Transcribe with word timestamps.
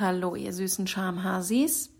Hallo, 0.00 0.34
ihr 0.34 0.54
süßen 0.54 0.86
Schamhasis. 0.86 1.90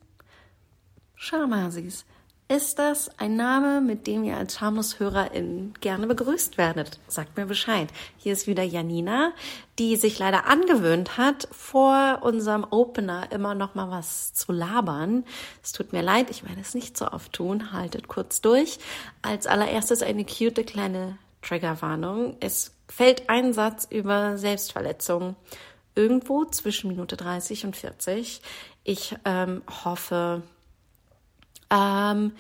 Schamhasis. 1.17 2.07
Ist 2.49 2.79
das 2.79 3.11
ein 3.19 3.37
Name, 3.37 3.83
mit 3.83 4.07
dem 4.07 4.25
ihr 4.25 4.38
als 4.38 4.55
Schamlos-HörerInnen 4.55 5.75
gerne 5.83 6.07
begrüßt 6.07 6.57
werdet? 6.57 6.99
Sagt 7.08 7.36
mir 7.36 7.44
Bescheid. 7.44 7.89
Hier 8.16 8.32
ist 8.32 8.46
wieder 8.46 8.62
Janina, 8.62 9.32
die 9.79 9.96
sich 9.96 10.18
leider 10.18 10.46
angewöhnt 10.46 11.18
hat, 11.18 11.46
vor 11.52 12.21
unserem 12.23 12.67
Opener 12.71 13.31
immer 13.32 13.55
noch 13.55 13.75
mal 13.75 13.91
was 13.91 14.32
zu 14.32 14.51
labern. 14.51 15.27
Es 15.62 15.73
tut 15.73 15.93
mir 15.93 16.01
leid, 16.01 16.30
ich 16.30 16.48
werde 16.48 16.62
es 16.62 16.73
nicht 16.73 16.96
so 16.96 17.07
oft 17.07 17.35
tun. 17.35 17.71
Haltet 17.71 18.09
kurz 18.09 18.41
durch. 18.41 18.79
Als 19.21 19.46
allererstes 19.46 20.03
eine 20.03 20.25
cute 20.25 20.64
kleine 20.64 21.19
Triggerwarnung. 21.43 22.39
Es 22.41 22.75
fällt 22.89 23.29
ein 23.29 23.53
Satz 23.53 23.87
über 23.91 24.39
Selbstverletzung 24.39 25.37
irgendwo 25.95 26.45
zwischen 26.45 26.88
Minute 26.88 27.16
30 27.16 27.66
und 27.66 27.77
40. 27.77 28.40
Ich 28.85 29.17
ähm, 29.25 29.62
hoffe, 29.85 30.43
ähm, 31.71 32.32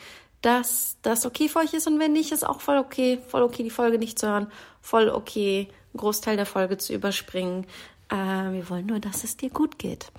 dass 0.42 0.96
das 1.02 1.26
okay 1.26 1.48
für 1.48 1.60
euch 1.60 1.74
ist 1.74 1.86
und 1.86 1.98
wenn 1.98 2.12
nicht, 2.12 2.32
ist 2.32 2.46
auch 2.46 2.60
voll 2.60 2.78
okay, 2.78 3.20
voll 3.28 3.42
okay, 3.42 3.62
die 3.62 3.70
Folge 3.70 3.98
nicht 3.98 4.18
zu 4.18 4.28
hören, 4.28 4.50
voll 4.80 5.08
okay, 5.08 5.68
einen 5.92 5.98
Großteil 5.98 6.36
der 6.36 6.46
Folge 6.46 6.78
zu 6.78 6.94
überspringen. 6.94 7.66
Äh, 8.08 8.16
wir 8.16 8.70
wollen 8.70 8.86
nur, 8.86 9.00
dass 9.00 9.24
es 9.24 9.36
dir 9.36 9.50
gut 9.50 9.78
geht. 9.78 10.10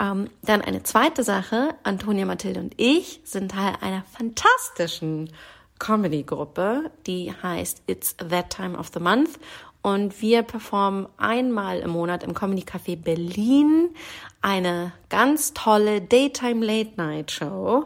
Ähm, 0.00 0.30
dann 0.42 0.62
eine 0.62 0.82
zweite 0.82 1.22
Sache, 1.22 1.74
Antonia, 1.82 2.26
Mathilde 2.26 2.60
und 2.60 2.74
ich 2.76 3.20
sind 3.24 3.52
Teil 3.52 3.74
einer 3.80 4.04
fantastischen 4.04 5.30
Comedy-Gruppe, 5.78 6.90
die 7.06 7.32
heißt 7.42 7.82
It's 7.86 8.16
That 8.16 8.50
Time 8.50 8.78
of 8.78 8.90
the 8.94 9.00
Month 9.00 9.38
und 9.86 10.20
wir 10.20 10.42
performen 10.42 11.06
einmal 11.16 11.78
im 11.78 11.90
Monat 11.90 12.24
im 12.24 12.34
Comedy 12.34 12.62
Café 12.62 13.00
Berlin 13.00 13.90
eine 14.42 14.92
ganz 15.10 15.54
tolle 15.54 16.00
Daytime 16.00 16.66
Late 16.66 16.94
Night 16.96 17.30
Show. 17.30 17.84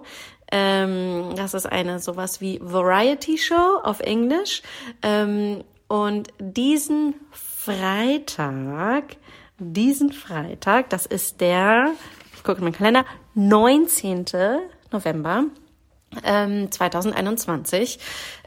Ähm, 0.50 1.34
das 1.36 1.52
ist 1.52 1.66
eine 1.66 1.98
sowas 1.98 2.40
wie 2.40 2.58
Variety 2.62 3.36
Show 3.36 3.80
auf 3.82 4.00
Englisch. 4.00 4.62
Ähm, 5.02 5.62
und 5.88 6.28
diesen 6.38 7.16
Freitag, 7.32 9.18
diesen 9.58 10.10
Freitag, 10.10 10.88
das 10.88 11.04
ist 11.04 11.42
der, 11.42 11.90
ich 12.34 12.42
gucke 12.42 12.60
in 12.60 12.64
meinen 12.64 12.72
Kalender, 12.72 13.04
19. 13.34 14.24
November 14.90 15.44
ähm, 16.24 16.72
2021. 16.72 17.98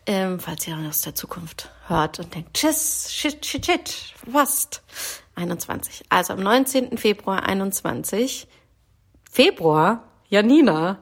Ähm, 0.08 0.40
falls 0.40 0.68
ihr 0.68 0.76
aus 0.90 1.02
der 1.02 1.14
Zukunft 1.14 1.70
hört 1.88 2.20
und 2.20 2.34
denkt, 2.34 2.54
tschüss, 2.54 3.12
shit, 3.12 3.46
shit, 3.46 3.66
shit, 3.66 4.14
fast. 4.32 4.82
21. 5.36 6.06
Also 6.10 6.34
am 6.34 6.40
19. 6.42 6.98
Februar 6.98 7.44
21. 7.44 8.48
Februar? 9.30 10.04
Janina, 10.30 11.00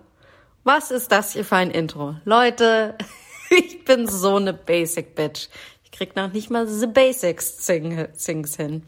was 0.64 0.92
ist 0.92 1.12
das 1.12 1.34
hier 1.34 1.46
für 1.46 1.58
ein 1.58 1.72
Intro? 1.72 2.16
Leute, 2.23 2.98
ich 3.50 3.84
bin 3.84 4.08
so 4.08 4.36
eine 4.36 4.54
Basic 4.54 5.16
Bitch. 5.16 5.50
Ich 5.84 5.92
krieg 5.92 6.16
noch 6.16 6.32
nicht 6.32 6.50
mal 6.50 6.68
the 6.68 6.88
Basics 6.88 7.58
Things 7.66 8.56
hin. 8.56 8.84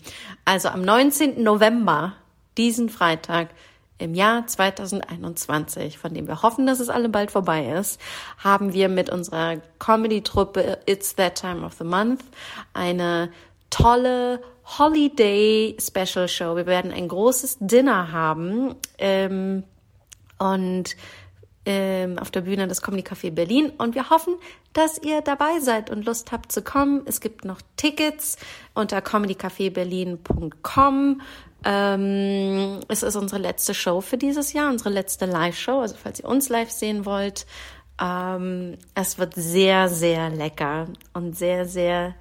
Also 0.46 0.70
am 0.70 0.82
19. 0.82 1.44
November, 1.44 2.16
diesen 2.58 2.90
Freitag, 2.90 3.50
im 4.04 4.14
Jahr 4.14 4.46
2021, 4.46 5.98
von 5.98 6.14
dem 6.14 6.28
wir 6.28 6.42
hoffen, 6.42 6.68
dass 6.68 6.80
es 6.80 6.90
alle 6.90 7.10
bald 7.10 7.32
vorbei 7.32 7.74
ist, 7.80 8.00
haben 8.38 8.74
wir 8.74 8.90
mit 8.90 9.10
unserer 9.10 9.58
Comedy-Truppe 9.80 10.80
It's 10.86 11.16
That 11.16 11.36
Time 11.36 11.66
of 11.66 11.74
the 11.80 11.86
Month 11.86 12.24
eine 12.74 13.32
tolle 13.70 14.42
Holiday 14.78 15.78
Special 15.80 16.28
Show. 16.28 16.56
Wir 16.56 16.66
werden 16.66 16.92
ein 16.92 17.08
großes 17.08 17.58
Dinner 17.60 18.12
haben 18.12 18.76
ähm, 18.98 19.64
und 20.38 20.96
ähm, 21.66 22.20
auf 22.20 22.30
der 22.30 22.42
Bühne 22.42 22.68
des 22.68 22.82
Comedy 22.82 23.04
Café 23.04 23.32
Berlin 23.32 23.72
und 23.78 23.96
wir 23.96 24.10
hoffen, 24.10 24.36
dass 24.74 25.02
ihr 25.02 25.22
dabei 25.22 25.62
seid 25.62 25.90
und 25.90 26.06
Lust 26.06 26.34
habt 26.34 26.52
zu 26.52 26.62
kommen. 26.62 27.04
Es 27.06 27.22
gibt 27.22 27.46
noch 27.46 27.62
Tickets 27.78 28.36
unter 28.74 29.02
comedycafeberlin.com. 29.02 31.22
Ähm, 31.66 32.80
es 32.88 33.04
ist 33.04 33.16
unsere 33.16 33.42
letzte 33.42 33.74
Show 33.74 34.02
für 34.02 34.18
dieses 34.18 34.54
Jahr, 34.54 34.70
unsere 34.70 34.90
letzte 34.90 35.26
Live-Show. 35.26 35.80
Also 35.80 35.96
falls 36.02 36.20
ihr 36.20 36.28
uns 36.28 36.50
live 36.50 36.72
sehen 36.72 37.06
wollt, 37.06 37.46
ähm, 38.02 38.78
es 38.96 39.18
wird 39.18 39.34
sehr, 39.36 39.90
sehr 39.90 40.30
lecker 40.30 40.88
und 41.14 41.38
sehr, 41.38 41.66
sehr 41.66 42.16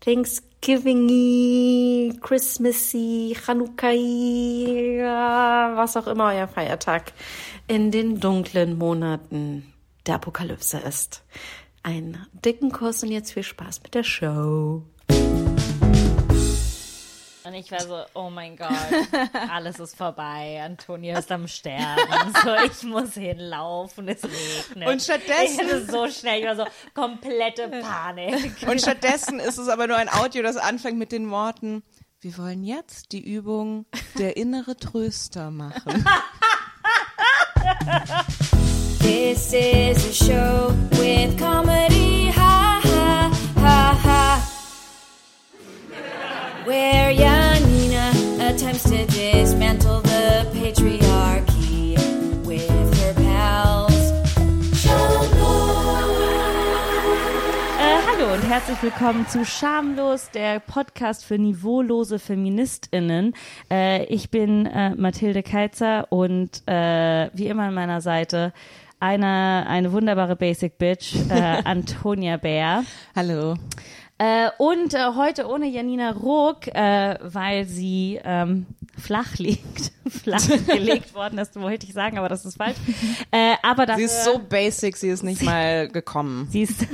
Thanksgiving-y, 0.00 2.18
Christmassy, 2.20 3.36
chanukka 3.44 3.88
was 5.76 5.96
auch 5.96 6.06
immer 6.06 6.32
euer 6.32 6.48
Feiertag 6.48 7.12
in 7.66 7.90
den 7.90 8.20
dunklen 8.20 8.78
Monaten 8.78 9.72
der 10.06 10.14
Apokalypse 10.16 10.78
ist. 10.78 11.24
Einen 11.82 12.26
dicken 12.44 12.72
Kuss 12.72 13.02
und 13.02 13.10
jetzt 13.10 13.32
viel 13.32 13.42
Spaß 13.42 13.82
mit 13.82 13.94
der 13.94 14.04
Show. 14.04 14.82
Und 17.44 17.54
ich 17.54 17.70
war 17.70 17.80
so, 17.80 18.02
oh 18.14 18.30
mein 18.30 18.56
Gott, 18.56 18.70
alles 19.50 19.78
ist 19.78 19.96
vorbei, 19.96 20.60
Antonia 20.62 21.18
ist 21.18 21.30
am 21.30 21.46
Sterben, 21.48 22.34
so, 22.44 22.54
ich 22.66 22.82
muss 22.82 23.14
hinlaufen, 23.14 24.08
es 24.08 24.22
regnet. 24.24 24.88
Und 24.88 25.02
stattdessen... 25.02 25.52
Ich 25.52 25.58
hatte 25.58 25.86
so 25.86 26.08
schnell, 26.08 26.40
ich 26.40 26.46
war 26.46 26.56
so, 26.56 26.66
komplette 26.94 27.68
Panik. 27.68 28.56
Und 28.68 28.80
stattdessen 28.80 29.38
ist 29.40 29.58
es 29.58 29.68
aber 29.68 29.86
nur 29.86 29.96
ein 29.96 30.08
Audio, 30.08 30.42
das 30.42 30.56
anfängt 30.56 30.98
mit 30.98 31.12
den 31.12 31.30
Worten, 31.30 31.82
wir 32.20 32.36
wollen 32.36 32.64
jetzt 32.64 33.12
die 33.12 33.32
Übung 33.32 33.86
der 34.18 34.36
innere 34.36 34.76
Tröster 34.76 35.52
machen. 35.52 36.04
This 38.98 39.52
is 39.52 40.04
a 40.04 40.12
show 40.12 40.74
with 40.98 41.38
comedy, 41.38 41.77
Where 46.68 47.14
Janina 47.14 48.12
attempts 48.46 48.82
to 48.82 49.06
dismantle 49.06 50.02
the 50.02 50.46
patriarchy 50.52 51.96
with 52.44 52.68
her 53.00 53.14
pals. 53.14 54.12
Äh, 57.78 57.98
hallo 58.06 58.34
und 58.34 58.42
herzlich 58.42 58.82
willkommen 58.82 59.26
zu 59.28 59.46
Schamlos, 59.46 60.30
der 60.30 60.60
Podcast 60.60 61.24
für 61.24 61.38
niveaulose 61.38 62.18
FeministInnen. 62.18 63.32
Äh, 63.70 64.04
ich 64.04 64.30
bin 64.30 64.66
äh, 64.66 64.94
Mathilde 64.94 65.42
Keitzer 65.42 66.12
und 66.12 66.68
äh, 66.68 67.30
wie 67.32 67.46
immer 67.46 67.62
an 67.62 67.72
meiner 67.72 68.02
Seite 68.02 68.52
eine, 69.00 69.64
eine 69.66 69.90
wunderbare 69.92 70.36
Basic 70.36 70.76
Bitch, 70.76 71.14
äh, 71.30 71.62
Antonia 71.64 72.36
Bär. 72.36 72.84
Hallo. 73.16 73.56
Äh, 74.18 74.50
und 74.58 74.94
äh, 74.94 75.14
heute 75.14 75.48
ohne 75.48 75.66
Janina 75.66 76.10
Ruck, 76.10 76.66
äh, 76.68 77.16
weil 77.22 77.66
sie 77.66 78.20
ähm, 78.24 78.66
flach 78.98 79.36
liegt. 79.38 79.92
flach 80.08 80.42
gelegt 80.66 81.14
worden 81.14 81.38
ist, 81.38 81.58
wollte 81.60 81.86
ich 81.86 81.92
sagen, 81.92 82.18
aber 82.18 82.28
das 82.28 82.44
ist 82.44 82.56
falsch. 82.56 82.76
Äh, 83.30 83.54
aber 83.62 83.86
dafür, 83.86 84.08
sie 84.08 84.14
ist 84.14 84.24
so 84.24 84.38
basic, 84.38 84.96
sie 84.96 85.08
ist 85.08 85.22
nicht 85.22 85.42
mal 85.42 85.88
gekommen. 85.88 86.48
Sie 86.50 86.62
ist 86.62 86.86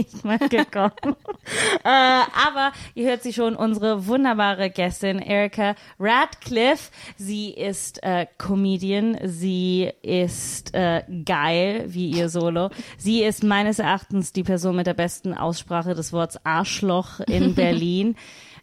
nicht 0.00 0.24
mal 0.24 0.38
gekommen. 0.38 0.92
äh, 1.84 1.88
aber 1.88 2.72
ihr 2.94 3.08
hört 3.08 3.22
sie 3.22 3.32
schon, 3.32 3.54
unsere 3.54 4.06
wunderbare 4.06 4.70
Gästin 4.70 5.18
Erika 5.18 5.74
Radcliffe. 5.98 6.90
Sie 7.16 7.50
ist 7.50 8.02
äh, 8.02 8.26
Comedian, 8.38 9.18
sie 9.24 9.90
ist 10.02 10.74
äh, 10.74 11.02
geil, 11.24 11.84
wie 11.88 12.10
ihr 12.10 12.28
Solo. 12.28 12.70
Sie 12.96 13.22
ist 13.22 13.44
meines 13.44 13.78
Erachtens 13.78 14.32
die 14.32 14.42
Person 14.42 14.76
mit 14.76 14.86
der 14.86 14.94
besten 14.94 15.34
Aussprache 15.34 15.94
des 15.94 16.12
Wortes 16.12 16.44
Arschloch 16.44 17.20
in 17.20 17.54
Berlin. 17.60 18.16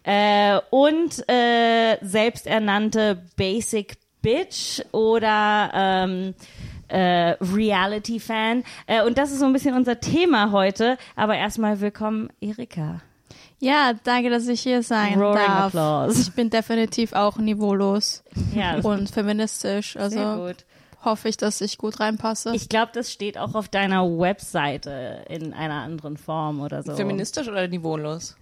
äh, 0.04 0.58
und 0.70 1.28
äh, 1.28 1.98
selbsternannte 2.02 3.22
Basic 3.36 3.96
Bitch 4.22 4.82
oder 4.92 5.70
ähm, 5.74 6.34
äh, 6.88 7.36
Reality-Fan. 7.40 8.64
Äh, 8.86 9.02
und 9.04 9.18
das 9.18 9.30
ist 9.32 9.38
so 9.40 9.46
ein 9.46 9.52
bisschen 9.52 9.74
unser 9.74 10.00
Thema 10.00 10.52
heute. 10.52 10.96
Aber 11.16 11.36
erstmal 11.36 11.80
willkommen, 11.80 12.28
Erika. 12.40 13.00
Ja, 13.60 13.92
danke, 14.04 14.30
dass 14.30 14.46
ich 14.46 14.60
hier 14.60 14.82
sein 14.82 15.18
Roaring 15.20 15.34
darf. 15.46 15.66
applause. 15.74 16.20
Ich 16.22 16.32
bin 16.32 16.48
definitiv 16.48 17.12
auch 17.12 17.38
niveaulos 17.38 18.22
Ja, 18.54 18.76
und 18.78 19.10
feministisch. 19.10 19.96
Also 19.96 20.16
sehr 20.16 20.36
gut. 20.36 20.64
hoffe 21.04 21.28
ich, 21.28 21.36
dass 21.36 21.60
ich 21.60 21.76
gut 21.76 21.98
reinpasse. 21.98 22.52
Ich 22.54 22.68
glaube, 22.68 22.92
das 22.94 23.10
steht 23.12 23.36
auch 23.36 23.54
auf 23.56 23.68
deiner 23.68 24.04
Webseite 24.06 25.24
in 25.28 25.52
einer 25.54 25.82
anderen 25.82 26.16
Form 26.16 26.60
oder 26.60 26.84
so. 26.84 26.94
Feministisch 26.94 27.48
oder 27.48 27.66
niveaulos? 27.66 28.36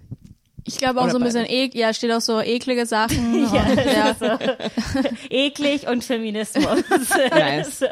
Ich 0.67 0.79
glaube 0.79 1.01
auch 1.01 1.05
Oder 1.05 1.13
so 1.13 1.19
ein 1.19 1.25
bisschen 1.25 1.47
ek 1.47 1.75
ja, 1.75 1.95
steht 1.95 2.11
auch 2.13 2.21
so 2.21 2.41
eklige 2.41 2.87
Sachen. 2.87 3.47
Ja, 3.53 3.67
und, 3.71 3.77
ja. 3.77 4.17
so. 4.19 5.09
Eklig 5.31 5.87
und 5.87 6.03
Feminismus. 6.03 6.83
Nice. 7.31 7.83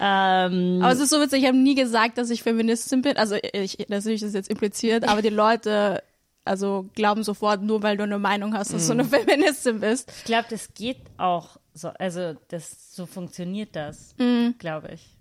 ähm, 0.00 0.80
Aber 0.82 0.92
es 0.92 1.00
ist 1.00 1.10
so 1.10 1.20
witzig, 1.20 1.42
ich 1.42 1.48
habe 1.48 1.58
nie 1.58 1.74
gesagt, 1.74 2.18
dass 2.18 2.30
ich 2.30 2.42
Feministin 2.42 3.02
bin. 3.02 3.16
Also 3.16 3.36
ich, 3.52 3.86
natürlich 3.88 4.22
ist 4.22 4.28
es 4.28 4.34
jetzt 4.34 4.50
impliziert, 4.50 5.08
aber 5.08 5.22
die 5.22 5.28
Leute 5.28 6.02
also 6.44 6.88
glauben 6.94 7.24
sofort, 7.24 7.62
nur 7.62 7.82
weil 7.82 7.96
du 7.96 8.04
eine 8.04 8.20
Meinung 8.20 8.54
hast, 8.54 8.72
dass 8.72 8.86
du 8.86 8.92
eine 8.92 9.04
Feministin 9.04 9.80
bist. 9.80 10.12
Ich 10.18 10.24
glaube, 10.24 10.46
das 10.48 10.72
geht 10.74 10.98
auch 11.16 11.56
so, 11.74 11.88
also 11.88 12.34
das 12.48 12.94
so 12.94 13.04
funktioniert 13.06 13.74
das, 13.74 14.14
glaube 14.58 14.90
ich. 14.94 15.15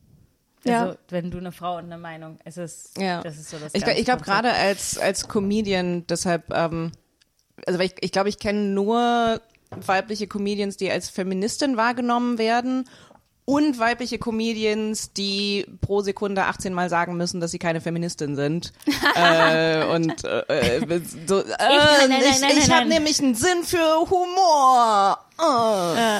Ja. 0.66 0.82
Also 0.86 0.98
wenn 1.10 1.32
du 1.32 1.38
eine 1.38 1.52
Frau 1.52 1.78
und 1.78 1.86
eine 1.86 1.98
Meinung, 1.98 2.40
es 2.44 2.58
ist, 2.58 2.98
Ja. 2.98 3.22
das 3.22 3.38
ist 3.38 3.50
so 3.50 3.58
das 3.58 3.74
Ich, 3.74 3.86
ich 3.86 4.06
glaube 4.06 4.24
gerade 4.24 4.52
als 4.52 4.98
als 4.98 5.28
Comedian 5.28 6.06
deshalb, 6.08 6.52
ähm, 6.54 6.92
also 7.66 7.80
ich 7.80 7.94
ich, 8.02 8.12
glaube, 8.12 8.30
ich 8.30 8.40
kenne 8.40 8.62
nur 8.62 9.42
weibliche 9.70 10.28
Comedians, 10.28 10.78
die 10.78 10.90
als 10.92 11.10
Feministin 11.10 11.78
wahrgenommen 11.78 12.38
werden 12.38 12.90
und 13.46 13.78
weibliche 13.78 14.18
Comedians, 14.18 15.14
die 15.14 15.68
pro 15.82 16.02
Sekunde 16.02 16.46
18 16.46 16.74
Mal 16.74 16.90
sagen 16.90 17.16
müssen, 17.16 17.40
dass 17.40 17.52
sie 17.52 17.60
keine 17.60 17.80
Feministin 17.80 18.36
sind. 18.36 18.74
äh, 19.16 19.86
und 19.86 20.24
äh, 20.24 20.78
äh, 20.80 21.02
so, 21.28 21.42
äh, 21.42 21.46
nein, 21.60 22.10
nein, 22.10 22.22
ich, 22.22 22.42
nein, 22.42 22.52
ich 22.58 22.68
nein, 22.68 22.78
habe 22.78 22.90
nämlich 22.90 23.22
einen 23.22 23.36
Sinn 23.36 23.64
für 23.64 24.10
Humor. 24.10 25.20
Äh. 25.40 26.18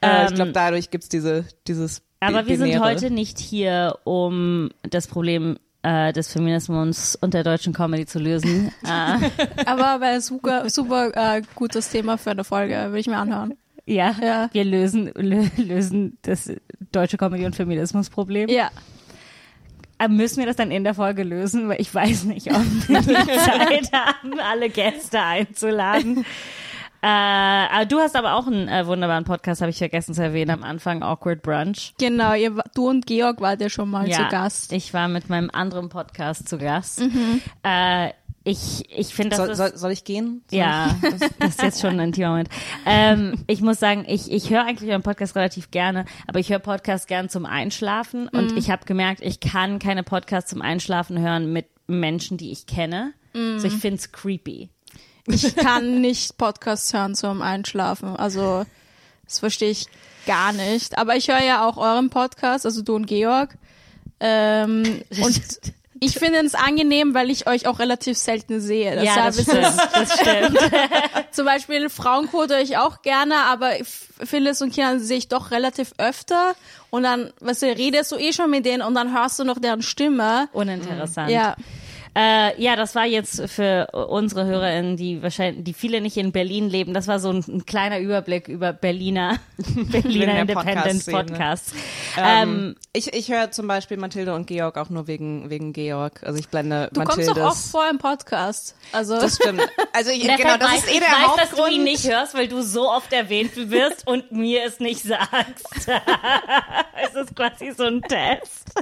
Äh, 0.00 0.26
ich 0.26 0.34
glaube, 0.34 0.52
dadurch 0.52 0.90
gibt's 0.90 1.08
diese 1.08 1.44
dieses 1.68 2.02
Aber 2.26 2.46
wir 2.46 2.56
sind 2.58 2.80
heute 2.80 3.10
nicht 3.10 3.38
hier, 3.38 3.98
um 4.04 4.70
das 4.82 5.06
Problem 5.06 5.58
äh, 5.82 6.12
des 6.12 6.32
Feminismus 6.32 7.16
und 7.16 7.34
der 7.34 7.44
deutschen 7.44 7.72
Comedy 7.72 8.06
zu 8.06 8.18
lösen. 8.18 8.72
äh, 8.84 9.28
Aber 9.66 10.00
wäre 10.00 10.20
super, 10.20 10.68
super 10.70 11.12
äh, 11.36 11.42
gutes 11.54 11.90
Thema 11.90 12.18
für 12.18 12.30
eine 12.32 12.44
Folge, 12.44 12.74
würde 12.86 12.98
ich 12.98 13.06
mir 13.06 13.18
anhören. 13.18 13.54
ja, 13.86 14.14
Ja. 14.20 14.48
wir 14.52 14.64
lösen, 14.64 15.10
lö 15.14 15.46
lösen 15.56 16.18
das 16.22 16.50
deutsche 16.92 17.16
Comedy- 17.16 17.46
und 17.46 17.54
Feminismus-Problem. 17.56 18.48
Ja. 18.48 18.70
Aber 19.98 20.12
Müssen 20.12 20.38
wir 20.40 20.46
das 20.46 20.56
dann 20.56 20.70
in 20.70 20.84
der 20.84 20.92
Folge 20.94 21.22
lösen? 21.22 21.68
Weil 21.68 21.80
ich 21.80 21.94
weiß 21.94 22.24
nicht, 22.24 22.48
ob 22.52 22.62
wir 22.88 23.00
die 23.00 23.14
Zeit 23.38 23.92
haben, 23.92 24.38
alle 24.40 24.68
Gäste 24.68 25.20
einzuladen. 25.20 26.26
Äh, 27.06 27.86
du 27.86 28.00
hast 28.00 28.16
aber 28.16 28.34
auch 28.34 28.48
einen 28.48 28.66
äh, 28.66 28.84
wunderbaren 28.84 29.22
Podcast, 29.22 29.60
habe 29.60 29.70
ich 29.70 29.78
vergessen 29.78 30.12
zu 30.12 30.22
erwähnen 30.24 30.50
am 30.50 30.64
Anfang, 30.64 31.04
Awkward 31.04 31.40
Brunch. 31.40 31.94
Genau, 31.98 32.34
ihr, 32.34 32.52
du 32.74 32.88
und 32.88 33.06
Georg 33.06 33.40
wart 33.40 33.60
ja 33.60 33.68
schon 33.68 33.90
mal 33.90 34.10
zu 34.10 34.26
Gast. 34.28 34.72
ich 34.72 34.92
war 34.92 35.06
mit 35.06 35.28
meinem 35.28 35.48
anderen 35.52 35.88
Podcast 35.88 36.48
zu 36.48 36.58
Gast. 36.58 37.02
Äh, 37.62 38.10
ich 38.42 38.84
ich 38.90 39.14
finde, 39.14 39.30
das 39.30 39.38
Soll, 39.38 39.50
ist 39.50 39.56
soll, 39.56 39.76
soll 39.76 39.92
ich 39.92 40.02
gehen? 40.02 40.42
Soll 40.50 40.58
ja, 40.58 40.96
das, 41.02 41.30
das 41.38 41.48
ist 41.50 41.62
jetzt 41.62 41.80
schon 41.80 41.94
ein 41.94 42.08
intimer 42.08 42.30
Moment. 42.30 42.48
Ähm, 42.84 43.44
ich 43.46 43.60
muss 43.60 43.78
sagen, 43.78 44.04
ich, 44.08 44.30
ich 44.32 44.50
höre 44.50 44.64
eigentlich 44.64 44.90
euren 44.90 45.02
Podcast 45.02 45.36
relativ 45.36 45.70
gerne, 45.70 46.06
aber 46.26 46.40
ich 46.40 46.50
höre 46.50 46.58
Podcasts 46.58 47.06
gern 47.06 47.28
zum 47.28 47.46
Einschlafen 47.46 48.28
und 48.28 48.56
ich 48.56 48.70
habe 48.70 48.84
gemerkt, 48.84 49.20
ich 49.22 49.38
kann 49.38 49.78
keine 49.78 50.02
Podcasts 50.02 50.50
zum 50.50 50.60
Einschlafen 50.60 51.20
hören 51.20 51.52
mit 51.52 51.66
Menschen, 51.86 52.36
die 52.36 52.50
ich 52.50 52.66
kenne. 52.66 53.12
So, 53.32 53.66
ich 53.66 53.74
find's 53.74 54.12
creepy. 54.12 54.70
Ich 55.26 55.56
kann 55.56 56.00
nicht 56.00 56.38
Podcasts 56.38 56.92
hören 56.92 57.14
zum 57.14 57.42
Einschlafen. 57.42 58.16
Also, 58.16 58.64
das 59.24 59.38
verstehe 59.40 59.70
ich 59.70 59.86
gar 60.26 60.52
nicht. 60.52 60.98
Aber 60.98 61.16
ich 61.16 61.28
höre 61.28 61.42
ja 61.42 61.66
auch 61.66 61.76
euren 61.76 62.10
Podcast, 62.10 62.66
also 62.66 62.82
du 62.82 62.94
und 62.96 63.06
Georg. 63.06 63.56
Ähm, 64.20 65.02
und 65.22 65.40
ich 66.00 66.18
finde 66.18 66.40
es 66.40 66.54
angenehm, 66.54 67.14
weil 67.14 67.30
ich 67.30 67.46
euch 67.46 67.66
auch 67.66 67.78
relativ 67.78 68.18
selten 68.18 68.60
sehe. 68.60 69.02
ja, 69.02 69.16
das 69.16 69.38
ist 69.38 69.48
es 69.48 69.54
stimmt, 69.54 69.88
das 69.92 70.20
stimmt. 70.20 70.58
zum 71.30 71.46
Beispiel 71.46 71.88
Frauenquote 71.88 72.54
höre 72.54 72.62
ich 72.62 72.76
auch 72.76 73.02
gerne, 73.02 73.36
aber 73.46 73.72
Phyllis 73.82 74.60
und 74.60 74.74
Kian 74.74 75.00
sehe 75.00 75.18
ich 75.18 75.28
doch 75.28 75.50
relativ 75.50 75.92
öfter. 75.98 76.54
Und 76.90 77.04
dann, 77.04 77.32
weißt 77.40 77.62
du, 77.62 77.66
redest 77.66 78.12
du 78.12 78.16
eh 78.16 78.32
schon 78.32 78.50
mit 78.50 78.66
denen 78.66 78.82
und 78.82 78.94
dann 78.94 79.14
hörst 79.14 79.38
du 79.38 79.44
noch 79.44 79.58
deren 79.58 79.82
Stimme. 79.82 80.48
Uninteressant. 80.52 81.30
Ja, 81.30 81.56
Äh, 82.16 82.58
ja, 82.62 82.76
das 82.76 82.94
war 82.94 83.04
jetzt 83.04 83.46
für 83.50 83.88
unsere 83.92 84.46
HörerInnen, 84.46 84.96
die 84.96 85.22
wahrscheinlich, 85.22 85.64
die 85.64 85.74
viele 85.74 86.00
nicht 86.00 86.16
in 86.16 86.32
Berlin 86.32 86.70
leben. 86.70 86.94
Das 86.94 87.08
war 87.08 87.20
so 87.20 87.28
ein, 87.28 87.44
ein 87.46 87.66
kleiner 87.66 87.98
Überblick 87.98 88.48
über 88.48 88.72
Berliner, 88.72 89.38
Berliner 89.58 90.40
Independent. 90.40 91.04
Podcasts. 91.06 91.74
Ähm, 92.16 92.24
Ähm, 92.46 92.76
ich 92.94 93.12
ich 93.12 93.30
höre 93.30 93.50
zum 93.50 93.66
Beispiel 93.66 93.98
Mathilde 93.98 94.34
und 94.34 94.46
Georg 94.46 94.78
auch 94.78 94.88
nur 94.88 95.06
wegen, 95.06 95.50
wegen 95.50 95.74
Georg. 95.74 96.22
Also 96.22 96.38
ich 96.38 96.48
blende 96.48 96.88
du 96.92 97.00
kommst 97.02 97.18
Mathildes. 97.18 97.34
doch 97.34 97.50
oft 97.50 97.66
vor 97.70 97.84
im 97.90 97.98
Podcast. 97.98 98.74
Also, 98.92 99.20
Das 99.20 99.36
stimmt. 99.36 99.60
Also 99.92 100.10
ich, 100.14 100.22
genau, 100.22 100.56
das 100.56 100.70
weiß, 100.70 100.78
ist 100.84 100.88
eh 100.88 100.92
ich 100.92 100.98
der 101.00 101.08
weiß, 101.08 101.26
Hauptgrund. 101.26 101.40
dass 101.52 101.66
du 101.68 101.74
ihn 101.74 101.84
nicht 101.84 102.08
hörst, 102.10 102.34
weil 102.34 102.48
du 102.48 102.62
so 102.62 102.90
oft 102.90 103.12
erwähnt 103.12 103.52
wirst 103.70 104.06
und 104.06 104.32
mir 104.32 104.64
es 104.64 104.80
nicht 104.80 105.02
sagst. 105.02 105.66
es 107.04 107.14
ist 107.14 107.36
quasi 107.36 107.72
so 107.76 107.84
ein 107.84 108.00
Test. 108.00 108.72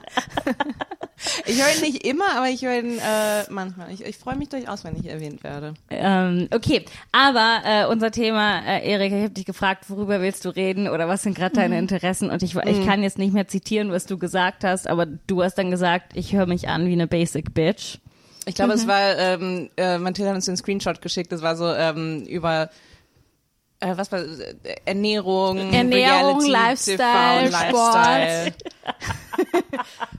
Ich 1.46 1.60
höre 1.62 1.75
ihn 1.75 1.81
nicht 1.81 2.06
immer, 2.06 2.36
aber 2.36 2.48
ich 2.48 2.62
höre 2.62 2.78
ihn 2.78 2.98
äh, 2.98 3.23
manchmal. 3.50 3.92
Ich, 3.92 4.04
ich 4.04 4.16
freue 4.16 4.36
mich 4.36 4.48
durchaus, 4.48 4.84
wenn 4.84 4.96
ich 4.96 5.06
erwähnt 5.06 5.42
werde. 5.44 5.74
Ähm, 5.90 6.48
okay, 6.54 6.84
aber 7.12 7.60
äh, 7.64 7.86
unser 7.86 8.10
Thema, 8.10 8.60
äh, 8.66 8.90
Erika, 8.90 9.16
ich 9.16 9.22
habe 9.22 9.34
dich 9.34 9.44
gefragt, 9.44 9.84
worüber 9.88 10.20
willst 10.20 10.44
du 10.44 10.50
reden 10.50 10.88
oder 10.88 11.08
was 11.08 11.22
sind 11.22 11.36
gerade 11.36 11.54
deine 11.54 11.78
Interessen? 11.78 12.30
Und 12.30 12.42
ich, 12.42 12.54
ich 12.56 12.86
kann 12.86 13.02
jetzt 13.02 13.18
nicht 13.18 13.32
mehr 13.32 13.48
zitieren, 13.48 13.90
was 13.90 14.06
du 14.06 14.18
gesagt 14.18 14.64
hast, 14.64 14.88
aber 14.88 15.06
du 15.06 15.42
hast 15.42 15.56
dann 15.56 15.70
gesagt, 15.70 16.12
ich 16.14 16.34
höre 16.34 16.46
mich 16.46 16.68
an 16.68 16.86
wie 16.86 16.92
eine 16.92 17.06
Basic 17.06 17.54
Bitch. 17.54 17.98
Ich 18.46 18.54
glaube, 18.54 18.74
es 18.74 18.86
war, 18.86 19.16
ähm, 19.18 19.70
äh, 19.76 19.98
Mathilde 19.98 20.28
hat 20.28 20.36
uns 20.36 20.44
den 20.44 20.56
Screenshot 20.56 21.00
geschickt, 21.00 21.32
das 21.32 21.42
war 21.42 21.56
so 21.56 21.72
ähm, 21.72 22.24
über 22.26 22.68
äh, 23.80 23.96
was 23.96 24.10
war 24.12 24.20
äh, 24.20 24.54
Ernährung, 24.84 25.72
Ernährung, 25.72 26.40
Reality, 26.40 26.50
Lifestyle, 26.50 27.50
TV, 27.50 27.72
Lifestyle, 27.72 28.52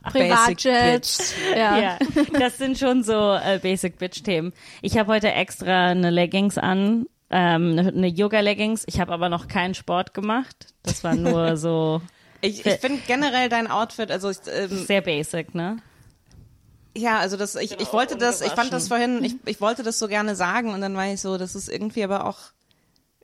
Privatjet. 0.11 1.35
Ja. 1.55 1.77
Ja, 1.77 1.97
das 2.39 2.57
sind 2.57 2.77
schon 2.77 3.03
so 3.03 3.33
äh, 3.33 3.59
Basic 3.61 3.97
Bitch-Themen. 3.97 4.53
Ich 4.81 4.97
habe 4.97 5.11
heute 5.11 5.31
extra 5.31 5.87
eine 5.87 6.09
Leggings 6.09 6.57
an, 6.57 7.07
ähm, 7.29 7.77
eine, 7.77 7.89
eine 7.89 8.07
Yoga-Leggings. 8.07 8.83
Ich 8.87 8.99
habe 8.99 9.11
aber 9.11 9.29
noch 9.29 9.47
keinen 9.47 9.73
Sport 9.73 10.13
gemacht. 10.13 10.73
Das 10.83 11.03
war 11.03 11.15
nur 11.15 11.57
so 11.57 12.01
Ich, 12.41 12.65
ich 12.65 12.73
finde 12.75 13.01
generell 13.07 13.49
dein 13.49 13.67
Outfit, 13.67 14.11
also 14.11 14.29
ich, 14.29 14.37
ähm, 14.47 14.85
sehr 14.85 15.01
basic, 15.01 15.55
ne? 15.55 15.77
ja, 16.97 17.19
also 17.19 17.35
das, 17.35 17.55
ich, 17.55 17.79
ich 17.79 17.91
wollte 17.91 18.15
das, 18.15 18.41
ich 18.41 18.51
fand 18.51 18.71
das 18.71 18.87
vorhin, 18.87 19.23
ich, 19.23 19.35
ich 19.45 19.59
wollte 19.59 19.83
das 19.83 19.99
so 19.99 20.07
gerne 20.07 20.35
sagen 20.35 20.73
und 20.73 20.81
dann 20.81 20.95
war 20.95 21.07
ich 21.07 21.19
so, 21.19 21.37
das 21.37 21.53
ist 21.53 21.67
irgendwie 21.67 22.03
aber 22.03 22.25
auch 22.25 22.37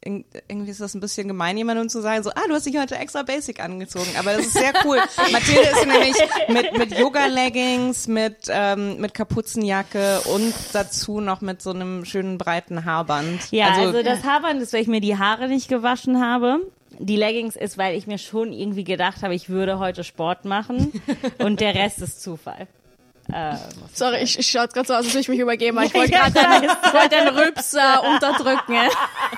irgendwie 0.04 0.72
ist 0.72 0.82
das 0.82 0.96
ein 0.96 1.00
bisschen 1.00 1.28
gemein, 1.28 1.58
jemandem 1.58 1.88
zu 1.88 2.02
sagen, 2.02 2.24
so, 2.24 2.32
ah, 2.32 2.42
du 2.48 2.56
hast 2.56 2.66
dich 2.66 2.78
heute 2.78 2.96
extra 2.96 3.22
basic 3.22 3.64
angezogen, 3.64 4.10
aber 4.18 4.34
das 4.34 4.48
ist 4.48 4.54
sehr 4.54 4.74
cool. 4.84 4.98
Mathilde 5.32 5.70
ist 5.70 5.86
nämlich 5.86 6.16
mit, 6.48 6.78
mit 6.78 7.00
Yoga-Leggings, 7.00 8.08
mit, 8.08 8.48
ähm, 8.50 9.00
mit 9.00 9.14
Kapuzenjacke 9.14 10.22
und 10.22 10.54
dazu 10.74 11.22
noch 11.22 11.42
mit 11.42 11.62
so 11.62 11.70
einem 11.70 12.04
schönen 12.06 12.40
breiten 12.40 12.86
Haarband. 12.86 13.52
Ja, 13.52 13.74
also, 13.74 14.02
das 14.02 14.24
Haarband 14.24 14.62
ist, 14.62 14.74
weil 14.74 14.82
ich 14.82 14.88
mir 14.88 15.02
die 15.02 15.18
Haare 15.18 15.48
nicht 15.48 15.68
gewaschen 15.68 16.20
habe. 16.20 16.60
Die 16.98 17.16
Leggings 17.16 17.56
ist, 17.56 17.78
weil 17.78 17.96
ich 17.96 18.08
mir 18.08 18.18
schon 18.18 18.54
irgendwie 18.54 18.84
gedacht 18.84 19.22
habe, 19.22 19.36
ich 19.36 19.50
würde 19.50 19.80
heute 19.80 20.04
Sport 20.04 20.46
machen. 20.46 21.02
Und 21.38 21.62
der 21.62 21.76
Rest 21.76 22.02
ist 22.02 22.22
Zufall. 22.22 22.68
Äh, 23.34 23.56
Sorry, 23.94 24.18
ich, 24.24 24.40
ich 24.40 24.48
schaut 24.50 24.74
gerade 24.74 24.88
so 24.88 24.94
aus, 24.94 25.00
als 25.06 25.10
würde 25.10 25.20
ich 25.20 25.28
mich 25.30 25.40
übergeben, 25.40 25.78
aber 25.78 25.88
ich 25.88 25.94
wollte 25.94 26.12
gerade 26.14 26.32
den, 26.34 26.64
ich 26.86 26.94
wollte 26.94 27.10
den 27.16 27.28
Rübs 27.30 27.74
äh, 27.74 27.80
unterdrücken. 28.14 28.74
Ja. 28.74 28.90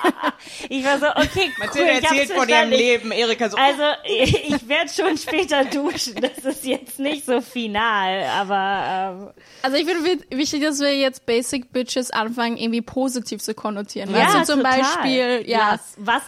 ich 0.69 0.83
war 0.85 0.99
so, 0.99 1.07
okay, 1.07 1.29
cool, 1.47 1.51
Mathilde 1.59 1.91
erzählt 1.91 2.31
von 2.31 2.49
ihrem. 2.49 2.69
Leben, 2.69 3.11
Erika 3.11 3.49
so, 3.49 3.57
Also, 3.57 3.83
ich 4.05 4.67
werde 4.67 4.89
schon 4.89 5.17
später 5.17 5.65
duschen. 5.65 6.15
Das 6.21 6.43
ist 6.45 6.65
jetzt 6.65 6.99
nicht 6.99 7.25
so 7.25 7.41
final, 7.41 8.23
aber 8.25 9.33
Also 9.61 9.77
ich 9.77 9.85
finde 9.85 10.03
wi- 10.03 10.37
wichtig, 10.37 10.61
dass 10.63 10.79
wir 10.79 10.95
jetzt 10.97 11.25
Basic 11.25 11.71
Bitches 11.71 12.11
anfangen, 12.11 12.57
irgendwie 12.57 12.81
positiv 12.81 13.41
zu 13.41 13.53
konnotieren. 13.53 14.09
ähm, 14.09 14.15
weißt 14.15 14.35
du, 14.35 14.43
zum 14.53 14.59
total. 14.63 14.79
Beispiel, 14.81 15.43
ja, 15.49 15.71
Lass, 15.71 15.93
was, 15.97 16.21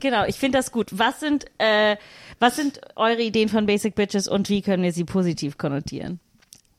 genau, 0.00 0.24
ich 0.26 0.36
finde 0.36 0.58
das 0.58 0.72
gut. 0.72 0.88
Was 0.92 1.20
sind, 1.20 1.46
äh, 1.58 1.96
was 2.40 2.56
sind 2.56 2.80
eure 2.96 3.20
Ideen 3.22 3.48
von 3.48 3.66
Basic 3.66 3.94
Bitches 3.94 4.28
und 4.28 4.48
wie 4.48 4.62
können 4.62 4.82
wir 4.82 4.92
sie 4.92 5.04
positiv 5.04 5.58
konnotieren? 5.58 6.20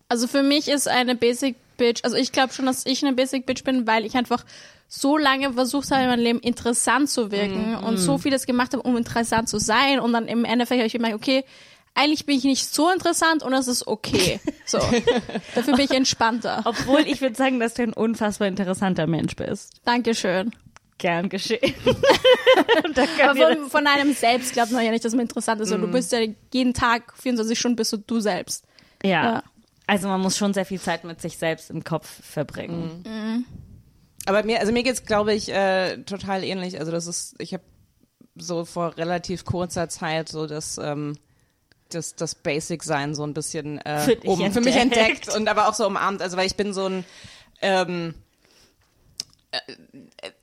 Also 0.09 0.27
für 0.27 0.43
mich 0.43 0.67
ist 0.67 0.87
eine 0.87 1.15
Basic 1.15 1.55
Bitch, 1.77 2.03
also 2.03 2.17
ich 2.17 2.31
glaube 2.31 2.51
schon, 2.53 2.65
dass 2.65 2.85
ich 2.85 3.05
eine 3.05 3.15
Basic 3.15 3.45
Bitch 3.45 3.63
bin, 3.63 3.87
weil 3.87 4.05
ich 4.05 4.15
einfach 4.15 4.43
so 4.87 5.17
lange 5.17 5.53
versucht 5.53 5.91
habe, 5.91 6.03
in 6.03 6.09
meinem 6.09 6.23
Leben 6.23 6.39
interessant 6.39 7.09
zu 7.09 7.31
wirken 7.31 7.75
und 7.75 7.97
so 7.97 8.17
vieles 8.17 8.47
gemacht 8.47 8.73
habe, 8.73 8.81
um 8.81 8.97
interessant 8.97 9.47
zu 9.47 9.59
sein. 9.59 9.99
Und 9.99 10.13
dann 10.13 10.27
im 10.27 10.45
Endeffekt 10.45 10.79
habe 10.79 10.87
ich 10.87 10.93
gemerkt, 10.93 11.15
okay, 11.15 11.45
eigentlich 11.93 12.25
bin 12.25 12.37
ich 12.37 12.43
nicht 12.43 12.73
so 12.73 12.89
interessant 12.89 13.43
und 13.43 13.51
das 13.51 13.67
ist 13.67 13.85
okay. 13.85 14.39
So. 14.65 14.79
Dafür 15.55 15.75
bin 15.75 15.85
ich 15.85 15.91
entspannter. 15.91 16.61
Obwohl 16.65 17.01
ich 17.01 17.21
würde 17.21 17.35
sagen, 17.35 17.59
dass 17.59 17.73
du 17.75 17.83
ein 17.83 17.93
unfassbar 17.93 18.47
interessanter 18.47 19.05
Mensch 19.05 19.35
bist. 19.35 19.73
Dankeschön. 19.85 20.51
Gern 20.97 21.29
geschehen. 21.29 21.73
Aber 23.23 23.35
von, 23.35 23.69
von 23.69 23.87
einem 23.87 24.13
selbst 24.13 24.53
glaubt 24.53 24.71
man 24.71 24.83
ja 24.83 24.91
nicht, 24.91 25.05
dass 25.05 25.13
man 25.13 25.21
interessant 25.21 25.61
ist. 25.61 25.71
Und 25.71 25.81
Du 25.81 25.87
bist 25.87 26.11
ja 26.11 26.19
jeden 26.51 26.73
Tag, 26.73 27.13
24 27.17 27.57
Stunden 27.57 27.75
bist 27.77 27.93
du 27.93 27.97
du 27.97 28.19
selbst. 28.19 28.65
Ja. 29.03 29.43
Also 29.89 30.07
man 30.07 30.21
muss 30.21 30.37
schon 30.37 30.53
sehr 30.53 30.65
viel 30.65 30.79
Zeit 30.79 31.03
mit 31.03 31.19
sich 31.19 31.39
selbst 31.39 31.71
im 31.71 31.83
Kopf 31.83 32.07
verbringen. 32.23 33.43
Aber 34.27 34.43
mir, 34.43 34.59
also 34.59 34.71
mir 34.71 34.83
geht's, 34.83 35.03
glaube 35.03 35.33
ich, 35.33 35.51
äh, 35.51 36.03
total 36.03 36.43
ähnlich. 36.43 36.79
Also 36.79 36.91
das 36.91 37.07
ist, 37.07 37.33
ich 37.39 37.53
habe 37.55 37.63
so 38.35 38.65
vor 38.65 38.95
relativ 38.97 39.45
kurzer 39.45 39.89
Zeit 39.89 40.29
so 40.29 40.45
das, 40.45 40.77
ähm, 40.77 41.17
das, 41.89 42.15
das 42.15 42.35
Basic-Sein 42.35 43.15
so 43.15 43.23
ein 43.23 43.33
bisschen 43.33 43.79
äh, 43.79 44.01
Für 44.01 44.15
um, 44.29 44.51
für 44.51 44.61
mich 44.61 44.75
entdeckt. 44.75 45.09
entdeckt 45.27 45.35
und 45.35 45.47
aber 45.47 45.67
auch 45.67 45.73
so 45.73 45.87
umarmt. 45.87 46.21
Also 46.21 46.37
weil 46.37 46.45
ich 46.45 46.55
bin 46.55 46.71
so 46.71 46.85
ein, 46.85 47.05
ähm, 47.61 48.13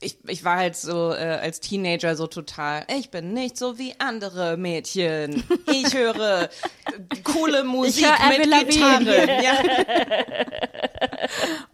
ich, 0.01 0.19
ich 0.27 0.45
war 0.45 0.57
halt 0.57 0.77
so 0.77 1.13
äh, 1.13 1.39
als 1.41 1.61
Teenager 1.61 2.17
so 2.17 2.27
total, 2.27 2.85
ich 2.99 3.11
bin 3.11 3.33
nicht 3.33 3.57
so 3.57 3.79
wie 3.79 3.95
andere 3.99 4.57
Mädchen. 4.57 5.45
Ich 5.73 5.95
höre 5.95 6.43
äh, 6.43 6.49
coole 7.25 7.63
Musik 7.65 8.07
hör 8.07 8.39
mit 8.39 8.69
Gitarre. 8.69 9.27
Ja. 9.43 9.59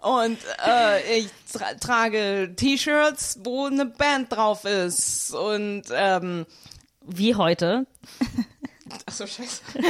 Und 0.01 0.39
äh, 0.67 1.19
ich 1.19 1.29
tra 1.53 1.75
trage 1.75 2.53
T-Shirts, 2.57 3.41
wo 3.45 3.67
eine 3.67 3.87
Band 3.87 4.33
drauf 4.33 4.65
ist. 4.65 5.33
Und 5.35 5.85
ähm, 5.93 6.47
Wie 7.07 7.35
heute. 7.35 7.87
Ach 9.07 9.13
so, 9.13 9.27
scheiße. 9.27 9.61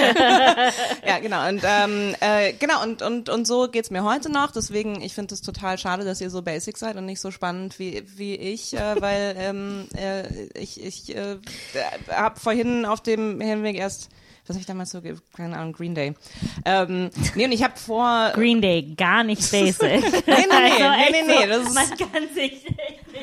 ja, 1.07 1.19
genau. 1.19 1.49
Und 1.49 1.63
ähm, 1.65 2.15
äh, 2.21 2.53
genau, 2.55 2.83
und, 2.83 3.03
und, 3.03 3.29
und 3.29 3.47
so 3.47 3.69
geht's 3.69 3.91
mir 3.91 4.05
heute 4.05 4.31
noch. 4.31 4.51
Deswegen, 4.51 5.01
ich 5.01 5.15
finde 5.15 5.35
es 5.35 5.43
total 5.43 5.79
schade, 5.79 6.05
dass 6.05 6.21
ihr 6.21 6.31
so 6.31 6.43
basic 6.43 6.79
seid 6.79 6.97
und 6.97 7.07
nicht 7.07 7.21
so 7.21 7.31
spannend 7.31 7.79
wie, 7.79 8.03
wie 8.17 8.35
ich, 8.35 8.75
äh, 8.75 9.01
weil 9.01 9.35
ähm, 9.39 9.89
äh, 9.97 10.47
ich, 10.59 10.83
ich 10.83 11.15
äh, 11.15 11.39
habe 12.09 12.41
vorhin 12.41 12.85
auf 12.85 13.01
dem 13.01 13.41
Hinweg 13.41 13.77
erst 13.77 14.09
was 14.47 14.57
habe 14.57 14.61
ich 14.61 14.67
damals 14.67 14.91
so, 14.91 15.01
keine 15.37 15.57
Ahnung, 15.57 15.73
Green 15.73 15.95
Day. 15.95 16.15
Ähm, 16.65 17.11
nee, 17.35 17.45
und 17.45 17.53
ich 17.53 17.63
habe 17.63 17.77
vor, 17.77 18.33
Green 18.35 18.61
Day, 18.61 18.95
gar 18.97 19.25
nicht 19.25 19.51
basic. 19.53 19.81
nee, 19.81 20.01
nee, 20.27 20.47
nee, 20.49 20.85
Also 20.85 21.13
nee, 21.13 21.23
nee, 21.23 21.23
nee, 21.27 21.47
das 21.47 21.63
ist, 21.69 21.75
man 21.75 21.89
kann 21.91 22.29
sich 22.35 22.67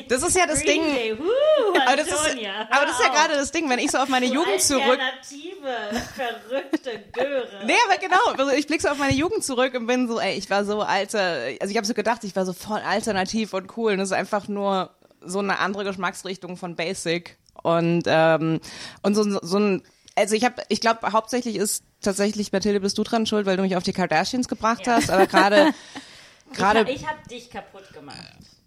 das 0.08 0.22
ist 0.22 0.36
ja 0.36 0.46
das 0.46 0.62
Green 0.62 0.82
Ding, 0.82 0.94
Day, 0.94 1.18
woo, 1.18 1.78
aber 1.86 1.96
das 1.96 2.08
ist, 2.08 2.36
aber 2.70 2.86
das 2.86 2.98
ist 2.98 3.04
ja 3.04 3.12
gerade 3.12 3.34
das 3.34 3.52
Ding, 3.52 3.68
wenn 3.70 3.78
ich 3.78 3.90
so 3.90 3.98
auf 3.98 4.08
meine 4.08 4.26
Du 4.26 4.34
Jugend 4.34 4.60
zurück, 4.60 4.82
Alternative, 4.98 6.04
verrückte 6.16 7.04
Göre. 7.12 7.46
Nee, 7.64 7.74
aber 7.86 7.98
genau. 7.98 8.18
Also 8.36 8.56
ich 8.56 8.66
blicke 8.66 8.82
so 8.82 8.88
auf 8.88 8.98
meine 8.98 9.14
Jugend 9.14 9.44
zurück 9.44 9.74
und 9.74 9.86
bin 9.86 10.08
so, 10.08 10.18
ey, 10.18 10.36
ich 10.36 10.50
war 10.50 10.64
so 10.64 10.80
alter, 10.80 11.20
also 11.60 11.70
ich 11.70 11.76
habe 11.76 11.86
so 11.86 11.94
gedacht, 11.94 12.24
ich 12.24 12.34
war 12.34 12.44
so 12.44 12.52
voll 12.52 12.80
alternativ 12.80 13.54
und 13.54 13.76
cool. 13.76 13.92
Und 13.92 13.98
das 13.98 14.08
ist 14.08 14.16
einfach 14.16 14.48
nur 14.48 14.90
so 15.24 15.38
eine 15.38 15.58
andere 15.58 15.84
Geschmacksrichtung 15.84 16.56
von 16.56 16.74
Basic. 16.74 17.36
Und, 17.62 18.04
ähm, 18.06 18.60
und 19.02 19.14
so, 19.14 19.22
so 19.42 19.58
ein, 19.58 19.82
also 20.20 20.34
ich 20.34 20.44
habe, 20.44 20.62
ich 20.68 20.80
glaube, 20.80 21.12
hauptsächlich 21.12 21.56
ist 21.56 21.84
tatsächlich, 22.00 22.52
Mathilde, 22.52 22.80
bist 22.80 22.96
du 22.98 23.02
dran 23.02 23.26
schuld, 23.26 23.46
weil 23.46 23.56
du 23.56 23.62
mich 23.62 23.76
auf 23.76 23.82
die 23.82 23.92
Kardashians 23.92 24.48
gebracht 24.48 24.86
hast, 24.86 25.10
aber 25.10 25.26
gerade, 25.26 25.72
gerade, 26.54 26.90
Ich 26.90 27.06
hab 27.06 27.26
dich 27.28 27.50
kaputt 27.50 27.92
gemacht. 27.92 28.16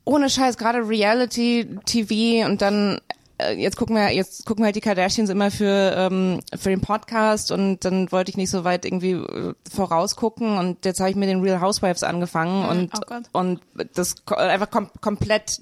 ohne 0.05 0.29
Scheiß, 0.29 0.57
gerade 0.57 0.79
Reality 0.88 1.77
TV 1.86 2.45
und 2.48 2.62
dann 2.62 3.00
äh, 3.39 3.53
jetzt 3.53 3.77
gucken 3.77 3.95
wir 3.95 4.12
jetzt 4.12 4.45
gucken 4.45 4.62
wir 4.63 4.67
halt 4.67 4.75
die 4.75 4.81
Kardashians 4.81 5.29
immer 5.29 5.50
für 5.50 5.93
ähm, 5.98 6.39
für 6.55 6.69
den 6.69 6.81
Podcast 6.81 7.51
und 7.51 7.83
dann 7.83 8.12
wollte 8.12 8.29
ich 8.29 8.38
nicht 8.38 8.51
so 8.51 8.63
weit 8.63 8.86
irgendwie 8.86 9.13
äh, 9.13 9.53
vorausgucken 9.72 10.57
und 10.57 10.86
jetzt 10.86 11.00
habe 11.00 11.10
ich 11.10 11.15
mit 11.15 11.29
den 11.29 11.41
Real 11.41 11.60
Housewives 11.62 12.03
angefangen 12.03 12.65
und 12.65 12.91
oh 12.93 13.39
und 13.39 13.62
das 13.95 14.15
einfach 14.27 14.69
kom 14.69 14.89
komplett 15.01 15.62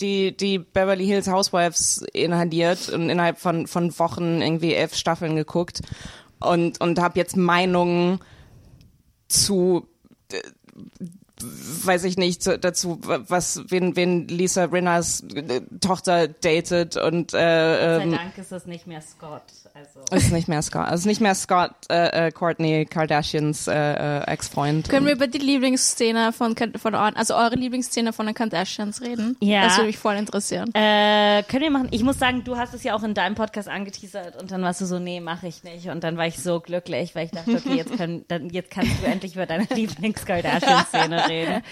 die 0.00 0.36
die 0.36 0.58
Beverly 0.58 1.06
Hills 1.06 1.28
Housewives 1.28 2.04
inhaliert 2.12 2.88
und 2.88 3.10
innerhalb 3.10 3.38
von 3.38 3.66
von 3.66 3.96
Wochen 3.98 4.42
irgendwie 4.42 4.74
elf 4.74 4.94
Staffeln 4.94 5.36
geguckt 5.36 5.80
und 6.40 6.80
und 6.80 6.98
habe 6.98 7.18
jetzt 7.18 7.36
Meinungen 7.36 8.20
zu 9.28 9.88
weiß 11.84 12.04
ich 12.04 12.16
nicht, 12.16 12.46
dazu, 12.64 12.98
was, 13.02 13.64
wen, 13.68 13.96
wen 13.96 14.28
Lisa 14.28 14.64
Rinners 14.64 15.24
äh, 15.34 15.62
Tochter 15.80 16.28
datet 16.28 16.96
und 16.96 17.32
Sei 17.32 17.40
äh, 17.40 18.02
ähm, 18.02 18.12
Dank 18.12 18.38
ist 18.38 18.52
das 18.52 18.66
nicht 18.66 18.86
mehr 18.86 19.00
Scott. 19.00 19.42
Also. 19.76 20.04
ist 20.12 20.30
nicht 20.30 20.46
mehr 20.46 20.62
Scott, 20.62 20.92
ist 20.92 21.04
nicht 21.04 21.20
mehr 21.20 21.34
Scott, 21.34 21.72
äh, 21.90 22.28
äh, 22.28 22.30
Courtney 22.30 22.86
Kardashians 22.86 23.66
äh, 23.66 23.72
äh, 23.74 24.24
Ex-Freund. 24.30 24.88
Können 24.88 25.04
wir 25.04 25.14
über 25.14 25.26
die 25.26 25.38
Lieblingsszene 25.38 26.32
von, 26.32 26.54
von 26.76 26.94
also 26.94 27.34
eure 27.34 27.56
Lieblingsszene 27.56 28.12
von 28.12 28.26
den 28.26 28.36
Kardashians 28.36 29.02
reden? 29.02 29.36
Ja. 29.40 29.64
Das 29.64 29.76
würde 29.76 29.88
mich 29.88 29.98
voll 29.98 30.14
interessieren. 30.14 30.72
Äh, 30.74 31.42
können 31.42 31.62
wir 31.62 31.70
machen. 31.70 31.88
Ich 31.90 32.04
muss 32.04 32.20
sagen, 32.20 32.44
du 32.44 32.56
hast 32.56 32.72
es 32.72 32.84
ja 32.84 32.94
auch 32.94 33.02
in 33.02 33.14
deinem 33.14 33.34
Podcast 33.34 33.68
angeteasert 33.68 34.40
und 34.40 34.52
dann 34.52 34.62
warst 34.62 34.80
du 34.80 34.86
so, 34.86 35.00
nee, 35.00 35.20
mache 35.20 35.48
ich 35.48 35.64
nicht. 35.64 35.88
Und 35.88 36.04
dann 36.04 36.16
war 36.16 36.28
ich 36.28 36.38
so 36.38 36.60
glücklich, 36.60 37.16
weil 37.16 37.26
ich 37.26 37.32
dachte, 37.32 37.56
okay, 37.56 37.74
jetzt, 37.74 37.96
können, 37.96 38.24
dann, 38.28 38.50
jetzt 38.50 38.70
kannst 38.70 39.02
du 39.02 39.06
endlich 39.06 39.34
über 39.34 39.46
deine 39.46 39.64
Lieblings-Kardashian-Szene 39.64 41.28
reden. 41.28 41.62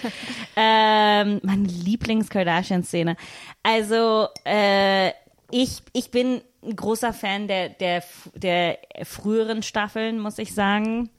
Ähm, 0.56 1.40
meine 1.44 1.68
Lieblings-Kardashian-Szene. 1.68 3.16
Also, 3.62 4.26
äh, 4.42 5.12
ich, 5.52 5.82
ich 5.92 6.10
bin 6.10 6.40
ein 6.64 6.74
großer 6.74 7.12
Fan 7.12 7.46
der, 7.46 7.68
der, 7.68 8.02
der 8.34 8.78
früheren 9.04 9.62
Staffeln, 9.62 10.18
muss 10.18 10.38
ich 10.38 10.54
sagen. 10.54 11.10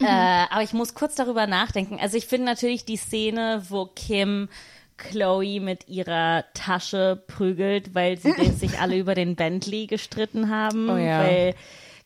Äh, 0.00 0.06
aber 0.50 0.62
ich 0.62 0.72
muss 0.72 0.94
kurz 0.94 1.14
darüber 1.14 1.46
nachdenken. 1.46 1.98
Also 2.00 2.16
ich 2.16 2.26
finde 2.26 2.46
natürlich 2.46 2.84
die 2.84 2.96
Szene, 2.96 3.62
wo 3.68 3.86
Kim 3.86 4.48
Chloe 4.96 5.60
mit 5.60 5.88
ihrer 5.88 6.44
Tasche 6.54 7.22
prügelt, 7.26 7.94
weil 7.94 8.18
sie 8.18 8.32
sich 8.56 8.80
alle 8.80 8.98
über 8.98 9.14
den 9.14 9.36
Bentley 9.36 9.86
gestritten 9.86 10.50
haben. 10.50 10.88
Oh 10.88 10.96
ja. 10.96 11.20
Weil 11.20 11.54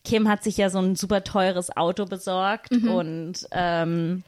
Kim 0.05 0.29
hat 0.29 0.43
sich 0.43 0.57
ja 0.57 0.71
so 0.71 0.79
ein 0.79 0.97
super 0.97 1.25
teures 1.25 1.77
Auto 1.77 2.07
besorgt 2.07 2.73
und 2.73 3.47
ähm, 3.53 4.25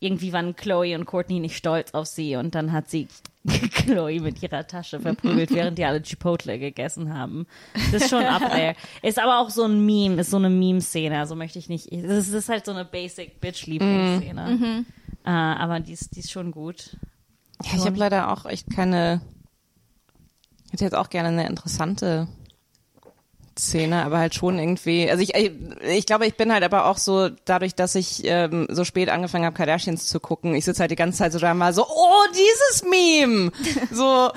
irgendwie 0.00 0.32
waren 0.32 0.56
Chloe 0.56 0.94
und 0.94 1.04
Courtney 1.04 1.40
nicht 1.40 1.56
stolz 1.56 1.92
auf 1.92 2.06
sie 2.06 2.36
und 2.36 2.54
dann 2.54 2.72
hat 2.72 2.88
sie 2.88 3.06
Chloe 3.46 4.20
mit 4.20 4.42
ihrer 4.42 4.66
Tasche 4.66 5.00
verprügelt, 5.00 5.50
während 5.50 5.78
die 5.78 5.84
alle 5.84 6.02
Chipotle 6.02 6.58
gegessen 6.58 7.14
haben. 7.14 7.46
Das 7.90 8.02
ist 8.02 8.10
schon 8.10 8.24
up 8.24 8.50
there. 8.50 8.74
Ist 9.02 9.18
aber 9.18 9.40
auch 9.40 9.50
so 9.50 9.64
ein 9.64 9.84
Meme, 9.86 10.20
ist 10.20 10.30
so 10.30 10.36
eine 10.36 10.50
Meme-Szene, 10.50 11.18
also 11.18 11.34
möchte 11.34 11.58
ich 11.58 11.68
nicht, 11.68 11.88
das 11.90 12.28
ist 12.28 12.48
halt 12.48 12.66
so 12.66 12.72
eine 12.72 12.84
basic 12.84 13.40
Bitch-Lieblingsszene. 13.40 14.84
Äh, 15.24 15.30
aber 15.30 15.80
die 15.80 15.92
ist, 15.92 16.16
die 16.16 16.20
ist 16.20 16.30
schon 16.30 16.50
gut. 16.50 16.96
Ja, 17.64 17.72
ich 17.76 17.86
habe 17.86 17.96
leider 17.96 18.32
auch 18.32 18.46
echt 18.46 18.70
keine. 18.74 19.20
Ich 20.66 20.72
hätte 20.72 20.84
jetzt 20.84 20.94
auch 20.94 21.10
gerne 21.10 21.28
eine 21.28 21.46
interessante 21.46 22.28
Szene, 23.60 24.04
aber 24.04 24.18
halt 24.18 24.34
schon 24.34 24.58
irgendwie. 24.58 25.10
Also 25.10 25.22
ich, 25.22 25.34
ich, 25.34 25.52
ich 25.88 26.06
glaube, 26.06 26.26
ich 26.26 26.36
bin 26.36 26.52
halt 26.52 26.64
aber 26.64 26.86
auch 26.86 26.98
so 26.98 27.28
dadurch, 27.44 27.74
dass 27.74 27.94
ich 27.94 28.22
ähm, 28.24 28.66
so 28.70 28.84
spät 28.84 29.08
angefangen 29.08 29.44
habe, 29.44 29.56
Kardashians 29.56 30.06
zu 30.06 30.20
gucken. 30.20 30.54
Ich 30.54 30.64
sitze 30.64 30.80
halt 30.80 30.90
die 30.90 30.96
ganze 30.96 31.18
Zeit 31.18 31.32
so 31.32 31.38
da 31.38 31.54
mal 31.54 31.72
so, 31.72 31.86
oh, 31.86 32.26
dieses 32.32 32.84
Meme, 32.84 33.52
so. 33.92 34.30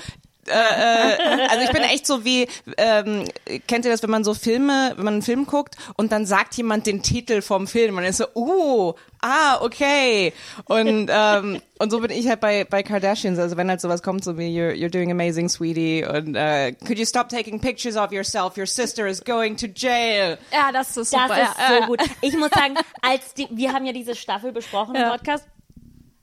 Äh, 0.47 0.51
äh, 0.51 1.47
also 1.50 1.63
ich 1.63 1.71
bin 1.71 1.83
echt 1.83 2.05
so 2.05 2.25
wie, 2.25 2.47
ähm, 2.77 3.25
kennt 3.67 3.85
ihr 3.85 3.91
das, 3.91 4.03
wenn 4.03 4.09
man 4.09 4.23
so 4.23 4.33
Filme, 4.33 4.93
wenn 4.95 5.05
man 5.05 5.13
einen 5.15 5.21
Film 5.23 5.45
guckt 5.45 5.75
und 5.95 6.12
dann 6.12 6.25
sagt 6.25 6.55
jemand 6.55 6.85
den 6.85 7.01
Titel 7.01 7.41
vom 7.41 7.67
Film 7.67 7.95
und 7.97 8.03
dann 8.03 8.09
ist 8.09 8.17
so, 8.17 8.25
uh, 8.35 8.93
ah, 9.21 9.62
okay. 9.62 10.33
Und 10.65 11.09
ähm, 11.12 11.62
und 11.79 11.89
so 11.91 12.00
bin 12.00 12.12
ich 12.12 12.27
halt 12.27 12.39
bei 12.39 12.63
bei 12.65 12.83
Kardashians. 12.83 13.39
Also 13.39 13.57
wenn 13.57 13.69
halt 13.69 13.81
sowas 13.81 14.03
kommt, 14.03 14.23
so 14.23 14.38
wie 14.38 14.47
you're, 14.57 14.73
you're 14.73 14.91
doing 14.91 15.12
amazing, 15.12 15.50
sweetie, 15.50 16.05
und 16.05 16.35
äh, 16.35 16.73
could 16.85 16.97
you 17.00 17.05
stop 17.05 17.29
taking 17.29 17.59
pictures 17.59 17.95
of 17.95 18.12
yourself? 18.12 18.57
Your 18.57 18.67
sister 18.67 19.07
is 19.07 19.23
going 19.23 19.55
to 19.57 19.67
jail. 19.67 20.38
Ja, 20.51 20.71
das 20.71 20.95
ist 20.97 21.13
Das 21.13 21.21
super. 21.21 21.33
ist 21.41 21.57
ja, 21.57 21.67
so 21.67 21.73
ja. 21.73 21.85
gut. 21.88 22.01
Ich 22.21 22.38
muss 22.38 22.50
sagen, 22.51 22.75
als 23.01 23.33
die, 23.33 23.47
wir 23.51 23.73
haben 23.73 23.85
ja 23.85 23.93
diese 23.93 24.15
Staffel 24.15 24.51
besprochen 24.51 24.95
im 24.95 25.01
Ja. 25.01 25.09
Podcast. 25.12 25.45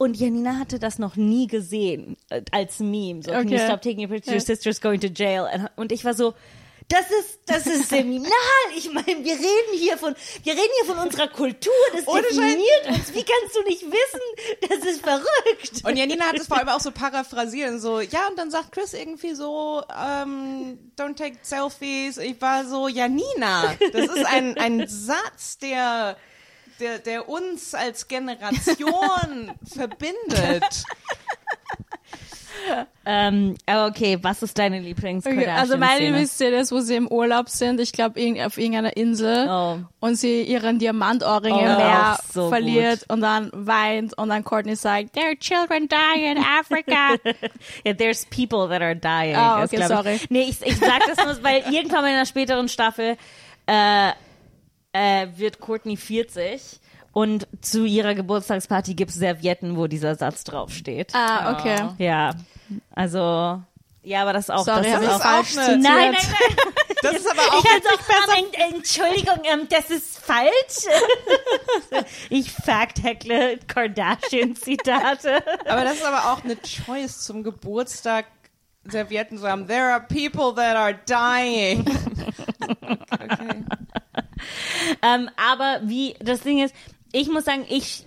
Und 0.02 0.16
Janina 0.19 0.59
hatte 0.59 0.78
das 0.78 0.99
noch 0.99 1.16
nie 1.16 1.47
gesehen 1.47 2.16
äh, 2.30 2.40
als 2.52 2.78
Meme. 2.78 3.23
So, 3.23 3.33
can 3.33 3.47
you 3.50 3.57
Okay. 3.57 3.66
stop 3.66 3.83
taking 3.83 4.00
your 4.00 4.09
picture? 4.09 4.35
Your 4.35 4.40
sister's 4.40 4.80
going 4.80 4.99
to 5.00 5.09
jail. 5.09 5.47
Und- 5.76 5.92
ich 5.92 6.07
war 6.07 6.14
so, 6.14 6.33
das 6.88 7.02
ist, 7.21 7.38
das 7.45 7.66
ist 7.66 7.90
seminal. 7.90 8.33
Ich 8.78 8.90
meine, 8.90 9.07
wir 9.23 9.35
reden 9.35 9.73
hier 9.78 9.99
von, 9.99 10.14
wir 10.42 10.52
reden 10.54 10.73
hier 10.83 10.95
von 10.95 11.04
unserer 11.07 11.28
Kultur. 11.28 11.71
Das 11.95 12.09
Ohne 12.09 12.23
definiert 12.23 12.87
uns. 12.88 13.12
Wie 13.14 13.23
kannst 13.25 13.54
du 13.54 13.62
nicht 13.69 13.83
wissen? 13.83 14.69
Das 14.71 14.78
ist 14.90 15.02
verrückt. 15.02 15.85
Und 15.85 15.97
Janina 15.97 16.25
hat 16.28 16.38
es 16.38 16.47
vor 16.47 16.57
allem 16.57 16.71
auch 16.71 16.80
so 16.80 16.92
paraphrasieren, 16.92 17.78
so, 17.78 18.00
ja, 18.00 18.26
und 18.28 18.38
dann 18.38 18.50
sagt 18.50 18.73
Chris 18.73 18.95
irgendwie 18.95 19.35
so, 19.35 19.83
ähm, 20.02 20.78
don't 20.99 21.14
take 21.16 21.37
selfies. 21.42 22.16
Ich 22.16 22.40
war 22.40 22.64
so, 22.64 22.88
Janina, 22.88 23.75
das 23.92 24.07
ist 24.07 24.25
ein, 24.25 24.57
ein 24.57 24.87
Satz, 24.88 25.59
der, 25.59 26.16
der, 26.80 26.99
der 26.99 27.28
uns 27.28 27.75
als 27.75 28.08
Generation 28.08 29.52
verbindet. 29.75 30.84
Ähm, 33.06 33.56
aber 33.64 33.87
okay, 33.87 34.18
was 34.20 34.42
ist 34.42 34.58
deine 34.58 34.80
lieblings 34.80 35.25
Okay, 35.25 35.46
also 35.46 35.78
meine 35.78 36.04
Lieblingsszene 36.04 36.56
ist, 36.58 36.70
wo 36.72 36.80
sie 36.80 36.94
im 36.96 37.08
Urlaub 37.08 37.49
sind, 37.49 37.80
ich 37.80 37.92
glaube 37.92 38.20
irgend, 38.20 38.44
auf 38.44 38.58
irgendeiner 38.58 38.94
Insel 38.96 39.49
Oh. 39.49 39.78
und 40.00 40.16
sie 40.16 40.42
ihren 40.42 40.78
Diamantohrring 40.78 41.54
Oh, 41.54 41.58
im 41.58 41.64
Meer 41.64 42.18
so 42.32 42.50
verliert 42.50 43.06
und 43.08 43.22
dann 43.22 43.50
weint 43.54 44.16
und 44.18 44.28
dann 44.28 44.44
Courtney 44.44 44.76
sagt, 44.76 45.14
there 45.14 45.26
are 45.28 45.37
children 45.38 45.88
dying 45.88 46.37
in 46.37 46.38
Africa. 46.44 47.14
Yeah, 47.87 47.94
there's 47.96 48.26
people 48.26 48.68
that 48.68 48.82
are 48.82 48.94
dying. 48.94 49.34
Ist, 49.64 49.72
okay, 49.72 49.87
sorry. 49.87 50.14
Ich. 50.16 50.30
Nee, 50.30 50.42
ich, 50.42 50.60
ich 50.62 50.76
sag 50.76 51.00
das 51.06 51.25
nur, 51.25 51.42
weil 51.42 51.62
irgendwann 51.72 52.04
in 52.04 52.10
einer 52.12 52.26
späteren 52.26 52.68
Staffel 52.68 53.16
äh, 53.66 54.10
äh, 54.92 55.28
wird 55.37 55.61
Courtney 55.61 55.97
40 55.97 56.80
und 57.12 57.47
zu 57.61 57.85
ihrer 57.85 58.14
Geburtstagsparty 58.14 58.94
gibt's 58.94 59.14
Servietten, 59.14 59.76
wo 59.76 59.87
dieser 59.87 60.14
Satz 60.14 60.44
draufsteht. 60.44 61.14
ah, 61.14 61.52
okay. 61.52 61.88
Ja, 61.99 62.35
also 62.94 63.62
ja, 64.02 64.23
aber 64.23 64.32
das 64.32 64.44
ist 64.44 64.50
auch 64.50 64.64
Sorry, 64.64 64.85
das 64.90 65.00
ist 65.02 65.06
ich 65.06 65.14
auch 65.14 65.20
falsch 65.20 65.59
eine-. 65.59 65.78
Nein, 65.78 65.82
nein, 65.82 66.12
nein. 66.12 66.56
Das 67.02 67.14
ist 67.14 67.30
aber 67.30 67.40
auch 67.40 67.64
Ich 67.64 67.70
also, 67.70 67.88
ähm, 68.37 68.75
Entschuldigung, 68.75 69.38
ähm, 69.44 69.66
das 69.70 69.88
ist 69.90 70.18
falsch? 70.18 70.87
ich 72.28 72.52
fact-hackle 72.52 73.59
Kardashian-Zitate. 73.66 75.42
Aber 75.66 75.85
das 75.85 75.94
ist 75.94 76.04
aber 76.04 76.30
auch 76.30 76.44
eine 76.44 76.56
Choice 76.61 77.25
zum 77.25 77.42
Geburtstag 77.42 78.26
Servietten 78.85 79.38
zu 79.38 79.49
haben. 79.49 79.66
There 79.66 79.92
are 79.92 80.00
people 80.00 80.54
that 80.54 80.76
are 80.76 80.94
dying. 81.06 81.87
okay. 83.12 83.64
Ähm, 85.02 85.30
aber 85.37 85.80
wie, 85.85 86.14
das 86.20 86.40
Ding 86.40 86.62
ist, 86.62 86.75
ich 87.12 87.28
muss 87.28 87.44
sagen, 87.44 87.64
ich 87.68 88.04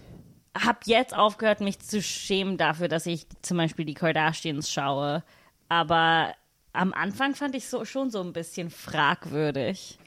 habe 0.56 0.80
jetzt 0.86 1.16
aufgehört, 1.16 1.62
mich 1.62 1.80
zu 1.80 2.02
schämen 2.02 2.58
dafür, 2.58 2.88
dass 2.88 3.06
ich 3.06 3.26
zum 3.42 3.58
Beispiel 3.58 3.86
die 3.86 3.94
Kardashians 3.94 4.72
schaue. 4.72 5.24
Aber 5.70 6.34
am 6.74 6.94
Anfang 6.94 7.36
fand 7.36 7.56
ich 7.56 7.68
so 7.68 7.86
schon 7.86 8.12
so 8.12 8.22
ein 8.22 8.34
bisschen 8.34 8.70
fragwürdig. 8.70 9.98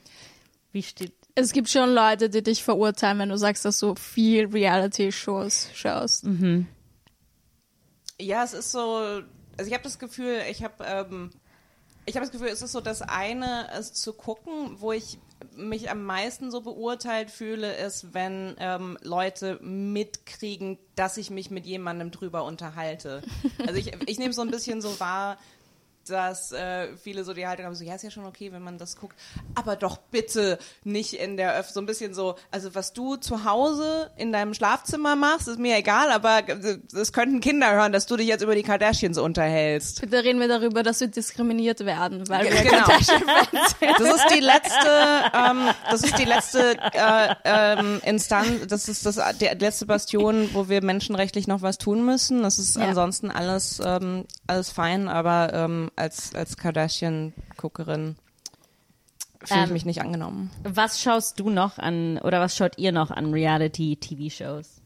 Wie 0.71 0.83
steht. 0.83 1.13
Es 1.35 1.51
gibt 1.51 1.69
schon 1.69 1.93
Leute, 1.93 2.29
die 2.29 2.41
dich 2.41 2.63
verurteilen, 2.63 3.19
wenn 3.19 3.29
du 3.29 3.37
sagst, 3.37 3.65
dass 3.65 3.79
du 3.79 3.95
viel 3.95 4.47
Reality-Shows 4.47 5.71
schaust. 5.73 6.25
Ja, 8.19 8.43
es 8.43 8.53
ist 8.53 8.71
so, 8.71 8.95
also 9.57 9.67
ich 9.67 9.73
habe 9.73 9.83
das 9.83 9.99
Gefühl, 9.99 10.41
ich 10.49 10.63
habe 10.63 10.83
ähm, 10.83 11.31
ich 12.07 12.15
habe 12.15 12.25
das 12.25 12.31
Gefühl, 12.31 12.47
es 12.47 12.61
ist 12.61 12.71
so 12.71 12.81
das 12.81 13.01
eine, 13.01 13.69
es 13.77 13.93
zu 13.93 14.13
gucken, 14.13 14.79
wo 14.79 14.93
ich 14.93 15.19
mich 15.57 15.89
am 15.89 16.03
meisten 16.03 16.51
so 16.51 16.61
beurteilt 16.61 17.31
fühle, 17.31 17.75
ist, 17.75 18.13
wenn 18.13 18.55
ähm, 18.59 18.97
Leute 19.01 19.59
mitkriegen, 19.61 20.77
dass 20.95 21.17
ich 21.17 21.29
mich 21.29 21.51
mit 21.51 21.65
jemandem 21.65 22.11
drüber 22.11 22.43
unterhalte. 22.43 23.21
Also 23.59 23.75
ich, 23.75 23.91
ich 24.05 24.19
nehme 24.19 24.33
so 24.33 24.41
ein 24.41 24.51
bisschen 24.51 24.81
so 24.81 24.99
wahr, 24.99 25.37
dass 26.09 26.51
äh, 26.51 26.87
viele 26.97 27.23
so 27.23 27.33
die 27.33 27.47
Haltung 27.47 27.65
haben, 27.65 27.75
so, 27.75 27.83
ja, 27.83 27.95
ist 27.95 28.03
ja 28.03 28.11
schon 28.11 28.25
okay, 28.25 28.51
wenn 28.51 28.61
man 28.63 28.77
das 28.77 28.97
guckt, 28.97 29.15
aber 29.55 29.75
doch 29.75 29.97
bitte 29.97 30.57
nicht 30.83 31.13
in 31.13 31.37
der 31.37 31.57
Öff, 31.59 31.69
so 31.69 31.79
ein 31.79 31.85
bisschen 31.85 32.13
so, 32.13 32.35
also 32.51 32.73
was 32.75 32.93
du 32.93 33.15
zu 33.15 33.43
Hause 33.43 34.09
in 34.17 34.31
deinem 34.31 34.53
Schlafzimmer 34.53 35.15
machst, 35.15 35.47
ist 35.47 35.59
mir 35.59 35.77
egal, 35.77 36.11
aber 36.11 36.41
es 36.93 37.13
könnten 37.13 37.39
Kinder 37.41 37.71
hören, 37.73 37.91
dass 37.91 38.05
du 38.05 38.15
dich 38.17 38.27
jetzt 38.27 38.41
über 38.41 38.55
die 38.55 38.63
Kardashians 38.63 39.17
unterhältst. 39.17 40.01
Bitte 40.01 40.23
reden 40.23 40.39
wir 40.39 40.47
darüber, 40.47 40.83
dass 40.83 40.99
wir 40.99 41.07
diskriminiert 41.07 41.85
werden, 41.85 42.27
weil 42.29 42.45
wir 42.45 42.61
Genau. 42.63 42.83
Kardashian-Fans 42.85 43.75
sind. 43.79 43.91
Das 43.99 44.15
ist 44.15 44.25
die 44.35 44.39
letzte, 44.39 44.89
ähm, 45.33 45.69
das 45.91 46.03
ist 46.03 46.17
die 46.17 46.25
letzte 46.25 46.77
äh, 46.93 47.35
ähm, 47.43 48.01
Instanz, 48.05 48.67
das 48.67 48.87
ist 48.89 49.05
das 49.05 49.19
der 49.39 49.55
letzte 49.55 49.85
Bastion, 49.85 50.49
wo 50.53 50.69
wir 50.69 50.83
menschenrechtlich 50.83 51.47
noch 51.47 51.61
was 51.61 51.77
tun 51.77 52.05
müssen. 52.05 52.43
Das 52.43 52.59
ist 52.59 52.75
Ja. 52.75 52.83
ansonsten 52.85 53.31
alles 53.31 53.81
ähm, 53.83 54.25
alles 54.47 54.71
fein, 54.71 55.07
aber 55.07 55.51
ähm, 55.53 55.89
als 55.97 56.33
als 56.35 56.57
Kardashian-Guckerin 56.57 58.15
fühle 59.43 59.61
ich 59.63 59.67
Ähm, 59.67 59.73
mich 59.73 59.85
nicht 59.85 60.01
angenommen. 60.01 60.51
Was 60.63 61.01
schaust 61.01 61.39
du 61.39 61.49
noch 61.49 61.77
an, 61.77 62.17
oder 62.19 62.39
was 62.39 62.55
schaut 62.55 62.77
ihr 62.77 62.91
noch 62.91 63.11
an 63.11 63.33
Reality-TV-Shows? 63.33 64.81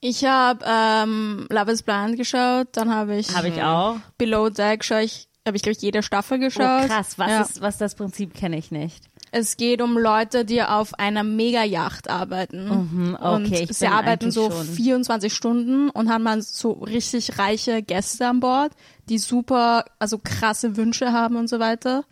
Ich 0.00 0.24
habe 0.24 0.64
ähm, 0.68 1.46
Love 1.48 1.70
is 1.72 1.82
Blind 1.82 2.16
geschaut, 2.16 2.68
dann 2.72 2.92
habe 2.92 3.16
ich 3.16 3.34
Habe 3.36 3.48
ich 3.48 3.62
auch. 3.62 3.98
Below 4.18 4.50
Deck 4.50 4.84
schaue 4.84 5.02
ich, 5.02 5.28
habe 5.46 5.56
ich 5.56 5.62
glaube 5.62 5.76
ich 5.76 5.82
jede 5.82 6.02
Staffel 6.02 6.38
Oh, 6.38 6.40
geschaut. 6.40 6.88
krass, 6.88 7.18
was 7.18 7.28
Ja. 7.30 7.40
ist, 7.42 7.60
was 7.60 7.78
das 7.78 7.94
Prinzip 7.94 8.34
kenne 8.34 8.58
ich 8.58 8.70
nicht. 8.72 9.04
Es 9.34 9.56
geht 9.56 9.80
um 9.80 9.96
Leute, 9.96 10.44
die 10.44 10.62
auf 10.62 10.92
einer 10.98 11.22
Mega-Yacht 11.24 12.10
arbeiten. 12.10 12.68
Mhm, 12.68 13.14
okay, 13.18 13.34
und 13.34 13.52
ich 13.52 13.72
sie 13.78 13.86
arbeiten 13.86 14.30
so 14.30 14.50
schon. 14.50 14.66
24 14.66 15.32
Stunden 15.32 15.88
und 15.88 16.10
haben 16.10 16.24
dann 16.26 16.42
so 16.42 16.72
richtig 16.72 17.38
reiche 17.38 17.80
Gäste 17.82 18.26
an 18.28 18.40
Bord, 18.40 18.72
die 19.08 19.18
super, 19.18 19.84
also 19.98 20.18
krasse 20.18 20.76
Wünsche 20.76 21.12
haben 21.12 21.36
und 21.36 21.48
so 21.48 21.58
weiter. 21.58 22.04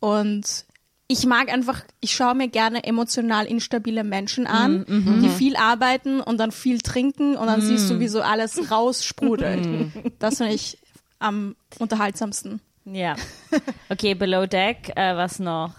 Und 0.00 0.64
ich 1.06 1.26
mag 1.26 1.52
einfach, 1.52 1.82
ich 2.00 2.14
schaue 2.14 2.34
mir 2.34 2.48
gerne 2.48 2.84
emotional 2.84 3.46
instabile 3.46 4.04
Menschen 4.04 4.46
an, 4.46 4.84
Mhm, 4.88 5.22
die 5.22 5.28
viel 5.28 5.56
arbeiten 5.56 6.20
und 6.20 6.38
dann 6.38 6.50
viel 6.52 6.80
trinken 6.80 7.36
und 7.36 7.46
dann 7.46 7.60
siehst 7.60 7.90
du, 7.90 8.00
wie 8.00 8.08
so 8.08 8.22
alles 8.22 8.70
raussprudelt. 8.70 9.66
Mhm. 9.66 9.92
Das 10.18 10.38
finde 10.38 10.54
ich 10.54 10.78
am 11.18 11.56
unterhaltsamsten. 11.78 12.60
Ja. 12.86 13.16
Okay, 13.88 14.14
Below 14.14 14.46
Deck, 14.46 14.92
äh, 14.96 15.16
was 15.16 15.38
noch? 15.38 15.72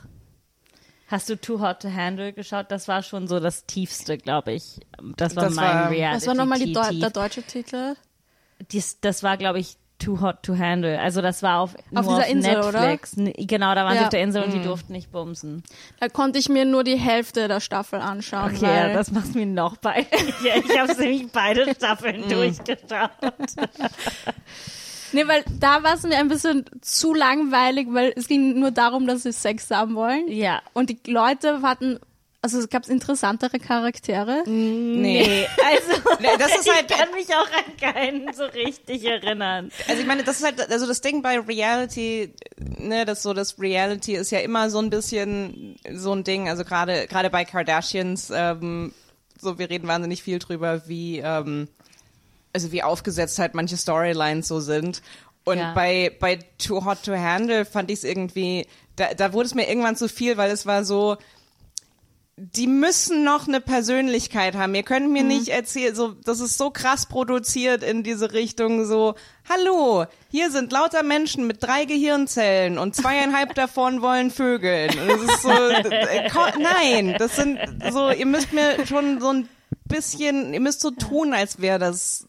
Hast 1.08 1.30
du 1.30 1.40
Too 1.40 1.60
Hot 1.60 1.82
to 1.82 1.92
Handle 1.94 2.34
geschaut? 2.34 2.72
Das 2.72 2.88
war 2.88 3.04
schon 3.04 3.28
so 3.28 3.40
das 3.40 3.66
Tiefste, 3.68 4.18
glaube 4.18 4.54
ich. 4.54 4.80
Das 5.18 5.36
war 5.36 5.44
Das 5.46 5.54
mein 5.56 5.66
war- 5.76 5.90
Reality. 5.92 6.18
Was 6.18 6.28
war 6.28 6.34
nochmal 6.34 6.60
die 6.60 6.74
Deu 6.74 6.92
der 7.00 7.12
deutsche 7.12 7.44
Titel? 7.44 7.96
Dies, 8.72 9.00
das 9.02 9.22
war, 9.22 9.38
glaube 9.38 9.60
ich, 9.60 9.78
Too 9.98 10.20
Hot 10.22 10.44
to 10.44 10.58
Handle. 10.58 11.00
Also 11.00 11.22
das 11.22 11.42
war 11.42 11.60
auf, 11.62 11.74
Auf 11.96 12.06
dieser 12.08 12.28
Insel, 12.28 12.58
oder? 12.60 12.82
Netflix. 12.82 13.14
N- 13.18 13.34
Genau, 13.38 13.74
da 13.76 13.86
waren 13.86 13.94
sie 13.94 13.98
Ja. 14.00 14.04
auf 14.04 14.10
der 14.10 14.22
Insel 14.24 14.44
und 14.44 14.54
die 14.54 14.62
durften 14.62 14.92
nicht 14.92 15.12
bumsen. 15.12 15.64
Da 16.02 16.10
konnte 16.10 16.38
ich 16.38 16.50
mir 16.50 16.66
nur 16.66 16.84
die 16.84 16.98
Hälfte 16.98 17.48
der 17.48 17.62
Staffel 17.62 18.00
anschauen. 18.02 18.54
Okay, 18.56 18.66
ja, 18.66 18.94
das 18.94 19.12
macht 19.12 19.34
mir 19.36 19.46
noch 19.46 19.80
peinlicher. 19.80 20.10
Ich 20.70 20.78
habe 20.80 20.94
nämlich 21.02 21.32
beide 21.32 21.72
Staffeln 21.76 22.28
durchgeschaut. 22.30 23.10
Nee, 25.12 25.28
weil 25.28 25.44
da 25.60 25.82
war 25.84 25.94
es 25.94 26.04
mir 26.04 26.18
ein 26.18 26.28
bisschen 26.28 26.66
zu 26.82 27.14
langweilig, 27.14 27.88
weil 27.92 28.12
es 28.18 28.28
ging 28.28 28.60
nur 28.60 28.72
darum, 28.72 29.08
dass 29.08 29.24
sie 29.24 29.32
Sex 29.32 29.70
haben 29.72 29.96
wollen. 29.96 30.28
Ja. 30.28 30.62
Und 30.74 30.90
die 30.90 31.00
Leute 31.10 31.62
hatten, 31.62 32.00
also 32.46 32.60
es 32.60 32.70
gab 32.70 32.88
interessantere 32.88 33.58
Charaktere. 33.60 34.44
Nee. 34.48 35.48
Also, 35.66 36.02
Nee, 36.20 36.28
das 36.38 36.56
ist 36.60 36.72
halt- 36.76 36.90
ich 36.90 36.96
kann 36.98 37.12
mich 37.12 37.28
auch 37.30 37.48
an 37.48 37.78
keinen 37.78 38.34
so 38.34 38.44
richtig 38.46 39.04
erinnern. 39.06 39.72
Also 39.88 40.02
ich 40.02 40.08
meine, 40.08 40.24
das 40.24 40.38
ist 40.40 40.46
halt, 40.46 40.72
also 40.72 40.86
das 40.88 41.02
Ding 41.02 41.22
bei 41.24 41.40
Reality, 41.40 42.34
ne, 42.78 43.06
das 43.06 43.24
so, 43.24 43.34
das 43.34 43.60
Reality 43.60 44.14
ist 44.16 44.32
ja 44.32 44.40
immer 44.40 44.70
so 44.70 44.80
ein 44.80 44.90
bisschen 44.90 45.76
so 45.92 46.14
ein 46.14 46.24
Ding, 46.24 46.48
also 46.48 46.64
gerade, 46.64 47.08
gerade 47.08 47.30
bei 47.30 47.46
Kardashians, 47.46 48.32
ähm, 48.34 48.94
so, 49.42 49.58
wir 49.60 49.70
reden 49.70 49.88
wahnsinnig 49.88 50.22
viel 50.24 50.40
drüber, 50.40 50.88
wie, 50.88 51.20
ähm, 51.20 51.68
also 52.54 52.72
wie 52.72 52.84
aufgesetzt 52.84 53.40
halt 53.40 53.54
manche 53.56 53.76
Storylines 53.78 54.48
so 54.48 54.60
sind. 54.60 55.02
Und 55.44 55.58
Ja. 55.58 55.74
bei, 55.74 56.12
bei 56.20 56.40
Too 56.58 56.86
Hot 56.86 57.04
to 57.04 57.14
Handle 57.16 57.66
fand 57.66 57.92
ich 57.92 58.00
es 58.00 58.04
irgendwie, 58.04 58.66
da, 58.96 59.14
da 59.14 59.34
wurde 59.34 59.48
es 59.48 59.54
mir 59.56 59.68
irgendwann 59.68 59.96
zu 59.96 60.08
viel, 60.08 60.38
weil 60.38 60.50
es 60.52 60.66
war 60.66 60.86
so, 60.86 61.18
die 62.38 62.68
müssen 62.68 63.24
noch 63.24 63.48
eine 63.48 63.62
Persönlichkeit 63.62 64.56
haben. 64.56 64.76
Ihr 64.76 64.84
könnt 64.84 65.10
mir 65.10 65.24
nicht 65.24 65.48
erzählen, 65.48 65.96
so, 65.96 66.12
das 66.12 66.42
ist 66.42 66.58
so 66.58 66.70
krass 66.70 67.06
produziert 67.06 67.82
in 67.82 68.04
diese 68.04 68.34
Richtung, 68.34 68.86
so, 68.86 69.16
hallo, 69.48 70.06
hier 70.30 70.52
sind 70.52 70.74
lauter 70.74 71.04
Menschen 71.04 71.48
mit 71.48 71.64
drei 71.64 71.86
Gehirnzellen 71.86 72.78
und 72.78 72.94
zweieinhalb 72.94 73.56
davon 73.56 74.02
wollen 74.02 74.32
Vögeln. 74.32 74.90
Und 75.00 75.08
das 75.08 75.22
ist 75.22 75.42
so, 75.44 75.50
äh, 75.50 76.30
nein, 76.60 77.16
das 77.18 77.38
sind 77.38 77.58
so, 77.92 78.10
ihr 78.10 78.26
müsst 78.26 78.52
mir 78.52 78.86
schon 78.86 79.22
so 79.22 79.30
ein 79.30 79.48
bisschen, 79.86 80.54
ihr 80.54 80.60
müsst 80.60 80.82
so 80.82 80.92
tun, 80.92 81.34
als 81.34 81.62
wäre 81.62 81.80
das 81.80 82.28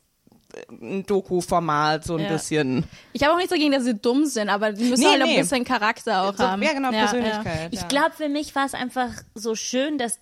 ein 0.70 1.04
Doku-Format, 1.06 2.04
so 2.04 2.16
ein 2.16 2.24
Ja. 2.24 2.28
bisschen. 2.28 2.84
Ich 3.12 3.22
habe 3.22 3.32
auch 3.32 3.36
nichts 3.36 3.50
dagegen, 3.52 3.72
dass 3.72 3.84
sie 3.84 3.94
dumm 3.94 4.24
sind, 4.26 4.48
aber 4.48 4.72
die 4.72 4.84
müssen 4.84 5.02
Nee, 5.04 5.10
halt 5.10 5.22
nee. 5.24 5.34
ein 5.36 5.40
bisschen 5.42 5.64
Charakter 5.64 6.22
auch 6.24 6.36
So, 6.36 6.46
haben. 6.46 6.62
ja, 6.62 6.72
genau, 6.72 6.90
Ja, 6.92 7.00
Persönlichkeit. 7.06 7.68
Ich 7.72 7.86
glaube, 7.88 8.12
für 8.16 8.28
mich 8.28 8.54
war 8.54 8.66
es 8.66 8.74
einfach 8.74 9.10
so 9.34 9.54
schön, 9.54 9.98
dass 9.98 10.18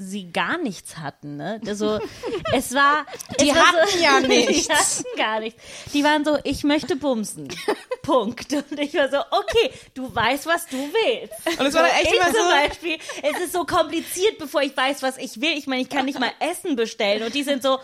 sie 0.00 0.30
gar 0.30 0.58
nichts 0.58 0.98
hatten, 0.98 1.36
ne? 1.36 1.60
Also, 1.66 1.98
es 2.54 2.72
war. 2.72 3.04
Die 3.40 3.48
es 3.50 3.56
war 3.56 3.66
hatten 3.66 3.88
so, 3.90 3.98
ja 3.98 4.20
Die 4.22 4.28
nichts. 4.28 4.68
hatten 4.70 5.04
gar 5.16 5.40
nichts. 5.40 5.60
Die 5.92 6.04
waren 6.04 6.24
so, 6.24 6.38
ich 6.44 6.62
möchte 6.62 6.94
bumsen. 6.94 7.48
Punkt. 8.02 8.52
Und 8.52 8.78
ich 8.78 8.94
war 8.94 9.10
so, 9.10 9.16
okay, 9.18 9.70
du 9.94 10.14
weißt, 10.14 10.46
was 10.46 10.66
du 10.66 10.76
willst. 10.76 11.58
Und 11.60 11.66
es 11.66 11.74
war 11.74 11.82
dann 11.82 11.90
echt 11.96 12.12
ich 12.12 12.14
immer 12.14 12.26
zum 12.26 12.44
so- 12.44 12.50
Beispiel, 12.50 12.98
es 13.22 13.40
ist 13.44 13.52
so 13.52 13.64
kompliziert, 13.64 14.38
bevor 14.38 14.62
ich 14.62 14.76
weiß, 14.76 15.02
was 15.02 15.18
ich 15.18 15.40
will. 15.40 15.58
Ich 15.58 15.66
meine, 15.66 15.82
ich 15.82 15.88
kann 15.88 16.04
nicht 16.04 16.20
mal 16.20 16.30
Essen 16.38 16.76
bestellen 16.76 17.24
und 17.24 17.34
die 17.34 17.42
sind 17.42 17.62
so, 17.64 17.78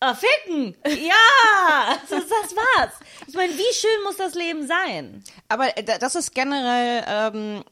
ah, 0.00 0.14
ficken. 0.14 0.76
Ja, 0.86 1.96
das, 2.10 2.20
das 2.28 2.56
war's. 2.56 2.92
Ich 3.26 3.34
meine, 3.34 3.52
wie 3.52 3.74
schön 3.74 4.02
muss 4.04 4.16
das 4.16 4.34
Leben 4.34 4.66
sein? 4.66 5.22
Aber 5.48 5.76
äh, 5.76 5.84
da- 5.84 5.98
das 5.98 6.14
ist 6.14 6.34
generell, 6.34 7.04
ähm, 7.06 7.64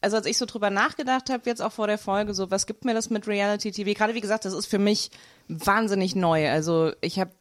also 0.00 0.16
als 0.16 0.26
ich 0.26 0.38
so 0.38 0.46
drüber 0.46 0.70
nachgedacht 0.70 1.28
habe, 1.30 1.42
jetzt 1.46 1.60
auch 1.60 1.72
vor 1.72 1.86
der 1.86 1.98
Folge, 1.98 2.32
so 2.34 2.50
was 2.50 2.66
gibt 2.66 2.84
mir 2.84 2.94
das 2.94 3.10
mit 3.10 3.26
Reality 3.26 3.70
TV? 3.72 3.92
Gerade 3.92 4.14
wie 4.14 4.20
gesagt, 4.20 4.44
das 4.44 4.54
ist 4.54 4.66
für 4.66 4.78
mich 4.78 5.10
wahnsinnig 5.48 6.14
neu. 6.14 6.48
Also 6.50 6.92
ich 7.00 7.18
habe, 7.18 7.32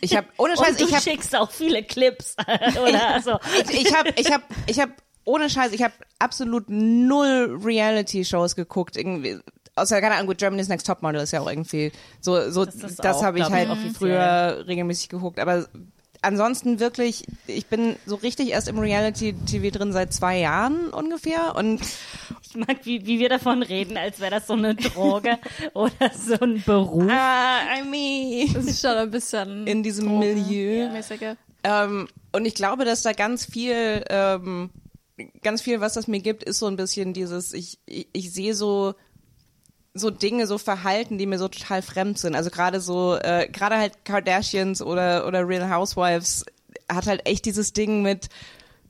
ich 0.00 0.16
habe, 0.16 0.26
ohne 0.38 0.56
Scheiß, 0.56 0.70
Und 0.70 0.80
du 0.80 0.84
ich 0.86 0.92
habe, 0.94 1.02
schickst 1.02 1.36
auch 1.36 1.50
viele 1.50 1.82
Clips, 1.84 2.34
oder? 2.82 3.08
Also, 3.14 3.38
ich, 3.70 3.94
habe, 3.94 4.12
ich 4.16 4.32
habe, 4.32 4.42
ich 4.66 4.80
habe, 4.80 4.92
ohne 5.24 5.50
Scheiß, 5.50 5.72
ich 5.72 5.82
habe 5.82 5.92
absolut 6.18 6.64
null 6.68 7.60
Reality-Shows 7.62 8.56
geguckt, 8.56 8.96
irgendwie. 8.96 9.38
Außer, 9.80 10.00
keine 10.00 10.14
Ahnung, 10.14 10.26
gut, 10.28 10.38
Germany's 10.38 10.68
Next 10.68 10.86
Topmodel 10.86 11.22
ist 11.22 11.32
ja 11.32 11.40
auch 11.40 11.48
irgendwie 11.48 11.92
so, 12.20 12.50
so, 12.50 12.64
Das 12.64 12.96
das, 12.96 13.16
auch, 13.16 13.22
habe 13.22 13.38
ich 13.38 13.44
halt 13.48 13.70
offiziell. 13.70 13.94
früher 13.94 14.64
regelmäßig 14.66 15.08
geguckt. 15.08 15.38
Aber 15.38 15.66
ansonsten 16.22 16.80
wirklich, 16.80 17.24
ich 17.46 17.66
bin 17.66 17.96
so 18.06 18.16
richtig 18.16 18.48
erst 18.50 18.68
im 18.68 18.78
Reality-TV 18.78 19.70
drin 19.76 19.92
seit 19.92 20.12
zwei 20.12 20.38
Jahren 20.38 20.88
ungefähr 20.90 21.54
und 21.56 21.80
ich 22.42 22.56
mag, 22.56 22.78
wie, 22.84 23.06
wie 23.06 23.18
wir 23.20 23.28
davon 23.28 23.62
reden, 23.62 23.96
als 23.96 24.18
wäre 24.20 24.32
das 24.32 24.46
so 24.46 24.54
eine 24.54 24.74
Droge 24.74 25.38
oder 25.74 26.10
so 26.14 26.34
ein 26.40 26.62
Beruf. 26.64 27.04
Ah, 27.10 27.60
I 27.78 27.82
mean, 27.88 28.52
Das 28.52 28.64
ist 28.64 28.80
schon 28.82 28.96
ein 28.96 29.10
bisschen 29.10 29.66
in 29.66 29.82
diesem 29.82 30.18
Milieu. 30.18 30.90
mäßiger. 30.90 31.36
Ähm, 31.64 32.08
und 32.32 32.44
ich 32.46 32.54
glaube, 32.54 32.84
dass 32.84 33.02
da 33.02 33.12
ganz 33.12 33.44
viel, 33.44 34.04
ähm, 34.10 34.70
ganz 35.42 35.60
viel, 35.62 35.80
was 35.80 35.94
das 35.94 36.06
mir 36.08 36.20
gibt, 36.20 36.42
ist 36.44 36.58
so 36.60 36.66
ein 36.66 36.76
bisschen 36.76 37.12
dieses, 37.12 37.52
ich, 37.52 37.78
ich, 37.86 38.08
ich 38.12 38.32
sehe 38.32 38.54
so, 38.54 38.94
so 39.98 40.10
Dinge, 40.10 40.46
so 40.46 40.58
Verhalten, 40.58 41.18
die 41.18 41.26
mir 41.26 41.38
so 41.38 41.48
total 41.48 41.82
fremd 41.82 42.18
sind. 42.18 42.34
Also 42.34 42.50
gerade 42.50 42.80
so, 42.80 43.16
äh, 43.16 43.48
gerade 43.50 43.76
halt 43.76 44.04
Kardashians 44.04 44.82
oder, 44.82 45.26
oder 45.26 45.46
Real 45.46 45.70
Housewives 45.70 46.44
hat 46.90 47.06
halt 47.06 47.26
echt 47.26 47.44
dieses 47.44 47.72
Ding 47.72 48.02
mit, 48.02 48.28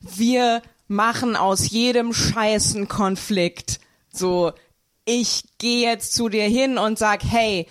wir 0.01 0.61
machen 0.87 1.35
aus 1.35 1.69
jedem 1.69 2.13
scheißen 2.13 2.87
Konflikt 2.87 3.79
so, 4.11 4.51
ich 5.05 5.43
gehe 5.57 5.87
jetzt 5.89 6.13
zu 6.13 6.29
dir 6.29 6.43
hin 6.43 6.77
und 6.77 6.97
sag, 6.97 7.23
hey, 7.23 7.67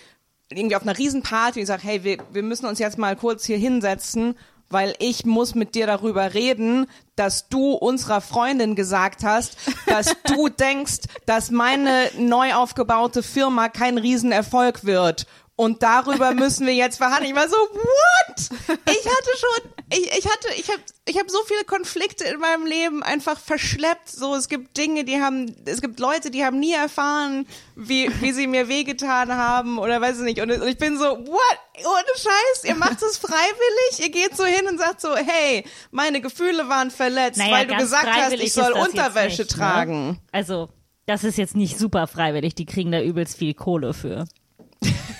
irgendwie 0.49 0.75
auf 0.75 0.81
einer 0.81 0.97
Riesenparty 0.97 1.61
und 1.61 1.65
sag, 1.65 1.83
hey, 1.83 2.03
wir, 2.03 2.17
wir 2.31 2.43
müssen 2.43 2.65
uns 2.65 2.79
jetzt 2.79 2.97
mal 2.97 3.15
kurz 3.15 3.45
hier 3.45 3.57
hinsetzen 3.57 4.35
weil 4.69 4.95
ich 4.99 5.25
muss 5.25 5.55
mit 5.55 5.75
dir 5.75 5.87
darüber 5.87 6.33
reden, 6.33 6.87
dass 7.15 7.49
du 7.49 7.73
unserer 7.73 8.21
Freundin 8.21 8.75
gesagt 8.75 9.23
hast, 9.23 9.57
dass 9.87 10.15
du 10.23 10.49
denkst, 10.49 10.99
dass 11.25 11.51
meine 11.51 12.09
neu 12.17 12.53
aufgebaute 12.53 13.23
Firma 13.23 13.67
kein 13.69 13.97
Riesenerfolg 13.97 14.85
wird. 14.85 15.25
Und 15.59 15.83
darüber 15.83 16.33
müssen 16.35 16.65
wir 16.65 16.73
jetzt 16.73 16.99
verhandeln. 16.99 17.31
Ich 17.31 17.35
war 17.35 17.49
so, 17.49 17.57
what? 17.57 18.49
Ich 18.69 19.05
hatte 19.05 19.29
schon, 19.37 19.71
ich, 19.91 20.17
ich 20.17 20.25
hatte, 20.25 20.47
ich 20.55 20.69
habe 20.69 20.81
ich 21.05 21.19
hab 21.19 21.29
so 21.29 21.39
viele 21.45 21.65
Konflikte 21.65 22.23
in 22.23 22.39
meinem 22.39 22.65
Leben 22.65 23.03
einfach 23.03 23.37
verschleppt. 23.37 24.09
So, 24.09 24.35
es 24.35 24.47
gibt 24.47 24.77
Dinge, 24.77 25.03
die 25.03 25.19
haben, 25.21 25.53
es 25.65 25.81
gibt 25.81 25.99
Leute, 25.99 26.31
die 26.31 26.45
haben 26.45 26.59
nie 26.59 26.71
erfahren, 26.71 27.45
wie, 27.75 28.09
wie 28.21 28.31
sie 28.31 28.47
mir 28.47 28.69
wehgetan 28.69 29.33
haben 29.33 29.79
oder 29.79 29.99
weiß 29.99 30.19
ich 30.19 30.23
nicht. 30.23 30.39
Und, 30.39 30.49
und 30.49 30.65
ich 30.65 30.77
bin 30.77 30.97
so, 30.97 31.03
what? 31.03 31.59
Ohne 31.79 32.15
Scheiß, 32.15 32.63
ihr 32.63 32.75
macht 32.75 33.01
es 33.01 33.17
freiwillig? 33.17 33.99
Ihr 33.99 34.11
geht 34.11 34.37
so 34.37 34.45
hin 34.45 34.65
und 34.65 34.77
sagt 34.77 35.01
so, 35.01 35.13
hey, 35.13 35.65
meine 35.91 36.21
Gefühle 36.21 36.69
waren 36.69 36.89
verletzt, 36.89 37.37
Naja, 37.37 37.51
weil 37.51 37.67
du 37.67 37.75
gesagt 37.75 38.07
hast, 38.09 38.31
ich 38.31 38.53
soll 38.53 38.71
Unterwäsche 38.71 39.41
nicht, 39.41 39.57
ne? 39.57 39.57
tragen. 39.57 40.21
Also, 40.31 40.69
das 41.05 41.25
ist 41.25 41.37
jetzt 41.37 41.57
nicht 41.57 41.77
super 41.77 42.07
freiwillig. 42.07 42.55
Die 42.55 42.65
kriegen 42.65 42.93
da 42.93 43.01
übelst 43.01 43.37
viel 43.37 43.53
Kohle 43.53 43.93
für. 43.93 44.23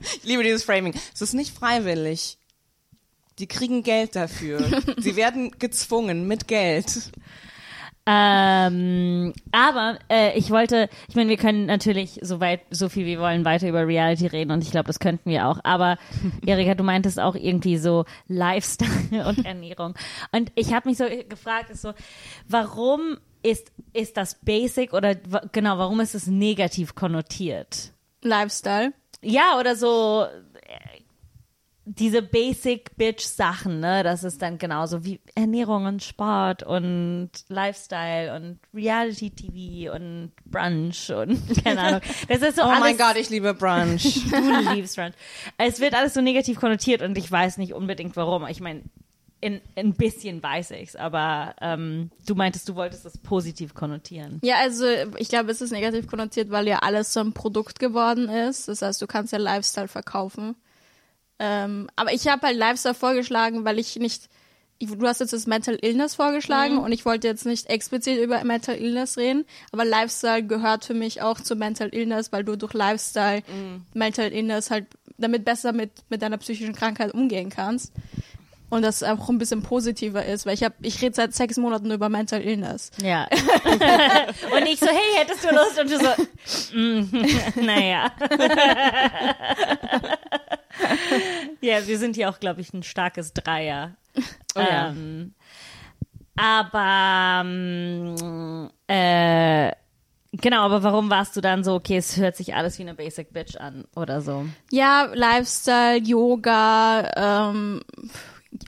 Ich 0.00 0.24
liebe 0.24 0.42
dieses 0.42 0.64
Framing. 0.64 0.94
Es 1.14 1.22
ist 1.22 1.34
nicht 1.34 1.56
freiwillig. 1.56 2.38
Die 3.38 3.46
kriegen 3.46 3.82
Geld 3.82 4.16
dafür. 4.16 4.60
Sie 4.98 5.16
werden 5.16 5.50
gezwungen 5.58 6.26
mit 6.26 6.48
Geld. 6.48 7.10
Ähm, 8.08 9.32
aber 9.50 9.98
äh, 10.08 10.38
ich 10.38 10.50
wollte, 10.50 10.88
ich 11.08 11.16
meine, 11.16 11.28
wir 11.28 11.36
können 11.36 11.66
natürlich 11.66 12.20
so 12.22 12.38
weit, 12.38 12.60
so 12.70 12.88
viel 12.88 13.04
wir 13.04 13.18
wollen 13.18 13.44
weiter 13.44 13.68
über 13.68 13.84
Reality 13.84 14.28
reden 14.28 14.52
und 14.52 14.62
ich 14.62 14.70
glaube, 14.70 14.86
das 14.86 15.00
könnten 15.00 15.28
wir 15.28 15.48
auch. 15.48 15.58
Aber 15.64 15.98
Erika, 16.46 16.76
du 16.76 16.84
meintest 16.84 17.18
auch 17.18 17.34
irgendwie 17.34 17.78
so 17.78 18.04
Lifestyle 18.28 19.26
und 19.26 19.44
Ernährung. 19.44 19.94
Und 20.30 20.52
ich 20.54 20.72
habe 20.72 20.88
mich 20.88 20.98
so 20.98 21.04
gefragt, 21.28 21.70
ist 21.70 21.82
so, 21.82 21.94
warum 22.48 23.18
ist 23.42 23.72
ist 23.92 24.16
das 24.16 24.36
Basic 24.36 24.92
oder 24.92 25.16
genau, 25.52 25.78
warum 25.78 26.00
ist 26.00 26.14
es 26.14 26.28
negativ 26.28 26.94
konnotiert? 26.94 27.92
Lifestyle. 28.22 28.92
Ja, 29.26 29.58
oder 29.58 29.74
so 29.74 30.24
äh, 30.62 31.00
diese 31.84 32.20
Basic 32.20 32.96
Bitch 32.96 33.24
Sachen, 33.24 33.80
ne? 33.80 34.02
Das 34.02 34.24
ist 34.24 34.42
dann 34.42 34.58
genauso 34.58 35.04
wie 35.04 35.20
Ernährung 35.34 35.86
und 35.86 36.02
Sport 36.02 36.64
und 36.64 37.30
Lifestyle 37.48 38.34
und 38.34 38.58
Reality 38.74 39.30
TV 39.30 39.94
und 39.94 40.32
Brunch 40.44 41.10
und 41.10 41.40
keine 41.64 41.80
Ahnung. 41.80 42.00
Das 42.28 42.42
ist 42.42 42.56
so 42.56 42.62
Oh 42.62 42.66
alles, 42.66 42.80
mein 42.80 42.98
Gott, 42.98 43.16
ich 43.16 43.30
liebe 43.30 43.54
Brunch. 43.54 44.02
du 44.30 44.72
liebst 44.74 44.96
Brunch. 44.96 45.14
Es 45.58 45.78
wird 45.80 45.94
alles 45.94 46.14
so 46.14 46.20
negativ 46.20 46.58
konnotiert 46.58 47.02
und 47.02 47.16
ich 47.18 47.30
weiß 47.30 47.58
nicht 47.58 47.72
unbedingt 47.72 48.16
warum. 48.16 48.46
Ich 48.48 48.60
meine, 48.60 48.82
in, 49.40 49.60
ein 49.76 49.92
bisschen 49.92 50.42
weiß 50.42 50.70
ich's, 50.72 50.96
aber 50.96 51.54
ähm, 51.60 52.10
du 52.26 52.34
meintest, 52.34 52.68
du 52.68 52.74
wolltest 52.74 53.04
das 53.04 53.18
positiv 53.18 53.74
konnotieren. 53.74 54.40
Ja, 54.42 54.56
also 54.56 54.86
ich 55.18 55.28
glaube, 55.28 55.50
es 55.50 55.60
ist 55.60 55.72
negativ 55.72 56.06
konnotiert, 56.06 56.50
weil 56.50 56.66
ja 56.66 56.78
alles 56.78 57.12
so 57.12 57.20
ein 57.20 57.32
Produkt 57.32 57.78
geworden 57.78 58.28
ist. 58.28 58.68
Das 58.68 58.82
heißt, 58.82 59.00
du 59.00 59.06
kannst 59.06 59.32
ja 59.32 59.38
Lifestyle 59.38 59.88
verkaufen. 59.88 60.56
Ähm, 61.38 61.88
aber 61.96 62.14
ich 62.14 62.26
habe 62.28 62.46
halt 62.46 62.56
Lifestyle 62.56 62.94
vorgeschlagen, 62.94 63.64
weil 63.64 63.78
ich 63.78 63.96
nicht. 63.96 64.28
Ich, 64.78 64.90
du 64.90 65.06
hast 65.06 65.20
jetzt 65.20 65.32
das 65.32 65.46
Mental 65.46 65.78
Illness 65.80 66.14
vorgeschlagen 66.14 66.76
und 66.76 66.92
ich 66.92 67.06
wollte 67.06 67.26
jetzt 67.26 67.46
nicht 67.46 67.70
explizit 67.70 68.22
über 68.22 68.44
Mental 68.44 68.76
Illness 68.76 69.16
reden, 69.16 69.46
aber 69.72 69.86
Lifestyle 69.86 70.42
gehört 70.42 70.84
für 70.84 70.92
mich 70.92 71.22
auch 71.22 71.40
zu 71.40 71.56
Mental 71.56 71.88
Illness, 71.94 72.30
weil 72.30 72.44
du 72.44 72.56
durch 72.56 72.74
Lifestyle 72.74 73.42
Mental 73.94 74.30
Illness 74.30 74.70
halt 74.70 74.84
damit 75.16 75.46
besser 75.46 75.72
mit, 75.72 75.92
mit 76.10 76.20
deiner 76.20 76.36
psychischen 76.36 76.74
Krankheit 76.74 77.14
umgehen 77.14 77.48
kannst. 77.48 77.90
Und 78.68 78.82
das 78.82 79.02
auch 79.04 79.28
ein 79.28 79.38
bisschen 79.38 79.62
positiver 79.62 80.24
ist, 80.24 80.44
weil 80.44 80.54
ich 80.54 80.64
habe, 80.64 80.74
ich 80.82 81.00
rede 81.00 81.14
seit 81.14 81.34
sechs 81.34 81.56
Monaten 81.56 81.90
über 81.90 82.08
Mental 82.08 82.40
Illness. 82.40 82.90
Ja. 83.00 83.28
und 84.52 84.66
ich 84.66 84.80
so, 84.80 84.88
hey, 84.88 85.18
hättest 85.18 85.44
du 85.44 85.54
Lust? 85.54 85.78
Und 85.80 85.90
du 85.90 85.98
so, 85.98 86.76
mm, 86.76 87.64
naja. 87.64 88.10
ja, 91.60 91.86
wir 91.86 91.98
sind 91.98 92.16
hier 92.16 92.28
auch, 92.28 92.40
glaube 92.40 92.60
ich, 92.60 92.74
ein 92.74 92.82
starkes 92.82 93.32
Dreier. 93.34 93.96
ja. 94.56 94.88
ähm, 94.88 95.34
aber 96.36 97.42
ähm, 97.44 98.70
äh, 98.86 99.72
genau, 100.32 100.62
aber 100.62 100.82
warum 100.82 101.08
warst 101.08 101.34
du 101.36 101.40
dann 101.40 101.64
so, 101.64 101.74
okay, 101.74 101.96
es 101.96 102.16
hört 102.18 102.36
sich 102.36 102.54
alles 102.54 102.78
wie 102.78 102.82
eine 102.82 102.94
Basic 102.94 103.32
Bitch 103.32 103.56
an 103.56 103.86
oder 103.94 104.20
so? 104.20 104.44
Ja, 104.70 105.08
Lifestyle, 105.14 105.98
Yoga, 106.02 107.50
ähm, 107.50 107.80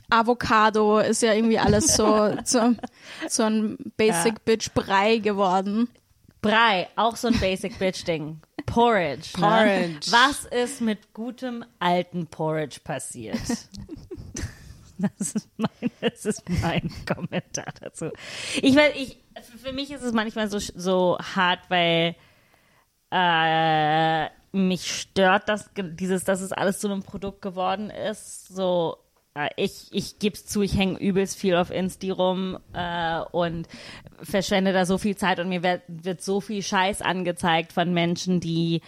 Avocado 0.09 0.99
ist 0.99 1.21
ja 1.21 1.33
irgendwie 1.33 1.59
alles 1.59 1.95
so 1.95 2.35
so, 2.43 2.75
so 3.27 3.43
ein 3.43 3.77
Basic 3.97 4.33
Ja. 4.33 4.41
Bitch 4.45 4.71
Brei 4.73 5.17
geworden. 5.17 5.89
Brei, 6.41 6.87
auch 6.95 7.15
so 7.15 7.27
ein 7.27 7.39
Basic 7.39 7.77
Bitch 7.79 8.05
Ding. 8.07 8.39
Porridge. 8.65 9.31
Porridge. 9.33 10.09
Ne? 10.09 10.17
Was 10.27 10.45
ist 10.45 10.79
mit 10.79 11.13
gutem 11.13 11.65
alten 11.79 12.27
Porridge 12.27 12.79
passiert? 12.83 13.39
Das 15.01 15.31
ist 15.33 15.47
mein, 15.55 15.91
das 16.01 16.25
ist 16.25 16.43
mein 16.61 16.91
Kommentar 17.05 17.73
dazu. 17.79 18.09
Ich 18.61 18.75
weiß, 18.75 18.91
ich, 18.97 19.17
für 19.63 19.71
mich 19.71 19.91
ist 19.91 20.01
es 20.03 20.11
manchmal 20.11 20.49
so, 20.49 20.59
so 20.59 21.17
hart, 21.19 21.61
weil 21.69 22.17
äh, 23.09 24.29
mich 24.51 24.91
stört 24.91 25.47
das, 25.47 25.69
dieses, 25.73 26.25
dass 26.25 26.41
es 26.41 26.51
alles 26.51 26.79
zu 26.79 26.87
einem 26.89 27.03
Produkt 27.03 27.41
geworden 27.41 27.89
ist. 27.89 28.49
So, 28.49 28.97
ich, 29.55 29.87
ich 29.91 30.19
geb's 30.19 30.45
zu, 30.45 30.61
ich 30.61 30.77
hänge 30.77 30.99
übelst 30.99 31.37
viel 31.37 31.55
auf 31.55 31.71
Insti 31.71 32.11
rum 32.11 32.57
äh, 32.73 33.19
und 33.31 33.67
verschwende 34.21 34.73
da 34.73 34.85
so 34.85 34.97
viel 34.97 35.15
Zeit 35.15 35.39
und 35.39 35.49
mir 35.49 35.63
wird, 35.63 35.81
wird 35.87 36.21
so 36.21 36.41
viel 36.41 36.61
Scheiß 36.61 37.01
angezeigt 37.01 37.73
von 37.73 37.93
Menschen, 37.93 38.39
die 38.39 38.81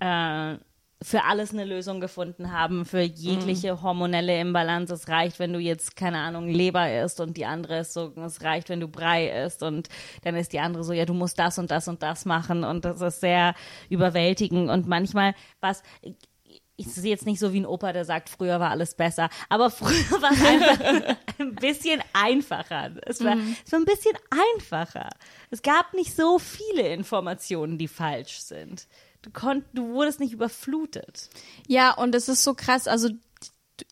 äh, 0.00 0.56
für 1.02 1.24
alles 1.24 1.52
eine 1.52 1.64
Lösung 1.64 2.00
gefunden 2.00 2.52
haben, 2.52 2.84
für 2.84 3.00
jegliche 3.00 3.82
hormonelle 3.82 4.38
Imbalance. 4.38 4.94
Es 4.94 5.08
reicht, 5.08 5.38
wenn 5.38 5.52
du 5.52 5.58
jetzt, 5.58 5.96
keine 5.96 6.18
Ahnung, 6.18 6.48
Leber 6.48 7.02
isst 7.02 7.20
und 7.20 7.36
die 7.36 7.44
andere 7.44 7.78
ist 7.80 7.92
so, 7.92 8.12
es 8.24 8.42
reicht, 8.42 8.68
wenn 8.68 8.80
du 8.80 8.88
Brei 8.88 9.44
isst 9.44 9.62
und 9.62 9.88
dann 10.22 10.36
ist 10.36 10.52
die 10.52 10.60
andere 10.60 10.84
so, 10.84 10.92
ja, 10.92 11.04
du 11.04 11.14
musst 11.14 11.38
das 11.38 11.58
und 11.58 11.70
das 11.70 11.88
und 11.88 12.02
das 12.02 12.24
machen 12.24 12.64
und 12.64 12.84
das 12.84 13.00
ist 13.00 13.20
sehr 13.20 13.54
überwältigend 13.88 14.70
und 14.70 14.86
manchmal 14.86 15.34
was, 15.60 15.82
ich 16.76 16.88
sehe 16.88 17.10
jetzt 17.10 17.26
nicht 17.26 17.38
so 17.38 17.52
wie 17.52 17.60
ein 17.60 17.66
Opa, 17.66 17.92
der 17.92 18.04
sagt, 18.04 18.28
früher 18.28 18.58
war 18.58 18.70
alles 18.70 18.94
besser, 18.94 19.28
aber 19.48 19.70
früher 19.70 20.22
war 20.22 20.32
es 20.32 20.44
einfach 20.44 21.16
ein 21.38 21.54
bisschen 21.54 22.02
einfacher. 22.12 22.92
Es 23.04 23.22
war, 23.22 23.36
es 23.64 23.72
war 23.72 23.78
ein 23.78 23.84
bisschen 23.84 24.16
einfacher. 24.56 25.10
Es 25.50 25.62
gab 25.62 25.92
nicht 25.94 26.16
so 26.16 26.38
viele 26.38 26.88
Informationen, 26.88 27.78
die 27.78 27.88
falsch 27.88 28.40
sind. 28.40 28.86
Du, 29.20 29.30
konnt, 29.30 29.64
du 29.72 29.88
wurdest 29.90 30.18
nicht 30.18 30.32
überflutet. 30.32 31.28
Ja, 31.68 31.92
und 31.92 32.14
es 32.14 32.28
ist 32.28 32.42
so 32.42 32.54
krass, 32.54 32.88
also 32.88 33.10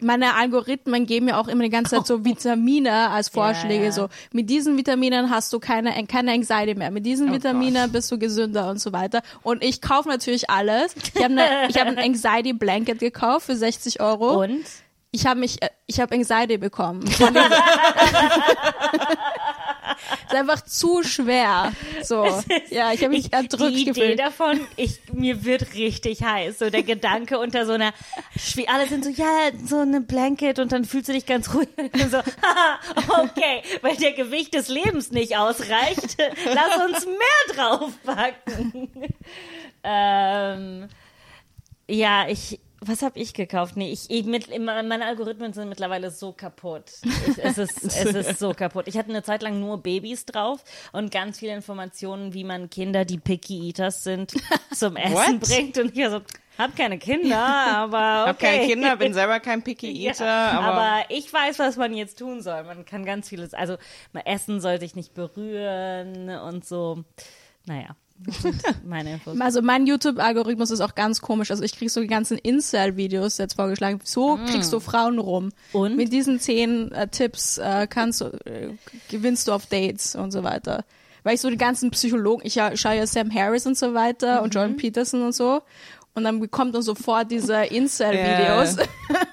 meine 0.00 0.34
Algorithmen 0.34 1.06
geben 1.06 1.26
mir 1.26 1.38
auch 1.38 1.48
immer 1.48 1.64
die 1.64 1.70
ganze 1.70 1.96
Zeit 1.96 2.06
so 2.06 2.24
Vitamine 2.24 3.10
als 3.10 3.28
Vorschläge. 3.28 3.86
ja. 3.86 3.92
So, 3.92 4.08
mit 4.32 4.48
diesen 4.50 4.76
Vitaminen 4.76 5.30
hast 5.30 5.52
du 5.52 5.58
keine, 5.58 5.92
keine 6.06 6.32
Anxiety 6.32 6.74
mehr. 6.74 6.90
Mit 6.90 7.06
diesen 7.06 7.30
Oh 7.30 7.32
Vitaminen 7.32 7.90
bist 7.92 8.10
du 8.12 8.18
gesünder 8.18 8.70
und 8.70 8.80
so 8.80 8.92
weiter. 8.92 9.22
Und 9.42 9.62
ich 9.62 9.80
kaufe 9.80 10.08
natürlich 10.08 10.48
alles. 10.50 10.94
Ich 11.14 11.22
habe 11.22 11.32
eine, 11.32 11.68
ich 11.68 11.78
habe 11.78 11.90
ein 11.90 11.98
Anxiety 12.10 12.52
Blanket 12.52 12.98
gekauft 12.98 13.46
für 13.46 13.56
60 13.56 14.00
Euro. 14.00 14.42
Und? 14.42 14.64
Ich 15.12 15.26
habe 15.26 15.40
mich, 15.40 15.60
äh, 15.60 15.70
ich 15.86 15.98
habe 16.00 16.14
Anxiety 16.14 16.56
bekommen. 16.56 17.04
Einfach 20.40 20.62
zu 20.62 21.02
schwer. 21.02 21.72
So, 22.02 22.24
ja, 22.70 22.92
ich 22.92 23.02
habe 23.02 23.10
mich 23.10 23.30
erdrückt 23.30 23.76
die 23.76 23.82
Idee 23.82 23.84
gefühlt. 23.84 24.18
davon, 24.18 24.60
ich, 24.76 25.00
mir 25.12 25.44
wird 25.44 25.74
richtig 25.74 26.22
heiß. 26.22 26.58
So 26.58 26.70
der 26.70 26.82
Gedanke 26.82 27.38
unter 27.38 27.66
so 27.66 27.72
einer, 27.72 27.92
alle 28.66 28.86
sind 28.86 29.04
so, 29.04 29.10
ja, 29.10 29.50
so 29.66 29.80
eine 29.80 30.00
Blanket 30.00 30.58
und 30.58 30.72
dann 30.72 30.86
fühlst 30.86 31.10
du 31.10 31.12
dich 31.12 31.26
ganz 31.26 31.52
ruhig. 31.52 31.68
Und 31.76 32.10
so, 32.10 32.18
haha, 32.18 33.22
okay, 33.22 33.62
weil 33.82 33.96
der 33.96 34.12
Gewicht 34.12 34.54
des 34.54 34.68
Lebens 34.68 35.10
nicht 35.10 35.36
ausreicht, 35.36 36.16
lass 36.46 36.84
uns 36.86 37.06
mehr 37.06 37.54
draufpacken. 37.54 38.90
ähm, 39.84 40.88
ja, 41.86 42.28
ich, 42.28 42.60
was 42.82 43.02
habe 43.02 43.18
ich 43.18 43.34
gekauft? 43.34 43.76
Nee, 43.76 43.92
ich, 43.92 44.08
ich 44.08 44.24
mit, 44.24 44.48
meine 44.58 45.04
Algorithmen 45.04 45.52
sind 45.52 45.68
mittlerweile 45.68 46.10
so 46.10 46.32
kaputt. 46.32 46.84
Ich, 47.02 47.38
es, 47.38 47.58
ist, 47.58 47.84
es 47.84 48.14
ist 48.14 48.38
so 48.38 48.54
kaputt. 48.54 48.88
Ich 48.88 48.96
hatte 48.96 49.10
eine 49.10 49.22
Zeit 49.22 49.42
lang 49.42 49.60
nur 49.60 49.78
Babys 49.78 50.24
drauf 50.24 50.64
und 50.92 51.12
ganz 51.12 51.38
viele 51.38 51.54
Informationen, 51.54 52.32
wie 52.32 52.44
man 52.44 52.70
Kinder, 52.70 53.04
die 53.04 53.18
Picky 53.18 53.68
Eaters 53.68 54.02
sind, 54.02 54.32
zum 54.72 54.96
Essen 54.96 55.40
bringt. 55.40 55.76
Und 55.78 55.96
ich 55.96 56.08
so, 56.08 56.22
hab 56.56 56.74
keine 56.74 56.98
Kinder, 56.98 57.38
aber 57.38 58.22
okay. 58.22 58.28
Hab 58.28 58.38
keine 58.38 58.66
Kinder, 58.66 58.96
bin 58.96 59.12
selber 59.12 59.40
kein 59.40 59.62
Picky 59.62 60.06
Eater. 60.06 60.24
Ja, 60.24 60.50
aber, 60.52 60.66
aber, 60.66 61.04
ich 61.10 61.30
weiß, 61.30 61.58
was 61.58 61.76
man 61.76 61.92
jetzt 61.92 62.18
tun 62.18 62.40
soll. 62.40 62.64
Man 62.64 62.86
kann 62.86 63.04
ganz 63.04 63.28
vieles, 63.28 63.52
also 63.52 63.76
Essen 64.24 64.60
sollte 64.60 64.86
ich 64.86 64.94
nicht 64.94 65.12
berühren 65.12 66.30
und 66.30 66.64
so. 66.64 67.04
Naja. 67.66 67.94
Meine 68.84 69.14
Infos. 69.14 69.40
Also 69.40 69.62
mein 69.62 69.86
YouTube-Algorithmus 69.86 70.70
ist 70.70 70.80
auch 70.80 70.94
ganz 70.94 71.20
komisch. 71.20 71.50
Also 71.50 71.62
ich 71.62 71.76
krieg 71.76 71.90
so 71.90 72.00
die 72.00 72.06
ganzen 72.06 72.38
Incel-Videos 72.38 73.38
jetzt 73.38 73.54
vorgeschlagen. 73.54 74.00
So 74.04 74.36
mm. 74.36 74.46
kriegst 74.46 74.72
du 74.72 74.80
Frauen 74.80 75.18
rum. 75.18 75.50
Und? 75.72 75.96
Mit 75.96 76.12
diesen 76.12 76.38
zehn 76.40 76.92
äh, 76.92 77.08
Tipps 77.08 77.58
äh, 77.58 77.86
kannst 77.88 78.20
du, 78.20 78.26
äh, 78.44 78.74
gewinnst 79.08 79.48
du 79.48 79.52
auf 79.52 79.66
Dates 79.66 80.14
und 80.14 80.30
so 80.32 80.44
weiter. 80.44 80.84
Weil 81.22 81.34
ich 81.34 81.40
so 81.40 81.50
die 81.50 81.56
ganzen 81.56 81.90
Psychologen, 81.90 82.42
ich 82.44 82.54
schaue 82.54 82.96
ja 82.96 83.06
Sam 83.06 83.32
Harris 83.34 83.66
und 83.66 83.76
so 83.76 83.94
weiter 83.94 84.38
mhm. 84.38 84.44
und 84.44 84.54
Jordan 84.54 84.76
Peterson 84.76 85.22
und 85.22 85.34
so. 85.34 85.62
Und 86.14 86.24
dann 86.24 86.40
bekommt 86.40 86.72
man 86.72 86.82
sofort 86.82 87.30
diese 87.30 87.54
Incel-Videos. 87.64 88.76
Yeah. 88.76 88.86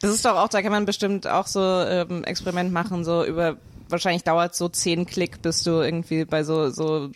Das 0.00 0.12
ist 0.12 0.24
doch 0.24 0.36
auch, 0.36 0.48
da 0.48 0.60
kann 0.60 0.72
man 0.72 0.84
bestimmt 0.84 1.26
auch 1.26 1.46
so 1.46 1.60
ähm, 1.60 2.24
Experiment 2.24 2.72
machen, 2.72 3.04
so 3.04 3.24
über 3.24 3.56
wahrscheinlich 3.88 4.24
dauert 4.24 4.54
so 4.54 4.68
zehn 4.68 5.06
Klick, 5.06 5.42
bis 5.42 5.62
du 5.62 5.80
irgendwie 5.80 6.24
bei 6.24 6.44
so, 6.44 6.70
so 6.70 7.10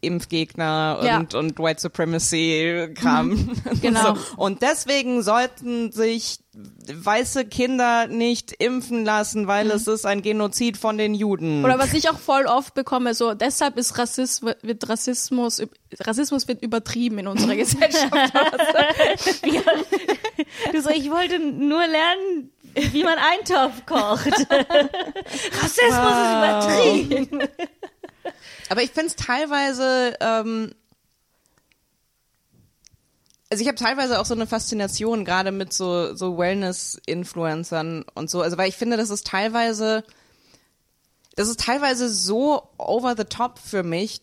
Impfgegner 0.00 0.98
und, 1.00 1.06
ja. 1.06 1.38
und 1.38 1.58
White 1.58 1.80
Supremacy 1.80 2.90
Kram. 2.94 3.30
Mhm. 3.30 3.50
Genau. 3.80 4.14
so. 4.14 4.20
Und 4.36 4.62
deswegen 4.62 5.22
sollten 5.22 5.92
sich 5.92 6.38
weiße 6.92 7.46
Kinder 7.46 8.06
nicht 8.06 8.52
impfen 8.52 9.04
lassen, 9.04 9.46
weil 9.46 9.66
mhm. 9.66 9.70
es 9.72 9.86
ist 9.86 10.06
ein 10.06 10.22
Genozid 10.22 10.76
von 10.76 10.96
den 10.96 11.14
Juden. 11.14 11.64
Oder 11.64 11.78
was 11.78 11.92
ich 11.92 12.08
auch 12.08 12.18
voll 12.18 12.46
oft 12.46 12.74
bekomme, 12.74 13.14
so 13.14 13.34
deshalb 13.34 13.76
ist 13.76 13.98
Rassismus, 13.98 14.54
wird 14.62 14.88
Rassismus, 14.88 15.62
Rassismus 16.00 16.46
wird 16.46 16.62
übertrieben 16.62 17.18
in 17.18 17.26
unserer 17.26 17.56
Gesellschaft. 17.56 18.12
ja. 19.44 19.62
Du 20.72 20.80
so, 20.80 20.90
ich 20.90 21.10
wollte 21.10 21.38
nur 21.38 21.80
lernen, 21.86 22.50
wie 22.74 23.04
man 23.04 23.18
Eintopf 23.18 23.86
kocht. 23.86 24.26
Rassismus 25.62 25.90
wow. 25.90 26.64
ist 26.64 27.16
übertrieben. 27.16 27.48
Aber 28.68 28.82
ich 28.82 28.90
finde 28.90 29.08
es 29.08 29.16
teilweise, 29.16 30.16
ähm, 30.20 30.74
also 33.50 33.62
ich 33.62 33.68
habe 33.68 33.78
teilweise 33.78 34.20
auch 34.20 34.26
so 34.26 34.34
eine 34.34 34.46
Faszination 34.46 35.24
gerade 35.24 35.52
mit 35.52 35.72
so, 35.72 36.14
so 36.14 36.38
Wellness-Influencern 36.38 38.04
und 38.14 38.30
so. 38.30 38.42
Also 38.42 38.56
weil 38.56 38.68
ich 38.68 38.76
finde, 38.76 38.96
das 38.96 39.10
ist 39.10 39.26
teilweise, 39.26 40.04
das 41.36 41.48
ist 41.48 41.60
teilweise 41.60 42.08
so 42.08 42.68
over 42.78 43.14
the 43.16 43.24
top 43.24 43.58
für 43.58 43.82
mich, 43.82 44.22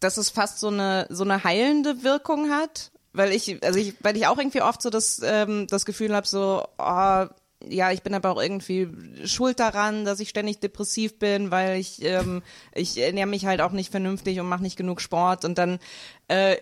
dass 0.00 0.16
es 0.16 0.30
fast 0.30 0.60
so 0.60 0.68
eine, 0.68 1.06
so 1.10 1.24
eine 1.24 1.44
heilende 1.44 2.02
Wirkung 2.02 2.50
hat. 2.50 2.90
Weil 3.12 3.32
ich, 3.32 3.62
also 3.62 3.78
ich, 3.78 3.94
weil 4.00 4.16
ich 4.16 4.26
auch 4.26 4.38
irgendwie 4.38 4.62
oft 4.62 4.80
so 4.80 4.88
das, 4.88 5.20
ähm, 5.22 5.66
das 5.66 5.84
Gefühl 5.84 6.14
habe, 6.14 6.26
so, 6.26 6.66
oh, 6.78 7.26
ja, 7.68 7.92
ich 7.92 8.02
bin 8.02 8.14
aber 8.14 8.30
auch 8.30 8.40
irgendwie 8.40 8.88
schuld 9.24 9.60
daran, 9.60 10.04
dass 10.04 10.20
ich 10.20 10.28
ständig 10.28 10.60
depressiv 10.60 11.18
bin, 11.18 11.50
weil 11.50 11.78
ich 11.78 12.04
ähm, 12.04 12.42
ich 12.74 12.98
ernähre 12.98 13.28
mich 13.28 13.46
halt 13.46 13.60
auch 13.60 13.72
nicht 13.72 13.90
vernünftig 13.90 14.40
und 14.40 14.48
mache 14.48 14.62
nicht 14.62 14.76
genug 14.76 15.00
Sport 15.00 15.44
und 15.44 15.58
dann 15.58 15.78
äh, 16.28 16.56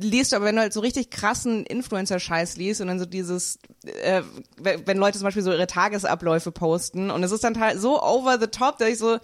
liest 0.00 0.32
du 0.32 0.36
aber, 0.36 0.46
wenn 0.46 0.56
du 0.56 0.62
halt 0.62 0.72
so 0.72 0.80
richtig 0.80 1.10
krassen 1.10 1.64
Influencer-Scheiß 1.64 2.56
liest 2.56 2.80
und 2.80 2.88
dann 2.88 2.98
so 2.98 3.06
dieses, 3.06 3.58
äh, 4.02 4.22
wenn 4.58 4.98
Leute 4.98 5.18
zum 5.18 5.24
Beispiel 5.24 5.42
so 5.42 5.52
ihre 5.52 5.66
Tagesabläufe 5.66 6.52
posten 6.52 7.10
und 7.10 7.22
es 7.22 7.32
ist 7.32 7.44
dann 7.44 7.58
halt 7.58 7.80
so 7.80 8.02
over 8.02 8.38
the 8.38 8.46
top, 8.46 8.78
dass 8.78 8.88
ich 8.88 8.98
so, 8.98 9.18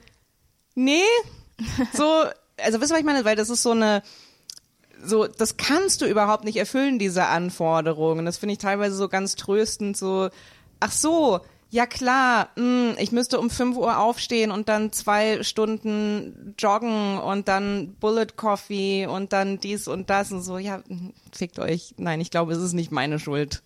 nee, 0.75 1.03
so, 1.93 2.05
also 2.63 2.81
wisst 2.81 2.91
ihr, 2.91 2.95
was 2.95 3.01
ich 3.01 3.05
meine? 3.05 3.25
Weil 3.25 3.37
das 3.37 3.51
ist 3.51 3.63
so 3.63 3.73
eine, 3.73 4.03
so, 5.03 5.27
das 5.27 5.57
kannst 5.57 6.01
du 6.01 6.07
überhaupt 6.07 6.45
nicht 6.45 6.57
erfüllen, 6.57 6.99
diese 6.99 7.27
Anforderungen. 7.27 8.25
Das 8.25 8.39
finde 8.39 8.55
ich 8.55 8.59
teilweise 8.59 8.97
so 8.97 9.09
ganz 9.09 9.37
tröstend, 9.37 9.97
so, 9.97 10.31
ach 10.81 10.93
so, 10.93 11.41
ja 11.71 11.87
klar, 11.87 12.51
hm, 12.57 12.95
ich 12.99 13.13
müsste 13.13 13.39
um 13.39 13.51
5 13.51 13.77
Uhr 13.77 13.99
aufstehen 13.99 14.51
und 14.51 14.69
dann 14.69 14.93
zwei 14.93 15.43
Stunden 15.43 16.55
joggen 16.59 17.19
und 17.19 17.49
dann 17.49 17.95
Bullet 18.01 18.29
Coffee 18.37 19.07
und 19.07 19.33
dann 19.33 19.61
dies 19.61 19.87
und 19.87 20.09
das 20.09 20.33
und 20.33 20.43
so. 20.43 20.59
Ja, 20.59 20.83
fickt 21.33 21.59
euch. 21.59 21.95
Nein, 21.99 22.21
ich 22.21 22.31
glaube, 22.31 22.53
es 22.53 22.59
ist 22.59 22.73
nicht 22.73 22.91
meine 22.91 23.19
Schuld. 23.19 23.63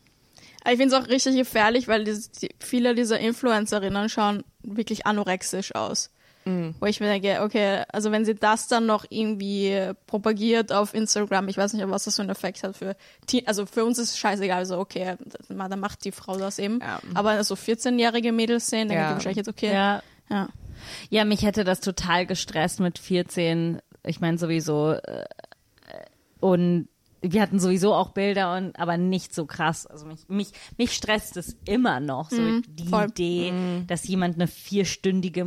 Ich 0.64 0.79
finde 0.79 0.94
es 0.96 1.03
auch 1.03 1.09
richtig 1.09 1.37
gefährlich, 1.37 1.88
weil 1.88 2.05
die, 2.05 2.20
die, 2.40 2.51
viele 2.59 2.94
dieser 2.94 3.18
Influencerinnen 3.18 4.09
schauen 4.09 4.44
wirklich 4.62 5.07
anorexisch 5.07 5.75
aus. 5.75 6.11
Mhm. 6.44 6.74
Wo 6.81 6.87
ich 6.87 7.00
mir 7.00 7.07
denke, 7.07 7.42
okay, 7.42 7.85
also 7.92 8.11
wenn 8.11 8.24
sie 8.24 8.35
das 8.35 8.68
dann 8.68 8.87
noch 8.87 9.05
irgendwie 9.09 9.92
propagiert 10.07 10.72
auf 10.72 10.94
Instagram, 10.94 11.48
ich 11.48 11.57
weiß 11.57 11.72
nicht, 11.74 11.88
was 11.88 12.05
das 12.05 12.16
für 12.16 12.22
einen 12.22 12.31
Effekt 12.31 12.62
hat 12.62 12.76
für 12.76 12.96
Teen 13.26 13.46
also 13.46 13.66
für 13.66 13.85
uns 13.85 13.98
ist 13.98 14.11
es 14.11 14.18
scheißegal, 14.18 14.59
also 14.59 14.78
okay, 14.78 15.16
dann 15.48 15.81
macht 15.81 16.05
die 16.05 16.12
Frau 16.12 16.37
das 16.37 16.59
eben. 16.59 16.81
Ja. 16.81 17.00
Aber 17.14 17.42
so 17.44 17.55
14-jährige 17.55 18.33
Mädels 18.33 18.68
sehen, 18.68 18.88
denke 18.88 19.02
ja. 19.02 19.09
ich 19.09 19.14
wahrscheinlich 19.14 19.37
jetzt, 19.38 19.48
okay. 19.48 19.72
Ja. 19.72 20.02
ja. 20.31 20.48
Ja, 21.11 21.24
mich 21.24 21.42
hätte 21.42 21.64
das 21.64 21.81
total 21.81 22.26
gestresst 22.26 22.81
mit 22.81 22.98
14. 22.98 23.81
Ich 24.05 24.20
meine 24.20 24.38
sowieso 24.38 24.92
äh, 24.92 25.24
und 26.40 26.88
wir 27.22 27.40
hatten 27.40 27.61
sowieso 27.61 27.94
auch 27.94 28.11
Bilder 28.11 28.56
und 28.56 28.78
aber 28.78 28.96
nicht 28.96 29.35
so 29.35 29.46
krass. 29.46 29.87
Also 29.87 30.06
mich 30.06 30.28
mich 30.28 30.52
mich 30.76 30.92
stresst 30.92 31.37
es 31.37 31.56
immer 31.64 32.00
noch 32.00 32.30
so 32.30 32.40
mm, 32.40 32.62
die 32.68 32.88
voll. 32.88 33.06
Idee, 33.08 33.52
mm. 33.52 33.87
dass 33.87 34.06
jemand 34.08 34.35
eine 34.35 34.48
vierstündige 34.48 35.46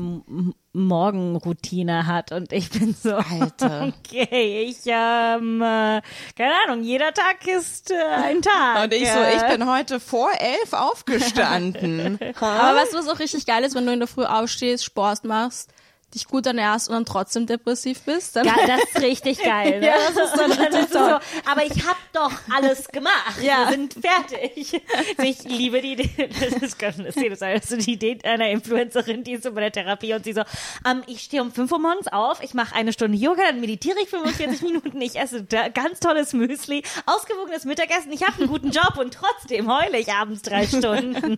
Morgenroutine 0.73 2.07
hat 2.07 2.31
und 2.31 2.53
ich 2.53 2.69
bin 2.69 2.93
so 2.93 3.15
Alter. 3.15 3.93
Okay, 4.05 4.63
ich 4.69 4.77
ähm, 4.85 5.61
äh, 5.61 6.01
keine 6.35 6.53
Ahnung, 6.65 6.83
jeder 6.83 7.13
Tag 7.13 7.45
ist 7.47 7.91
äh, 7.91 7.95
ein 7.95 8.41
Tag. 8.41 8.83
Und 8.83 8.93
ich 8.93 9.09
so, 9.09 9.19
ich 9.35 9.43
bin 9.47 9.69
heute 9.69 9.99
vor 9.99 10.29
elf 10.39 10.73
aufgestanden. 10.73 12.19
aber 12.39 12.79
was 12.79 12.93
was 12.93 13.07
auch 13.07 13.19
richtig 13.19 13.45
geil 13.45 13.63
ist, 13.63 13.75
wenn 13.75 13.85
du 13.85 13.93
in 13.93 13.99
der 13.99 14.07
Früh 14.07 14.23
aufstehst, 14.23 14.85
Sport 14.85 15.25
machst 15.25 15.71
dich 16.13 16.27
gut 16.27 16.45
ernährst 16.45 16.87
und 16.87 16.95
dann 16.95 17.05
trotzdem 17.05 17.45
depressiv 17.45 18.01
bist. 18.01 18.35
Dann 18.35 18.45
ja, 18.45 18.55
das 18.65 18.83
ist 18.93 19.01
richtig 19.01 19.41
geil. 19.41 19.79
Ne? 19.81 19.87
ja, 19.87 19.95
das 20.13 20.25
ist 20.25 20.37
dann, 20.37 20.49
das 20.71 20.83
ist 20.83 20.93
so, 20.93 20.99
aber 20.99 21.65
ich 21.65 21.85
habe 21.85 21.97
doch 22.13 22.31
alles 22.55 22.87
gemacht. 22.87 23.41
Ja. 23.41 23.65
Wir 23.65 23.71
sind 23.71 23.93
fertig. 23.93 24.81
Ich 25.23 25.43
liebe 25.43 25.81
die 25.81 25.93
Idee, 25.93 26.29
das 26.39 26.61
ist 26.61 26.79
ganz 26.79 26.97
das 26.97 27.41
also 27.41 27.77
die 27.77 27.93
Idee 27.93 28.19
einer 28.23 28.49
Influencerin, 28.49 29.23
die 29.23 29.33
ist 29.33 29.43
so 29.43 29.51
bei 29.51 29.61
der 29.61 29.71
Therapie 29.71 30.13
und 30.13 30.23
sie 30.23 30.33
so, 30.33 30.43
ähm, 30.87 31.03
ich 31.07 31.21
stehe 31.21 31.41
um 31.41 31.51
5 31.51 31.71
Uhr 31.71 31.79
morgens 31.79 32.07
auf, 32.07 32.41
ich 32.41 32.53
mache 32.53 32.75
eine 32.75 32.93
Stunde 32.93 33.17
Yoga, 33.17 33.43
dann 33.43 33.59
meditiere 33.59 33.99
ich 34.01 34.09
45 34.09 34.61
Minuten, 34.61 35.01
ich 35.01 35.19
esse 35.19 35.43
ganz 35.43 35.99
tolles 35.99 36.33
Müsli, 36.33 36.83
ausgewogenes 37.05 37.65
Mittagessen, 37.65 38.11
ich 38.11 38.23
habe 38.23 38.39
einen 38.39 38.47
guten 38.47 38.71
Job 38.71 38.97
und 38.97 39.13
trotzdem 39.13 39.71
heule 39.71 39.97
ich 39.97 40.11
abends 40.11 40.41
drei 40.41 40.65
Stunden. 40.67 41.37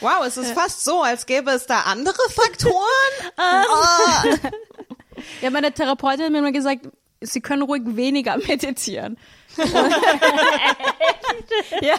Wow, 0.00 0.26
es 0.26 0.36
ist 0.36 0.52
fast 0.52 0.84
so, 0.84 1.02
als 1.02 1.26
gäbe 1.26 1.50
es 1.50 1.66
da 1.66 1.80
andere 1.82 2.18
Faktoren. 2.30 2.74
Ähm, 3.38 3.64
oh. 3.82 4.48
ja, 5.42 5.50
meine 5.50 5.72
Therapeutin 5.72 6.24
hat 6.24 6.32
mir 6.32 6.38
immer 6.38 6.52
gesagt, 6.52 6.88
sie 7.22 7.40
können 7.40 7.62
ruhig 7.62 7.82
weniger 7.84 8.36
meditieren. 8.48 9.16
ja, 11.82 11.96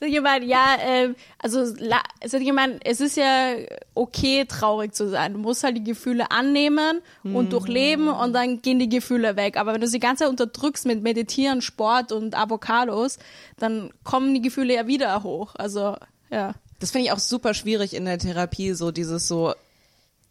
sag 0.00 0.08
ich 0.08 0.20
mal, 0.22 0.42
ja, 0.42 0.76
äh, 0.82 1.14
also 1.38 1.66
sag 1.66 2.40
ich 2.40 2.52
mal, 2.52 2.80
es 2.82 3.00
ist 3.00 3.18
ja 3.18 3.56
okay, 3.94 4.46
traurig 4.46 4.94
zu 4.94 5.10
sein. 5.10 5.34
Du 5.34 5.38
musst 5.38 5.64
halt 5.64 5.76
die 5.76 5.84
Gefühle 5.84 6.30
annehmen 6.30 7.02
und 7.24 7.32
mhm. 7.46 7.50
durchleben 7.50 8.08
und 8.08 8.32
dann 8.32 8.62
gehen 8.62 8.78
die 8.78 8.88
Gefühle 8.88 9.36
weg. 9.36 9.58
Aber 9.58 9.74
wenn 9.74 9.82
du 9.82 9.86
sie 9.86 10.00
ganz 10.00 10.22
unterdrückst 10.22 10.86
mit 10.86 11.02
Meditieren, 11.02 11.60
Sport 11.60 12.10
und 12.10 12.34
Avocados, 12.34 13.18
dann 13.58 13.90
kommen 14.02 14.32
die 14.32 14.40
Gefühle 14.40 14.74
ja 14.74 14.86
wieder 14.86 15.22
hoch. 15.22 15.54
Also, 15.56 15.96
ja. 16.30 16.54
Das 16.80 16.92
finde 16.92 17.06
ich 17.06 17.12
auch 17.12 17.18
super 17.18 17.52
schwierig 17.52 17.94
in 17.94 18.06
der 18.06 18.18
Therapie, 18.18 18.72
so 18.72 18.92
dieses 18.92 19.28
so, 19.28 19.52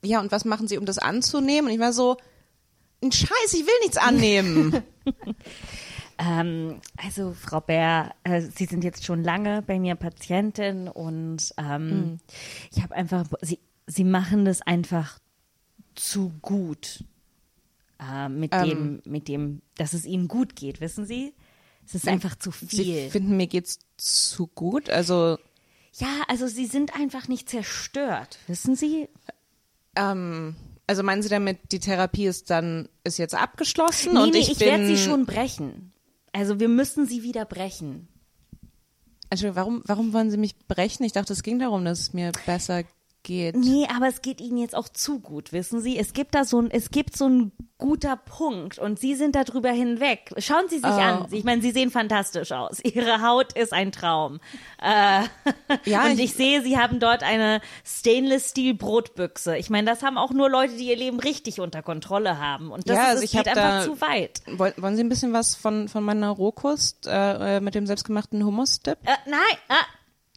ja, 0.07 0.19
und 0.19 0.31
was 0.31 0.45
machen 0.45 0.67
Sie, 0.67 0.77
um 0.77 0.85
das 0.85 0.97
anzunehmen? 0.97 1.69
Und 1.69 1.75
ich 1.75 1.79
war 1.79 1.93
so, 1.93 2.17
ein 3.01 3.11
Scheiß, 3.11 3.53
ich 3.53 3.65
will 3.65 3.79
nichts 3.81 3.97
annehmen. 3.97 4.83
ähm, 6.17 6.81
also, 6.97 7.33
Frau 7.33 7.61
Bär, 7.61 8.15
äh, 8.23 8.41
Sie 8.41 8.65
sind 8.65 8.83
jetzt 8.83 9.05
schon 9.05 9.23
lange 9.23 9.61
bei 9.61 9.79
mir 9.79 9.95
Patientin 9.95 10.87
und 10.87 11.53
ähm, 11.57 11.89
mhm. 11.89 12.19
ich 12.71 12.81
habe 12.81 12.95
einfach, 12.95 13.25
Sie, 13.41 13.59
Sie 13.85 14.03
machen 14.03 14.45
das 14.45 14.61
einfach 14.61 15.19
zu 15.95 16.33
gut. 16.41 17.03
Äh, 17.99 18.29
mit 18.29 18.53
ähm, 18.53 18.69
dem, 18.69 19.01
mit 19.05 19.27
dem, 19.27 19.61
dass 19.75 19.93
es 19.93 20.05
Ihnen 20.05 20.27
gut 20.27 20.55
geht, 20.55 20.81
wissen 20.81 21.05
Sie? 21.05 21.33
Es 21.85 21.95
ist 21.95 22.07
einfach 22.07 22.35
zu 22.35 22.51
viel. 22.51 22.69
Sie 22.69 23.09
finden, 23.09 23.37
mir 23.37 23.47
geht's 23.47 23.79
zu 23.95 24.47
gut? 24.47 24.89
Also. 24.89 25.37
Ja, 25.93 26.21
also 26.27 26.45
Sie 26.47 26.65
sind 26.65 26.95
einfach 26.95 27.27
nicht 27.27 27.49
zerstört, 27.49 28.39
wissen 28.47 28.75
Sie? 28.75 29.07
Ähm, 29.97 30.55
also 30.87 31.03
meinen 31.03 31.21
Sie 31.21 31.29
damit, 31.29 31.71
die 31.71 31.79
Therapie 31.79 32.27
ist 32.27 32.49
dann 32.49 32.87
ist 33.03 33.17
jetzt 33.17 33.35
abgeschlossen 33.35 34.13
nee, 34.13 34.19
und 34.19 34.31
nee, 34.31 34.39
ich, 34.39 34.51
ich 34.51 34.59
werde 34.59 34.87
sie 34.87 34.97
schon 34.97 35.25
brechen. 35.25 35.91
Also 36.31 36.59
wir 36.59 36.69
müssen 36.69 37.07
sie 37.07 37.23
wieder 37.23 37.45
brechen. 37.45 38.07
Also 39.29 39.55
warum, 39.55 39.81
warum 39.85 40.13
wollen 40.13 40.31
Sie 40.31 40.37
mich 40.37 40.57
brechen? 40.67 41.03
Ich 41.03 41.11
dachte, 41.11 41.33
es 41.33 41.43
ging 41.43 41.59
darum, 41.59 41.83
dass 41.83 41.99
es 41.99 42.13
mir 42.13 42.31
besser 42.45 42.83
geht. 43.27 43.55
Nee, 43.55 43.85
aber 43.95 44.07
es 44.07 44.21
geht 44.21 44.39
ihnen 44.41 44.57
jetzt 44.57 44.75
auch 44.75 44.87
zu 44.89 45.19
gut, 45.19 45.51
wissen 45.51 45.81
Sie? 45.81 45.99
Es 45.99 46.13
gibt 46.13 46.33
da 46.33 46.45
so 46.45 46.59
ein, 46.61 46.71
es 46.71 46.89
gibt 46.91 47.15
so 47.17 47.27
ein 47.27 47.51
guter 47.77 48.15
Punkt 48.15 48.79
und 48.79 48.97
Sie 48.97 49.13
sind 49.13 49.35
darüber 49.35 49.69
hinweg. 49.69 50.33
Schauen 50.39 50.67
Sie 50.67 50.77
sich 50.77 50.85
Oh. 50.85 50.87
an. 50.87 51.27
Ich 51.29 51.43
meine, 51.43 51.61
Sie 51.61 51.69
sehen 51.71 51.91
fantastisch 51.91 52.51
aus. 52.51 52.79
Ihre 52.83 53.21
Haut 53.21 53.53
ist 53.53 53.71
ein 53.73 53.91
Traum. 53.91 54.39
Äh, 54.81 55.23
Ja, 55.85 56.05
und 56.05 56.13
ich- 56.13 56.21
ich, 56.25 56.33
sehe, 56.33 56.61
Sie 56.63 56.77
haben 56.79 56.99
dort 56.99 57.21
eine 57.21 57.61
Stainless 57.85 58.49
Steel 58.51 58.73
Brotbüchse. 58.73 59.57
Ich 59.57 59.69
meine, 59.69 59.87
das 59.89 60.01
haben 60.01 60.17
auch 60.17 60.31
nur 60.31 60.49
Leute, 60.49 60.75
die 60.75 60.87
ihr 60.87 60.95
Leben 60.95 61.19
richtig 61.19 61.59
unter 61.59 61.83
Kontrolle 61.83 62.39
haben. 62.39 62.71
Und 62.71 62.89
das 62.89 62.95
Ja, 62.95 63.03
ist, 63.03 63.09
also 63.09 63.23
ich 63.23 63.31
geht 63.33 63.47
einfach 63.47 63.61
da- 63.61 63.83
zu 63.83 64.01
weit. 64.01 64.41
Woll, 64.47 64.73
wollen 64.77 64.95
Sie 64.95 65.03
ein 65.03 65.09
bisschen 65.09 65.33
was 65.33 65.53
von, 65.55 65.87
von 65.89 66.03
meiner 66.03 66.29
Rohkost 66.31 67.05
äh, 67.05 67.57
äh, 67.57 67.59
mit 67.59 67.75
dem 67.75 67.85
selbstgemachten 67.85 68.43
Hummus-Dip? 68.43 68.97
Äh, 69.03 69.11
nein, 69.29 69.39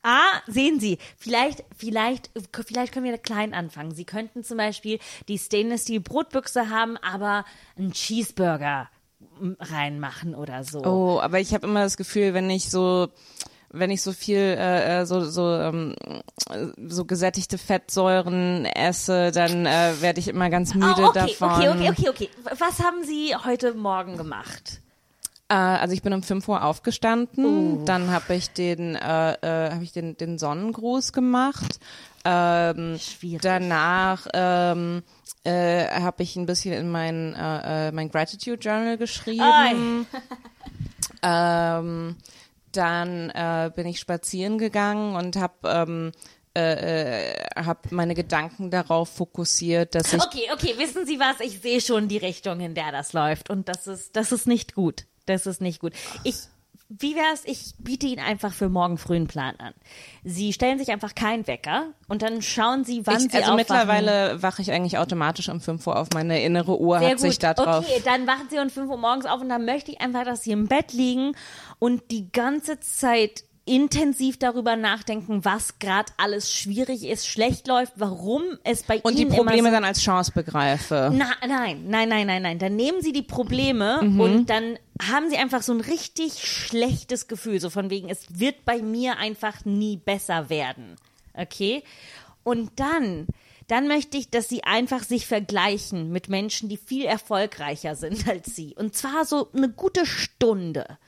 ah, 0.02 0.40
sehen 0.46 0.80
Sie, 0.80 0.98
vielleicht, 1.16 1.64
vielleicht, 1.76 2.30
vielleicht 2.66 2.92
können 2.92 3.06
wir 3.06 3.18
klein 3.18 3.54
anfangen. 3.54 3.94
Sie 3.94 4.04
könnten 4.04 4.44
zum 4.44 4.56
Beispiel 4.58 4.98
die 5.28 5.38
Stainless 5.38 5.82
Steel 5.82 6.00
Brotbüchse 6.00 6.70
haben, 6.70 6.96
aber 6.98 7.44
einen 7.76 7.92
Cheeseburger 7.92 8.88
mm, 9.40 9.52
reinmachen 9.60 10.34
oder 10.34 10.64
so. 10.64 10.82
Oh, 10.84 11.20
aber 11.20 11.40
ich 11.40 11.54
habe 11.54 11.66
immer 11.66 11.82
das 11.82 11.96
Gefühl, 11.96 12.34
wenn 12.34 12.50
ich 12.50 12.70
so 12.70 13.08
wenn 13.72 13.92
ich 13.92 14.02
so 14.02 14.12
viel 14.12 14.36
äh, 14.36 15.00
äh, 15.00 15.06
so 15.06 15.24
so 15.24 15.54
ähm, 15.54 15.94
so 16.88 17.04
gesättigte 17.04 17.56
Fettsäuren 17.56 18.64
esse, 18.64 19.30
dann 19.30 19.64
äh, 19.64 19.94
werde 20.00 20.18
ich 20.18 20.26
immer 20.26 20.50
ganz 20.50 20.74
müde 20.74 20.86
Ah, 20.96 21.08
okay, 21.08 21.36
davon. 21.38 21.50
okay, 21.52 21.68
okay, 21.68 21.90
okay, 21.90 22.08
okay. 22.08 22.28
Was 22.58 22.80
haben 22.80 23.04
Sie 23.04 23.34
heute 23.44 23.74
Morgen 23.74 24.16
gemacht? 24.16 24.80
Äh, 25.50 25.54
also 25.54 25.92
ich 25.92 26.02
bin 26.02 26.12
um 26.12 26.22
5 26.22 26.46
Uhr 26.48 26.64
aufgestanden, 26.64 27.80
Oh. 27.80 27.84
dann 27.84 28.10
habe 28.10 28.34
ich 28.34 28.50
den 28.50 28.94
äh, 28.94 29.32
äh, 29.32 29.72
habe 29.72 29.82
ich 29.82 29.92
den 29.92 30.16
den 30.16 30.38
Sonnengruß 30.38 31.12
gemacht. 31.12 31.80
Ähm, 32.24 32.98
Schwierig. 32.98 33.42
danach 33.42 34.26
ähm, 34.32 35.02
äh, 35.44 35.86
habe 35.88 36.22
ich 36.22 36.36
ein 36.36 36.46
bisschen 36.46 36.72
in 36.74 36.90
mein 36.90 37.34
äh, 37.34 37.88
äh, 37.88 37.92
mein 37.92 38.10
Gratitude 38.10 38.58
Journal 38.60 38.96
geschrieben. 38.96 40.06
Ähm, 41.22 42.16
dann 42.72 43.30
äh, 43.30 43.70
bin 43.74 43.86
ich 43.86 44.00
spazieren 44.00 44.56
gegangen 44.58 45.16
und 45.16 45.36
habe 45.36 45.54
ähm, 45.64 46.12
äh, 46.56 47.32
äh, 47.32 47.74
meine 47.90 48.14
Gedanken 48.14 48.70
darauf 48.70 49.08
fokussiert, 49.10 49.94
dass 49.94 50.12
ich 50.14 50.22
Okay, 50.22 50.48
okay, 50.52 50.74
wissen 50.78 51.04
Sie 51.06 51.18
was? 51.20 51.40
Ich 51.40 51.60
sehe 51.60 51.80
schon 51.80 52.08
die 52.08 52.16
Richtung, 52.16 52.60
in 52.60 52.74
der 52.74 52.90
das 52.90 53.12
läuft. 53.12 53.50
Und 53.50 53.68
das 53.68 53.86
ist, 53.86 54.16
das 54.16 54.32
ist 54.32 54.46
nicht 54.46 54.74
gut. 54.74 55.04
Das 55.30 55.46
ist 55.46 55.60
nicht 55.60 55.80
gut. 55.80 55.92
Ich, 56.24 56.34
wie 56.88 57.14
wär's? 57.14 57.42
Ich 57.44 57.74
biete 57.78 58.06
Ihnen 58.06 58.18
einfach 58.18 58.52
für 58.52 58.68
morgen 58.68 58.98
früh 58.98 59.14
einen 59.16 59.28
Plan 59.28 59.54
an. 59.58 59.72
Sie 60.24 60.52
stellen 60.52 60.78
sich 60.78 60.90
einfach 60.90 61.14
keinen 61.14 61.46
Wecker 61.46 61.86
und 62.08 62.22
dann 62.22 62.42
schauen 62.42 62.84
Sie, 62.84 63.06
wann 63.06 63.14
Ich, 63.16 63.20
Sie 63.22 63.28
also 63.28 63.52
aufwachen. 63.52 63.56
mittlerweile 63.56 64.42
wache 64.42 64.60
ich 64.62 64.72
eigentlich 64.72 64.98
automatisch 64.98 65.48
um 65.48 65.60
5 65.60 65.86
Uhr 65.86 65.96
auf. 65.96 66.08
Meine 66.14 66.42
innere 66.42 66.80
Uhr 66.80 66.98
Sehr 66.98 67.10
hat 67.10 67.20
sich 67.20 67.34
gut. 67.34 67.42
da 67.44 67.54
drauf. 67.54 67.84
Okay, 67.88 68.02
dann 68.04 68.26
wachen 68.26 68.48
Sie 68.50 68.58
um 68.58 68.68
5 68.70 68.90
Uhr 68.90 68.96
morgens 68.98 69.26
auf 69.26 69.40
und 69.40 69.48
dann 69.48 69.64
möchte 69.64 69.92
ich 69.92 70.00
einfach, 70.00 70.24
dass 70.24 70.42
Sie 70.42 70.50
im 70.50 70.66
Bett 70.66 70.92
liegen 70.92 71.36
und 71.78 72.10
die 72.10 72.30
ganze 72.32 72.80
Zeit 72.80 73.44
intensiv 73.70 74.36
darüber 74.38 74.74
nachdenken, 74.74 75.44
was 75.44 75.78
gerade 75.78 76.12
alles 76.16 76.52
schwierig 76.52 77.04
ist, 77.04 77.28
schlecht 77.28 77.68
läuft, 77.68 77.92
warum 77.96 78.42
es 78.64 78.82
bei 78.82 79.00
Und 79.00 79.16
die 79.16 79.22
Ihnen 79.22 79.30
Probleme 79.30 79.58
immer 79.58 79.68
so 79.68 79.74
dann 79.76 79.84
als 79.84 80.00
Chance 80.02 80.32
begreife. 80.34 81.10
Na, 81.14 81.30
nein, 81.46 81.84
nein, 81.86 82.08
nein, 82.08 82.26
nein, 82.26 82.42
nein. 82.42 82.58
Dann 82.58 82.74
nehmen 82.74 83.00
Sie 83.00 83.12
die 83.12 83.22
Probleme 83.22 84.00
Mhm. 84.02 84.20
und 84.20 84.50
dann 84.50 84.76
haben 85.00 85.30
Sie 85.30 85.36
einfach 85.36 85.62
so 85.62 85.72
ein 85.72 85.80
richtig 85.80 86.44
schlechtes 86.46 87.28
Gefühl, 87.28 87.60
so 87.60 87.70
von 87.70 87.90
wegen, 87.90 88.08
es 88.08 88.40
wird 88.40 88.64
bei 88.64 88.82
mir 88.82 89.18
einfach 89.18 89.64
nie 89.64 89.96
besser 89.96 90.50
werden. 90.50 90.96
Okay? 91.34 91.84
Und 92.42 92.72
dann, 92.76 93.28
dann 93.68 93.86
möchte 93.86 94.16
ich, 94.18 94.30
dass 94.30 94.48
Sie 94.48 94.64
einfach 94.64 95.04
sich 95.04 95.26
vergleichen 95.26 96.10
mit 96.10 96.28
Menschen, 96.28 96.68
die 96.68 96.76
viel 96.76 97.04
erfolgreicher 97.04 97.94
sind 97.94 98.26
als 98.28 98.56
Sie. 98.56 98.74
Und 98.76 98.96
zwar 98.96 99.24
so 99.24 99.48
eine 99.54 99.68
gute 99.68 100.06
Stunde. 100.06 100.98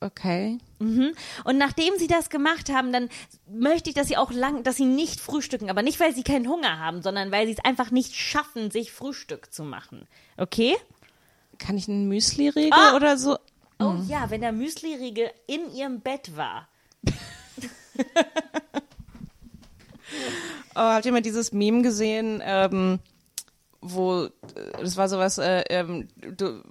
Okay. 0.00 0.58
Und 0.78 1.58
nachdem 1.58 1.94
sie 1.96 2.06
das 2.06 2.28
gemacht 2.28 2.70
haben, 2.70 2.92
dann 2.92 3.08
möchte 3.48 3.88
ich, 3.88 3.94
dass 3.94 4.08
sie 4.08 4.16
auch 4.18 4.30
lang, 4.30 4.62
dass 4.62 4.76
sie 4.76 4.84
nicht 4.84 5.18
frühstücken, 5.20 5.70
aber 5.70 5.82
nicht, 5.82 5.98
weil 6.00 6.14
sie 6.14 6.22
keinen 6.22 6.48
Hunger 6.48 6.78
haben, 6.78 7.00
sondern 7.02 7.32
weil 7.32 7.46
sie 7.46 7.52
es 7.52 7.64
einfach 7.64 7.90
nicht 7.90 8.14
schaffen, 8.14 8.70
sich 8.70 8.92
Frühstück 8.92 9.52
zu 9.52 9.64
machen. 9.64 10.06
Okay? 10.36 10.76
Kann 11.58 11.78
ich 11.78 11.88
einen 11.88 12.08
Müsli-Riegel 12.08 12.72
Ah! 12.72 12.96
oder 12.96 13.16
so? 13.16 13.38
Oh 13.78 13.94
ja, 14.08 14.30
wenn 14.30 14.40
der 14.42 14.52
Müsli-Riegel 14.52 15.30
in 15.46 15.72
ihrem 15.74 16.00
Bett 16.00 16.36
war. 16.36 16.68
Oh, 20.76 20.80
habt 20.80 21.06
ihr 21.06 21.12
mal 21.12 21.22
dieses 21.22 21.52
Meme 21.52 21.82
gesehen, 21.82 22.42
ähm, 22.44 22.98
wo 23.80 24.24
äh, 24.24 24.30
das 24.80 24.96
war 24.96 25.08
sowas, 25.08 25.38
äh, 25.38 25.62
ähm, 25.68 26.08
du, 26.36 26.62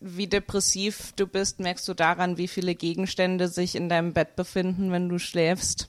wie 0.00 0.26
depressiv 0.26 1.12
du 1.16 1.26
bist, 1.26 1.60
merkst 1.60 1.86
du 1.86 1.94
daran, 1.94 2.38
wie 2.38 2.48
viele 2.48 2.74
Gegenstände 2.74 3.48
sich 3.48 3.76
in 3.76 3.88
deinem 3.88 4.12
Bett 4.12 4.34
befinden, 4.34 4.90
wenn 4.92 5.08
du 5.08 5.18
schläfst. 5.18 5.88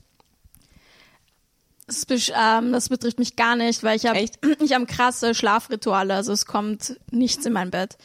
Das, 1.87 2.05
ähm, 2.09 2.71
das 2.71 2.89
betrifft 2.89 3.19
mich 3.19 3.35
gar 3.35 3.55
nicht, 3.55 3.83
weil 3.83 3.97
ich 3.97 4.05
habe 4.05 4.19
Echt? 4.19 4.39
ich 4.61 4.73
hab 4.73 4.87
krasse 4.87 5.33
Schlafrituale, 5.33 6.13
also 6.13 6.31
es 6.31 6.45
kommt 6.45 6.97
nichts 7.09 7.45
in 7.45 7.53
mein 7.53 7.71
Bett. 7.71 7.97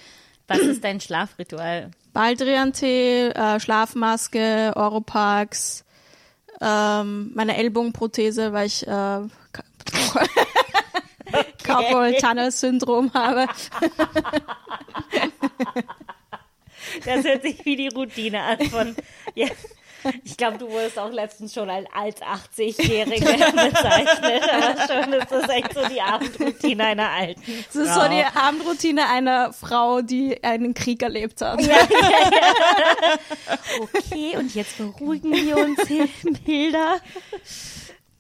Was 0.49 0.59
ist 0.59 0.85
dein 0.85 1.01
Schlafritual? 1.01 1.91
Baldrian-Tee, 2.13 3.29
äh, 3.29 3.61
Schlafmaske, 3.61 4.73
Oropax, 4.77 5.85
ähm, 6.61 7.33
meine 7.35 7.57
Ellbogenprothese, 7.57 8.53
weil 8.53 8.67
ich 8.69 8.87
äh, 8.87 8.91
Carpal 11.63 12.15
Tunnel 12.15 12.51
Syndrom 12.51 13.13
habe. 13.15 13.47
Das 17.05 17.25
hört 17.25 17.43
sich 17.43 17.65
wie 17.65 17.77
die 17.77 17.89
Routine 17.89 18.43
an 18.43 18.61
von. 18.71 18.97
Ja, 19.35 19.49
ich 20.25 20.37
glaube, 20.37 20.59
du 20.59 20.69
wurdest 20.71 20.99
auch 20.99 21.11
letztens 21.11 21.55
schon 21.55 21.69
als, 21.69 21.87
als 21.93 22.21
80-Jährige 22.23 23.25
bezeichnet, 23.25 24.43
aber 24.53 24.77
schon 24.87 25.13
ist 25.13 25.31
das 25.31 25.49
echt 25.49 25.75
so 25.75 25.87
die 25.89 26.01
Abendroutine 26.01 26.85
einer 26.85 27.11
alten. 27.11 27.65
Das 27.67 27.77
ist 27.77 27.95
so 27.95 28.09
die 28.09 28.23
Abendroutine 28.23 29.09
einer 29.09 29.53
Frau, 29.53 30.03
die 30.03 30.43
einen 30.43 30.75
Krieg 30.75 31.03
erlebt 31.03 31.41
hat. 31.41 31.61
Okay, 33.81 34.37
und 34.37 34.55
jetzt 34.55 34.79
beruhigen 34.79 35.33
wir 35.33 35.57
uns, 35.57 35.81
Hilda. 36.45 36.97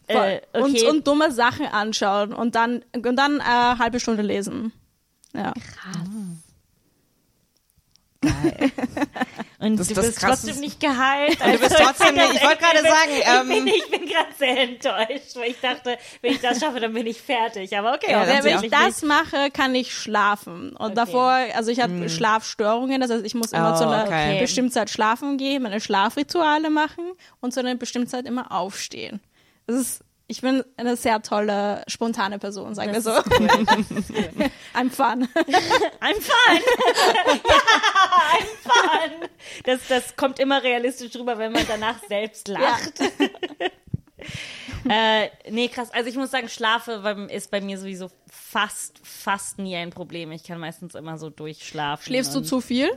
Äh, 0.08 0.40
okay. 0.52 0.62
und, 0.62 0.82
und 0.96 1.06
dumme 1.06 1.32
Sachen 1.32 1.66
anschauen 1.66 2.32
und 2.32 2.54
dann 2.54 2.84
und 2.94 3.16
dann 3.16 3.40
äh, 3.40 3.42
halbe 3.42 3.98
Stunde 4.00 4.22
lesen. 4.22 4.72
Ja. 5.34 5.52
Und 9.58 9.78
Das- 9.78 9.88
du 9.88 9.94
das 9.94 10.06
bist 10.06 10.20
trotzdem 10.20 10.60
nicht 10.60 10.80
geheilt. 10.80 11.38
du 11.40 11.58
bist 11.58 11.76
trotzdem 11.76 12.14
nicht- 12.14 12.34
ich 12.34 12.42
wollte 12.42 12.58
gerade 12.62 12.82
sagen, 12.82 13.10
ich 13.18 13.24
bin, 13.48 13.56
ähm, 13.58 13.66
ich 13.66 13.90
bin 13.90 14.06
gerade 14.08 14.32
sehr 14.38 14.58
enttäuscht, 14.62 15.34
weil 15.36 15.50
ich 15.50 15.60
dachte, 15.60 15.96
wenn 16.22 16.32
ich 16.32 16.40
das 16.40 16.60
schaffe, 16.60 16.80
dann 16.80 16.92
bin 16.92 17.06
ich 17.06 17.20
fertig. 17.20 17.76
Aber 17.76 17.94
okay, 17.94 18.10
Ja, 18.12 18.26
wenn 18.44 18.54
ich 18.56 18.60
nicht. 18.62 18.74
das 18.74 19.02
mache, 19.02 19.50
kann 19.50 19.74
ich 19.74 19.94
schlafen. 19.94 20.74
Und 20.76 20.96
davor, 20.96 21.30
also 21.54 21.70
ich 21.70 21.80
habe 21.80 22.08
Schlafstörungen, 22.08 23.00
das 23.00 23.10
heißt, 23.10 23.24
ich 23.24 23.34
muss 23.34 23.52
immer 23.52 23.74
Oh, 23.74 23.78
zu 23.78 23.88
einer 23.88 24.04
okay. 24.04 24.40
bestimmten 24.40 24.72
Zeit 24.72 24.90
schlafen 24.90 25.38
gehen, 25.38 25.62
meine 25.62 25.80
Schlafrituale 25.80 26.68
machen 26.70 27.04
und 27.40 27.52
zu 27.54 27.60
einer 27.60 27.74
bestimmten 27.76 28.08
Zeit 28.08 28.26
immer 28.26 28.52
aufstehen. 28.52 29.20
Das 29.66 29.76
ist, 29.76 30.04
ich 30.28 30.40
bin 30.40 30.64
eine 30.76 30.96
sehr 30.96 31.22
tolle, 31.22 31.82
spontane 31.86 32.38
Person, 32.38 32.74
sagen 32.74 32.92
wir 32.92 33.00
Das 33.00 33.04
so. 33.04 33.12
ist 33.12 33.40
cool. 33.40 33.48
Cool. 34.36 34.50
I'm 34.74 34.90
fun. 34.90 35.28
I'm 36.00 36.20
fun. 36.20 36.60
ja, 37.44 37.60
I'm 38.32 38.46
fun. 38.62 39.28
Das, 39.64 39.80
das 39.88 40.16
kommt 40.16 40.38
immer 40.38 40.62
realistisch 40.62 41.14
rüber, 41.16 41.38
wenn 41.38 41.52
man 41.52 41.64
danach 41.68 42.00
selbst 42.08 42.48
lacht. 42.48 43.00
äh, 44.88 45.28
nee, 45.50 45.68
krass. 45.68 45.90
Also 45.92 46.08
ich 46.08 46.16
muss 46.16 46.30
sagen, 46.30 46.48
Schlafe 46.48 47.28
ist 47.30 47.50
bei 47.50 47.60
mir 47.60 47.78
sowieso 47.78 48.10
fast, 48.30 49.00
fast 49.02 49.58
nie 49.58 49.76
ein 49.76 49.90
Problem. 49.90 50.32
Ich 50.32 50.44
kann 50.44 50.58
meistens 50.58 50.94
immer 50.94 51.18
so 51.18 51.30
durchschlafen. 51.30 52.04
Schläfst 52.04 52.34
du 52.34 52.40
zu 52.40 52.60
viel? 52.60 52.90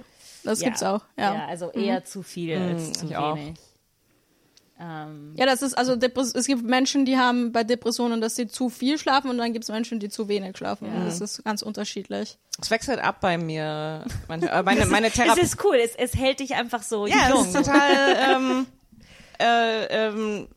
Das 0.43 0.61
ja, 0.61 0.67
gibt's 0.67 0.83
auch, 0.83 1.01
ja. 1.17 1.35
Ja, 1.35 1.45
also 1.47 1.69
eher 1.71 2.05
zu 2.05 2.23
viel 2.23 2.57
als 2.57 2.93
zu 2.93 3.05
ich 3.07 3.17
auch. 3.17 3.37
Ähm, 4.79 5.33
Ja, 5.35 5.45
das 5.45 5.61
ist, 5.61 5.77
also 5.77 5.95
Depres 5.95 6.33
es 6.33 6.47
gibt 6.47 6.63
Menschen, 6.63 7.03
die 7.05 7.17
haben 7.17 7.51
bei 7.51 7.63
Depressionen, 7.63 8.21
dass 8.21 8.35
sie 8.35 8.47
zu 8.47 8.69
viel 8.69 8.97
schlafen 8.97 9.29
und 9.29 9.37
dann 9.37 9.51
gibt 9.51 9.63
es 9.65 9.69
Menschen, 9.69 9.99
die 9.99 10.07
zu 10.09 10.27
wenig 10.29 10.55
schlafen. 10.57 10.87
Das 11.05 11.19
ist 11.21 11.43
ganz 11.43 11.61
unterschiedlich. 11.61 12.37
Es 12.61 12.71
wechselt 12.71 12.99
ab 12.99 13.17
bei 13.21 13.37
mir. 13.37 14.05
Meine, 14.27 14.49
äh, 14.49 14.63
meine, 14.63 14.85
meine 14.85 15.07
es 15.07 15.13
Therapie. 15.13 15.41
ist 15.41 15.63
cool, 15.65 15.75
es, 15.75 15.95
es 15.95 16.15
hält 16.15 16.39
dich 16.39 16.55
einfach 16.55 16.83
so 16.83 17.07
Ja, 17.07 17.29
jung. 17.29 17.41
es 17.41 17.47
ist 17.47 17.53
total. 17.55 18.17
ähm, 18.35 18.65
äh, 19.39 19.85
ähm, 20.07 20.47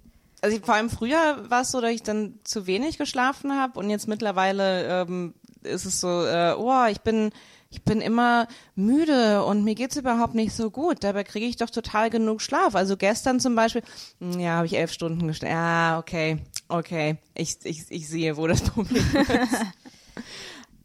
also 0.41 0.57
ich, 0.57 0.65
vor 0.65 0.75
allem 0.75 0.91
früher 0.91 1.45
war 1.51 1.63
es 1.63 1.71
so, 1.71 1.81
dass 1.81 1.91
ich 1.91 2.03
dann 2.03 2.39
zu 2.45 2.67
wenig 2.67 2.99
geschlafen 2.99 3.53
habe 3.59 3.79
und 3.79 3.91
jetzt 3.91 4.09
mittlerweile 4.09 5.03
ähm, 5.03 5.35
ist 5.63 5.85
es 5.85 6.01
so, 6.01 6.25
äh, 6.27 6.55
oh, 6.57 6.85
ich 6.91 7.01
bin 7.03 7.31
ich 7.73 7.83
bin 7.83 8.03
immer 8.03 8.49
müde 8.75 9.45
und 9.45 9.65
mir 9.65 9.75
geht's 9.75 9.97
überhaupt 9.97 10.35
nicht 10.35 10.53
so 10.53 10.71
gut. 10.71 11.03
Dabei 11.03 11.25
kriege 11.25 11.47
ich 11.47 11.57
doch 11.57 11.71
total 11.71 12.11
genug 12.11 12.43
Schlaf. 12.43 12.75
Also 12.75 12.99
gestern 12.99 13.41
zum 13.41 13.57
Beispiel, 13.57 13.83
hm, 14.21 14.39
ja, 14.39 14.57
habe 14.57 14.67
ich 14.67 14.77
elf 14.77 14.93
Stunden 14.93 15.27
geschlafen. 15.27 15.55
Ja, 15.55 15.99
okay, 15.99 16.39
okay. 16.69 17.17
Ich, 17.35 17.57
ich, 17.65 17.85
ich 17.89 18.09
sehe, 18.09 18.37
wo 18.37 18.47
das 18.47 18.61
Problem 18.71 19.03
ist. 19.17 19.57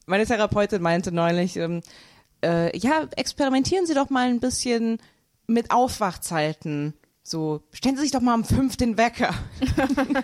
Meine 0.06 0.26
Therapeutin 0.26 0.82
meinte 0.82 1.12
neulich, 1.12 1.58
ähm, 1.58 1.82
äh, 2.42 2.76
ja, 2.78 3.06
experimentieren 3.18 3.86
Sie 3.86 3.94
doch 3.94 4.10
mal 4.10 4.30
ein 4.30 4.40
bisschen 4.40 5.00
mit 5.46 5.72
Aufwachzeiten. 5.72 6.94
So, 7.30 7.62
stellen 7.74 7.98
Sie 7.98 8.04
sich 8.04 8.12
doch 8.12 8.22
mal 8.22 8.36
um 8.36 8.46
fünf 8.46 8.78
den 8.78 8.98
Wecker. 8.98 9.34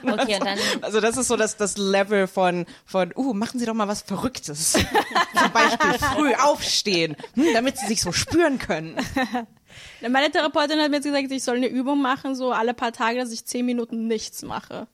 Okay, 0.03 0.35
und 0.35 0.45
dann 0.45 0.57
Also 0.81 1.01
das 1.01 1.17
ist 1.17 1.27
so 1.27 1.35
das, 1.35 1.57
das 1.57 1.77
Level 1.77 2.27
von, 2.27 2.65
von, 2.85 3.11
uh, 3.17 3.33
machen 3.33 3.59
Sie 3.59 3.65
doch 3.65 3.73
mal 3.73 3.89
was 3.89 4.03
Verrücktes. 4.03 4.71
Zum 5.37 5.51
Beispiel 5.51 5.99
früh 5.99 6.33
aufstehen, 6.33 7.17
hm, 7.33 7.47
damit 7.53 7.77
Sie 7.77 7.87
sich 7.87 7.99
so 7.99 8.13
spüren 8.13 8.57
können. 8.57 8.95
Meine 10.09 10.31
Therapeutin 10.31 10.79
hat 10.79 10.91
mir 10.91 10.97
jetzt 10.97 11.03
gesagt, 11.03 11.29
ich 11.29 11.43
soll 11.43 11.57
eine 11.57 11.67
Übung 11.67 12.01
machen, 12.01 12.35
so 12.35 12.53
alle 12.53 12.73
paar 12.73 12.93
Tage, 12.93 13.19
dass 13.19 13.33
ich 13.33 13.43
zehn 13.43 13.65
Minuten 13.65 14.07
nichts 14.07 14.41
mache. 14.41 14.87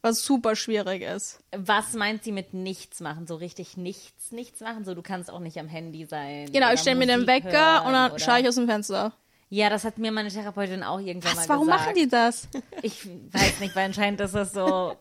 Was 0.00 0.24
super 0.24 0.56
schwierig 0.56 1.02
ist. 1.02 1.38
Was 1.56 1.92
meint 1.92 2.24
sie 2.24 2.32
mit 2.32 2.54
nichts 2.54 2.98
machen? 2.98 3.28
So 3.28 3.36
richtig 3.36 3.76
nichts, 3.76 4.32
nichts 4.32 4.58
machen? 4.60 4.84
So, 4.84 4.96
du 4.96 5.02
kannst 5.02 5.30
auch 5.30 5.38
nicht 5.38 5.60
am 5.60 5.68
Handy 5.68 6.06
sein. 6.06 6.50
Genau, 6.50 6.72
ich 6.72 6.80
stelle 6.80 6.98
mir 6.98 7.06
den 7.06 7.28
Wecker 7.28 7.52
hören 7.52 7.86
und 7.86 7.92
dann 7.92 8.10
oder- 8.10 8.18
schaue 8.18 8.40
ich 8.40 8.48
aus 8.48 8.56
dem 8.56 8.66
Fenster. 8.66 9.12
Ja, 9.54 9.68
das 9.68 9.84
hat 9.84 9.98
mir 9.98 10.10
meine 10.12 10.30
Therapeutin 10.30 10.82
auch 10.82 10.98
irgendwann 10.98 11.36
Was, 11.36 11.46
mal 11.46 11.54
warum 11.56 11.66
gesagt. 11.66 11.82
machen 11.82 11.94
die 11.94 12.08
das? 12.08 12.48
Ich 12.80 13.06
weiß 13.06 13.60
nicht, 13.60 13.76
weil 13.76 13.84
anscheinend 13.84 14.18
ist 14.22 14.34
das 14.34 14.52
so. 14.54 14.96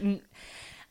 n- 0.00 0.20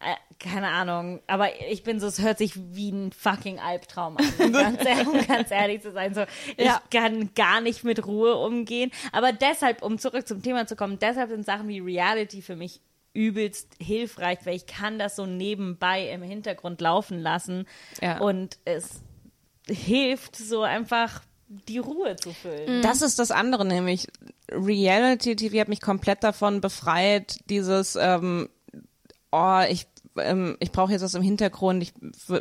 äh, 0.01 0.15
keine 0.37 0.67
Ahnung, 0.67 1.21
aber 1.25 1.47
ich 1.71 1.83
bin 1.83 2.01
so, 2.01 2.07
es 2.07 2.21
hört 2.21 2.37
sich 2.39 2.51
wie 2.75 2.89
ein 2.91 3.13
fucking 3.13 3.59
Albtraum 3.61 4.17
an, 4.17 4.25
um 4.45 4.51
ganz, 4.51 4.83
ehrlich, 4.85 5.27
ganz 5.29 5.49
ehrlich 5.49 5.81
zu 5.81 5.93
sein. 5.93 6.13
So, 6.13 6.23
ich 6.57 6.65
Ja. 6.65 6.81
kann 6.91 7.33
gar 7.35 7.61
nicht 7.61 7.85
mit 7.85 8.05
Ruhe 8.05 8.35
umgehen. 8.35 8.91
Aber 9.13 9.31
deshalb, 9.31 9.81
um 9.81 9.97
zurück 9.97 10.27
zum 10.27 10.43
Thema 10.43 10.67
zu 10.67 10.75
kommen, 10.75 10.99
deshalb 10.99 11.29
sind 11.29 11.45
Sachen 11.45 11.69
wie 11.69 11.79
Reality 11.79 12.41
für 12.41 12.57
mich 12.57 12.81
übelst 13.13 13.71
hilfreich, 13.79 14.39
weil 14.43 14.57
ich 14.57 14.65
kann 14.65 14.99
das 14.99 15.15
so 15.15 15.25
nebenbei 15.25 16.09
im 16.09 16.21
Hintergrund 16.21 16.81
laufen 16.81 17.17
lassen 17.17 17.65
Ja. 18.01 18.17
und 18.17 18.57
es 18.65 19.01
hilft 19.69 20.35
so 20.35 20.63
einfach 20.63 21.21
die 21.47 21.77
Ruhe 21.77 22.15
zu 22.15 22.31
füllen. 22.31 22.81
Das 22.81 23.01
ist 23.01 23.19
das 23.19 23.31
andere, 23.31 23.65
nämlich 23.65 24.07
Reality 24.51 25.35
TV 25.35 25.59
hat 25.59 25.67
mich 25.67 25.81
komplett 25.81 26.23
davon 26.23 26.61
befreit, 26.61 27.39
dieses, 27.49 27.95
ähm, 27.95 28.49
oh, 29.31 29.61
ich, 29.69 29.87
ähm, 30.17 30.57
ich 30.59 30.71
brauche 30.71 30.91
jetzt 30.91 31.01
was 31.01 31.13
im 31.13 31.21
Hintergrund, 31.21 31.83
ich 31.83 31.93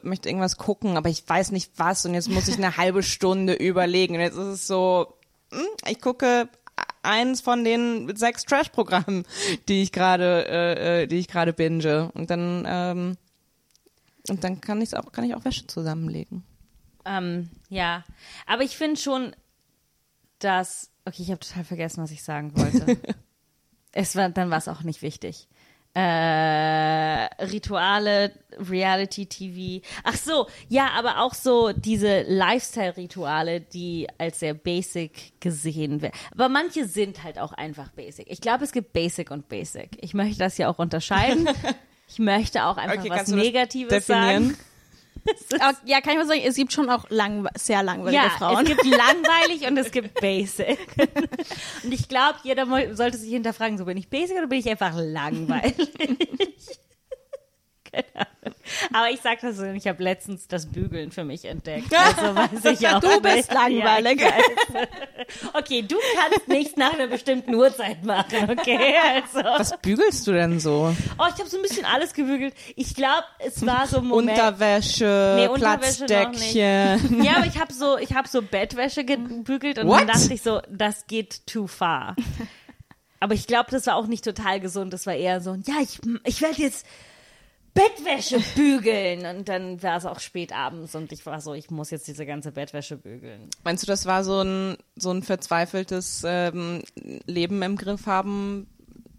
möchte 0.03 0.29
irgendwas 0.29 0.57
gucken, 0.57 0.97
aber 0.97 1.09
ich 1.09 1.29
weiß 1.29 1.53
nicht 1.53 1.73
was 1.77 2.05
und 2.07 2.15
jetzt 2.15 2.29
muss 2.29 2.49
ich 2.49 2.57
eine 2.57 2.77
halbe 2.77 3.03
Stunde 3.03 3.55
überlegen. 3.55 4.15
Und 4.15 4.21
jetzt 4.21 4.37
ist 4.37 4.47
es 4.47 4.67
so, 4.67 5.15
hm, 5.53 5.67
ich 5.89 6.01
gucke 6.01 6.49
eins 7.03 7.41
von 7.41 7.65
den 7.65 8.15
sechs 8.17 8.45
Trash-Programmen, 8.45 9.25
die 9.69 9.83
ich 9.83 9.93
gerade, 9.93 10.47
äh, 10.49 11.03
äh, 11.03 11.07
die 11.07 11.19
ich 11.19 11.29
gerade 11.29 11.53
binge. 11.53 12.11
Und 12.15 12.31
dann, 12.31 12.65
ähm, 12.67 13.17
und 14.29 14.43
dann 14.43 14.61
kann 14.61 14.81
ich 14.81 14.97
auch, 14.97 15.13
kann 15.13 15.25
ich 15.25 15.35
auch 15.35 15.45
Wäsche 15.45 15.67
zusammenlegen. 15.67 16.45
Ähm, 17.05 17.51
ja, 17.69 18.05
aber 18.47 18.63
ich 18.63 18.77
finde 18.77 19.01
schon, 19.01 19.35
dass. 20.39 20.91
Okay, 21.05 21.23
ich 21.23 21.31
habe 21.31 21.41
total 21.41 21.65
vergessen, 21.65 22.03
was 22.03 22.11
ich 22.11 22.23
sagen 22.23 22.57
wollte. 22.57 22.99
es 23.93 24.17
war, 24.17 24.29
dann 24.31 24.51
war 24.51 24.59
es 24.59 24.69
auch 24.69 24.83
nicht 24.83 25.03
wichtig. 25.03 25.49
Äh, 25.97 26.01
Rituale, 27.45 28.33
Reality 28.59 29.27
TV. 29.27 29.87
Ach 30.03 30.17
so, 30.17 30.49
ja, 30.69 30.91
aber 30.99 31.21
auch 31.21 31.35
so 31.35 31.73
diese 31.73 32.23
Lifestyle-Rituale, 32.23 33.61
die 33.61 34.09
als 34.19 34.41
sehr 34.41 34.55
basic 34.55 35.41
gesehen 35.41 36.03
werden. 36.03 36.15
Aber 36.33 36.49
manche 36.49 36.89
sind 36.89 37.23
halt 37.23 37.39
auch 37.39 37.53
einfach 37.53 37.93
basic. 37.93 38.29
Ich 38.29 38.41
glaube, 38.41 38.65
es 38.65 38.73
gibt 38.73 38.93
Basic 38.93 39.31
und 39.31 39.49
Basic. 39.49 39.91
Ich 40.01 40.15
möchte 40.15 40.39
das 40.39 40.59
ja 40.59 40.69
auch 40.69 40.79
unterscheiden. 40.79 41.49
Ich 42.07 42.19
möchte 42.19 42.67
auch 42.67 42.77
einfach 42.77 42.99
Okay, 42.99 43.11
was 43.11 43.29
Negatives 43.29 44.07
sagen. 44.07 44.57
Ja, 45.85 46.01
kann 46.01 46.13
ich 46.13 46.19
mal 46.19 46.27
sagen, 46.27 46.43
es 46.45 46.57
gibt 46.57 46.73
schon 46.73 46.91
auch 46.91 47.07
lang, 47.11 47.49
sehr 47.57 47.83
langweilige 47.83 48.23
Ja, 48.23 48.31
Frauen. 48.31 48.63
es 48.65 48.69
gibt 48.69 48.85
langweilig 48.85 49.67
und 49.69 49.77
es 49.79 49.91
gibt 49.91 50.21
basic. 50.21 50.79
Und 51.83 51.93
ich 51.93 52.09
glaube, 52.09 52.39
jeder 52.43 52.67
sollte 52.95 53.17
sich 53.19 53.31
hinterfragen, 53.31 53.79
so 53.79 53.85
bin 53.85 53.97
ich 53.97 54.09
basic 54.09 54.37
oder 54.37 54.47
bin 54.47 54.59
ich 54.59 54.69
einfach 54.69 54.93
langweilig? 54.97 55.75
Aber 58.93 59.11
ich 59.11 59.21
sag 59.21 59.41
das 59.41 59.57
so, 59.57 59.65
ich 59.65 59.87
habe 59.87 60.03
letztens 60.03 60.49
das 60.49 60.67
Bügeln 60.67 61.11
für 61.11 61.25
mich 61.25 61.45
entdeckt. 61.45 61.93
Also 62.05 62.35
weiß 62.35 62.81
ich 62.81 62.89
auch 62.89 63.01
Du 63.01 63.21
bist 63.21 63.53
langweilig. 63.53 64.21
Ja, 64.21 64.33
okay, 65.55 65.83
du 65.83 65.97
kannst 66.17 66.49
nichts 66.49 66.77
nach 66.77 66.93
einer 66.93 67.07
bestimmten 67.07 67.55
Uhrzeit 67.55 68.05
machen, 68.05 68.51
okay? 68.51 68.95
Also. 69.15 69.43
Was 69.45 69.77
bügelst 69.79 70.27
du 70.27 70.33
denn 70.33 70.61
so? 70.61 70.95
Oh, 71.19 71.25
ich 71.33 71.39
habe 71.41 71.49
so 71.49 71.57
ein 71.57 71.63
bisschen 71.63 71.85
alles 71.85 72.13
gebügelt. 72.13 72.55
Ich 72.77 72.95
glaube, 72.95 73.25
es 73.39 73.65
war 73.67 73.87
so 73.87 73.99
ein 73.99 74.07
Moment. 74.07 74.39
Unterwäsche, 74.39 75.35
Nee, 75.37 75.49
Unterwäsche 75.49 76.03
noch 76.03 76.07
Platzdeckchen. 76.09 77.25
Ja, 77.25 77.37
aber 77.37 77.47
ich 77.47 77.59
habe 77.59 77.73
so, 77.73 77.99
ich 77.99 78.15
habe 78.15 78.29
so 78.29 78.43
Bettwäsche 78.43 79.05
gebügelt 79.05 79.79
und 79.79 79.89
What? 79.89 80.01
dann 80.01 80.09
dachte 80.09 80.35
ich 80.35 80.43
so, 80.43 80.61
das 80.71 81.07
geht 81.07 81.47
too 81.47 81.67
far. 81.67 82.17
Aber 83.21 83.33
ich 83.33 83.47
glaube, 83.47 83.71
das 83.71 83.87
war 83.87 83.97
auch 83.97 84.07
nicht 84.07 84.23
total 84.23 84.61
gesund. 84.61 84.93
Das 84.93 85.07
war 85.07 85.15
eher 85.15 85.41
so, 85.41 85.55
ja, 85.55 85.77
ich, 85.81 85.99
ich 86.25 86.43
werde 86.43 86.61
jetzt 86.61 86.85
Bettwäsche 87.75 88.39
bügeln. 88.55 89.27
Und 89.27 89.49
dann 89.49 89.83
war 89.83 89.97
es 89.97 90.07
auch 90.07 90.21
spät 90.21 90.53
abends 90.53 90.95
und 90.95 91.11
ich 91.13 91.27
war 91.27 91.41
so, 91.41 91.55
ich 91.55 91.71
muss 91.71 91.91
jetzt 91.91 92.07
diese 92.07 92.25
ganze 92.25 92.53
Bettwäsche 92.53 92.97
bügeln. 92.97 93.51
Meinst 93.65 93.83
du, 93.83 93.87
das 93.87 94.07
war 94.07 94.23
so 94.23 94.41
ein, 94.43 94.77
so 94.97 95.11
ein 95.11 95.23
verzweifeltes 95.23 96.23
ähm, 96.25 96.83
Leben 97.27 97.63
im 97.63 97.77
Griff 97.77 98.07
haben 98.07 98.69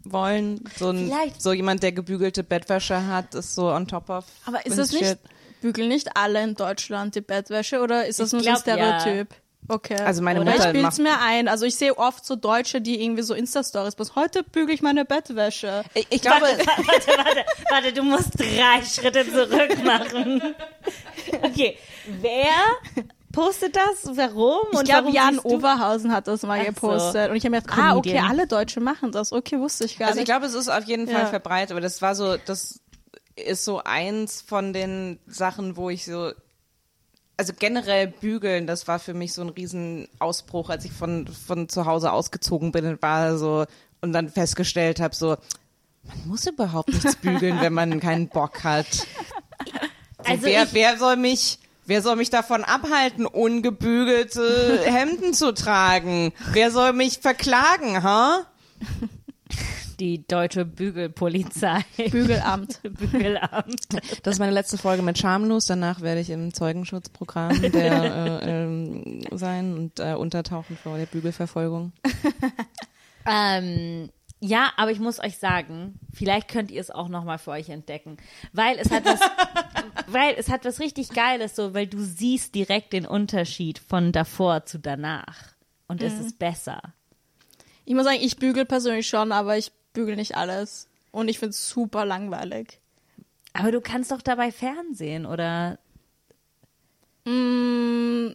wollen? 0.04 0.64
So, 0.76 0.88
ein, 0.88 1.12
so 1.38 1.52
jemand, 1.52 1.82
der 1.82 1.92
gebügelte 1.92 2.42
Bettwäsche 2.42 3.06
hat, 3.06 3.34
ist 3.34 3.54
so 3.54 3.70
on 3.70 3.86
top 3.86 4.08
of. 4.08 4.24
Aber 4.46 4.64
ist 4.64 4.78
das 4.78 4.92
nicht, 4.92 5.18
bügeln 5.60 5.88
nicht 5.88 6.16
alle 6.16 6.42
in 6.42 6.54
Deutschland 6.54 7.14
die 7.14 7.20
Bettwäsche 7.20 7.80
oder 7.80 8.06
ist 8.06 8.20
das 8.20 8.28
Ich 8.28 8.32
nur 8.32 8.42
so 8.42 8.48
ein 8.48 8.62
glaub, 8.62 9.06
ja. 9.06 9.24
Okay. 9.68 9.96
Also 9.96 10.22
meine 10.22 10.40
Oder 10.40 10.52
Mutter 10.52 10.66
ich 10.68 10.72
bild's 10.72 10.98
macht- 10.98 11.08
mir 11.20 11.20
ein. 11.20 11.48
Also 11.48 11.66
ich 11.66 11.74
sehe 11.76 11.96
oft 11.98 12.24
so 12.24 12.36
Deutsche, 12.36 12.80
die 12.80 13.02
irgendwie 13.02 13.22
so 13.22 13.34
Insta-Stories 13.34 13.96
posten. 13.96 14.14
Heute 14.14 14.42
bügel 14.44 14.74
ich 14.74 14.82
meine 14.82 15.04
Bettwäsche. 15.04 15.82
Ich, 15.94 16.06
ich 16.10 16.22
glaube, 16.22 16.42
Warte, 16.42 16.58
warte, 16.66 17.06
warte, 17.18 17.44
warte, 17.70 17.92
du 17.92 18.02
musst 18.02 18.38
drei 18.38 18.82
Schritte 18.84 19.24
zurück 19.30 19.82
machen. 19.84 20.54
Okay, 21.42 21.76
wer 22.20 22.44
postet 23.32 23.76
das? 23.76 24.16
Warum? 24.16 24.66
Ich 24.72 24.84
glaube, 24.84 25.10
Jan 25.10 25.38
Oberhausen 25.40 26.12
hat 26.12 26.28
das 26.28 26.42
mal 26.42 26.58
Ach 26.60 26.66
so. 26.66 26.72
gepostet. 26.72 27.30
Und 27.30 27.36
ich 27.36 27.44
habe 27.44 27.56
mir 27.56 27.62
gedacht, 27.62 27.78
ah, 27.78 27.96
okay, 27.96 28.20
alle 28.26 28.46
Deutsche 28.46 28.80
machen 28.80 29.10
das. 29.12 29.32
Okay, 29.32 29.58
wusste 29.58 29.84
ich 29.84 29.98
gar 29.98 30.08
also 30.08 30.18
ich 30.18 30.22
nicht. 30.22 30.26
glaube, 30.30 30.46
es 30.46 30.54
ist 30.54 30.68
auf 30.68 30.84
jeden 30.84 31.06
Fall 31.08 31.22
Ja. 31.22 31.26
verbreitet, 31.26 31.72
aber 31.72 31.80
das 31.80 32.00
war 32.02 32.14
so, 32.14 32.36
das 32.36 32.80
ist 33.34 33.64
so 33.64 33.82
eins 33.84 34.40
von 34.40 34.72
den 34.72 35.18
Sachen, 35.26 35.76
wo 35.76 35.90
ich 35.90 36.04
so, 36.06 36.32
also 37.36 37.52
generell 37.58 38.06
bügeln, 38.08 38.66
das 38.66 38.88
war 38.88 38.98
für 38.98 39.14
mich 39.14 39.32
so 39.32 39.42
ein 39.42 39.50
Riesenausbruch, 39.50 40.70
als 40.70 40.84
ich 40.84 40.92
von, 40.92 41.26
von 41.26 41.68
zu 41.68 41.84
Hause 41.84 42.12
ausgezogen 42.12 42.72
bin 42.72 42.86
und 42.86 43.02
war 43.02 43.36
so, 43.36 43.66
und 44.00 44.12
dann 44.12 44.28
festgestellt 44.30 45.00
habe, 45.00 45.14
so, 45.14 45.36
man 46.04 46.26
muss 46.26 46.46
überhaupt 46.46 46.88
nichts 46.88 47.16
bügeln, 47.20 47.60
wenn 47.60 47.72
man 47.72 48.00
keinen 48.00 48.28
Bock 48.28 48.64
hat. 48.64 48.86
Also 50.18 50.32
Also 50.32 50.42
wer, 50.46 50.72
wer 50.72 50.98
soll 50.98 51.16
mich, 51.16 51.58
wer 51.84 52.02
soll 52.02 52.16
mich 52.16 52.30
davon 52.30 52.64
abhalten, 52.64 53.26
ungebügelte 53.26 54.80
Hemden 54.84 55.34
zu 55.34 55.52
tragen? 55.52 56.32
Wer 56.52 56.70
soll 56.70 56.92
mich 56.92 57.18
verklagen, 57.18 58.02
ha? 58.02 58.46
Die 59.98 60.26
deutsche 60.26 60.64
Bügelpolizei. 60.64 61.84
Bügelamt. 61.96 62.80
Bügelamt. 62.82 63.80
Das 64.22 64.34
ist 64.34 64.38
meine 64.38 64.52
letzte 64.52 64.78
Folge 64.78 65.02
mit 65.02 65.18
Schamlos. 65.18 65.66
Danach 65.66 66.00
werde 66.00 66.20
ich 66.20 66.30
im 66.30 66.52
Zeugenschutzprogramm 66.52 67.60
der, 67.72 68.42
äh, 68.42 68.64
ähm, 68.64 69.20
sein 69.32 69.74
und 69.74 70.00
äh, 70.00 70.14
untertauchen 70.14 70.76
vor 70.76 70.98
der 70.98 71.06
Bügelverfolgung. 71.06 71.92
Ähm, 73.26 74.08
ja, 74.40 74.72
aber 74.76 74.90
ich 74.90 75.00
muss 75.00 75.18
euch 75.18 75.38
sagen, 75.38 75.98
vielleicht 76.12 76.48
könnt 76.48 76.70
ihr 76.70 76.80
es 76.80 76.90
auch 76.90 77.08
noch 77.08 77.24
mal 77.24 77.38
für 77.38 77.50
euch 77.50 77.68
entdecken, 77.68 78.18
weil 78.52 78.78
es 78.78 78.90
hat 78.90 79.04
was, 79.04 79.20
weil 80.06 80.34
es 80.36 80.48
hat 80.48 80.64
was 80.64 80.78
richtig 80.78 81.08
Geiles, 81.10 81.56
so, 81.56 81.74
weil 81.74 81.86
du 81.86 81.98
siehst 81.98 82.54
direkt 82.54 82.92
den 82.92 83.06
Unterschied 83.06 83.78
von 83.78 84.12
davor 84.12 84.66
zu 84.66 84.78
danach 84.78 85.54
und 85.88 86.02
es 86.02 86.18
ist 86.18 86.38
besser. 86.38 86.80
Ich 87.84 87.94
muss 87.94 88.04
sagen, 88.04 88.18
ich 88.20 88.36
bügel 88.36 88.64
persönlich 88.64 89.08
schon, 89.08 89.32
aber 89.32 89.56
ich 89.56 89.72
bügel 89.96 90.14
nicht 90.14 90.36
alles. 90.36 90.88
Und 91.10 91.28
ich 91.28 91.38
find's 91.38 91.68
super 91.68 92.04
langweilig. 92.04 92.78
Aber 93.54 93.72
du 93.72 93.80
kannst 93.80 94.10
doch 94.12 94.20
dabei 94.20 94.52
Fernsehen 94.52 95.24
oder 95.26 95.78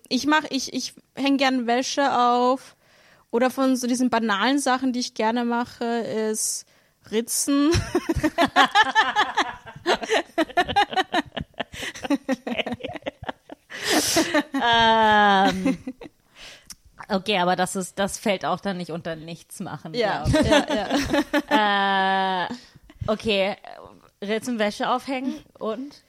Ich 0.09 0.27
mach, 0.27 0.43
ich, 0.49 0.73
ich 0.73 0.93
häng 1.15 1.37
gern 1.37 1.67
Wäsche 1.67 2.17
auf. 2.17 2.75
Oder 3.29 3.49
von 3.49 3.77
so 3.77 3.87
diesen 3.87 4.09
banalen 4.09 4.59
Sachen, 4.59 4.91
die 4.91 4.99
ich 4.99 5.13
gerne 5.13 5.45
mache, 5.45 5.85
ist 5.85 6.65
Ritzen. 7.09 7.71
ähm, 14.63 15.77
okay, 17.11 17.37
aber 17.37 17.55
das 17.55 17.75
ist, 17.75 17.99
das 17.99 18.17
fällt 18.17 18.45
auch 18.45 18.59
dann 18.59 18.77
nicht 18.77 18.91
unter 18.91 19.15
nichts 19.15 19.59
machen. 19.59 19.93
Ja, 19.93 20.25
ja, 20.27 20.65
ja. 21.49 22.47
Äh, 22.47 22.53
okay, 23.07 23.55
Rätsel 24.21 24.59
Wäsche 24.59 24.89
aufhängen 24.89 25.35
und? 25.59 26.03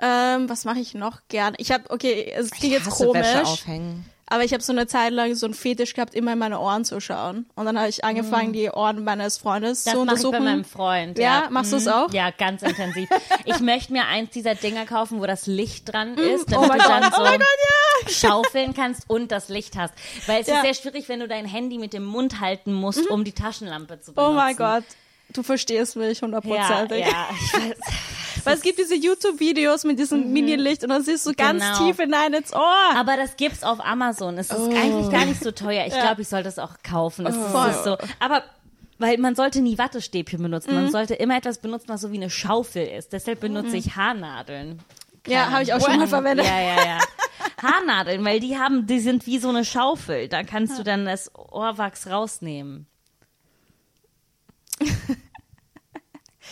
Ähm, 0.00 0.48
was 0.48 0.64
mache 0.64 0.78
ich 0.78 0.94
noch 0.94 1.22
gern? 1.28 1.54
Ich 1.58 1.72
habe, 1.72 1.90
okay, 1.90 2.30
es 2.36 2.50
klingt 2.50 2.74
jetzt 2.74 2.86
hasse 2.86 3.12
Wäsche 3.12 3.32
komisch, 3.32 3.48
aufhängen. 3.52 4.04
Aber 4.30 4.44
ich 4.44 4.52
habe 4.52 4.62
so 4.62 4.72
eine 4.72 4.86
Zeit 4.86 5.12
lang 5.12 5.34
so 5.34 5.46
einen 5.46 5.54
Fetisch 5.54 5.94
gehabt, 5.94 6.14
immer 6.14 6.32
in 6.34 6.38
meine 6.38 6.60
Ohren 6.60 6.84
zu 6.84 7.00
schauen. 7.00 7.46
Und 7.54 7.66
dann 7.66 7.78
habe 7.78 7.88
ich 7.88 8.04
angefangen, 8.04 8.52
die 8.52 8.70
Ohren 8.70 9.04
meines 9.04 9.38
Freundes 9.38 9.84
Das 9.84 9.94
zu 9.94 10.04
mache 10.04 10.16
ich 10.16 10.22
bei 10.22 10.28
untersuchen. 10.28 10.44
meinem 10.44 10.64
Freund. 10.64 11.18
Ja, 11.18 11.48
machst 11.50 11.72
du's 11.72 11.84
Mhm. 11.86 11.92
auch? 11.92 12.12
Ja, 12.12 12.30
ganz 12.30 12.62
intensiv. 12.62 13.08
Ich 13.44 13.60
möchte 13.60 13.92
mir 13.92 14.06
eins 14.06 14.30
dieser 14.30 14.54
Dinger 14.54 14.84
kaufen, 14.86 15.20
wo 15.20 15.26
das 15.26 15.46
Licht 15.46 15.92
dran 15.92 16.14
ist, 16.16 16.46
oh 16.48 16.50
damit 16.52 16.68
mein 16.68 16.78
du 16.78 16.88
dann 16.88 17.02
so 17.12 17.20
oh 17.22 17.24
Gott, 17.24 18.12
schaufeln 18.12 18.74
kannst 18.74 19.02
und 19.08 19.32
das 19.32 19.48
Licht 19.48 19.76
hast. 19.76 19.94
Weil 20.26 20.42
es 20.42 20.46
Ja. 20.48 20.56
ist 20.56 20.62
sehr 20.62 20.74
schwierig, 20.74 21.08
wenn 21.08 21.20
du 21.20 21.28
dein 21.28 21.46
Handy 21.46 21.78
mit 21.78 21.92
dem 21.92 22.04
Mund 22.04 22.40
halten 22.40 22.72
musst, 22.72 23.08
um 23.10 23.24
die 23.24 23.32
Taschenlampe 23.32 24.00
zu 24.00 24.12
Oh 24.12 24.14
benutzen. 24.14 24.34
mein 24.36 24.56
Gott. 24.56 24.84
Du 25.30 25.42
verstehst 25.42 25.94
mich 25.96 26.18
Ja, 26.20 26.26
hundertprozentig. 26.26 27.00
ja, 27.06 27.28
ich 27.34 27.52
weiß. 27.54 28.37
Weil 28.48 28.56
es 28.56 28.62
gibt 28.62 28.78
diese 28.78 28.94
YouTube-Videos 28.94 29.84
mit 29.84 29.98
diesem 29.98 30.32
Mini-Licht 30.32 30.82
und 30.82 30.88
dann 30.90 31.02
siehst 31.04 31.26
du 31.26 31.32
ganz 31.34 31.62
Genau. 31.62 31.78
tief 31.86 31.96
hinein 31.98 32.32
ins 32.34 32.52
Ohr. 32.52 32.94
Aber 32.96 33.16
das 33.16 33.36
gibt's 33.36 33.62
auf 33.62 33.80
Amazon. 33.84 34.38
Es 34.38 34.50
ist 34.50 34.56
eigentlich 34.58 35.10
gar 35.10 35.24
nicht 35.26 35.42
so 35.42 35.50
teuer. 35.52 35.86
Ich 35.86 35.94
glaube, 35.94 36.22
ich 36.22 36.28
sollte 36.28 36.48
es 36.48 36.58
auch 36.58 36.74
kaufen. 36.82 37.26
Es 37.26 37.36
Voll. 37.36 37.70
ist 37.70 37.84
so. 37.84 37.96
Aber 38.20 38.42
weil 38.98 39.16
man 39.18 39.34
sollte 39.36 39.60
nie 39.60 39.78
Wattestäbchen 39.78 40.42
benutzen. 40.42 40.74
Man 40.74 40.90
sollte 40.90 41.14
immer 41.14 41.36
etwas 41.36 41.58
benutzen, 41.58 41.88
was 41.88 42.00
so 42.00 42.10
wie 42.10 42.16
eine 42.16 42.30
Schaufel 42.30 42.86
ist. 42.86 43.12
Deshalb 43.12 43.40
benutze 43.40 43.76
ich 43.76 43.94
Haarnadeln. 43.94 44.80
ja, 45.28 45.50
habe 45.50 45.62
ich 45.62 45.72
auch 45.72 45.80
schon 45.80 45.98
mal 45.98 46.08
verwendet. 46.08 46.46
Ja, 46.46 46.60
ja, 46.60 46.84
ja. 46.84 46.98
Haarnadeln, 47.62 48.24
weil 48.24 48.40
die 48.40 48.58
haben, 48.58 48.86
die 48.86 48.98
sind 48.98 49.26
wie 49.26 49.38
so 49.38 49.48
eine 49.50 49.64
Schaufel. 49.64 50.28
Da 50.28 50.42
kannst 50.42 50.78
du 50.78 50.82
dann 50.82 51.04
das 51.04 51.32
Ohrwachs 51.36 52.08
rausnehmen. 52.08 52.86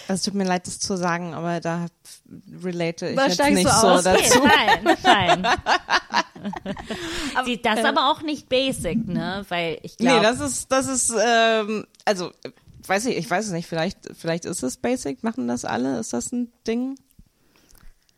Es 0.08 0.22
tut 0.22 0.34
mir 0.34 0.44
leid, 0.44 0.66
das 0.66 0.78
zu 0.78 0.96
sagen, 0.96 1.34
aber 1.34 1.60
da 1.60 1.86
relate 2.62 3.08
ich 3.10 3.16
jetzt 3.16 3.50
nicht 3.50 3.68
so 3.68 3.86
aus. 3.88 4.06
Okay, 4.06 4.22
dazu. 4.28 4.40
fein, 4.42 4.96
fein. 4.98 5.46
Sie- 7.44 7.60
das 7.62 7.78
ist 7.80 7.84
aber 7.84 8.10
auch 8.10 8.22
nicht 8.22 8.48
basic, 8.48 9.06
ne? 9.08 9.44
Weil 9.48 9.78
ich 9.82 9.96
glaube, 9.96 10.16
Nee, 10.16 10.22
das 10.22 10.40
ist, 10.40 10.70
das 10.70 10.86
ist, 10.86 11.12
ähm, 11.24 11.86
also, 12.04 12.30
weiß 12.86 13.06
ich, 13.06 13.16
ich 13.16 13.28
weiß 13.30 13.46
es 13.46 13.52
nicht, 13.52 13.66
vielleicht, 13.68 13.98
vielleicht 14.16 14.44
ist 14.44 14.62
es 14.62 14.76
basic, 14.76 15.24
machen 15.24 15.48
das 15.48 15.64
alle, 15.64 15.98
ist 15.98 16.12
das 16.12 16.30
ein 16.32 16.52
Ding? 16.66 16.96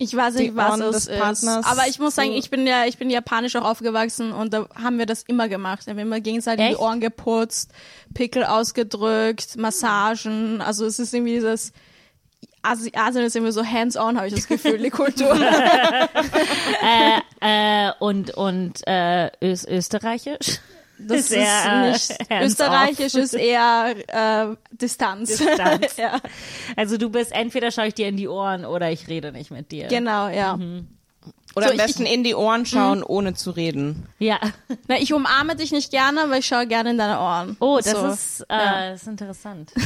Ich 0.00 0.14
weiß 0.14 0.36
nicht, 0.36 0.54
was 0.54 0.78
es 0.78 0.90
des 0.90 1.06
ist. 1.08 1.20
Partners 1.20 1.66
Aber 1.66 1.88
ich 1.88 1.98
muss 1.98 2.14
sagen, 2.14 2.30
ich 2.30 2.50
bin 2.50 2.68
ja, 2.68 2.86
ich 2.86 2.98
bin 2.98 3.10
japanisch 3.10 3.56
auch 3.56 3.64
aufgewachsen 3.64 4.32
und 4.32 4.54
da 4.54 4.68
haben 4.80 4.98
wir 4.98 5.06
das 5.06 5.24
immer 5.24 5.48
gemacht. 5.48 5.86
Wir 5.86 5.90
haben 5.90 5.98
immer 5.98 6.20
gegenseitig 6.20 6.66
Echt? 6.66 6.76
die 6.76 6.80
Ohren 6.80 7.00
geputzt, 7.00 7.72
Pickel 8.14 8.44
ausgedrückt, 8.44 9.56
Massagen. 9.56 10.60
Also 10.60 10.86
es 10.86 11.00
ist 11.00 11.12
irgendwie 11.14 11.34
dieses 11.34 11.72
Asi 12.62 12.92
Asien 12.94 13.24
ist 13.24 13.34
irgendwie 13.34 13.52
so 13.52 13.64
hands-on, 13.64 14.16
habe 14.16 14.28
ich 14.28 14.34
das 14.34 14.46
Gefühl, 14.46 14.78
die 14.78 14.90
Kultur. 14.90 15.30
äh, 17.40 17.90
und 17.98 18.30
und 18.30 18.86
äh, 18.86 19.32
Ös 19.42 19.66
Österreichisch. 19.66 20.60
Das 21.00 21.20
ist 21.20 21.28
Sehr, 21.28 21.42
äh, 21.64 21.90
nicht 21.92 22.10
hands-off. 22.30 22.42
österreichisch, 22.42 23.14
ist 23.14 23.34
eher 23.34 23.94
äh, 24.08 24.56
Distanz. 24.72 25.36
Distanz. 25.36 25.96
ja, 25.96 26.20
Also 26.76 26.96
du 26.98 27.08
bist 27.10 27.30
entweder 27.32 27.70
schaue 27.70 27.86
ich 27.88 27.94
dir 27.94 28.08
in 28.08 28.16
die 28.16 28.28
Ohren 28.28 28.64
oder 28.64 28.90
ich 28.90 29.06
rede 29.08 29.30
nicht 29.32 29.50
mit 29.50 29.70
dir. 29.70 29.86
genau, 29.88 30.28
ja. 30.28 30.58
Oder 31.56 31.66
So, 31.68 31.72
am 31.72 31.78
ich- 31.78 31.82
besten 31.86 32.06
in 32.06 32.24
die 32.24 32.34
Ohren 32.34 32.66
schauen, 32.66 33.02
ohne 33.02 33.34
zu 33.34 33.50
reden. 33.50 34.06
Ja. 34.18 34.38
Na, 34.86 34.96
ich 34.98 35.12
umarme 35.12 35.56
dich 35.56 35.72
nicht 35.72 35.90
gerne, 35.90 36.22
aber 36.24 36.38
ich 36.38 36.46
schaue 36.46 36.66
gerne 36.66 36.90
in 36.90 36.98
deine 36.98 37.18
Ohren. 37.20 37.56
Oh, 37.60 37.78
das 37.82 37.90
So. 37.92 38.06
ist 38.06 38.40
äh, 38.48 38.54
ja. 38.56 38.90
das 38.90 39.02
ist 39.02 39.08
interessant. 39.08 39.72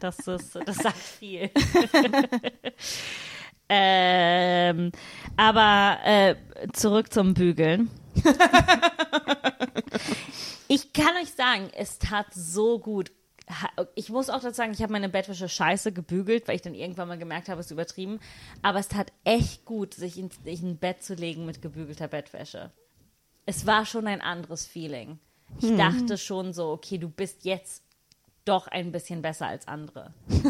Das 0.00 0.18
ist 0.20 0.56
das 0.64 0.76
sagt 0.76 0.96
viel. 0.96 1.50
ähm, 3.68 4.92
aber 5.36 5.98
äh, 6.04 6.34
zurück 6.72 7.12
zum 7.12 7.34
Bügeln. 7.34 7.90
ich 10.68 10.92
kann 10.92 11.16
euch 11.22 11.32
sagen, 11.32 11.70
es 11.76 11.98
tat 11.98 12.26
so 12.34 12.78
gut. 12.78 13.12
Ich 13.96 14.10
muss 14.10 14.30
auch 14.30 14.40
dazu 14.40 14.56
sagen, 14.56 14.72
ich 14.72 14.82
habe 14.82 14.92
meine 14.92 15.08
Bettwäsche 15.08 15.48
scheiße 15.48 15.92
gebügelt, 15.92 16.46
weil 16.46 16.56
ich 16.56 16.62
dann 16.62 16.74
irgendwann 16.74 17.08
mal 17.08 17.18
gemerkt 17.18 17.48
habe, 17.48 17.60
es 17.60 17.66
ist 17.66 17.72
übertrieben. 17.72 18.20
Aber 18.62 18.78
es 18.78 18.88
tat 18.88 19.12
echt 19.24 19.64
gut, 19.64 19.94
sich 19.94 20.18
ins 20.18 20.38
in 20.44 20.70
ein 20.70 20.78
Bett 20.78 21.02
zu 21.02 21.14
legen 21.14 21.46
mit 21.46 21.60
gebügelter 21.60 22.08
Bettwäsche. 22.08 22.70
Es 23.46 23.66
war 23.66 23.86
schon 23.86 24.06
ein 24.06 24.20
anderes 24.20 24.66
Feeling. 24.66 25.18
Ich 25.60 25.76
dachte 25.76 26.16
schon 26.16 26.52
so, 26.52 26.70
okay, 26.70 26.98
du 26.98 27.08
bist 27.08 27.44
jetzt 27.44 27.82
doch 28.44 28.68
ein 28.68 28.92
bisschen 28.92 29.22
besser 29.22 29.46
als 29.46 29.66
andere. 29.68 30.12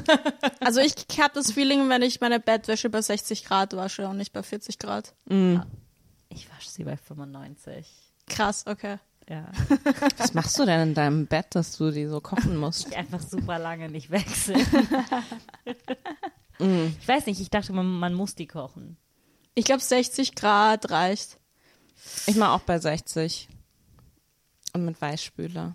Also 0.63 0.81
ich 0.81 0.95
habe 1.19 1.33
das 1.35 1.53
Feeling, 1.53 1.89
wenn 1.89 2.03
ich 2.03 2.21
meine 2.21 2.39
Bettwäsche 2.39 2.91
bei 2.91 3.01
60 3.01 3.47
Grad 3.47 3.75
wasche 3.75 4.07
und 4.07 4.19
nicht 4.19 4.33
bei 4.33 4.43
40 4.43 4.79
Grad. 4.79 5.15
Ich 6.31 6.49
wasche 6.51 6.70
sie 6.70 6.85
bei 6.85 6.97
95. 6.97 7.87
Krass, 8.26 8.64
okay. 8.66 8.99
Ja. 9.28 9.47
Was 10.16 10.35
machst 10.35 10.59
du 10.59 10.64
denn 10.64 10.89
in 10.89 10.95
deinem 10.95 11.26
Bett, 11.26 11.47
dass 11.51 11.76
du 11.76 11.91
die 11.91 12.07
so 12.07 12.20
kochen 12.20 12.57
musst? 12.57 12.89
Ich 12.89 12.97
einfach 12.97 13.20
super 13.20 13.59
lange 13.59 13.89
nicht 13.89 14.11
wechseln. 14.11 14.66
Ich 16.59 17.09
weiß 17.09 17.26
nicht, 17.26 17.41
ich 17.41 17.51
dachte, 17.51 17.72
man, 17.72 17.87
man 17.87 18.14
muss 18.14 18.35
die 18.35 18.47
kochen. 18.47 18.97
Ich 19.55 19.64
glaube 19.64 19.83
60 19.83 20.35
Grad 20.35 20.91
reicht. 20.91 21.39
Ich 22.26 22.37
mache 22.37 22.53
auch 22.53 22.61
bei 22.61 22.78
60. 22.78 23.49
Und 24.72 24.85
mit 24.85 25.01
Weißspüler. 25.01 25.74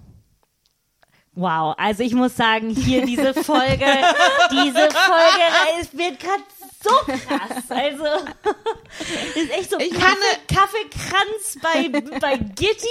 Wow, 1.34 1.76
also 1.78 2.02
ich 2.02 2.14
muss 2.14 2.36
sagen, 2.36 2.70
hier 2.70 3.06
diese 3.06 3.34
Folge, 3.34 3.86
diese 4.52 4.90
Folge, 4.90 5.44
es 5.82 5.94
wird 5.98 6.20
gerade 6.20 6.44
so 6.90 6.96
krass. 7.06 7.64
Also 7.70 8.06
ist 9.36 9.52
echt 9.52 9.70
so 9.70 9.78
Ich 9.80 9.92
Kaffee, 9.92 10.38
Kaffeekranz 10.48 11.58
bei, 11.62 11.90
bei 12.20 12.38
Gitti. 12.38 12.88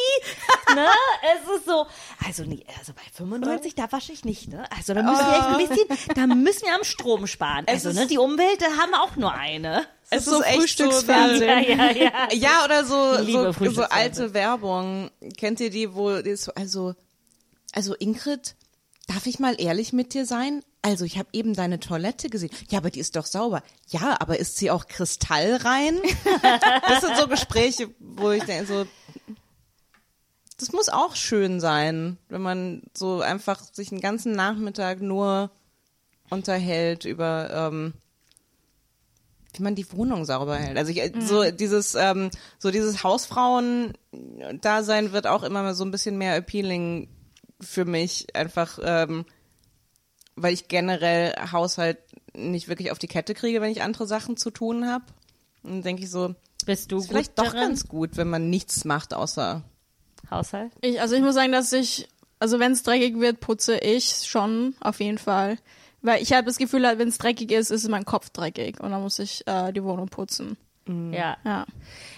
Ne? 0.75 0.87
Es 1.35 1.57
ist 1.57 1.67
so, 1.67 1.87
also 2.27 2.45
nee, 2.45 2.65
also 2.79 2.93
bei 2.93 3.03
95, 3.15 3.75
da 3.75 3.91
wasche 3.93 4.13
ich 4.13 4.25
nicht, 4.25 4.49
ne? 4.49 4.65
Also 4.77 4.95
da 4.95 5.03
müssen 5.03 5.27
wir 5.27 5.37
echt 5.37 5.47
ein 5.47 5.89
bisschen, 5.89 6.15
da 6.15 6.27
müssen 6.27 6.67
wir 6.67 6.75
am 6.75 6.85
Strom 6.85 7.27
sparen. 7.27 7.65
Also 7.69 7.93
ne, 7.93 8.07
die 8.07 8.19
Umwelt, 8.19 8.61
da 8.61 8.67
haben 8.77 8.91
wir 8.91 9.03
auch 9.03 9.17
nur 9.17 9.33
eine. 9.33 9.87
Es 10.11 10.27
so 10.27 10.41
ist 10.41 10.47
echt 10.47 10.59
Frühstücksfernsehen. 10.59 11.65
Ja, 11.79 11.91
ja, 11.91 11.91
ja. 11.93 12.29
Ja, 12.33 12.65
oder 12.65 12.85
so, 12.85 13.17
Liebe 13.21 13.55
so, 13.59 13.71
so 13.71 13.83
alte 13.85 14.35
Werbung. 14.35 15.11
Kennt 15.37 15.61
ihr 15.61 15.71
die, 15.71 15.95
wo 15.95 16.21
so, 16.35 16.53
also, 16.55 16.95
also 17.73 17.95
Ingrid, 17.99 18.55
darf 19.07 19.27
ich 19.27 19.39
mal 19.39 19.61
ehrlich 19.61 19.93
mit 19.93 20.15
dir 20.15 20.27
sein? 20.27 20.63
Also, 20.85 21.05
ich 21.07 21.17
habe 21.17 21.31
eben 21.33 21.55
deine 21.55 21.81
Toilette 21.81 22.29
gesehen. 22.29 22.51
Ja, 22.69 22.77
aber 22.77 22.91
die 22.91 23.01
ist 23.01 23.17
doch 23.17 23.25
sauber. 23.25 23.63
Ja, 23.89 24.19
aber 24.21 24.39
ist 24.39 24.59
sie 24.59 24.71
auch 24.71 24.87
kristallrein? 24.87 25.99
das 26.87 27.01
sind 27.01 27.17
so 27.17 27.27
Gespräche, 27.27 27.89
wo 28.01 28.33
ich 28.33 28.45
denke, 28.45 28.67
so, 28.67 28.85
das 30.59 30.73
muss 30.73 30.91
auch 30.91 31.17
schön 31.17 31.59
sein, 31.59 32.19
wenn 32.29 32.43
man 32.43 32.83
so 32.93 33.23
einfach 33.23 33.63
sich 33.73 33.93
einen 33.93 34.03
ganzen 34.03 34.33
Nachmittag 34.33 35.01
nur 35.01 35.51
unterhält 36.29 37.07
über, 37.07 37.49
ähm, 37.51 37.95
wie 39.55 39.63
man 39.63 39.75
die 39.75 39.91
Wohnung 39.91 40.27
sauber 40.27 40.57
hält. 40.57 40.77
Also 40.77 40.91
ich, 40.91 41.01
äh, 41.01 41.13
so 41.19 41.51
dieses 41.51 41.95
ähm, 41.95 42.29
so 42.59 42.71
dieses 42.71 43.03
Hausfrauen-Dasein 43.03 45.13
wird 45.13 45.29
auch 45.29 45.45
immer 45.45 45.63
mal 45.63 45.75
so 45.75 45.87
ein 45.87 45.91
bisschen 45.91 46.19
mehr 46.19 46.37
appealing 46.37 47.09
für 47.59 47.87
mich, 47.87 48.37
einfach 48.37 48.79
ähm, 48.83 49.25
weil 50.37 50.53
ich 50.55 50.69
generell 50.69 51.35
Haushalt 51.53 51.99
nicht 52.35 52.69
wirklich 52.69 52.91
auf 52.91 52.99
die 52.99 53.07
Kette 53.07 53.35
kriege, 53.35 53.61
wenn 53.61 53.71
ich 53.71 53.83
andere 53.83 54.07
Sachen 54.07 54.37
zu 54.37 54.51
tun 54.51 54.87
habe. 54.89 55.05
Und 55.63 55.71
dann 55.71 55.83
denke 55.83 56.03
ich 56.03 56.11
so, 56.11 56.35
Bist 56.67 56.91
du 56.93 56.99
ist 56.99 57.09
vielleicht 57.09 57.39
doch 57.39 57.45
darin? 57.45 57.61
ganz 57.61 57.89
gut, 57.89 58.17
wenn 58.17 58.29
man 58.29 58.51
nichts 58.51 58.85
macht, 58.85 59.15
außer 59.15 59.63
Haushalt? 60.31 60.73
Ich, 60.81 61.01
also 61.01 61.15
ich 61.15 61.23
muss 61.23 61.35
sagen, 61.35 61.53
dass 61.53 61.73
ich, 61.73 62.09
also 62.39 62.59
wenn 62.59 62.73
es 62.73 62.83
dreckig 62.83 63.19
wird, 63.21 63.41
putze 63.41 63.79
ich 63.79 64.27
schon, 64.27 64.75
auf 64.81 65.01
jeden 65.01 65.19
Fall. 65.19 65.59
Weil 66.03 66.23
ich 66.23 66.33
habe 66.33 66.47
das 66.47 66.59
Gefühl, 66.59 66.83
wenn 66.83 67.09
es 67.09 67.19
dreckig 67.19 67.51
ist, 67.51 67.71
ist 67.71 67.89
mein 67.89 68.05
Kopf 68.05 68.31
dreckig 68.31 68.81
und 68.81 68.91
dann 68.91 69.01
muss 69.03 69.19
ich 69.19 69.47
äh, 69.47 69.73
die 69.73 69.83
Wohnung 69.85 70.09
putzen. 70.09 70.57
Ja. 70.87 71.39
Ja. 71.45 71.65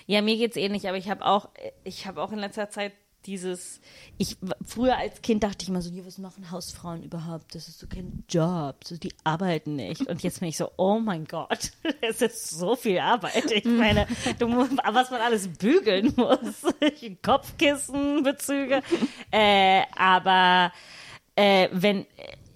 Ja, 0.07 0.23
mir 0.23 0.37
geht's 0.37 0.57
ähnlich, 0.57 0.89
aber 0.89 0.97
ich 0.99 1.09
habe 1.09 1.25
auch, 1.25 1.51
ich 1.85 2.07
habe 2.07 2.21
auch 2.21 2.33
in 2.33 2.39
letzter 2.41 2.69
Zeit 2.69 2.93
dieses, 3.27 3.81
ich 4.19 4.37
früher 4.65 4.97
als 4.97 5.21
Kind 5.23 5.43
dachte 5.43 5.59
ich 5.63 5.69
immer 5.69 5.83
so, 5.83 5.91
was 6.05 6.19
machen 6.19 6.51
Hausfrauen 6.51 7.03
überhaupt? 7.03 7.55
Das 7.55 7.69
ist 7.69 7.79
so 7.79 7.87
kein 7.87 8.25
Job, 8.29 8.77
so 8.85 8.97
die 8.97 9.13
arbeiten 9.25 9.77
nicht. 9.77 10.07
Und 10.07 10.23
jetzt 10.23 10.41
bin 10.41 10.49
ich 10.49 10.57
so, 10.57 10.71
oh 10.77 10.99
mein 10.99 11.25
Gott, 11.25 11.73
es 12.01 12.23
ist 12.23 12.51
so 12.51 12.77
viel 12.77 12.99
Arbeit. 12.99 13.51
Ich 13.51 13.65
meine, 13.65 14.07
du 14.39 14.49
was 14.49 15.11
man 15.11 15.21
alles 15.21 15.49
bügeln 15.49 16.13
muss, 16.17 16.63
Kopfkissenbezüge. 17.23 18.83
äh, 19.31 19.83
aber 19.97 20.73
äh, 21.35 21.69
wenn 21.73 22.07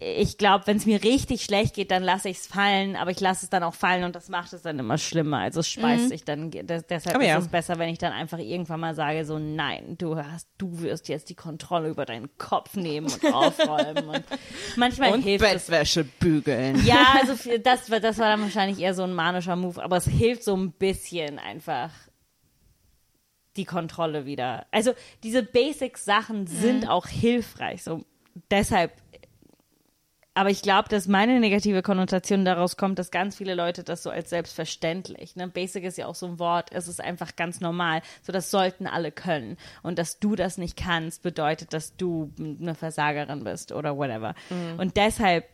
ich 0.03 0.39
glaube, 0.39 0.67
wenn 0.67 0.79
es 0.79 0.87
mir 0.87 1.03
richtig 1.05 1.43
schlecht 1.45 1.75
geht, 1.75 1.91
dann 1.91 2.03
lasse 2.03 2.31
ich 2.31 2.39
es 2.39 2.47
fallen, 2.47 2.97
aber 2.97 3.11
ich 3.11 3.21
lasse 3.21 3.45
es 3.45 3.51
dann 3.51 3.63
auch 3.63 3.75
fallen 3.75 4.05
und 4.05 4.17
das 4.17 4.31
macht 4.31 4.51
es 4.55 4.63
dann 4.63 4.79
immer 4.79 4.97
schlimmer. 4.97 5.41
Also 5.41 5.61
es 5.61 5.69
speist 5.69 6.09
sich 6.09 6.25
dann, 6.25 6.51
das, 6.65 6.87
deshalb 6.87 7.17
Aber 7.17 7.25
ist 7.25 7.29
ja. 7.29 7.39
es 7.39 7.49
besser, 7.49 7.79
wenn 7.79 7.91
ich 7.91 7.99
dann 7.99 8.13
einfach 8.15 8.39
irgendwann 8.39 8.81
mal 8.81 8.95
sage, 8.95 9.27
so 9.27 9.39
nein, 9.39 9.97
du 9.99 10.17
hast, 10.17 10.49
du 10.57 10.81
wirst 10.81 11.09
jetzt 11.09 11.29
die 11.29 11.35
Kontrolle 11.35 11.91
über 11.91 12.07
deinen 12.07 12.31
Kopf 12.39 12.77
nehmen 12.77 13.09
und 13.13 13.25
aufräumen 13.35 14.09
und 14.09 14.25
manchmal 14.77 15.13
Und 15.13 15.21
hilft 15.23 15.45
es. 15.45 15.67
Bettwäsche 15.67 16.05
bügeln. 16.05 16.83
Ja, 16.87 17.17
also 17.21 17.35
das, 17.63 17.91
war- 17.91 18.01
das 18.01 18.17
war 18.19 18.31
dann 18.31 18.41
wahrscheinlich 18.41 18.81
eher 18.81 18.95
so 18.95 19.03
ein 19.03 19.13
manischer 19.13 19.57
Move, 19.57 19.83
aber 19.83 19.99
es 19.99 20.07
hilft 20.09 20.45
so 20.45 20.57
ein 20.57 20.73
bisschen 20.73 21.39
einfach 21.39 21.91
die 23.57 23.65
Kontrolle 23.65 24.25
wieder. 24.25 24.67
Also 24.71 24.93
diese 25.23 25.43
Basic-Sachen 25.43 26.47
sind 26.47 26.89
auch 26.89 27.07
hilfreich. 27.07 27.83
So 27.83 28.05
deshalb. 28.51 28.93
Aber 30.35 30.51
ich 30.51 30.63
glaube, 30.63 30.89
dass 30.89 31.09
meine 31.09 31.41
negative 31.41 31.83
Konnotation 31.83 32.45
daraus 32.45 32.77
kommt, 32.77 32.99
dass 32.99 33.11
ganz 33.11 33.37
viele 33.37 33.55
Leute 33.55 33.83
das 33.83 34.05
so 34.05 34.11
als 34.11 34.31
selbstverständlich. 34.31 35.35
Ne? 35.35 35.49
Basic 35.49 35.83
ist 35.85 35.99
ja 35.99 36.07
auch 36.07 36.15
so 36.15 36.27
ein 36.27 36.39
Wort, 36.39 36.71
es 36.73 36.87
ist 36.87 37.01
einfach 37.01 37.35
ganz 37.35 37.61
normal. 37.61 38.01
So, 38.23 38.33
das 38.33 38.51
sollten 38.51 38.87
alle 38.87 39.11
können. 39.11 39.57
Und 39.83 39.99
dass 39.99 40.21
du 40.21 40.37
das 40.37 40.57
nicht 40.57 40.77
kannst, 40.77 41.23
bedeutet, 41.23 41.73
dass 41.73 41.97
du 41.97 42.33
eine 42.39 42.77
Versagerin 42.77 43.43
bist 43.43 43.73
oder 43.73 43.97
whatever. 43.97 44.35
Und 44.79 44.97
deshalb 44.97 45.47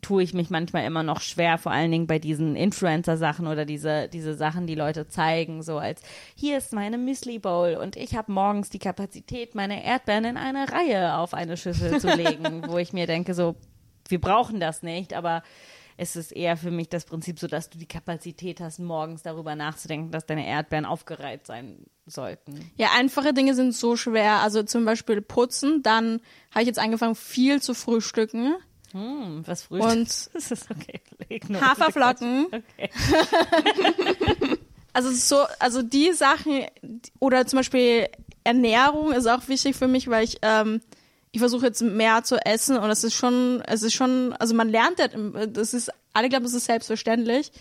tue 0.00 0.22
ich 0.22 0.34
mich 0.34 0.50
manchmal 0.50 0.84
immer 0.84 1.02
noch 1.02 1.20
schwer, 1.20 1.58
vor 1.58 1.72
allen 1.72 1.90
Dingen 1.90 2.06
bei 2.06 2.18
diesen 2.18 2.56
Influencer-Sachen 2.56 3.46
oder 3.46 3.64
diese, 3.64 4.08
diese 4.08 4.34
Sachen, 4.34 4.66
die 4.66 4.74
Leute 4.74 5.08
zeigen, 5.08 5.62
so 5.62 5.78
als 5.78 6.02
hier 6.34 6.58
ist 6.58 6.72
meine 6.72 6.98
Müsli 6.98 7.38
Bowl 7.38 7.74
und 7.74 7.96
ich 7.96 8.14
habe 8.16 8.32
morgens 8.32 8.70
die 8.70 8.78
Kapazität, 8.78 9.54
meine 9.54 9.84
Erdbeeren 9.84 10.24
in 10.24 10.36
eine 10.36 10.70
Reihe 10.70 11.16
auf 11.16 11.34
eine 11.34 11.56
Schüssel 11.56 12.00
zu 12.00 12.14
legen, 12.14 12.62
wo 12.68 12.78
ich 12.78 12.92
mir 12.92 13.06
denke, 13.06 13.34
so, 13.34 13.56
wir 14.08 14.20
brauchen 14.20 14.60
das 14.60 14.82
nicht, 14.82 15.14
aber 15.14 15.42
es 16.00 16.14
ist 16.14 16.30
eher 16.30 16.56
für 16.56 16.70
mich 16.70 16.88
das 16.88 17.04
Prinzip 17.04 17.40
so, 17.40 17.48
dass 17.48 17.70
du 17.70 17.78
die 17.78 17.86
Kapazität 17.86 18.60
hast, 18.60 18.78
morgens 18.78 19.22
darüber 19.22 19.56
nachzudenken, 19.56 20.12
dass 20.12 20.26
deine 20.26 20.46
Erdbeeren 20.46 20.84
aufgereiht 20.84 21.44
sein 21.44 21.86
sollten. 22.06 22.70
Ja, 22.76 22.90
einfache 22.96 23.34
Dinge 23.34 23.54
sind 23.54 23.74
so 23.74 23.96
schwer. 23.96 24.36
Also 24.36 24.62
zum 24.62 24.84
Beispiel 24.84 25.20
putzen. 25.20 25.82
Dann 25.82 26.20
habe 26.52 26.62
ich 26.62 26.68
jetzt 26.68 26.78
angefangen, 26.78 27.16
viel 27.16 27.60
zu 27.60 27.74
frühstücken. 27.74 28.54
Hm, 28.92 29.42
was 29.44 29.64
frühstückst 29.64 30.28
Und 30.28 30.34
Das 30.34 30.50
ist 30.52 30.70
okay. 30.70 31.00
Haferflocken. 31.60 32.46
Okay. 32.52 32.90
Also 34.94 35.12
so, 35.12 35.44
also 35.60 35.82
die 35.82 36.12
Sachen 36.12 36.64
oder 37.20 37.46
zum 37.46 37.58
Beispiel 37.58 38.08
Ernährung 38.42 39.12
ist 39.12 39.28
auch 39.28 39.46
wichtig 39.46 39.76
für 39.76 39.86
mich, 39.86 40.08
weil 40.08 40.24
ich 40.24 40.38
ähm, 40.42 40.80
ich 41.32 41.40
versuche 41.40 41.66
jetzt 41.66 41.82
mehr 41.82 42.22
zu 42.24 42.36
essen 42.44 42.78
und 42.78 42.90
es 42.90 43.04
ist 43.04 43.14
schon, 43.14 43.62
es 43.66 43.82
ist 43.82 43.94
schon, 43.94 44.32
also 44.34 44.54
man 44.54 44.68
lernt 44.68 44.98
das, 44.98 45.10
das 45.52 45.74
ist, 45.74 45.90
alle 46.14 46.28
glauben, 46.28 46.44
das 46.44 46.54
ist 46.54 46.64
selbstverständlich, 46.66 47.52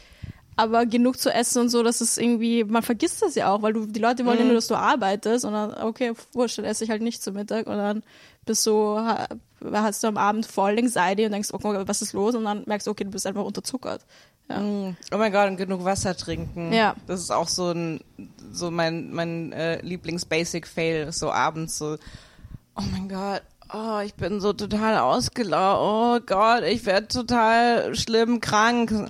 aber 0.55 0.85
genug 0.85 1.19
zu 1.19 1.29
essen 1.31 1.61
und 1.61 1.69
so, 1.69 1.83
das 1.83 2.01
ist 2.01 2.17
irgendwie, 2.17 2.63
man 2.63 2.81
vergisst 2.81 3.21
das 3.21 3.35
ja 3.35 3.51
auch, 3.51 3.61
weil 3.61 3.73
du, 3.73 3.85
die 3.85 3.99
Leute 3.99 4.25
wollen 4.25 4.39
ja 4.39 4.45
nur, 4.45 4.55
dass 4.55 4.67
du 4.67 4.75
arbeitest 4.75 5.45
und 5.45 5.53
dann, 5.53 5.73
okay, 5.83 6.13
wurscht, 6.33 6.57
dann 6.57 6.65
esse 6.65 6.83
ich 6.83 6.89
halt 6.89 7.01
nicht 7.01 7.21
zu 7.21 7.31
Mittag 7.31 7.67
und 7.67 7.77
dann 7.77 8.03
bist 8.45 8.65
du, 8.65 8.97
ha- 8.97 9.27
hast 9.71 10.03
du 10.03 10.07
am 10.07 10.17
Abend 10.17 10.45
voll 10.45 10.77
Anxiety 10.79 11.25
und 11.25 11.31
denkst, 11.33 11.49
okay, 11.51 11.83
was 11.85 12.01
ist 12.01 12.13
los? 12.13 12.33
Und 12.33 12.45
dann 12.45 12.63
merkst 12.65 12.87
du, 12.87 12.91
okay, 12.91 13.03
du 13.03 13.11
bist 13.11 13.27
einfach 13.27 13.43
unterzuckert. 13.43 14.05
Ja. 14.49 14.61
Oh 14.61 15.17
mein 15.17 15.33
Gott, 15.33 15.49
und 15.49 15.57
genug 15.57 15.83
Wasser 15.83 16.15
trinken. 16.15 16.71
Ja. 16.71 16.95
Das 17.05 17.19
ist 17.19 17.31
auch 17.31 17.49
so 17.49 17.71
ein, 17.71 17.99
so 18.51 18.71
mein, 18.71 19.11
mein 19.11 19.51
äh, 19.51 19.81
Lieblings-Basic-Fail, 19.81 21.11
so 21.11 21.31
abends 21.31 21.77
so, 21.77 21.97
oh 22.77 22.83
mein 22.93 23.09
Gott, 23.09 23.41
oh, 23.73 23.99
ich 24.05 24.13
bin 24.15 24.39
so 24.39 24.53
total 24.53 24.97
ausgelaugt, 24.97 25.81
oh 25.81 26.19
Gott, 26.25 26.63
ich 26.63 26.85
werde 26.85 27.07
total 27.07 27.95
schlimm 27.95 28.41
krank. 28.41 29.09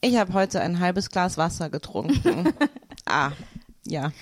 Ich 0.00 0.16
habe 0.16 0.32
heute 0.32 0.60
ein 0.60 0.80
halbes 0.80 1.10
Glas 1.10 1.36
Wasser 1.36 1.68
getrunken. 1.68 2.52
ah, 3.06 3.32
ja. 3.86 4.12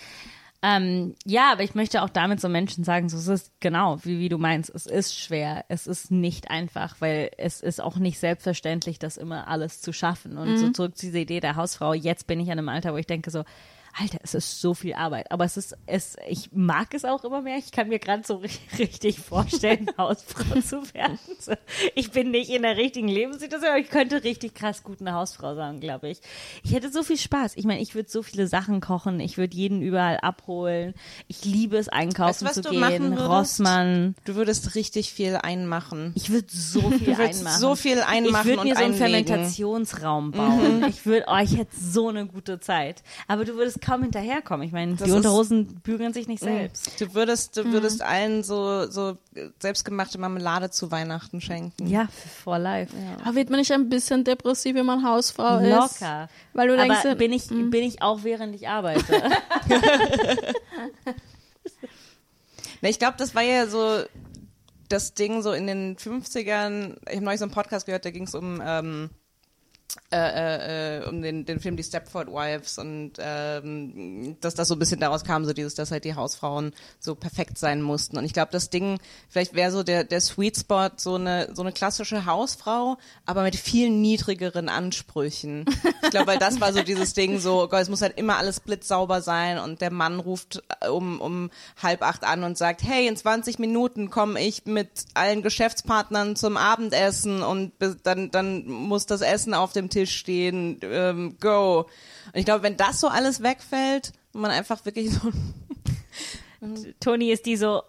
Ähm, 0.61 1.14
ja, 1.24 1.53
aber 1.53 1.62
ich 1.62 1.76
möchte 1.76 2.03
auch 2.03 2.09
damit 2.09 2.40
so 2.40 2.49
Menschen 2.49 2.82
sagen, 2.82 3.09
so 3.09 3.16
es 3.16 3.28
ist 3.28 3.53
genau, 3.61 4.05
wie, 4.05 4.18
wie 4.18 4.28
du 4.28 4.38
meinst, 4.38 4.70
es 4.74 4.86
ist 4.86 5.16
schwer, 5.16 5.64
es 5.68 5.86
ist 5.86 6.11
nicht 6.11 6.51
einfach, 6.51 6.96
weil 6.99 7.30
es 7.38 7.61
ist 7.61 7.80
auch 7.80 7.96
nicht 7.96 8.18
selbstverständlich, 8.18 8.99
das 8.99 9.16
immer 9.16 9.46
alles 9.46 9.80
zu 9.80 9.92
schaffen. 9.92 10.36
Und 10.36 10.59
so 10.59 10.70
zurück 10.70 10.96
zu 10.96 11.07
dieser 11.07 11.20
Idee 11.20 11.38
der 11.38 11.55
Hausfrau, 11.55 11.94
jetzt 11.94 12.26
bin 12.26 12.40
ich 12.40 12.51
an 12.51 12.59
einem 12.59 12.68
Alter, 12.68 12.92
wo 12.92 12.96
ich 12.96 13.07
denke 13.07 13.30
so, 13.30 13.44
Alter, 13.97 14.18
es 14.22 14.34
ist 14.34 14.61
so 14.61 14.74
viel 14.74 14.95
Arbeit, 14.95 15.30
aber 15.32 15.45
es 15.45 15.57
ist, 15.57 15.76
es, 15.86 16.16
ich 16.28 16.51
mag 16.53 16.95
es 16.95 17.05
auch 17.05 17.24
immer 17.24 17.43
mehr. 17.43 17.59
Ich 17.59 17.72
kann 17.72 17.89
mir 17.89 17.99
gerade 17.99 18.22
so 18.26 18.36
ri- 18.39 18.51
richtig 18.78 19.18
vorstellen, 19.18 19.91
Hausfrau 19.99 20.61
zu 20.61 20.82
werden. 20.95 21.18
Ich 21.95 22.11
bin 22.12 22.30
nicht 22.30 22.51
in 22.51 22.62
der 22.62 22.76
richtigen 22.76 23.09
Lebenssituation, 23.09 23.70
aber 23.70 23.78
ich 23.78 23.91
könnte 23.91 24.22
richtig 24.22 24.55
krass 24.55 24.82
gut 24.82 25.01
eine 25.01 25.14
Hausfrau 25.14 25.55
sein, 25.55 25.80
glaube 25.80 26.09
ich. 26.11 26.18
Ich 26.62 26.72
hätte 26.72 26.91
so 26.93 27.03
viel 27.03 27.16
Spaß. 27.18 27.53
Ich 27.57 27.64
meine, 27.64 27.80
ich 27.80 27.95
würde 27.95 28.09
so 28.09 28.22
viele 28.22 28.47
Sachen 28.47 28.80
kochen, 28.80 29.18
ich 29.20 29.36
würde 29.39 29.57
jeden 29.57 29.82
überall 29.82 30.18
abholen. 30.18 30.95
Ich 31.26 31.45
liebe 31.45 31.76
es, 31.76 31.89
einkaufen 31.89 32.47
Weißt 32.47 32.55
zu 32.57 32.62
du 32.62 32.74
machen 32.74 33.14
gehen. 33.14 33.18
Rossmann. 33.18 34.14
Du 34.24 34.34
würdest 34.36 34.74
richtig 34.74 35.12
viel 35.12 35.36
einmachen. 35.36 36.12
Ich 36.14 36.30
würde 36.30 36.49
so 36.51 36.91
viel 36.91 37.14
Du 37.14 37.22
einmachen. 37.22 37.61
so 37.61 37.74
viel 37.74 38.01
einmachen 38.01 38.49
Ich 38.51 38.57
würde 38.57 38.62
mir 38.64 38.70
und 38.72 38.78
so 38.78 38.84
einen 38.84 38.95
einlegen. 38.95 39.26
Fermentationsraum 39.26 40.30
bauen. 40.30 40.84
Ich 40.89 41.05
würde, 41.07 41.24
oh, 41.28 41.39
ich 41.43 41.57
hätte 41.57 41.74
so 41.78 42.09
eine 42.09 42.26
gute 42.26 42.61
Zeit. 42.61 43.03
Aber 43.26 43.45
du 43.45 43.55
würdest 43.55 43.78
kaum 43.79 44.03
hinterherkommen. 44.03 44.66
Ich 44.66 44.72
meine, 44.72 44.95
die 44.95 45.11
Unterhosen 45.11 45.81
bügeln 45.83 46.12
sich 46.12 46.29
nicht 46.29 46.43
selbst. 46.43 47.01
Du 47.01 47.14
würdest, 47.14 47.57
du 47.57 47.64
würdest 47.72 48.03
allen 48.03 48.43
so, 48.43 48.91
so 48.91 49.16
selbstgemachte 49.61 50.18
Marmelade 50.18 50.70
zu 50.70 50.91
Weihnachten 50.91 51.41
schenken. 51.41 51.87
Ja, 51.87 52.09
for 52.43 52.59
life. 52.59 52.95
Aber 53.24 53.35
wird 53.35 53.51
man 53.51 53.61
nicht 53.61 53.72
ein 53.72 53.89
bisschen 53.89 54.24
depressiv, 54.24 54.74
wenn 54.74 54.87
man 54.87 55.05
Hausfrau 55.05 55.59
ist? 55.59 55.68
Locker. 55.70 56.29
Weil 56.53 56.68
du 56.68 56.76
denkst, 56.76 57.05
Aber 57.05 57.14
bin 57.14 57.33
ich, 57.33 57.49
bin 57.49 57.83
ich 57.83 58.03
auch, 58.03 58.24
während 58.24 58.55
ich 58.55 58.68
arbeite. 58.68 59.03
Na, 62.81 62.89
ich 62.89 62.99
glaube, 62.99 63.16
das 63.18 63.35
war 63.35 63.43
ja 63.43 63.66
so 63.66 64.05
das 64.89 65.14
Ding 65.14 65.43
so 65.43 65.53
in 65.53 65.66
den 65.66 65.97
50ern. 65.97 66.97
Ich 67.09 67.16
habe 67.16 67.24
neulich 67.24 67.41
so 67.41 67.45
einen 67.45 67.53
Podcast 67.53 67.87
gehört, 67.87 68.05
da 68.05 68.11
ging 68.11 68.24
es 68.24 68.35
um, 68.35 68.62
ähm, 68.64 69.11
äh, 70.11 70.16
äh, 70.16 70.99
äh, 71.01 71.09
um 71.09 71.22
den, 71.22 71.47
den 71.47 71.61
Film 71.61 71.76
Die 71.76 71.82
Stepford 71.82 72.28
Wives 72.28 72.78
und 72.78 73.12
ähm, 73.18 74.36
dass 74.41 74.55
das 74.55 74.68
so 74.68 74.74
ein 74.74 74.78
bisschen 74.78 75.01
daraus 75.01 75.24
kam, 75.24 75.47
so 75.47 75.55
dieses, 75.55 75.74
dass 75.74 75.91
halt 75.91 76.05
die 76.05 76.14
Hausfrauen 76.14 76.74
so 76.99 77.14
perfekt 77.14 77.57
sein 77.57 77.80
mussten. 77.80 78.18
Und 78.18 78.24
ich 78.24 78.34
glaube, 78.34 78.51
das 78.53 78.68
Ding, 78.68 78.99
vielleicht 79.30 79.55
wäre 79.55 79.70
so 79.70 79.82
der, 79.82 80.05
der 80.05 80.20
Sweet 80.20 80.59
Spot 80.59 80.91
so 80.97 81.14
eine, 81.14 81.55
so 81.55 81.62
eine 81.62 81.72
klassische 81.72 82.26
Hausfrau, 82.26 82.99
aber 83.24 83.43
mit 83.43 83.57
viel 83.57 83.89
niedrigeren 83.89 84.68
Ansprüchen. 84.68 85.64
Ich 86.03 86.11
glaube, 86.11 86.28
weil 86.28 86.39
das 86.39 86.61
war 86.61 86.72
so 86.72 86.82
dieses 86.82 87.14
Ding, 87.14 87.39
so, 87.39 87.62
oh 87.62 87.68
Gott, 87.68 87.82
es 87.82 87.89
muss 87.89 88.03
halt 88.03 88.18
immer 88.18 88.36
alles 88.36 88.61
blitzsauber 88.61 89.22
sein 89.22 89.59
und 89.59 89.80
der 89.80 89.93
Mann 89.93 90.20
ruft 90.20 90.62
äh, 90.80 90.89
um, 90.89 91.20
um 91.20 91.51
halb 91.82 92.03
acht 92.03 92.24
an 92.24 92.45
und 92.45 92.59
sagt, 92.59 92.82
hey, 92.82 93.07
in 93.09 93.16
20 93.16 93.59
Minuten 93.59 94.11
komme 94.11 94.41
ich 94.41 94.66
mit 94.66 94.91
allen 95.14 95.43
Geschäftspartnern 95.43 96.36
zum 96.36 96.57
Abendessen 96.57 97.43
und 97.43 97.72
dann, 98.03 98.30
dann 98.30 98.66
muss 98.66 99.07
das 99.07 99.22
Essen 99.22 99.55
auf 99.55 99.72
dem 99.79 99.91
Tisch 99.91 100.16
stehen, 100.16 100.79
ähm, 100.83 101.37
go. 101.41 101.89
Und 102.26 102.39
ich 102.39 102.45
glaube, 102.45 102.62
wenn 102.62 102.76
das 102.76 103.01
so 103.01 103.09
alles 103.09 103.43
wegfällt 103.43 104.12
man 104.35 104.51
einfach 104.51 104.85
wirklich 104.85 105.11
so, 105.11 105.33
Toni 107.01 107.33
ist 107.33 107.47
die 107.47 107.57
so 107.57 107.83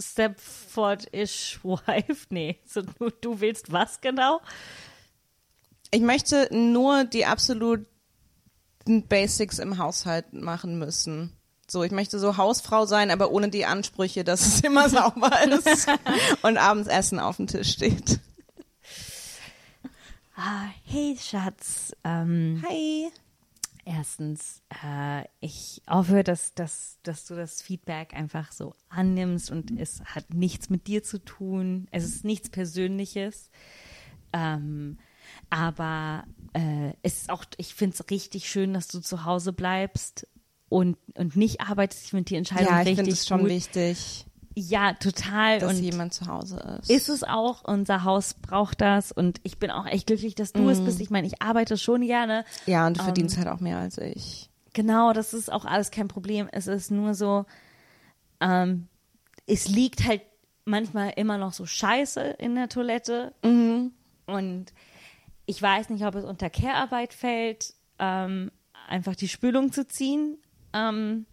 Stepford-ish 0.00 1.60
Wife. 1.64 2.26
Nee, 2.28 2.60
so, 2.64 2.82
du, 2.82 3.10
du 3.10 3.40
willst 3.40 3.72
was 3.72 4.00
genau? 4.00 4.40
ich 5.90 6.00
möchte 6.00 6.48
nur 6.52 7.04
die 7.04 7.26
absoluten 7.26 7.86
Basics 9.08 9.58
im 9.58 9.78
Haushalt 9.78 10.32
machen 10.32 10.78
müssen. 10.78 11.36
So, 11.68 11.84
ich 11.84 11.92
möchte 11.92 12.18
so 12.18 12.36
Hausfrau 12.36 12.86
sein, 12.86 13.10
aber 13.10 13.30
ohne 13.30 13.48
die 13.48 13.64
Ansprüche, 13.64 14.24
dass 14.24 14.46
es 14.46 14.60
immer 14.60 14.88
sauber 14.88 15.30
ist 15.64 15.86
und 16.42 16.56
abends 16.56 16.88
Essen 16.88 17.20
auf 17.20 17.36
dem 17.36 17.46
Tisch 17.46 17.70
steht. 17.72 18.18
Ah, 20.42 20.70
hey 20.84 21.18
Schatz. 21.20 21.94
Ähm, 22.02 22.64
Hi. 22.66 23.10
erstens, 23.84 24.62
äh, 24.82 25.24
ich 25.40 25.82
hoffe, 25.86 26.24
dass, 26.24 26.54
dass, 26.54 26.96
dass 27.02 27.26
du 27.26 27.34
das 27.34 27.60
Feedback 27.60 28.14
einfach 28.14 28.50
so 28.50 28.74
annimmst 28.88 29.50
und 29.50 29.70
es 29.78 30.00
hat 30.02 30.32
nichts 30.32 30.70
mit 30.70 30.86
dir 30.86 31.02
zu 31.02 31.22
tun. 31.22 31.88
Es 31.90 32.04
ist 32.04 32.24
nichts 32.24 32.48
Persönliches. 32.48 33.50
Ähm, 34.32 34.96
aber 35.50 36.24
äh, 36.54 36.94
es 37.02 37.20
ist 37.20 37.30
auch, 37.30 37.44
ich 37.58 37.74
finde 37.74 37.96
es 38.00 38.10
richtig 38.10 38.48
schön, 38.48 38.72
dass 38.72 38.88
du 38.88 39.00
zu 39.00 39.26
Hause 39.26 39.52
bleibst 39.52 40.26
und, 40.70 40.96
und 41.18 41.36
nicht 41.36 41.60
arbeitest. 41.60 42.04
Ich 42.04 42.10
finde 42.12 42.24
die 42.24 42.36
Entscheidung 42.36 42.64
Ja, 42.64 42.80
ich 42.80 42.88
richtig 42.88 42.96
finde 42.96 43.12
es 43.12 43.26
schon 43.26 43.42
gut. 43.42 43.50
wichtig, 43.50 44.24
Ja, 44.54 44.94
total. 44.94 45.60
dass 45.60 45.72
und 45.72 45.82
jemand 45.82 46.12
zu 46.12 46.26
Hause 46.26 46.78
ist. 46.80 46.90
ist 46.90 47.08
es 47.08 47.22
auch. 47.22 47.62
Unser 47.64 48.04
Haus 48.04 48.34
braucht 48.34 48.80
das 48.80 49.12
und 49.12 49.40
ich 49.44 49.58
bin 49.58 49.70
auch 49.70 49.86
echt 49.86 50.06
glücklich, 50.08 50.34
dass 50.34 50.52
du 50.52 50.68
es 50.68 50.84
bist. 50.84 51.00
Ich 51.00 51.10
meine, 51.10 51.26
ich 51.26 51.40
arbeite 51.40 51.78
schon 51.78 52.06
gerne. 52.06 52.44
ja, 52.66 52.86
und 52.86 52.98
du 52.98 53.02
verdienst 53.02 53.38
halt 53.38 53.48
auch 53.48 53.60
mehr 53.60 53.78
als 53.78 53.98
ich. 53.98 54.50
Genau, 54.72 55.12
das 55.12 55.34
ist 55.34 55.52
auch 55.52 55.64
alles 55.64 55.90
kein 55.90 56.08
Problem. 56.08 56.48
Es 56.52 56.66
ist 56.66 56.90
nur 56.90 57.14
so, 57.14 57.46
ähm, 58.40 58.88
es 59.46 59.68
liegt 59.68 60.06
halt 60.06 60.22
manchmal 60.64 61.12
immer 61.16 61.38
noch 61.38 61.52
so 61.52 61.66
Scheiße 61.66 62.20
in 62.20 62.54
der 62.54 62.68
Toilette. 62.68 63.34
Und 64.26 64.66
ich 65.46 65.60
weiß 65.60 65.90
nicht, 65.90 66.04
ob 66.04 66.14
es 66.14 66.24
unter 66.24 66.50
Care-Arbeit 66.50 67.12
fällt, 67.12 67.74
ähm, 67.98 68.52
einfach 68.88 69.16
die 69.16 69.28
Spülung 69.28 69.72
zu 69.72 69.86
ziehen. 69.86 70.38
Ähm, 70.72 71.26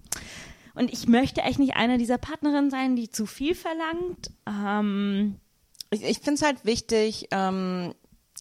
und 0.77 0.91
ich 0.93 1.07
möchte 1.07 1.41
echt 1.41 1.59
nicht 1.59 1.75
eine 1.75 1.97
dieser 1.97 2.17
Partnerinnen 2.17 2.69
sein, 2.71 2.95
die 2.95 3.09
zu 3.09 3.25
viel 3.25 3.55
verlangt. 3.55 4.31
Ähm, 4.47 5.35
Ich, 5.91 6.03
ich 6.03 6.17
finde 6.19 6.33
es 6.35 6.41
halt 6.41 6.65
wichtig, 6.65 7.27
ähm, 7.31 7.93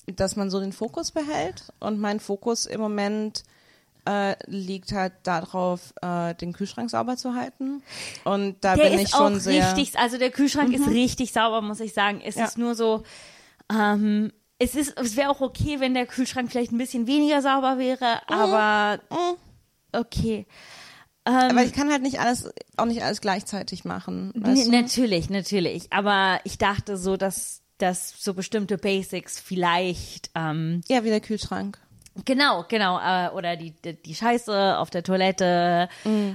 dass 0.07 0.37
man 0.37 0.51
so 0.51 0.61
den 0.61 0.72
Fokus 0.72 1.12
behält. 1.12 1.72
Und 1.80 1.99
mein 2.01 2.20
Fokus 2.20 2.66
im 2.66 2.80
Moment 2.80 3.43
äh, 4.05 4.37
liegt 4.47 4.93
halt 4.93 5.14
darauf, 5.24 5.93
äh, 6.03 6.34
den 6.34 6.53
Kühlschrank 6.53 6.91
sauber 6.91 7.16
zu 7.16 7.34
halten. 7.34 7.82
Und 8.24 8.57
da 8.64 8.76
der 8.76 8.91
bin 8.91 8.99
ich 9.01 9.11
schon 9.11 9.37
auch 9.37 9.41
sehr. 9.41 9.76
richtig, 9.76 9.99
also 9.99 10.16
der 10.18 10.30
Kühlschrank 10.30 10.72
ist 10.72 10.87
richtig 10.89 11.32
sauber, 11.32 11.61
muss 11.62 11.80
ich 11.80 11.93
sagen. 11.93 12.20
Es 12.24 12.37
Ja. 12.37 12.45
ist 12.45 12.57
nur 12.59 12.74
so, 12.76 13.03
ähm, 13.72 14.32
es 14.59 14.74
ist, 14.76 14.97
es 14.99 15.16
wäre 15.16 15.30
auch 15.30 15.41
okay, 15.41 15.80
wenn 15.80 15.95
der 15.95 16.07
Kühlschrank 16.07 16.51
vielleicht 16.51 16.72
ein 16.72 16.78
bisschen 16.78 17.07
weniger 17.07 17.43
sauber 17.43 17.78
wäre, 17.78 18.20
aber 18.28 19.01
okay. 19.93 20.47
Aber 21.27 21.64
ich 21.64 21.72
kann 21.72 21.91
halt 21.91 22.03
nicht 22.03 22.20
alles, 22.20 22.49
auch 22.77 22.85
nicht 22.85 23.03
alles 23.03 23.20
gleichzeitig 23.20 23.85
machen. 23.85 24.33
Weißt 24.37 24.66
du? 24.66 24.70
natürlich, 24.70 25.29
natürlich. 25.29 25.93
Aber 25.93 26.41
ich 26.45 26.59
dachte 26.59 26.97
so, 26.97 27.16
dass, 27.16 27.62
dass 27.79 28.14
so 28.16 28.33
bestimmte 28.35 28.79
Basics 28.79 29.41
vielleicht 29.41 30.31
ähm, 30.35 30.83
Ja, 30.89 31.05
wie 31.05 31.09
der 31.09 31.20
Kühlschrank. 31.20 31.79
Genau, 32.25 32.64
genau. 32.69 32.99
Äh, 32.99 33.29
oder 33.31 33.57
die, 33.57 33.73
die, 33.85 33.95
die 34.01 34.14
Scheiße 34.14 34.79
auf 34.79 34.91
der 34.91 35.03
Toilette. 35.03 35.89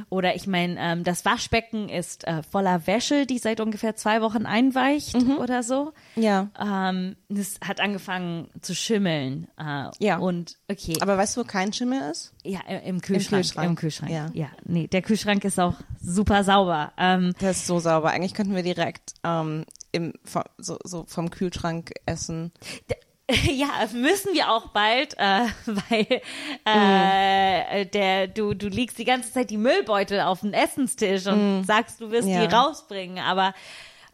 Oder 0.10 0.36
ich 0.36 0.48
meine, 0.48 0.76
ähm, 0.80 1.04
das 1.04 1.26
Waschbecken 1.26 1.90
ist 1.90 2.28
äh, 2.28 2.44
voller 2.44 2.86
Wäsche, 2.88 3.26
die 3.26 3.38
seit 3.40 3.60
ungefähr 3.60 3.96
zwei 3.96 4.22
Wochen 4.22 4.46
einweicht 4.46 5.16
oder 5.40 5.64
so. 5.64 5.94
Ja. 6.16 6.50
Ähm, 6.60 7.16
es 7.30 7.60
hat 7.66 7.80
angefangen 7.80 8.50
zu 8.62 8.76
schimmeln. 8.76 9.48
Äh, 9.58 9.90
Ja. 10.00 10.18
Und 10.18 10.58
okay. 10.70 10.96
Aber 11.02 11.18
weißt 11.18 11.38
du, 11.38 11.42
wo 11.42 11.46
kein 11.46 11.74
Schimmel 11.74 12.12
ist? 12.12 12.34
ja, 12.44 12.60
im 12.62 13.02
Kühlschrank. 13.02 13.44
Kühlschrank. 13.44 13.70
Im 13.70 13.76
Kühlschrank. 13.76 14.12
Ja. 14.12 14.30
ja. 14.34 14.48
Nee, 14.66 14.88
der 14.88 15.02
Kühlschrank 15.02 15.44
ist 15.46 15.60
auch 15.60 15.76
super 16.02 16.44
sauber. 16.44 16.92
Ähm, 16.98 17.34
Der 17.40 17.52
ist 17.52 17.68
so 17.68 17.80
sauber. 17.80 18.10
Eigentlich 18.12 18.34
könnten 18.34 18.56
wir 18.56 18.64
direkt 18.64 19.14
ähm, 19.24 19.66
im, 19.92 20.14
so, 20.58 20.78
so 20.84 21.06
vom 21.08 21.30
Kühlschrank 21.30 21.92
essen. 22.06 22.52
Ja, 23.52 23.68
müssen 23.94 24.34
wir 24.34 24.52
auch 24.52 24.68
bald, 24.70 25.16
äh, 25.18 25.46
weil 25.66 26.22
äh, 26.66 27.86
der 27.86 28.28
du 28.28 28.54
du 28.54 28.68
legst 28.68 28.98
die 28.98 29.06
ganze 29.06 29.32
Zeit 29.32 29.50
die 29.50 29.58
Müllbeutel 29.58 30.22
auf 30.22 30.42
den 30.42 30.54
Essenstisch 30.54 31.28
und 31.28 31.64
sagst, 31.66 32.02
du 32.02 32.12
wirst 32.12 32.28
Ja. 32.28 32.46
die 32.46 32.54
rausbringen, 32.54 33.20
aber 33.24 33.54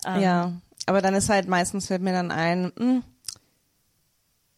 ähm, 0.05 0.21
Ja. 0.21 0.51
Aber 0.85 1.01
dann 1.01 1.15
ist 1.15 1.29
halt 1.29 1.47
meistens 1.49 1.87
fällt 1.87 2.01
mir 2.01 2.13
dann 2.13 2.31
ein, 2.31 2.71
hm, 2.77 3.03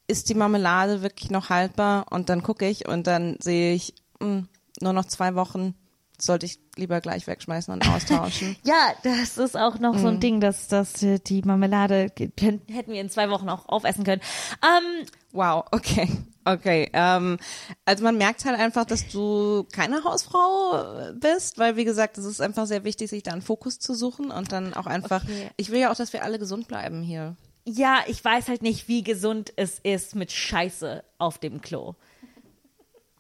ist 0.07 0.29
die 0.29 0.35
Marmelade 0.35 1.01
wirklich 1.01 1.31
noch 1.31 1.49
haltbar? 1.49 2.05
Und 2.11 2.29
dann 2.29 2.43
gucke 2.43 2.67
ich 2.67 2.87
und 2.87 3.07
dann 3.07 3.37
sehe 3.41 3.73
ich, 3.73 3.93
hm, 4.21 4.47
nur 4.81 4.93
noch 4.93 5.05
zwei 5.05 5.35
Wochen 5.35 5.75
sollte 6.19 6.45
ich 6.45 6.59
lieber 6.79 7.01
gleich 7.01 7.27
wegschmeißen 7.27 7.73
und 7.73 7.87
austauschen. 7.87 8.55
ja, 8.63 8.93
das 9.03 9.37
ist 9.37 9.55
auch 9.55 9.77
noch 9.79 9.97
so 9.97 10.07
ein 10.07 10.19
Ding, 10.19 10.39
dass 10.39 10.67
dass 10.67 10.93
die 10.93 11.41
Marmelade 11.43 12.11
hätten 12.17 12.91
wir 12.91 13.01
in 13.01 13.09
zwei 13.09 13.29
Wochen 13.29 13.49
auch 13.49 13.67
aufessen 13.69 14.03
können. 14.03 14.21
Ähm, 14.63 15.05
Wow, 15.31 15.65
okay. 15.71 16.09
Okay, 16.45 16.89
ähm, 16.93 17.37
also 17.85 18.03
man 18.03 18.17
merkt 18.17 18.43
halt 18.45 18.57
einfach, 18.59 18.85
dass 18.85 19.07
du 19.09 19.67
keine 19.71 20.03
Hausfrau 20.03 21.11
bist, 21.13 21.59
weil 21.59 21.75
wie 21.75 21.85
gesagt, 21.85 22.17
es 22.17 22.25
ist 22.25 22.41
einfach 22.41 22.65
sehr 22.65 22.83
wichtig, 22.83 23.11
sich 23.11 23.21
da 23.21 23.31
einen 23.33 23.43
Fokus 23.43 23.77
zu 23.77 23.93
suchen 23.93 24.31
und 24.31 24.51
dann 24.51 24.73
auch 24.73 24.87
einfach, 24.87 25.23
Okay. 25.23 25.51
ich 25.57 25.69
will 25.69 25.79
ja 25.81 25.91
auch, 25.91 25.95
dass 25.95 26.11
wir 26.13 26.23
alle 26.23 26.39
gesund 26.39 26.67
bleiben 26.67 27.03
hier. 27.03 27.35
ja, 27.65 27.99
ich 28.07 28.25
weiß 28.25 28.47
halt 28.47 28.63
nicht, 28.63 28.87
wie 28.87 29.03
gesund 29.03 29.53
es 29.57 29.77
ist 29.83 30.15
mit 30.15 30.31
Scheiße 30.31 31.03
auf 31.19 31.37
dem 31.37 31.61
Klo. 31.61 31.93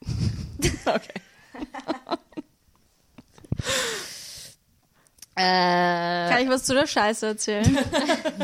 Okay. 0.85 1.21
Äh, 5.35 6.29
Kann 6.29 6.41
ich 6.43 6.49
was 6.49 6.65
zu 6.65 6.73
der 6.73 6.85
Scheiße 6.85 7.25
erzählen? 7.27 7.77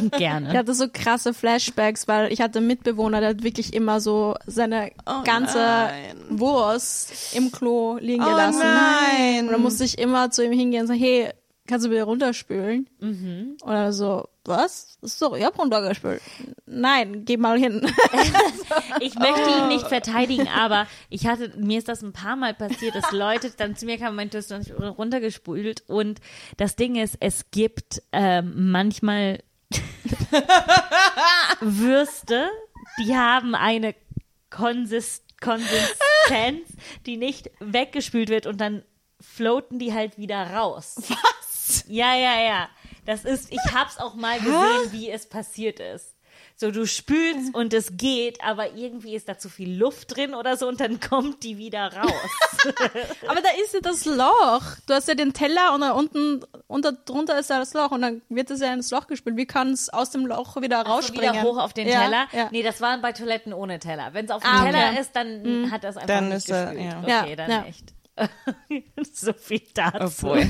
Ich 0.02 0.12
gerne. 0.12 0.58
hatte 0.58 0.74
so 0.74 0.88
krasse 0.92 1.34
Flashbacks, 1.34 2.08
weil 2.08 2.32
ich 2.32 2.42
hatte 2.42 2.60
einen 2.60 2.68
Mitbewohner, 2.68 3.20
der 3.22 3.30
hat 3.30 3.44
wirklich 3.44 3.74
immer 3.74 4.00
so 4.02 4.36
seine 4.46 4.92
ganze 5.24 5.58
nein. 5.58 6.18
Wurst 6.30 7.34
im 7.36 7.52
Klo 7.52 7.98
liegen 8.00 8.24
Oh 8.24 8.30
gelassen. 8.30 8.60
nein. 8.60 9.46
Und 9.46 9.52
dann 9.54 9.62
musste 9.62 9.84
ich 9.84 9.98
immer 9.98 10.32
zu 10.32 10.44
ihm 10.46 10.52
hingehen 10.52 10.82
und 10.82 10.88
sagen, 10.88 11.00
hey, 11.00 11.32
kannst 11.68 11.86
du 11.86 11.90
bitte 11.90 12.04
runterspülen? 12.04 12.88
Mhm. 13.00 13.58
Und 13.62 13.72
er 13.72 13.94
so, 13.94 14.30
was? 14.44 14.98
So, 15.02 15.36
ich 15.36 15.44
hab 15.44 15.58
runtergespült. 15.58 16.22
Nein, 16.66 17.26
geh 17.26 17.38
mal 17.38 17.58
hin. 17.60 17.88
Ich 19.02 19.16
möchte 19.16 19.50
ihn 19.50 19.68
nicht 19.68 19.88
verteidigen, 19.88 20.48
aber 20.48 20.88
ich 21.10 21.28
hatte, 21.28 21.52
mir 21.58 21.78
ist 21.78 21.88
das 21.88 22.02
ein 22.02 22.14
paar 22.14 22.36
Mal 22.36 22.54
passiert, 22.54 22.96
dass 22.96 23.12
Leute 23.12 23.52
dann 23.56 23.76
zu 23.76 23.86
mir 23.86 23.98
kamen 23.98 24.12
und 24.12 24.16
meinten, 24.16 24.32
du 24.32 24.38
hast 24.38 24.50
nicht 24.52 24.74
runtergespult. 24.80 25.84
Und 25.88 26.22
das 26.58 26.76
Ding 26.76 26.96
ist, 26.96 27.18
es 27.20 27.52
gibt 27.52 28.02
ähm, 28.12 28.72
manchmal 28.72 29.44
Würste, 31.60 32.50
die 33.00 33.16
haben 33.16 33.54
eine 33.54 33.96
Konsist 34.50 35.26
Konsistenz, 35.42 36.70
die 37.06 37.18
nicht 37.18 37.52
weggespült 37.60 38.30
wird 38.30 38.48
und 38.48 38.60
dann 38.60 38.84
floaten 39.20 39.80
die 39.80 39.94
halt 39.94 40.18
wieder 40.18 40.54
raus. 40.54 40.96
Was? 40.98 41.45
Ja, 41.88 42.16
ja, 42.16 42.42
ja. 42.42 42.70
Das 43.06 43.24
ist, 43.26 43.52
ich 43.52 43.60
hab's 43.74 43.98
auch 43.98 44.16
mal 44.16 44.40
gesehen, 44.40 44.92
wie 44.92 45.10
es 45.10 45.28
passiert 45.28 45.80
ist. 45.80 46.14
So, 46.58 46.72
du 46.72 46.88
spülst 46.88 47.54
und 47.54 47.74
es 47.74 47.98
geht, 47.98 48.42
aber 48.42 48.74
irgendwie 48.76 49.14
ist 49.14 49.28
da 49.28 49.38
zu 49.38 49.50
viel 49.50 49.78
Luft 49.78 50.16
drin 50.16 50.34
oder 50.34 50.56
so 50.56 50.68
und 50.70 50.80
dann 50.80 51.00
kommt 51.10 51.44
die 51.44 51.58
wieder 51.58 51.94
raus. 51.94 52.12
Aber 53.28 53.42
da 53.42 53.50
ist 53.62 53.74
ja 53.74 53.82
das 53.82 54.06
Loch. 54.06 54.62
Du 54.88 54.94
hast 54.94 55.08
ja 55.10 55.16
den 55.16 55.34
Teller 55.34 55.74
und 55.76 55.82
da 55.82 55.92
unten, 55.92 56.44
unter, 56.68 56.94
drunter 56.94 57.38
ist 57.40 57.50
ja 57.50 57.60
das 57.60 57.74
Loch 57.74 57.92
und 57.92 58.02
dann 58.02 58.22
wird 58.30 58.50
es 58.52 58.62
ja 58.62 58.74
ins 58.74 58.90
Loch 58.90 59.08
gespült. 59.08 59.36
Wie 59.36 59.46
kann 59.46 59.72
es 59.74 59.90
aus 59.90 60.12
dem 60.12 60.26
Loch 60.26 60.56
wieder 60.62 60.84
So 60.86 60.92
rausspringen? 60.94 61.34
wieder 61.34 61.44
hoch 61.44 61.58
auf 61.58 61.74
den 61.74 61.90
ja, 61.90 62.04
Teller. 62.06 62.28
Ja. 62.32 62.48
Nee, 62.52 62.64
das 62.64 62.80
waren 62.80 63.02
bei 63.02 63.12
Toiletten 63.12 63.52
ohne 63.54 63.80
Teller. 63.80 64.14
Wenn 64.14 64.24
es 64.26 64.32
auf 64.32 64.42
dem 64.42 64.50
Ah, 64.52 64.64
Teller 64.64 64.90
okay. 64.92 65.02
ist, 65.02 65.14
dann 65.16 65.72
hat 65.72 65.84
das 65.84 65.98
einfach 65.98 66.08
Dann 66.08 66.30
nicht 66.30 66.38
ist 66.38 66.50
er- 66.52 66.74
gespült. 66.74 67.08
ja. 67.08 67.22
Okay, 67.22 67.36
dann 67.36 67.52
ja. 67.52 67.62
nicht. 67.64 67.94
so 69.16 69.34
viel 69.34 69.62
dazu. 69.74 70.28
Obwohl. 70.28 70.48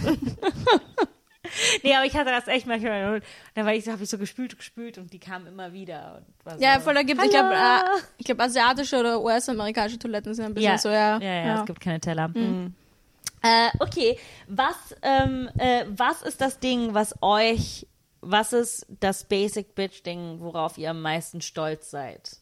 Nee, 1.83 1.95
aber 1.95 2.05
ich 2.05 2.15
hatte 2.15 2.31
das 2.31 2.47
echt 2.47 2.67
manchmal. 2.67 3.15
Und 3.15 3.23
dann 3.53 3.65
war 3.65 3.73
ich, 3.73 3.87
habe 3.87 4.03
ich 4.03 4.09
so 4.09 4.17
gespült, 4.17 4.57
gespült 4.57 4.97
und 4.97 5.13
die 5.13 5.19
kamen 5.19 5.47
immer 5.47 5.73
wieder. 5.73 6.17
Und 6.17 6.45
war 6.45 6.57
so, 6.57 6.63
Ja, 6.63 6.79
voll, 6.79 6.93
da 6.93 7.03
gibt 7.03 7.23
ich 7.23 7.29
glaube, 7.29 7.53
äh, 7.53 8.01
ich 8.17 8.25
glaube, 8.25 8.43
asiatische 8.43 8.99
oder 8.99 9.21
US-amerikanische 9.21 9.99
Toiletten 9.99 10.33
sind 10.33 10.45
ein 10.45 10.53
bisschen 10.53 10.71
ja, 10.71 10.77
so, 10.77 10.89
ja. 10.89 11.17
ja, 11.19 11.45
ja, 11.45 11.59
es 11.59 11.65
gibt 11.65 11.79
keine 11.79 11.99
Teller. 11.99 12.29
Äh, 12.35 13.69
okay, 13.79 14.17
was, 14.47 14.75
ähm, 15.03 15.49
äh, 15.57 15.85
was 15.89 16.23
ist 16.23 16.41
das 16.41 16.59
Ding, 16.59 16.95
was 16.95 17.13
euch, 17.21 17.85
was 18.21 18.53
ist 18.53 18.87
das 18.99 19.23
Basic 19.25 19.75
Bitch 19.75 20.03
Ding, 20.03 20.39
worauf 20.39 20.79
ihr 20.79 20.89
am 20.89 21.01
meisten 21.01 21.41
stolz 21.41 21.91
seid, 21.91 22.37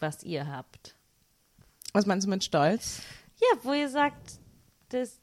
was 0.00 0.24
ihr 0.24 0.48
habt? 0.48 0.96
Was 1.92 2.06
meinst 2.06 2.26
du 2.26 2.30
mit 2.30 2.42
Stolz? 2.42 3.02
Ja, 3.40 3.58
wo 3.62 3.72
ihr 3.72 3.88
sagt, 3.88 4.40
das, 4.88 5.19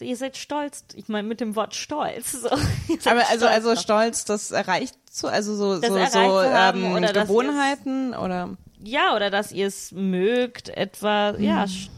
ihr 0.00 0.16
seid 0.16 0.36
stolz. 0.36 0.84
Ich 0.94 1.08
meine 1.08 1.26
mit 1.28 1.40
dem 1.40 1.54
Wort 1.56 1.74
stolz. 1.74 2.32
So. 2.32 2.48
Aber 3.10 3.28
also, 3.28 3.46
stolz 3.46 3.52
also 3.52 3.76
stolz, 3.76 4.24
das 4.24 4.50
erreicht 4.50 4.94
zu, 5.10 5.28
also 5.28 5.54
so, 5.54 5.80
Das 5.80 5.88
so, 6.12 6.18
so 6.20 6.40
ähm, 6.42 6.92
oder 6.94 7.12
Gewohnheiten 7.12 8.14
oder 8.14 8.56
ja, 8.82 9.14
oder 9.16 9.30
dass 9.30 9.50
ihr 9.52 9.66
es 9.66 9.92
mögt, 9.92 10.68
etwa, 10.68 11.34
ja. 11.38 11.64
sch- 11.64 11.88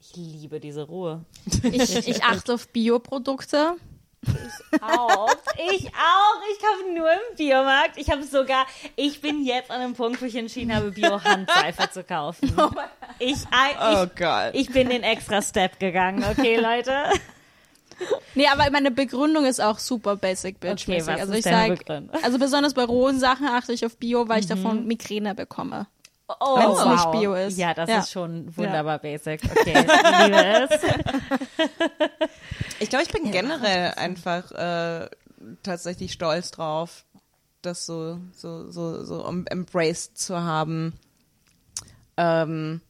Ich 0.00 0.14
liebe 0.16 0.60
diese 0.60 0.82
Ruhe. 0.82 1.24
Ich, 1.72 2.06
ich 2.06 2.22
achte 2.24 2.54
auf 2.54 2.68
Bioprodukte. 2.68 3.76
Auch. 4.80 5.34
Ich 5.70 5.86
auch. 5.88 6.40
Ich 6.52 6.58
kaufe 6.60 6.92
nur 6.94 7.10
im 7.10 7.36
Biomarkt. 7.36 7.96
Ich 7.96 8.10
habe 8.10 8.22
sogar, 8.24 8.66
ich 8.96 9.20
bin 9.20 9.44
jetzt 9.44 9.70
an 9.70 9.80
einem 9.80 9.94
Punkt, 9.94 10.20
wo 10.20 10.26
ich 10.26 10.34
entschieden 10.36 10.74
habe, 10.74 10.90
Bio-Handseife 10.90 11.90
zu 11.90 12.02
kaufen. 12.04 12.52
Ich, 13.18 13.36
Oh 13.80 14.04
ich, 14.04 14.14
Gott. 14.16 14.50
ich 14.54 14.70
bin 14.70 14.88
den 14.88 15.02
extra 15.02 15.40
Step 15.42 15.78
gegangen, 15.78 16.24
okay, 16.30 16.56
Leute? 16.60 16.92
Nee, 18.34 18.48
aber 18.48 18.68
meine 18.72 18.90
Begründung 18.90 19.44
ist 19.44 19.60
auch 19.60 19.78
super 19.78 20.16
basic 20.16 20.58
bitch 20.58 20.82
Okay, 20.88 21.00
was 21.06 21.08
also 21.20 21.32
ist 21.32 21.38
ich 21.38 21.44
sag, 21.44 21.68
Begründung? 21.68 22.22
also 22.24 22.38
besonders 22.38 22.74
bei 22.74 22.82
rohen 22.84 23.20
Sachen 23.20 23.46
achte 23.46 23.72
ich 23.72 23.86
auf 23.86 23.96
Bio, 23.96 24.28
weil 24.28 24.40
ich 24.40 24.46
davon 24.48 24.86
Migräne 24.86 25.34
bekomme. 25.34 25.86
Oh, 26.26 26.56
Wenn's 26.56 26.84
nicht 26.86 27.10
Bio 27.12 27.34
ist. 27.34 27.58
Ja, 27.58 27.74
das 27.74 27.88
Ja. 27.90 27.98
ist 27.98 28.10
schon 28.10 28.56
wunderbar 28.56 28.98
basic. 28.98 29.42
Okay, 29.44 29.74
ich 29.76 30.24
liebe 30.24 30.68
es. 30.70 30.80
Ich 32.80 32.88
glaube, 32.90 33.04
ich 33.04 33.12
bin 33.12 33.30
generell 33.30 33.92
einfach 33.94 34.50
äh, 34.52 35.08
tatsächlich 35.62 36.12
stolz 36.12 36.50
drauf, 36.50 37.04
das 37.62 37.86
so 37.86 38.18
so 38.32 38.70
so 38.70 39.04
so 39.04 39.24
em- 39.26 39.46
embraced 39.48 40.18
zu 40.18 40.40
haben. 40.42 40.94
Ähm, 42.16 42.80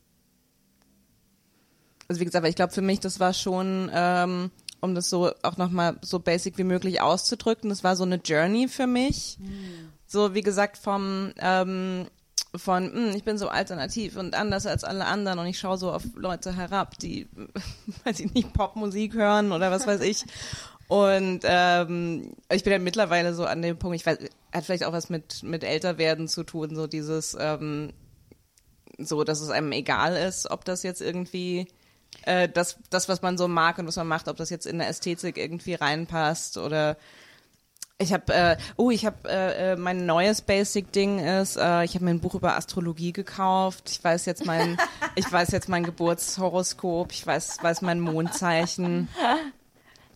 also 2.09 2.21
wie 2.21 2.25
gesagt, 2.25 2.47
ich 2.47 2.57
glaube 2.57 2.73
für 2.73 2.83
mich, 2.83 3.01
das 3.01 3.21
war 3.21 3.33
schon, 3.35 3.91
ähm, 3.93 4.51
um 4.81 4.95
das 4.95 5.11
so 5.11 5.33
auch 5.43 5.57
nochmal 5.57 5.97
so 6.03 6.19
basic 6.19 6.59
wie 6.59 6.65
möglich 6.65 7.01
auszudrücken, 7.01 7.69
das 7.71 7.85
war 7.85 7.97
so 7.97 8.05
eine 8.05 8.17
Journey 8.17 8.69
für 8.69 8.87
mich. 8.87 9.39
Mhm. 9.39 9.91
So 10.07 10.35
wie 10.35 10.43
gesagt 10.43 10.77
vom 10.77 11.33
ähm, 11.39 12.07
von, 12.55 12.93
hm, 12.93 13.17
ich 13.17 13.25
bin 13.25 13.39
so 13.39 13.49
alternativ 13.49 14.17
und 14.17 14.35
anders 14.35 14.67
als 14.67 14.85
alle 14.85 15.07
anderen 15.07 15.39
und 15.39 15.47
ich 15.47 15.59
schaue 15.59 15.79
so 15.79 15.93
auf 15.93 16.05
Leute 16.15 16.55
herab, 16.55 16.99
die, 16.99 17.29
weiß 18.05 18.21
ich 18.21 18.33
nicht, 18.33 18.53
Popmusik 18.53 19.15
hören 19.15 19.53
oder 19.53 19.71
was 19.71 19.87
weiß 19.87 20.01
ich. 20.03 20.25
Und 20.87 21.41
ähm, 21.45 22.35
ich 22.53 22.63
bin 22.63 22.73
ja 22.73 22.79
mittlerweile 22.79 23.35
so 23.35 23.45
an 23.47 23.63
dem 23.63 23.79
Punkt, 23.79 23.97
ich 23.97 24.07
weiß, 24.07 24.19
hat 24.53 24.65
vielleicht 24.65 24.85
auch 24.85 24.93
was 24.93 25.09
mit, 25.09 25.43
mit 25.43 25.65
Älterwerden 25.65 26.29
zu 26.29 26.45
tun, 26.45 26.77
so 26.77 26.87
dieses, 26.87 27.37
ähm, 27.41 27.93
so, 28.99 29.25
dass 29.25 29.41
es 29.41 29.51
einem 29.51 29.73
egal 29.73 30.17
ist, 30.17 30.51
ob 30.51 30.65
das 30.65 30.83
jetzt 30.83 31.01
irgendwie 31.01 31.67
äh, 32.23 32.49
das, 32.49 32.79
das, 32.91 33.09
was 33.09 33.23
man 33.23 33.39
so 33.39 33.49
mag 33.49 33.79
und 33.79 33.87
was 33.87 33.97
man 33.97 34.07
macht, 34.07 34.29
ob 34.29 34.37
das 34.37 34.51
jetzt 34.51 34.67
in 34.67 34.79
der 34.79 34.89
Ästhetik 34.89 35.39
irgendwie 35.39 35.75
reinpasst 35.75 36.59
oder 36.59 36.97
ich 37.99 38.13
habe, 38.13 38.33
äh, 38.35 38.57
oh, 38.77 38.91
ich 38.91 39.07
habe, 39.07 39.29
äh, 39.29 39.73
äh, 39.73 39.77
mein 39.77 40.05
neues 40.05 40.43
Basic-Ding 40.43 41.21
ist, 41.21 41.57
äh, 41.57 41.85
ich 41.85 41.95
habe 41.95 42.05
mir 42.05 42.11
ein 42.11 42.21
Buch 42.21 42.35
über 42.35 42.57
Astrologie 42.57 43.13
gekauft. 43.13 43.89
Ich 43.91 44.03
weiß 44.03 44.27
jetzt 44.27 44.45
mein, 44.47 44.77
ich 45.15 45.31
weiß 45.31 45.53
jetzt 45.53 45.69
mein 45.69 45.85
Geburtshoroskop. 45.85 47.13
Ich 47.13 47.25
weiß, 47.27 47.59
weiß 47.63 47.83
mein 47.83 48.01
Mondzeichen. 48.01 49.09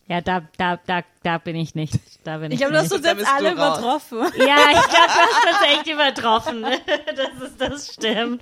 Ja, 0.09 0.21
da, 0.21 0.41
da, 0.57 0.79
da, 0.87 1.03
da 1.21 1.37
bin 1.37 1.55
ich 1.55 1.75
nicht. 1.75 1.93
Da 2.23 2.37
bin 2.37 2.51
ich. 2.51 2.53
Ich 2.53 2.59
glaube, 2.59 2.73
das 2.73 2.91
uns 2.91 3.05
jetzt 3.05 3.27
alle 3.31 3.51
übertroffen. 3.51 4.17
Ja, 4.39 4.57
ich 4.71 4.87
glaube, 4.87 5.07
du 5.07 5.19
hast 5.19 5.45
uns 5.45 5.71
echt 5.71 5.87
übertroffen. 5.87 6.65
Das 7.15 7.49
ist, 7.49 7.61
das 7.61 7.93
stimmt. 7.93 8.41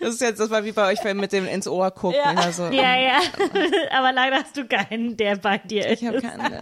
Das 0.00 0.14
ist 0.14 0.20
jetzt, 0.20 0.40
das 0.40 0.50
war 0.50 0.64
wie 0.64 0.72
bei 0.72 0.92
euch 0.92 1.02
mit 1.14 1.32
dem 1.32 1.46
ins 1.46 1.68
Ohr 1.68 1.90
gucken. 1.90 2.18
Ja, 2.22 2.34
also, 2.34 2.64
ja, 2.64 2.96
ja. 2.96 3.20
Aber 3.92 4.12
leider 4.12 4.36
hast 4.36 4.56
du 4.56 4.66
keinen, 4.66 5.16
der 5.16 5.36
bei 5.36 5.58
dir 5.58 5.86
ist. 5.86 6.02
Ich 6.02 6.08
habe 6.08 6.20
keinen. 6.20 6.60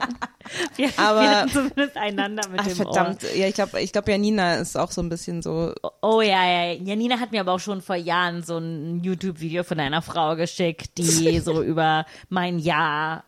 Wir, 0.76 0.90
Aber, 0.96 1.20
wir 1.20 1.30
hatten 1.30 1.50
zumindest 1.50 1.96
einander 1.96 2.48
mit 2.48 2.60
ach, 2.60 2.66
dem 2.66 2.76
verdammt. 2.76 3.24
Ohr. 3.24 3.36
Ja, 3.36 3.46
ich 3.46 3.54
glaube, 3.54 3.80
ich 3.80 3.92
glaube, 3.92 4.10
Janina 4.10 4.56
ist 4.56 4.76
auch 4.76 4.90
so 4.90 5.00
ein 5.02 5.08
bisschen 5.08 5.42
so. 5.42 5.72
Oh 6.02 6.20
ja, 6.20 6.44
ja. 6.44 6.72
Janina 6.72 7.18
hat 7.18 7.32
mir 7.32 7.40
aber 7.40 7.52
auch 7.52 7.60
schon 7.60 7.82
vor 7.82 7.96
Jahren 7.96 8.42
so 8.42 8.58
ein 8.58 9.00
YouTube-Video 9.02 9.64
von 9.64 9.80
einer 9.80 10.02
Frau 10.02 10.36
geschickt, 10.36 10.98
die 10.98 11.40
so 11.40 11.62
über 11.62 12.06
mein 12.28 12.58
Jahr 12.68 13.24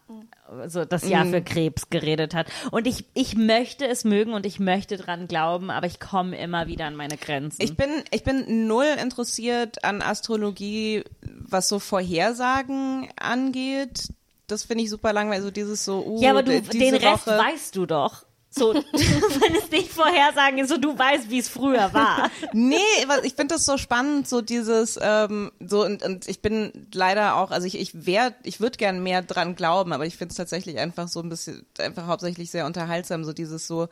so 0.67 0.85
das 0.85 1.09
Jahr 1.09 1.25
Mhm. 1.25 1.31
für 1.31 1.43
Krebs 1.43 1.91
geredet 1.91 2.35
hat. 2.35 2.49
Und 2.73 2.87
ich, 2.87 3.05
ich 3.15 3.37
möchte 3.37 3.87
es 3.87 4.05
mögen 4.05 4.33
und 4.33 4.45
ich 4.47 4.59
möchte 4.59 4.97
dran 4.97 5.29
glauben, 5.29 5.71
aber 5.71 5.87
ich 5.87 6.01
komme 6.01 6.37
immer 6.37 6.67
wieder 6.67 6.87
an 6.87 6.97
meine 6.97 7.17
Grenzen. 7.17 7.63
Ich 7.63 7.77
bin, 7.77 7.89
ich 8.11 8.25
bin 8.25 8.67
null 8.67 8.87
interessiert 9.01 9.85
an 9.85 10.03
Astrologie, 10.03 11.05
was 11.23 11.69
so 11.69 11.79
Vorhersagen 11.79 13.09
angeht. 13.17 14.09
Das 14.49 14.65
finde 14.65 14.83
ich 14.85 14.91
super 14.91 15.13
langweilig. 15.13 15.45
So 15.45 15.51
dieses 15.53 15.85
so, 15.85 16.05
uh, 16.05 16.21
ja, 16.21 16.31
aber 16.31 16.43
du, 16.43 16.61
den 16.61 16.95
Rest 16.97 17.27
Woche. 17.27 17.39
weißt 17.39 17.77
du 17.77 17.87
doch. 17.87 18.25
So, 18.53 18.75
wenn 18.93 19.55
es 19.55 19.71
nicht 19.71 19.93
Vorhersagen 19.93 20.59
ist, 20.59 20.71
so 20.71 20.77
du 20.77 20.99
weißt, 20.99 21.31
wie 21.31 21.39
es 21.39 21.49
früher 21.49 21.95
war. 21.95 22.31
Nee, 22.53 22.77
ich 23.23 23.35
finde 23.35 23.55
das 23.55 23.65
so 23.65 23.79
spannend, 23.79 24.29
so 24.29 24.41
dieses, 24.41 24.99
ähm, 25.01 25.53
so 25.65 25.85
und, 25.85 26.03
und 26.03 26.29
ich 26.29 26.43
bin 26.43 26.73
leider 26.93 27.37
auch, 27.37 27.53
also 27.53 27.69
ich, 27.69 27.79
ich 27.79 28.07
wär, 28.07 28.35
ich 28.43 28.61
würde 28.61 28.77
gern 28.77 29.03
mehr 29.05 29.23
dran 29.23 29.55
glauben, 29.55 29.93
aber 29.93 30.05
ich 30.05 30.17
finde 30.17 30.33
es 30.33 30.37
tatsächlich 30.37 30.79
einfach 30.79 31.07
so 31.07 31.21
ein 31.21 31.29
bisschen, 31.29 31.65
einfach 31.79 32.09
hauptsächlich 32.09 32.51
sehr 32.51 32.67
unterhaltsam, 32.67 33.23
so 33.25 33.33
dieses 33.33 33.69
so, 33.69 33.89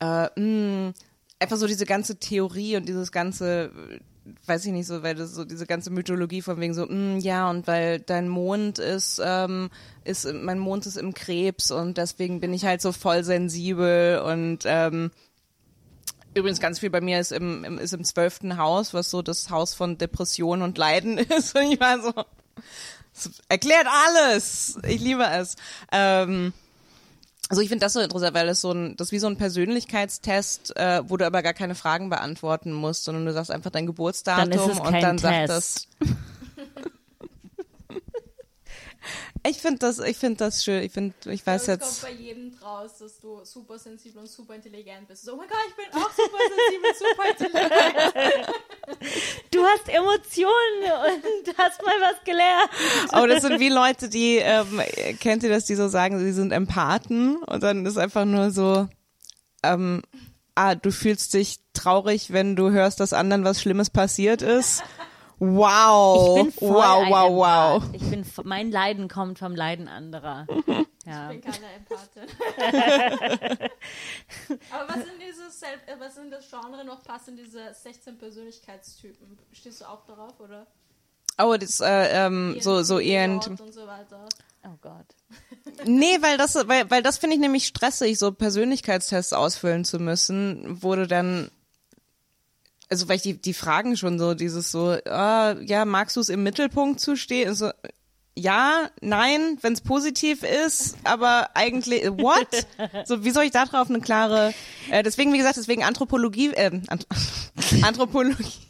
äh, 0.00 0.28
mh, 0.34 0.94
einfach 1.38 1.56
so 1.56 1.68
diese 1.68 1.86
ganze 1.86 2.16
Theorie 2.16 2.76
und 2.76 2.88
dieses 2.88 3.12
ganze, 3.12 3.70
weiß 4.46 4.64
ich 4.66 4.72
nicht 4.72 4.86
so, 4.86 5.02
weil 5.02 5.14
das 5.14 5.34
so 5.34 5.44
diese 5.44 5.66
ganze 5.66 5.90
Mythologie 5.90 6.42
von 6.42 6.60
wegen 6.60 6.74
so, 6.74 6.86
mh, 6.86 7.18
ja 7.18 7.50
und 7.50 7.66
weil 7.66 8.00
dein 8.00 8.28
Mond 8.28 8.78
ist, 8.78 9.20
ähm, 9.24 9.70
ist, 10.04 10.32
mein 10.32 10.58
Mond 10.58 10.86
ist 10.86 10.96
im 10.96 11.14
Krebs 11.14 11.70
und 11.70 11.98
deswegen 11.98 12.40
bin 12.40 12.52
ich 12.52 12.64
halt 12.64 12.80
so 12.80 12.92
voll 12.92 13.24
sensibel 13.24 14.20
und 14.20 14.60
ähm, 14.64 15.10
Übrigens 16.34 16.60
ganz 16.60 16.78
viel 16.78 16.88
bei 16.88 17.02
mir 17.02 17.20
ist 17.20 17.30
im, 17.30 17.62
im 17.62 17.78
ist 17.78 17.92
im 17.92 18.04
zwölften 18.04 18.56
Haus, 18.56 18.94
was 18.94 19.10
so 19.10 19.20
das 19.20 19.50
Haus 19.50 19.74
von 19.74 19.98
Depression 19.98 20.62
und 20.62 20.78
Leiden 20.78 21.18
ist. 21.18 21.54
Und 21.54 21.72
ich 21.72 21.78
war 21.78 22.00
so, 22.00 22.14
erklärt 23.48 23.86
alles. 24.06 24.78
Ich 24.86 25.00
liebe 25.00 25.24
es. 25.24 25.56
Ähm, 25.90 26.54
also 27.52 27.60
ich 27.60 27.68
finde 27.68 27.84
das 27.84 27.92
so 27.92 28.00
interessant, 28.00 28.32
weil 28.32 28.46
das 28.46 28.62
so 28.62 28.72
ein, 28.72 28.96
das 28.96 29.08
ist 29.08 29.12
wie 29.12 29.18
so 29.18 29.26
ein 29.26 29.36
Persönlichkeitstest, 29.36 30.74
äh, 30.74 31.02
wo 31.06 31.18
du 31.18 31.26
aber 31.26 31.42
gar 31.42 31.52
keine 31.52 31.74
Fragen 31.74 32.08
beantworten 32.08 32.72
musst, 32.72 33.04
sondern 33.04 33.26
du 33.26 33.32
sagst 33.34 33.50
einfach 33.50 33.70
dein 33.70 33.84
Geburtsdatum 33.84 34.48
Dann 34.48 34.70
es 34.70 34.78
und 34.78 35.02
dann 35.02 35.18
sagt 35.18 35.48
Test. 35.48 35.88
das. 36.00 36.08
Ich 39.44 39.58
finde 39.60 39.78
das, 39.80 39.98
ich 39.98 40.16
finde 40.16 40.36
das 40.36 40.62
schön. 40.62 40.82
Ich 40.84 40.92
finde, 40.92 41.14
ich 41.26 41.44
weiß 41.44 41.62
es 41.62 41.66
jetzt. 41.66 42.02
kommt 42.02 42.14
bei 42.16 42.22
jedem 42.22 42.56
draus, 42.56 42.98
dass 42.98 43.18
du 43.18 43.44
super 43.44 43.76
sensibel 43.76 44.22
und 44.22 44.28
super 44.28 44.54
intelligent 44.54 45.08
bist. 45.08 45.24
So, 45.24 45.32
oh 45.32 45.36
mein 45.36 45.48
Gott, 45.48 45.58
ich 45.68 45.74
bin 45.74 45.86
auch 46.00 46.10
super 46.12 46.38
sensibel, 46.48 46.90
super 46.98 47.28
intelligent. 47.30 48.46
Du 49.50 49.64
hast 49.64 49.88
Emotionen 49.88 50.82
und 51.06 51.58
hast 51.58 51.82
mal 51.82 51.94
was 52.00 52.24
gelernt. 52.24 52.70
Aber 53.10 53.28
das 53.28 53.42
sind 53.42 53.60
wie 53.60 53.68
Leute, 53.68 54.08
die, 54.08 54.36
ähm, 54.36 54.80
kennt 55.20 55.42
ihr 55.42 55.50
das, 55.50 55.64
die 55.64 55.74
so 55.74 55.88
sagen, 55.88 56.18
sie 56.18 56.32
sind 56.32 56.52
Empathen 56.52 57.36
und 57.36 57.62
dann 57.62 57.84
ist 57.84 57.98
einfach 57.98 58.24
nur 58.24 58.50
so, 58.50 58.88
ähm, 59.62 60.02
ah, 60.54 60.74
du 60.74 60.90
fühlst 60.90 61.34
dich 61.34 61.60
traurig, 61.72 62.32
wenn 62.32 62.56
du 62.56 62.70
hörst, 62.70 63.00
dass 63.00 63.12
anderen 63.12 63.44
was 63.44 63.60
Schlimmes 63.60 63.90
passiert 63.90 64.42
ist. 64.42 64.82
Wow. 65.44 66.38
Ich 66.38 66.44
bin 66.44 66.52
voll 66.52 66.70
wow, 66.70 67.02
ein 67.02 67.10
wow, 67.10 67.32
wow. 67.32 67.82
Ich 67.92 68.08
bin, 68.08 68.24
mein 68.44 68.70
Leiden 68.70 69.08
kommt 69.08 69.40
vom 69.40 69.56
Leiden 69.56 69.88
anderer. 69.88 70.46
Ja. 71.04 71.32
Ich 71.32 71.40
bin 71.40 71.52
keine 71.52 71.66
Empathin. 71.72 72.28
Aber 74.70 74.88
was 74.88 75.04
sind 75.04 75.20
diese 75.20 75.50
Self 75.50 75.80
äh, 75.86 75.98
was 75.98 76.14
sind 76.14 76.30
das 76.30 76.48
Genre 76.48 76.84
noch 76.84 77.02
passen 77.02 77.34
diese 77.36 77.74
16 77.74 78.18
Persönlichkeitstypen? 78.18 79.36
Stehst 79.50 79.80
du 79.80 79.86
auch 79.86 80.04
darauf 80.04 80.38
oder? 80.38 80.64
Oh, 81.38 81.56
das, 81.56 81.80
äh, 81.80 82.26
ähm, 82.26 82.56
so, 82.60 82.84
so 82.84 83.00
ENT. 83.00 83.48
und 83.48 83.74
so 83.74 83.84
weiter. 83.84 84.28
Oh 84.64 84.78
Gott. 84.80 85.06
Nee, 85.84 86.18
weil 86.20 86.38
das, 86.38 86.54
weil, 86.54 86.88
weil 86.88 87.02
das 87.02 87.18
finde 87.18 87.34
ich 87.34 87.40
nämlich 87.40 87.66
stressig, 87.66 88.16
so 88.16 88.30
Persönlichkeitstests 88.30 89.32
ausfüllen 89.32 89.84
zu 89.84 89.98
müssen, 89.98 90.80
wurde 90.84 91.08
dann, 91.08 91.50
also 92.92 93.08
weil 93.08 93.16
ich 93.16 93.22
die, 93.22 93.40
die 93.40 93.54
Fragen 93.54 93.96
schon 93.96 94.18
so, 94.18 94.34
dieses 94.34 94.70
so, 94.70 94.98
ah, 95.06 95.56
ja, 95.62 95.86
magst 95.86 96.14
du 96.16 96.20
es 96.20 96.28
im 96.28 96.42
Mittelpunkt 96.42 97.00
zu 97.00 97.16
stehen? 97.16 97.54
So, 97.54 97.70
ja, 98.36 98.90
nein, 99.00 99.56
wenn 99.62 99.72
es 99.72 99.80
positiv 99.80 100.42
ist, 100.42 100.96
aber 101.04 101.48
eigentlich, 101.54 102.04
what? 102.04 102.46
So, 103.06 103.24
wie 103.24 103.30
soll 103.30 103.44
ich 103.44 103.50
da 103.50 103.64
drauf 103.64 103.88
eine 103.88 104.00
klare, 104.00 104.52
äh, 104.90 105.02
deswegen, 105.02 105.32
wie 105.32 105.38
gesagt, 105.38 105.56
deswegen 105.56 105.84
Anthropologie, 105.84 106.48
äh, 106.52 106.82
Anth 106.88 107.06
Anthropologie. 107.82 108.60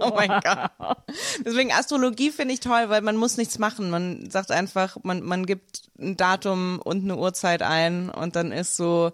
Oh 0.00 0.12
mein 0.14 0.28
Gott. 0.28 0.98
Deswegen 1.46 1.72
Astrologie 1.72 2.30
finde 2.30 2.52
ich 2.52 2.60
toll, 2.60 2.90
weil 2.90 3.00
man 3.00 3.16
muss 3.16 3.38
nichts 3.38 3.58
machen. 3.58 3.88
Man 3.88 4.28
sagt 4.30 4.50
einfach, 4.50 4.98
man, 5.02 5.22
man 5.22 5.46
gibt 5.46 5.84
ein 5.98 6.18
Datum 6.18 6.78
und 6.84 7.04
eine 7.04 7.16
Uhrzeit 7.16 7.62
ein 7.62 8.10
und 8.10 8.36
dann 8.36 8.52
ist 8.52 8.76
so, 8.76 9.12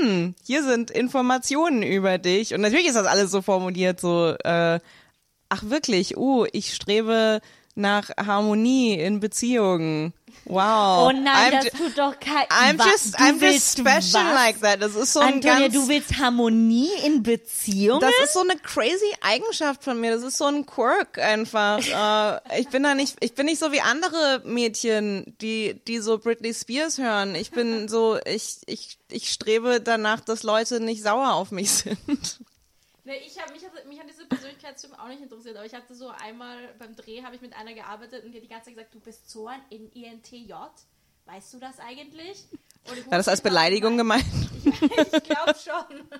hm, 0.00 0.34
hier 0.44 0.62
sind 0.62 0.90
Informationen 0.90 1.82
über 1.82 2.18
dich. 2.18 2.54
Und 2.54 2.60
natürlich 2.60 2.86
ist 2.86 2.96
das 2.96 3.06
alles 3.06 3.30
so 3.30 3.42
formuliert, 3.42 4.00
so, 4.00 4.34
äh, 4.44 4.80
ach 5.48 5.62
wirklich, 5.64 6.16
uh, 6.16 6.46
ich 6.52 6.74
strebe 6.74 7.40
nach 7.74 8.10
Harmonie 8.16 8.94
in 8.94 9.20
Beziehungen. 9.20 10.12
Wow. 10.44 11.08
Oh 11.08 11.12
nein, 11.12 11.52
I'm 11.52 11.64
das 11.64 11.72
tut 11.72 11.98
doch 11.98 12.20
kein. 12.20 12.46
I'm 12.50 12.78
just, 12.78 13.18
du 13.18 13.22
I'm 13.22 13.40
just 13.40 13.78
special 13.78 14.24
was? 14.24 14.34
like 14.34 14.60
that. 14.60 14.80
Das 14.80 14.94
ist 14.94 15.12
so 15.12 15.20
ein 15.20 15.34
Antonia, 15.34 15.60
ganz, 15.60 15.74
du 15.74 15.88
willst 15.88 16.18
Harmonie 16.18 16.90
in 17.04 17.22
Beziehungen? 17.22 18.00
das 18.00 18.12
ist 18.24 18.32
so 18.34 18.40
eine 18.40 18.56
crazy 18.56 19.12
Eigenschaft 19.20 19.82
von 19.82 20.00
mir. 20.00 20.12
Das 20.12 20.22
ist 20.22 20.38
so 20.38 20.44
ein 20.44 20.64
Quirk 20.64 21.18
einfach. 21.18 21.78
äh, 22.46 22.60
ich 22.60 22.68
bin 22.68 22.84
da 22.84 22.94
nicht, 22.94 23.16
ich 23.20 23.34
bin 23.34 23.46
nicht 23.46 23.58
so 23.58 23.72
wie 23.72 23.80
andere 23.80 24.42
Mädchen, 24.44 25.36
die, 25.40 25.80
die 25.88 25.98
so 25.98 26.18
Britney 26.18 26.54
Spears 26.54 26.98
hören. 26.98 27.34
Ich 27.34 27.50
bin 27.50 27.88
so, 27.88 28.18
ich, 28.24 28.58
ich, 28.66 28.98
ich 29.10 29.32
strebe 29.32 29.80
danach, 29.80 30.20
dass 30.20 30.42
Leute 30.42 30.80
nicht 30.80 31.02
sauer 31.02 31.34
auf 31.34 31.50
mich 31.50 31.70
sind. 31.72 32.38
Nee, 33.06 33.18
ich 33.24 33.40
hab, 33.40 33.52
mich, 33.52 33.62
mich 33.88 34.00
hat 34.00 34.08
diese 34.10 34.26
Persönlichkeitstypen 34.26 34.98
auch 34.98 35.06
nicht 35.06 35.22
interessiert, 35.22 35.56
aber 35.56 35.64
ich 35.64 35.72
hatte 35.74 35.94
so 35.94 36.08
einmal 36.08 36.56
beim 36.80 36.96
Dreh 36.96 37.22
habe 37.22 37.36
ich 37.36 37.40
mit 37.40 37.54
einer 37.54 37.72
gearbeitet 37.72 38.24
und 38.24 38.32
die 38.32 38.38
hat 38.38 38.44
die 38.44 38.48
ganze 38.48 38.64
Zeit 38.66 38.74
gesagt, 38.74 38.94
du 38.94 38.98
bist 39.00 39.30
so 39.30 39.46
ein 39.46 39.60
INTJ. 39.70 40.52
Weißt 41.26 41.54
du 41.54 41.60
das 41.60 41.78
eigentlich? 41.78 42.44
Und 42.88 42.98
ich 42.98 43.06
War 43.08 43.18
das 43.18 43.28
als 43.28 43.40
Beleidigung 43.42 43.92
sie 43.92 43.98
gemeint? 43.98 44.24
meint. 44.64 44.82
Ich 45.12 45.22
glaube 45.22 45.54
schon. 45.54 46.08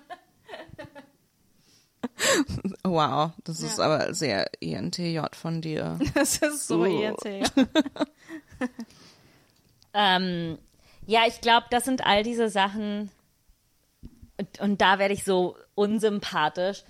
Wow, 2.85 3.33
das 3.45 3.61
ist 3.61 3.79
Ja. 3.79 3.85
aber 3.85 4.15
sehr 4.15 4.49
ENTJ 4.63 5.21
von 5.33 5.61
dir. 5.61 5.99
Das 6.15 6.37
ist 6.39 6.69
so 6.69 6.81
Uh. 6.83 6.85
INTJ. 6.85 7.45
Ähm, 9.93 10.57
ja, 11.07 11.27
ich 11.27 11.41
glaube, 11.41 11.67
das 11.71 11.85
sind 11.85 12.07
all 12.07 12.23
diese 12.23 12.49
Sachen. 12.49 13.11
Und, 14.39 14.61
und 14.61 14.81
da 14.81 14.99
werde 14.99 15.15
ich 15.15 15.25
so 15.25 15.57
unsympathisch. 15.75 16.85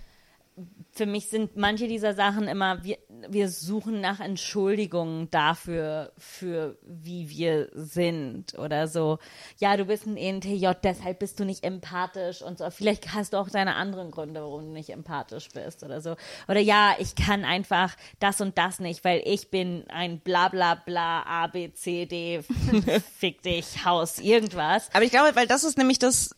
für 0.92 1.05
mich 1.05 1.28
sind 1.28 1.57
manche 1.57 1.86
dieser 1.86 2.14
Sachen 2.14 2.49
immer, 2.49 2.82
wir, 2.82 2.97
wir 3.28 3.51
suchen 3.51 4.01
nach 4.01 4.20
Entschuldigungen 4.20 5.30
dafür, 5.30 6.12
für 6.16 6.78
wie 6.82 7.28
wir 7.28 7.68
sind 7.74 8.59
oder 8.59 8.88
so. 8.88 9.18
Ja, 9.59 9.76
du 9.76 9.84
bist 9.84 10.07
ein 10.07 10.16
ENTJ, 10.16 10.70
deshalb 10.82 11.18
bist 11.18 11.38
du 11.38 11.44
nicht 11.44 11.62
empathisch 11.62 12.40
und 12.40 12.57
so. 12.57 12.70
Vielleicht 12.70 13.12
hast 13.12 13.34
du 13.34 13.36
auch 13.36 13.51
deine 13.51 13.74
anderen 13.74 14.11
Gründe, 14.11 14.40
warum 14.40 14.64
du 14.64 14.72
nicht 14.72 14.88
empathisch 14.88 15.49
bist 15.51 15.82
oder 15.82 16.01
so. 16.01 16.16
Oder 16.49 16.61
ja, 16.61 16.94
ich 16.99 17.14
kann 17.14 17.44
einfach 17.44 17.94
das 18.18 18.40
und 18.40 18.57
das 18.57 18.80
nicht, 18.80 19.05
weil 19.05 19.20
ich 19.26 19.51
bin 19.51 19.84
ein 19.88 20.20
bla 20.20 20.49
bla 20.49 20.74
bla 20.74 21.22
A, 21.24 21.49
B, 21.49 21.70
C, 21.74 22.07
D, 22.07 22.42
fick 23.18 23.42
dich, 23.42 23.84
Haus, 23.84 24.18
irgendwas. 24.18 24.88
Aber 24.94 25.05
ich 25.05 25.11
glaube, 25.11 25.36
weil 25.36 25.47
das 25.47 25.64
ist 25.64 25.76
nämlich 25.76 25.99
das, 25.99 26.34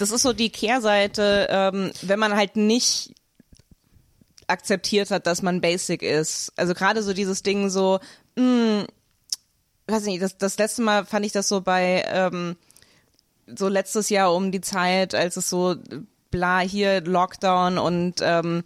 das 0.00 0.10
ist 0.10 0.22
so 0.22 0.32
die 0.32 0.50
Kehrseite, 0.50 1.46
ähm, 1.50 1.90
wenn 2.02 2.18
man 2.18 2.34
halt 2.34 2.56
nicht 2.56 3.14
akzeptiert 4.46 5.10
hat, 5.10 5.26
dass 5.26 5.42
man 5.42 5.60
basic 5.60 6.02
ist. 6.02 6.52
Also 6.56 6.74
gerade 6.74 7.02
so 7.02 7.12
dieses 7.12 7.42
Ding 7.42 7.70
so, 7.70 8.00
mh, 8.36 8.86
weiß 9.86 10.04
nicht, 10.04 10.22
das, 10.22 10.38
das 10.38 10.58
letzte 10.58 10.82
Mal 10.82 11.04
fand 11.04 11.26
ich 11.26 11.32
das 11.32 11.48
so 11.48 11.60
bei 11.60 12.04
ähm, 12.08 12.56
so 13.46 13.68
letztes 13.68 14.08
Jahr 14.08 14.34
um 14.34 14.52
die 14.52 14.60
Zeit, 14.60 15.14
als 15.14 15.36
es 15.36 15.48
so 15.50 15.76
bla 16.30 16.60
hier 16.60 17.00
Lockdown 17.02 17.78
und 17.78 18.16
ähm, 18.22 18.64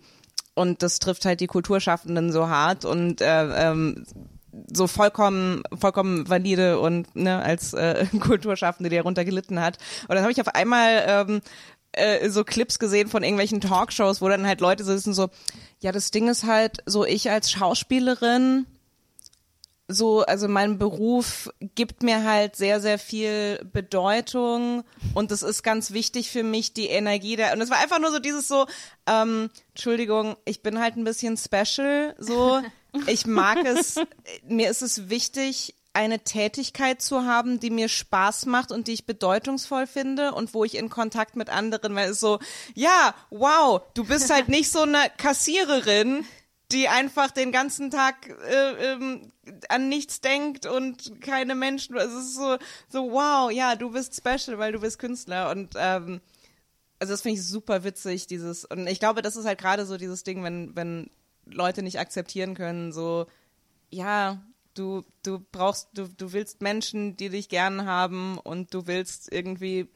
und 0.55 0.83
das 0.83 1.01
trifft 1.01 1.25
halt 1.25 1.41
die 1.41 1.49
Kulturschaffenden 1.49 2.31
so 2.31 2.49
hart 2.49 2.85
und 2.85 3.21
äh, 3.21 3.71
ähm, 3.71 4.07
so 4.73 4.87
vollkommen 4.87 5.63
vollkommen 5.73 6.29
valide 6.29 6.79
und 6.79 7.15
ne 7.15 7.43
als 7.43 7.73
äh, 7.73 8.07
Kulturschaffende, 8.21 8.91
die 8.91 8.97
darunter 8.97 9.25
gelitten 9.25 9.61
hat. 9.61 9.79
Und 10.09 10.15
dann 10.15 10.23
habe 10.23 10.33
ich 10.33 10.41
auf 10.41 10.55
einmal 10.55 11.05
ähm, 11.07 11.41
äh, 11.93 12.29
so 12.29 12.45
Clips 12.45 12.79
gesehen 12.79 13.09
von 13.09 13.23
irgendwelchen 13.23 13.61
Talkshows, 13.61 14.21
wo 14.21 14.29
dann 14.29 14.47
halt 14.47 14.61
Leute 14.61 14.85
sitzen 14.85 15.15
so, 15.15 15.29
ja, 15.81 15.93
das 15.93 16.11
Ding 16.11 16.29
ist 16.29 16.45
halt 16.45 16.79
so, 16.87 17.05
ich 17.05 17.31
als 17.31 17.51
Schauspielerin, 17.51 18.67
so, 19.87 20.23
also 20.23 20.49
mein 20.49 20.79
Beruf 20.79 21.51
gibt 21.75 22.03
mir 22.03 22.25
halt 22.25 22.57
sehr, 22.57 22.81
sehr 22.81 22.99
viel 22.99 23.61
Bedeutung 23.73 24.85
und 25.13 25.31
es 25.31 25.43
ist 25.43 25.63
ganz 25.63 25.93
wichtig 25.93 26.31
für 26.31 26.43
mich, 26.43 26.73
die 26.73 26.87
Energie 26.87 27.37
der, 27.37 27.53
und 27.53 27.61
es 27.61 27.71
war 27.71 27.79
einfach 27.79 27.99
nur 27.99 28.11
so 28.11 28.19
dieses 28.19 28.49
so, 28.49 28.67
ähm, 29.07 29.51
Entschuldigung, 29.71 30.37
ich 30.47 30.63
bin 30.63 30.81
halt 30.81 30.97
ein 30.97 31.05
bisschen 31.05 31.37
special, 31.37 32.15
so, 32.19 32.63
ich 33.07 33.27
mag 33.27 33.65
es, 33.65 33.97
mir 34.47 34.71
ist 34.71 34.83
es 34.83 35.09
wichtig, 35.09 35.75
eine 35.95 36.19
Tätigkeit 36.21 37.01
zu 37.01 37.25
haben, 37.25 37.61
die 37.61 37.71
mir 37.71 37.89
Spaß 37.89 38.47
macht 38.47 38.73
und 38.73 38.89
die 38.89 38.93
ich 38.93 39.07
bedeutungsvoll 39.07 39.87
finde 39.87 40.33
und 40.33 40.53
wo 40.53 40.65
ich 40.65 40.77
in 40.77 40.91
Kontakt 40.91 41.37
mit 41.37 41.51
anderen, 41.51 41.95
weil 41.95 42.11
es 42.11 42.21
so, 42.21 42.41
ja, 42.75 43.15
wow, 43.31 43.81
du 43.95 44.05
bist 44.05 44.31
halt 44.31 44.49
nicht 44.49 44.71
so 44.71 44.83
eine 44.83 44.99
Kassiererin, 45.17 46.27
die 46.73 46.89
einfach 46.89 47.31
den 47.31 47.53
ganzen 47.53 47.91
Tag 47.91 48.29
äh, 48.29 48.93
ähm, 48.93 49.33
an 49.69 49.89
nichts 49.89 50.21
denkt 50.21 50.67
und 50.67 51.21
keine 51.21 51.55
Menschen. 51.55 51.97
Es 51.97 52.13
ist 52.13 52.35
so, 52.35 52.57
so 52.89 53.13
wow, 53.13 53.53
ja, 53.53 53.77
du 53.77 53.91
bist 53.91 54.17
special, 54.17 54.59
weil 54.59 54.73
du 54.73 54.81
bist 54.81 54.99
Künstler 54.99 55.51
und 55.51 55.75
ähm, 55.77 56.21
also 56.99 57.13
das 57.13 57.23
finde 57.23 57.39
ich 57.39 57.47
super 57.47 57.85
witzig, 57.85 58.27
dieses 58.27 58.65
und 58.65 58.87
ich 58.89 58.99
glaube, 58.99 59.23
das 59.23 59.37
ist 59.37 59.45
halt 59.45 59.61
gerade 59.61 59.87
so 59.87 59.97
dieses 59.97 60.25
Ding, 60.25 60.43
wenn 60.43 60.75
wenn 60.75 61.11
Leute 61.47 61.83
nicht 61.83 61.99
akzeptieren 61.99 62.55
können, 62.55 62.93
so 62.93 63.27
ja, 63.91 64.43
du, 64.75 65.03
du 65.23 65.41
brauchst, 65.53 65.89
du, 65.95 66.09
du 66.09 66.33
willst 66.33 66.63
Menschen, 66.63 67.17
die 67.17 67.29
dich 67.29 67.49
gern 67.49 67.87
haben 67.87 68.39
und 68.39 68.75
du 68.75 68.87
willst 68.87 69.33
irgendwie 69.33 69.89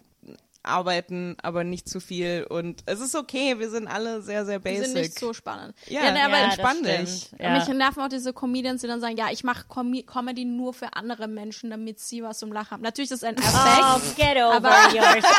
arbeiten, 0.68 1.36
aber 1.42 1.64
nicht 1.64 1.88
zu 1.88 2.00
viel. 2.00 2.46
Und 2.48 2.82
es 2.86 3.00
ist 3.00 3.14
okay, 3.16 3.58
wir 3.58 3.70
sind 3.70 3.88
alle 3.88 4.22
sehr, 4.22 4.44
sehr 4.46 4.58
basic. 4.58 4.80
Die 4.80 4.90
sind 4.90 5.00
nicht 5.00 5.18
so 5.18 5.32
spannend. 5.32 5.74
Ja, 5.86 6.04
ja, 6.04 6.12
ne, 6.12 6.24
aber 6.24 6.38
ja, 6.38 6.44
entspann 6.44 6.82
das 6.82 7.00
dich. 7.00 7.30
Ja. 7.38 7.50
Mich 7.58 7.68
nerven 7.68 8.02
auch 8.02 8.08
diese 8.08 8.32
Comedians, 8.32 8.80
die 8.82 8.86
dann 8.86 9.00
sagen, 9.00 9.16
ja, 9.16 9.30
ich 9.30 9.44
mache 9.44 9.64
Com 9.68 9.94
Comedy 10.06 10.44
nur 10.44 10.74
für 10.74 10.94
andere 10.94 11.26
Menschen, 11.28 11.70
damit 11.70 11.98
sie 12.00 12.22
was 12.22 12.38
zum 12.38 12.52
Lachen 12.52 12.70
haben. 12.72 12.82
Natürlich 12.82 13.10
ist 13.10 13.22
das 13.22 13.28
ein 13.28 13.36
Oh, 13.38 13.96
Effekt. 13.96 14.16
get 14.16 14.36
over 14.36 14.56
Aber- 14.56 14.94
yours. 14.94 15.24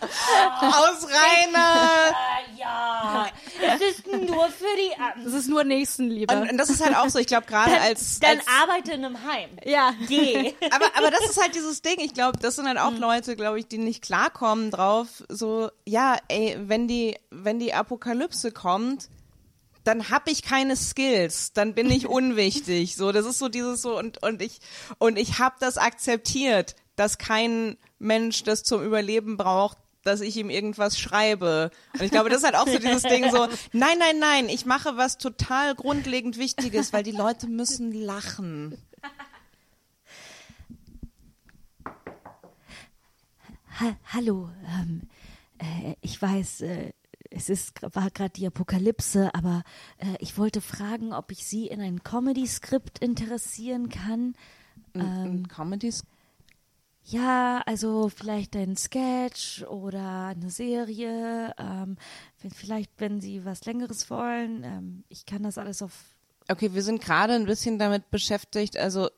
Oh, 0.00 0.66
Aus 0.66 1.06
reiner. 1.08 2.10
äh, 2.10 2.60
ja. 2.60 3.26
Es 3.74 3.80
ist 3.80 4.06
nur 4.06 4.48
für 4.48 4.64
die. 4.76 5.24
Das 5.24 5.32
ist 5.32 5.48
nur 5.48 5.64
Nächstenliebe. 5.64 6.32
Und, 6.34 6.50
und 6.50 6.58
das 6.58 6.70
ist 6.70 6.84
halt 6.84 6.96
auch 6.96 7.08
so, 7.08 7.18
ich 7.18 7.26
glaube, 7.26 7.46
gerade 7.46 7.80
als, 7.80 8.20
Dann 8.20 8.38
als 8.38 8.46
arbeite 8.48 8.92
in 8.92 9.04
einem 9.04 9.22
Heim. 9.24 9.50
ja. 9.64 9.92
Geh. 10.08 10.54
aber, 10.70 10.86
aber 10.96 11.10
das 11.10 11.28
ist 11.30 11.40
halt 11.40 11.54
dieses 11.54 11.82
Ding. 11.82 11.96
Ich 11.98 12.14
glaube, 12.14 12.38
das 12.38 12.56
sind 12.56 12.66
halt 12.66 12.78
auch 12.78 12.92
Leute, 12.92 13.36
glaube 13.36 13.58
ich, 13.58 13.66
die 13.66 13.78
nicht 13.78 14.02
klarkommen 14.34 14.70
drauf. 14.70 15.24
So, 15.28 15.70
ja, 15.86 16.16
ey, 16.28 16.56
wenn 16.60 16.86
die, 16.88 17.16
wenn 17.30 17.58
die 17.58 17.72
Apokalypse 17.72 18.52
kommt, 18.52 19.08
dann 19.84 20.10
hab 20.10 20.28
ich 20.28 20.42
keine 20.42 20.76
Skills, 20.76 21.52
dann 21.52 21.74
bin 21.74 21.90
ich 21.90 22.06
unwichtig. 22.08 22.96
So, 22.96 23.12
das 23.12 23.26
ist 23.26 23.38
so 23.38 23.48
dieses 23.48 23.82
so 23.82 23.98
und 23.98 24.22
und 24.22 24.42
ich 24.42 24.58
und 24.98 25.18
ich 25.18 25.38
habe 25.38 25.56
das 25.60 25.78
akzeptiert, 25.78 26.74
dass 26.96 27.18
kein 27.18 27.76
Mensch 27.98 28.42
das 28.44 28.62
zum 28.62 28.82
Überleben 28.82 29.36
braucht, 29.36 29.78
dass 30.04 30.20
ich 30.20 30.36
ihm 30.36 30.50
irgendwas 30.50 30.98
schreibe. 30.98 31.70
Und 31.94 32.02
ich 32.02 32.10
glaube, 32.10 32.28
das 32.28 32.38
ist 32.38 32.44
halt 32.44 32.56
auch 32.56 32.68
so 32.68 32.78
dieses 32.78 33.02
Ding 33.14 33.30
so, 33.30 33.46
nein, 33.72 33.98
nein, 33.98 34.18
nein, 34.18 34.48
ich 34.48 34.66
mache 34.66 34.96
was 34.96 35.18
total 35.18 35.74
grundlegend 35.74 36.38
Wichtiges, 36.38 36.92
weil 36.92 37.02
die 37.02 37.12
Leute 37.12 37.46
müssen 37.46 37.92
lachen. 37.92 38.78
Ha 43.80 43.96
Hallo, 44.12 44.50
ähm, 44.66 45.02
äh, 45.58 45.94
ich 46.00 46.20
weiß, 46.20 46.60
äh, 46.60 46.92
es 47.30 47.48
ist, 47.48 47.82
war 47.82 48.10
gerade 48.10 48.30
die 48.30 48.46
Apokalypse, 48.46 49.34
aber 49.34 49.64
äh, 49.98 50.16
ich 50.20 50.38
wollte 50.38 50.60
fragen, 50.60 51.12
ob 51.12 51.32
ich 51.32 51.44
Sie 51.44 51.66
in 51.66 51.80
ein 51.80 52.04
Comedy-Skript 52.04 53.00
interessieren 53.00 53.88
kann. 53.88 54.34
Ähm, 54.94 55.48
Comedies 55.48 56.04
Ja, 57.02 57.62
also 57.66 58.08
vielleicht 58.08 58.54
ein 58.54 58.76
Sketch 58.76 59.64
oder 59.64 60.26
eine 60.26 60.50
Serie. 60.50 61.54
Ähm, 61.58 61.96
wenn, 62.40 62.50
vielleicht, 62.52 62.92
wenn 62.98 63.20
Sie 63.20 63.44
was 63.44 63.64
Längeres 63.64 64.08
wollen. 64.08 64.62
Ähm, 64.62 65.04
ich 65.08 65.26
kann 65.26 65.42
das 65.42 65.58
alles 65.58 65.82
auf. 65.82 65.92
Okay, 66.48 66.74
wir 66.74 66.82
sind 66.82 67.00
gerade 67.00 67.34
ein 67.34 67.46
bisschen 67.46 67.78
damit 67.78 68.10
beschäftigt, 68.10 68.76
also 68.76 69.08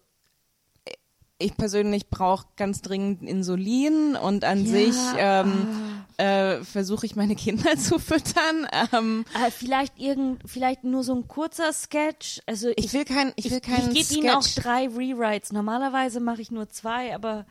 ich 1.39 1.57
persönlich 1.57 2.09
brauche 2.09 2.47
ganz 2.57 2.80
dringend 2.82 3.22
Insulin 3.22 4.16
und 4.16 4.45
an 4.45 4.64
Ja, 4.64 4.70
sich 4.70 4.97
ähm, 5.16 5.68
äh, 6.16 6.64
versuche 6.64 7.07
ich 7.07 7.16
meine 7.16 7.34
Kinder 7.37 7.76
zu 7.76 7.99
füttern. 7.99 8.66
Ähm, 8.93 9.24
Äh, 9.34 9.51
vielleicht 9.51 9.99
irgend, 9.99 10.43
vielleicht 10.47 10.84
nur 10.84 11.03
so 11.05 11.14
ein 11.14 11.28
kurzer 11.28 11.72
Sketch. 11.72 12.41
Also 12.47 12.70
ich 12.76 12.93
will 12.93 13.05
kein, 13.05 13.32
ich 13.37 13.51
will 13.51 13.59
ich, 13.59 13.62
keinen 13.62 13.95
ich 13.95 14.09
gebe 14.09 14.20
Ihnen 14.20 14.30
auch 14.34 14.47
drei 14.57 14.89
Rewrites. 14.89 15.53
Normalerweise 15.53 16.20
mache 16.20 16.41
ich 16.41 16.51
nur 16.51 16.68
zwei, 16.70 17.14
aber 17.14 17.45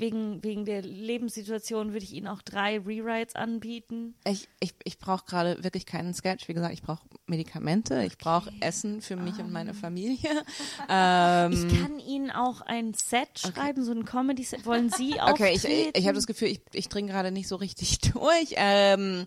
wegen, 0.00 0.42
wegen 0.42 0.64
der 0.64 0.82
Lebenssituation 0.82 1.92
würde 1.92 2.04
ich 2.04 2.12
Ihnen 2.12 2.26
auch 2.26 2.42
drei 2.42 2.78
Rewrites 2.78 3.34
anbieten. 3.36 4.14
Ich, 4.26 4.48
ich, 4.58 4.74
ich 4.84 4.98
brauche 4.98 5.24
gerade 5.26 5.62
wirklich 5.62 5.86
keinen 5.86 6.14
Sketch. 6.14 6.48
Wie 6.48 6.54
gesagt, 6.54 6.72
ich 6.74 6.82
brauche 6.82 7.02
Medikamente, 7.26 8.02
ich 8.04 8.18
brauche 8.18 8.50
Essen 8.60 9.02
für 9.02 9.16
mich 9.16 9.38
und 9.38 9.52
meine 9.52 9.74
Familie. 9.74 10.18
Ähm, 10.88 11.52
Ich 11.52 11.80
kann 11.80 11.98
Ihnen 12.00 12.30
auch 12.30 12.62
ein 12.62 12.94
Set 12.94 13.38
schreiben, 13.38 13.84
so 13.84 13.92
ein 13.92 14.04
Comedy-Set. 14.04 14.64
Wollen 14.66 14.90
Sie 14.90 15.20
auch? 15.20 15.30
Okay, 15.30 15.52
ich, 15.54 15.64
ich, 15.64 15.96
ich 15.96 16.06
habe 16.06 16.14
das 16.14 16.26
Gefühl, 16.26 16.48
ich, 16.48 16.60
ich 16.72 16.88
dringe 16.88 17.12
gerade 17.12 17.30
nicht 17.30 17.46
so 17.48 17.56
richtig 17.56 17.98
durch. 18.12 18.54
Ähm, 18.56 19.26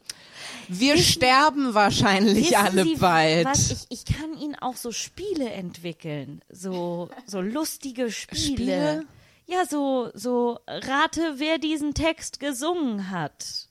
wir 0.68 0.98
sterben 0.98 1.74
wahrscheinlich 1.74 2.52
Wissen 2.52 2.56
alle 2.56 2.84
Sie, 2.84 2.96
bald. 2.96 3.46
Was, 3.46 3.72
ich, 3.72 3.86
ich 3.90 4.06
kann 4.06 4.38
Ihnen 4.38 4.56
auch 4.56 4.76
so 4.76 4.92
Spiele 4.92 5.50
entwickeln. 5.52 6.42
So, 6.50 7.10
so 7.26 7.40
lustige 7.42 8.12
Spiele. 8.12 8.42
Spiele? 8.42 9.06
Ja, 9.46 9.66
so, 9.66 10.10
so 10.14 10.60
rate, 10.68 11.36
wer 11.38 11.58
diesen 11.58 11.94
Text 11.94 12.40
gesungen 12.40 13.10
hat. 13.10 13.68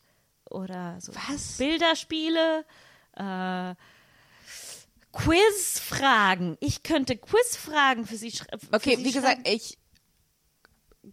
Oder 0.50 0.98
so 1.00 1.12
Was? 1.14 1.56
Bilderspiele, 1.56 2.64
äh, 3.16 3.74
Quizfragen. 5.12 6.56
Ich 6.60 6.82
könnte 6.82 7.16
Quizfragen 7.16 8.06
für 8.06 8.16
Sie 8.16 8.30
schreiben. 8.30 8.60
Okay, 8.72 8.98
wie 9.00 9.12
gesagt, 9.12 9.48
ich 9.48 9.78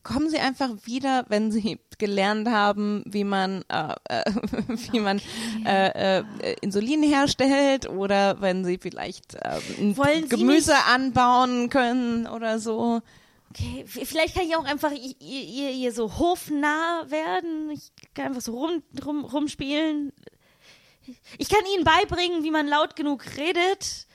kommen 0.03 0.29
Sie 0.29 0.37
einfach 0.37 0.69
wieder, 0.85 1.25
wenn 1.29 1.51
Sie 1.51 1.79
gelernt 1.97 2.47
haben, 2.49 3.03
wie 3.05 3.23
man 3.23 3.63
äh, 3.69 3.95
äh, 4.05 4.23
wie 4.91 4.99
man 4.99 5.21
äh, 5.65 6.19
äh, 6.19 6.23
Insulin 6.61 7.03
herstellt 7.03 7.89
oder 7.89 8.41
wenn 8.41 8.65
Sie 8.65 8.77
vielleicht 8.77 9.35
äh, 9.35 9.59
Sie 9.59 10.27
Gemüse 10.27 10.75
anbauen 10.87 11.69
können 11.69 12.27
oder 12.27 12.59
so. 12.59 13.01
Okay, 13.51 13.83
vielleicht 13.87 14.35
kann 14.35 14.45
ich 14.45 14.55
auch 14.55 14.65
einfach 14.65 14.91
ihr, 14.91 15.71
ihr, 15.71 15.91
so 15.91 16.19
hofnah 16.19 17.05
werden. 17.07 17.71
Ich 17.71 17.91
kann 18.13 18.27
einfach 18.27 18.41
so 18.41 18.55
rum, 18.55 18.83
rum, 19.03 19.25
rumspielen. 19.25 20.13
Ich 21.39 21.49
kann 21.49 21.61
ihnen 21.73 21.83
beibringen, 21.83 22.43
wie 22.43 22.51
man 22.51 22.67
laut 22.67 22.95
genug 22.95 23.25
redet, 23.37 24.05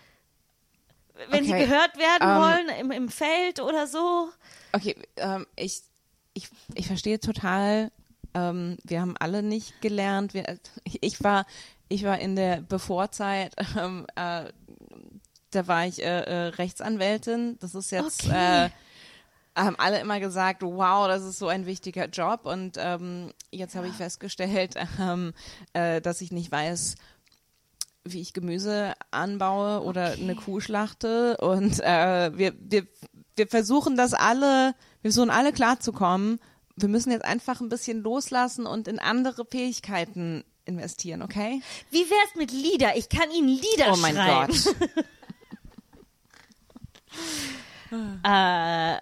wenn 1.30 1.45
sie 1.45 1.53
Okay, 1.53 1.66
gehört 1.66 1.99
werden 1.99 2.28
ähm, 2.28 2.41
wollen, 2.41 2.68
im, 2.80 2.91
im 2.93 3.09
Feld 3.09 3.61
oder 3.61 3.89
so. 3.89 4.28
Okay, 4.72 4.95
ähm, 5.16 5.47
ich, 5.57 5.82
ich, 6.35 6.49
ich 6.74 6.87
verstehe 6.87 7.18
total. 7.18 7.91
Ähm, 8.35 8.76
wir 8.85 9.01
haben 9.01 9.16
alle 9.18 9.43
nicht 9.43 9.80
gelernt. 9.80 10.35
Wir, 10.35 10.61
ich 11.01 11.24
war, 11.24 11.45
ich 11.89 12.05
war 12.05 12.20
in 12.20 12.37
der 12.37 12.61
Bevorzeit, 12.61 13.53
ähm, 13.76 14.07
äh, 14.14 14.45
da 15.51 15.66
war 15.66 15.87
ich 15.87 16.03
äh, 16.03 16.20
äh, 16.20 16.47
Rechtsanwältin. 16.49 17.59
Das 17.61 17.74
ist 17.74 17.91
jetzt, 17.91 18.26
Okay. 18.26 18.70
Haben 19.57 19.76
alle 19.78 20.00
immer 20.00 20.20
gesagt, 20.20 20.62
wow, 20.62 21.07
das 21.07 21.24
ist 21.24 21.38
so 21.38 21.48
ein 21.48 21.66
wichtiger 21.66 22.07
Job. 22.07 22.40
Und 22.44 22.76
ähm, 22.78 23.32
jetzt 23.50 23.76
habe 23.76 23.88
ich 23.88 23.94
festgestellt, 23.94 24.74
ähm, 25.00 25.32
äh, 25.72 26.00
dass 26.00 26.20
ich 26.20 26.32
nicht 26.32 26.50
weiß, 26.50 26.96
wie 28.05 28.20
ich 28.20 28.32
Gemüse 28.32 28.94
anbaue 29.11 29.82
oder 29.82 30.12
eine 30.12 30.34
Kuh 30.34 30.61
schlachte. 30.61 31.36
Und 31.38 31.80
äh, 31.80 32.36
wir, 32.36 32.52
wir, 32.59 32.86
wir 33.36 33.46
versuchen 33.46 33.96
das 33.96 34.12
alle, 34.12 34.74
wir 35.02 35.12
versuchen 35.12 35.30
alle 35.30 35.52
klarzukommen. 35.52 36.40
Wir 36.76 36.88
müssen 36.88 37.12
jetzt 37.12 37.24
einfach 37.24 37.61
ein 37.61 37.68
bisschen 37.68 38.02
loslassen 38.02 38.66
und 38.66 38.88
in 38.88 38.98
andere 38.98 39.46
Fähigkeiten 39.46 40.44
investieren, 40.64 41.22
okay? 41.22 41.62
Wie 41.90 42.11
wär's 42.11 42.34
mit 42.36 42.50
Lieder? 42.50 42.96
Ich 42.96 43.09
kann 43.09 43.30
Ihnen 43.30 43.48
Lieder 43.48 43.92
Oh 43.92 43.96
mein 43.96 44.14
schreiben. 44.14 44.52
Gott. 44.52 45.05
Äh, 48.22 48.99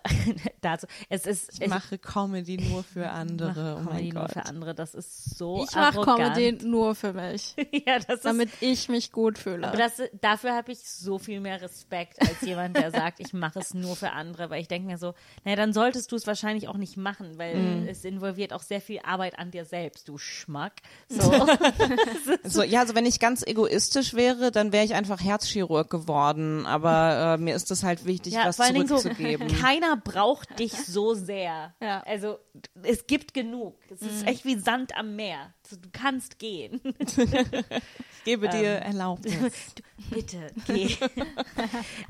dazu. 0.61 0.87
Es 1.09 1.27
ist, 1.27 1.61
Ich 1.63 1.69
mache 1.69 1.99
Comedy 1.99 2.57
nur 2.59 2.83
für 2.85 3.09
andere. 3.11 3.77
oh 3.81 3.85
Comedy 3.85 4.05
mein 4.05 4.09
nur 4.15 4.23
Gott. 4.23 4.33
für 4.33 4.45
andere. 4.47 4.75
Das 4.75 4.95
ist 4.95 5.37
so 5.39 5.65
Ich 5.69 5.75
mache. 5.75 6.01
Comedy 6.03 6.53
nur 6.65 6.95
für 6.95 7.13
mich, 7.13 7.55
ja, 7.87 7.99
das 7.99 8.17
ist, 8.17 8.25
damit 8.25 8.51
ich 8.61 8.89
mich 8.89 9.13
gut 9.13 9.39
fühle. 9.39 9.69
aber 9.69 9.77
das, 9.77 10.01
dafür 10.21 10.55
habe 10.55 10.73
ich 10.73 10.79
so 10.89 11.19
viel 11.19 11.41
mehr 11.41 11.61
Respekt 11.63 12.21
als 12.21 12.41
jemand, 12.43 12.77
der 12.77 12.91
sagt, 12.93 13.21
ich 13.21 13.33
mache 13.33 13.59
es 13.61 13.75
nur 13.75 13.97
für 13.97 14.13
andere, 14.13 14.51
weil 14.51 14.61
ich 14.61 14.69
denke 14.69 14.87
mir 14.89 14.99
so, 14.99 15.15
naja, 15.45 15.57
dann 15.57 15.73
solltest 15.73 16.11
du 16.13 16.17
es 16.17 16.27
wahrscheinlich 16.27 16.69
auch 16.69 16.77
nicht 16.77 16.97
machen, 16.97 17.39
weil 17.39 17.53
Mhm. 17.53 17.89
es 17.89 18.05
involviert 18.05 18.53
auch 18.53 18.63
sehr 18.63 18.81
viel 18.81 19.01
Arbeit 19.05 19.39
an 19.39 19.51
dir 19.51 19.65
selbst, 19.65 20.09
du 20.09 20.19
Schmack. 20.19 20.75
So. 21.09 21.31
So, 22.45 22.63
ja, 22.63 22.81
also 22.81 22.95
wenn 22.95 23.07
ich 23.07 23.21
ganz 23.21 23.43
egoistisch 23.47 24.15
wäre, 24.15 24.51
dann 24.51 24.73
wäre 24.73 24.85
ich 24.85 24.95
einfach 24.95 25.21
Herzchirurg 25.23 25.91
geworden. 25.91 26.67
Aber 26.67 27.35
äh, 27.35 27.43
mir 27.43 27.55
ist 27.55 27.71
es 27.71 27.83
halt 27.85 28.05
wichtig, 28.05 28.35
Ja, 28.35 28.47
was 28.47 28.57
vor 28.57 28.67
Dingen 28.87 28.89
so, 28.89 28.99
zurückzugeben. 29.03 29.49
keiner 29.61 29.97
braucht 29.97 30.59
dich 30.59 30.73
so 30.87 31.15
sehr. 31.15 31.75
Ja. 31.81 32.03
Also 32.07 32.39
es 32.83 33.07
gibt 33.07 33.35
genug. 33.35 33.77
Es 33.91 34.01
Mhm. 34.01 34.09
ist 34.09 34.27
echt 34.27 34.45
wie 34.45 34.57
Sand 34.59 34.97
am 34.97 35.17
Meer. 35.17 35.53
Du 35.71 35.89
kannst 35.93 36.39
gehen. 36.39 36.81
Ich 38.25 38.25
gebe 38.25 38.49
dir 38.49 38.77
Ähm. 38.77 38.83
Erlaubnis. 38.83 39.35
Du, 39.75 40.15
bitte, 40.15 40.47
geh. 40.69 40.95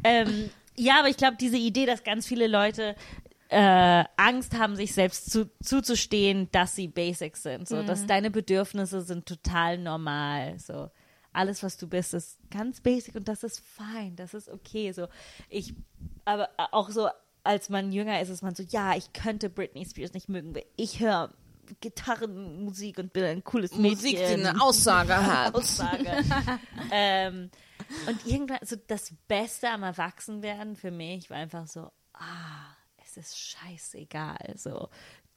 ähm, 0.04 0.50
ja, 0.76 0.98
aber 0.98 1.08
ich 1.08 1.16
glaube, 1.16 1.36
diese 1.40 1.56
Idee, 1.56 1.86
dass 1.86 2.02
ganz 2.04 2.26
viele 2.26 2.46
Leute 2.46 2.96
äh, 3.48 4.04
Angst 4.16 4.56
haben, 4.58 4.76
sich 4.76 4.92
selbst 4.94 5.30
zu, 5.30 5.50
zuzustehen, 5.62 6.48
dass 6.52 6.74
sie 6.74 6.88
basic 6.88 7.36
sind. 7.36 7.68
So, 7.68 7.82
dass 7.82 8.06
deine 8.06 8.30
Bedürfnisse 8.30 9.02
sind 9.02 9.26
total 9.26 9.78
normal. 9.78 10.58
So, 10.58 10.90
alles, 11.32 11.62
was 11.62 11.76
du 11.76 11.88
bist, 11.88 12.14
ist 12.14 12.38
ganz 12.50 12.80
basic 12.80 13.14
und 13.14 13.28
das 13.28 13.42
ist 13.42 13.60
fein, 13.60 14.16
das 14.16 14.34
ist 14.34 14.48
okay. 14.48 14.92
So, 14.92 15.08
ich, 15.48 15.74
aber 16.24 16.50
auch 16.56 16.90
so, 16.90 17.08
als 17.44 17.68
man 17.68 17.92
jünger 17.92 18.20
ist, 18.20 18.28
ist 18.28 18.42
man 18.42 18.54
so, 18.54 18.62
ja, 18.62 18.94
ich 18.94 19.12
könnte 19.12 19.50
Britney 19.50 19.84
Spears 19.84 20.12
nicht 20.12 20.28
mögen. 20.28 20.54
weil 20.54 20.64
Ich 20.76 21.00
höre 21.00 21.32
Gitarrenmusik 21.80 22.98
und 22.98 23.12
bin 23.12 23.24
ein 23.24 23.44
cooles 23.44 23.72
Mädchen. 23.74 23.96
Musik, 23.96 24.16
die 24.16 24.24
eine 24.24 24.60
Aussage 24.60 25.16
hat. 25.26 25.54
Aussage. 25.54 26.10
ähm, 26.90 27.50
und 28.06 28.26
irgendwann, 28.26 28.58
so 28.62 28.76
das 28.86 29.12
Beste 29.28 29.70
am 29.70 29.82
Erwachsenwerden 29.82 30.76
für 30.76 30.90
mich 30.90 31.30
war 31.30 31.38
einfach 31.38 31.66
so, 31.66 31.90
ah, 32.14 32.76
es 33.04 33.16
ist 33.16 33.38
scheißegal. 33.38 34.54
So, 34.56 34.88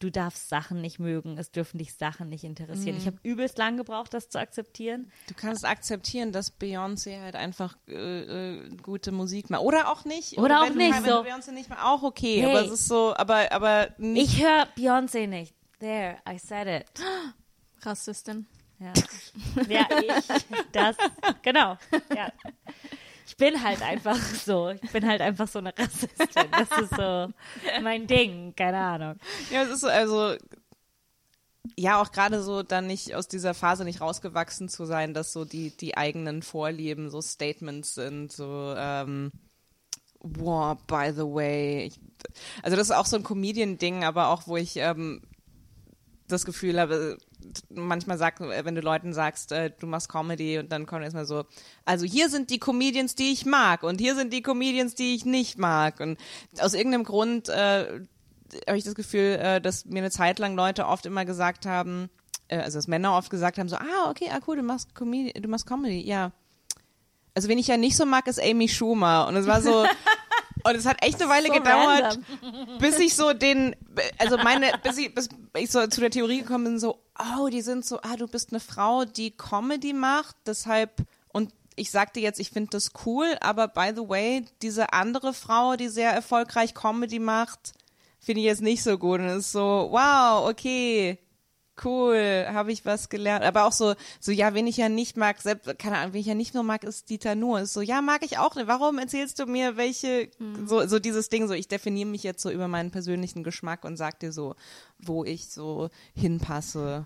du 0.05 0.11
darfst 0.11 0.49
Sachen 0.49 0.81
nicht 0.81 0.99
mögen, 0.99 1.37
es 1.37 1.51
dürfen 1.51 1.79
dich 1.79 1.95
Sachen 1.95 2.29
nicht 2.29 2.43
interessieren. 2.43 2.95
Ich 2.95 3.07
habe 3.07 3.17
übelst 3.23 3.57
lang 3.57 3.75
gebraucht, 3.75 4.13
das 4.13 4.29
zu 4.29 4.39
akzeptieren. 4.39 5.11
Du 5.27 5.33
kannst 5.33 5.65
akzeptieren, 5.65 6.31
dass 6.31 6.59
Beyoncé 6.59 7.21
halt 7.21 7.35
einfach 7.35 7.75
äh, 7.87 8.53
äh, 8.53 8.69
gute 8.83 9.11
Musik 9.11 9.49
macht. 9.49 9.63
Oder 9.63 9.91
auch 9.91 10.05
nicht. 10.05 10.37
Oder 10.37 10.61
auch 10.61 10.69
wenn 10.69 10.77
nicht, 10.77 10.99
Du, 10.99 11.03
wenn 11.03 11.09
so. 11.09 11.23
Beyoncé 11.23 11.51
nicht 11.51 11.69
mal 11.69 11.83
auch 11.83 12.03
okay. 12.03 12.41
Hey. 12.41 12.45
Aber 12.45 12.61
es 12.65 12.71
ist 12.71 12.87
so, 12.87 13.15
aber, 13.15 13.51
aber 13.51 13.89
nicht. 13.97 14.33
Ich 14.33 14.43
höre 14.43 14.67
Beyoncé 14.77 15.27
nicht. 15.27 15.55
There, 15.79 16.17
I 16.29 16.37
said 16.37 16.67
it. 16.67 16.87
Rassistin. 17.81 18.45
Ja, 18.79 18.93
ja 19.67 19.87
ich, 20.01 20.45
das, 20.71 20.97
genau. 21.41 21.77
Ja. 22.13 22.31
Ich 23.27 23.37
bin 23.37 23.63
halt 23.63 23.81
einfach 23.81 24.17
so. 24.17 24.69
Ich 24.69 24.91
bin 24.91 25.07
halt 25.07 25.21
einfach 25.21 25.47
so 25.47 25.59
eine 25.59 25.73
Rassistin. 25.77 26.51
Das 26.51 26.79
ist 26.79 26.95
so 26.95 27.33
mein 27.81 28.07
Ding. 28.07 28.53
Keine 28.55 28.77
Ahnung. 28.77 29.15
Ja, 29.51 29.63
es 29.63 29.69
ist 29.71 29.81
so, 29.81 29.87
also 29.87 30.35
ja, 31.77 32.01
auch 32.01 32.11
gerade 32.11 32.41
so 32.41 32.63
dann 32.63 32.87
nicht 32.87 33.15
aus 33.15 33.27
dieser 33.27 33.53
Phase 33.53 33.83
nicht 33.83 34.01
rausgewachsen 34.01 34.69
zu 34.69 34.85
sein, 34.85 35.13
dass 35.13 35.33
so 35.33 35.45
die, 35.45 35.71
die 35.71 35.97
eigenen 35.97 36.41
Vorlieben 36.41 37.09
so 37.09 37.21
Statements 37.21 37.95
sind, 37.95 38.31
so 38.31 38.73
ähm, 38.77 39.31
wow, 40.19 40.77
by 40.87 41.11
the 41.13 41.23
way. 41.23 41.85
Ich, 41.85 41.99
also 42.63 42.77
das 42.77 42.89
ist 42.89 42.95
auch 42.95 43.05
so 43.05 43.17
ein 43.17 43.23
Comedian-Ding, 43.23 44.03
aber 44.03 44.29
auch 44.29 44.47
wo 44.47 44.57
ich 44.57 44.77
ähm, 44.77 45.21
das 46.27 46.45
Gefühl 46.45 46.79
habe, 46.79 47.17
manchmal 47.69 48.17
sagt, 48.17 48.39
wenn 48.39 48.75
du 48.75 48.81
Leuten 48.81 49.13
sagst, 49.13 49.51
äh, 49.51 49.71
du 49.79 49.87
machst 49.87 50.09
Comedy 50.09 50.59
und 50.59 50.71
dann 50.71 50.85
kommt 50.85 51.03
erstmal 51.03 51.25
so, 51.25 51.45
also 51.85 52.05
hier 52.05 52.29
sind 52.29 52.49
die 52.49 52.59
Comedians, 52.59 53.15
die 53.15 53.31
ich 53.31 53.45
mag 53.45 53.83
und 53.83 53.99
hier 53.99 54.15
sind 54.15 54.33
die 54.33 54.41
Comedians, 54.41 54.95
die 54.95 55.15
ich 55.15 55.25
nicht 55.25 55.57
mag 55.57 55.99
und 55.99 56.19
aus 56.59 56.73
irgendeinem 56.73 57.03
Grund 57.03 57.49
äh, 57.49 58.01
habe 58.67 58.77
ich 58.77 58.83
das 58.83 58.95
Gefühl, 58.95 59.39
äh, 59.41 59.61
dass 59.61 59.85
mir 59.85 59.99
eine 59.99 60.11
Zeit 60.11 60.39
lang 60.39 60.55
Leute 60.55 60.87
oft 60.87 61.05
immer 61.05 61.25
gesagt 61.25 61.65
haben, 61.65 62.09
äh, 62.47 62.57
also 62.57 62.77
dass 62.77 62.87
Männer 62.87 63.15
oft 63.15 63.29
gesagt 63.29 63.57
haben, 63.57 63.69
so, 63.69 63.77
ah, 63.77 64.09
okay, 64.09 64.29
ah, 64.31 64.39
cool, 64.47 64.57
du 64.57 64.63
machst 64.63 64.95
Comedy, 64.95 65.33
du 65.39 65.49
machst 65.49 65.65
Comedy, 65.65 66.01
ja. 66.01 66.31
Also 67.33 67.49
wen 67.49 67.57
ich 67.57 67.67
ja 67.67 67.77
nicht 67.77 67.97
so 67.97 68.05
mag, 68.05 68.27
ist 68.27 68.41
Amy 68.41 68.69
Schumer 68.69 69.27
und 69.27 69.35
es 69.35 69.45
war 69.45 69.61
so, 69.61 69.85
und 70.65 70.75
es 70.75 70.85
hat 70.85 71.03
echt 71.03 71.21
eine 71.21 71.29
Weile 71.29 71.47
So 71.47 71.53
gedauert, 71.53 72.19
bis 72.79 72.99
ich 72.99 73.15
so 73.15 73.33
den, 73.33 73.75
also 74.17 74.37
meine, 74.37 74.71
bis 74.83 74.97
ich, 74.97 75.13
bis 75.13 75.29
ich 75.55 75.69
so 75.69 75.85
zu 75.87 76.01
der 76.01 76.09
Theorie 76.09 76.39
gekommen 76.39 76.63
bin, 76.65 76.79
so, 76.79 76.99
oh, 77.19 77.49
die 77.49 77.61
sind 77.61 77.85
so, 77.85 77.99
ah, 78.01 78.15
du 78.17 78.27
bist 78.27 78.51
eine 78.51 78.59
Frau, 78.59 79.05
die 79.05 79.31
Comedy 79.31 79.93
macht, 79.93 80.35
deshalb, 80.45 81.03
und 81.31 81.53
ich 81.75 81.91
sagte 81.91 82.19
jetzt, 82.19 82.39
ich 82.39 82.49
finde 82.49 82.71
das 82.71 82.91
cool, 83.05 83.37
aber 83.41 83.67
by 83.67 83.91
the 83.95 84.09
way, 84.09 84.45
diese 84.61 84.93
andere 84.93 85.33
Frau, 85.33 85.75
die 85.75 85.89
sehr 85.89 86.11
erfolgreich 86.11 86.73
Comedy 86.73 87.19
macht, 87.19 87.73
finde 88.19 88.41
ich 88.41 88.47
jetzt 88.47 88.61
nicht 88.61 88.81
so 88.81 88.97
gut. 88.97 89.19
Und 89.19 89.27
es 89.27 89.45
ist 89.45 89.51
so, 89.51 89.89
wow, 89.91 90.49
okay, 90.49 91.19
cool, 91.83 92.45
habe 92.47 92.71
ich 92.71 92.85
was 92.85 93.09
gelernt. 93.09 93.43
Aber 93.43 93.65
auch 93.65 93.71
so, 93.71 93.95
so, 94.19 94.31
ja, 94.31 94.53
wen 94.53 94.67
ich 94.67 94.77
ja 94.77 94.89
nicht 94.89 95.17
mag, 95.17 95.41
selbst, 95.41 95.77
keine 95.79 95.97
Ahnung, 95.97 96.13
wen 96.13 96.21
ich 96.21 96.27
ja 96.27 96.35
nicht 96.35 96.53
nur 96.53 96.63
mag, 96.63 96.83
ist 96.83 97.09
Dieter 97.09 97.35
Nuhr. 97.35 97.61
Ist 97.61 97.73
so, 97.73 97.81
ja, 97.81 98.01
mag 98.01 98.23
ich 98.23 98.37
auch 98.37 98.55
nicht. 98.55 98.67
Warum 98.67 98.97
erzählst 98.97 99.39
du 99.39 99.45
mir, 99.45 99.77
welche, 99.77 100.29
so, 100.65 100.85
so 100.87 100.99
dieses 100.99 101.29
Ding, 101.29 101.47
so, 101.47 101.53
ich 101.53 101.67
definiere 101.67 102.09
mich 102.09 102.23
jetzt 102.23 102.41
so 102.41 102.49
über 102.49 102.67
meinen 102.67 102.91
persönlichen 102.91 103.43
Geschmack 103.43 103.83
und 103.83 103.97
sag 103.97 104.19
dir 104.19 104.31
so, 104.31 104.55
wo 104.99 105.23
ich 105.23 105.49
so 105.49 105.89
hinpasse. 106.13 107.05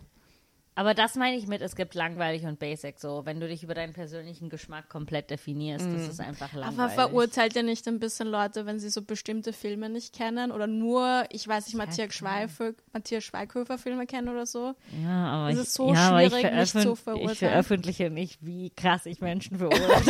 Aber 0.80 0.93
das 0.93 1.15
meine 1.15 1.36
ich 1.36 1.45
mit, 1.45 1.61
es 1.61 1.75
gibt 1.75 1.93
langweilig 1.93 2.45
und 2.45 2.57
basic. 2.57 3.01
So, 3.01 3.25
wenn 3.25 3.41
du 3.41 3.49
dich 3.49 3.63
über 3.63 3.73
deinen 3.73 3.91
persönlichen 3.91 4.47
Geschmack 4.47 4.88
komplett 4.88 5.30
definierst, 5.30 5.86
das 5.86 6.07
ist 6.07 6.21
einfach 6.21 6.53
langweilig. 6.53 6.80
Aber 6.80 6.89
verurteilt 7.09 7.53
ihr 7.57 7.63
nicht 7.63 7.86
ein 7.89 7.99
bisschen 7.99 8.30
Leute, 8.30 8.65
wenn 8.65 8.80
sie 8.80 8.89
so 8.89 9.01
bestimmte 9.01 9.51
Filme 9.51 9.89
nicht 9.89 10.15
kennen 10.15 10.53
oder 10.53 10.67
nur, 10.67 11.25
ich 11.32 11.45
weiß 11.45 11.65
nicht, 11.65 11.75
Matthias 11.75 12.13
Schweighöfer, 12.13 12.71
Matthias 12.93 13.25
Schweighöfer 13.25 13.77
Filme 13.77 14.05
kennen 14.05 14.30
oder 14.30 14.45
so? 14.45 14.73
Ja, 15.03 15.25
aber 15.25 15.49
Es 15.49 15.55
ich, 15.55 15.61
ist 15.63 15.73
so 15.73 15.93
ja, 15.93 16.11
aber 16.11 16.23
ich 16.23 16.32
schwierig, 16.32 16.53
nicht 16.53 16.71
zu 16.71 16.95
verurteilen. 16.95 17.32
Ich 17.34 17.39
veröffentliche 17.39 18.09
nicht, 18.09 18.45
wie 18.45 18.69
krass 18.69 19.05
ich 19.05 19.19
Menschen 19.19 19.57
verurteile. 19.59 19.97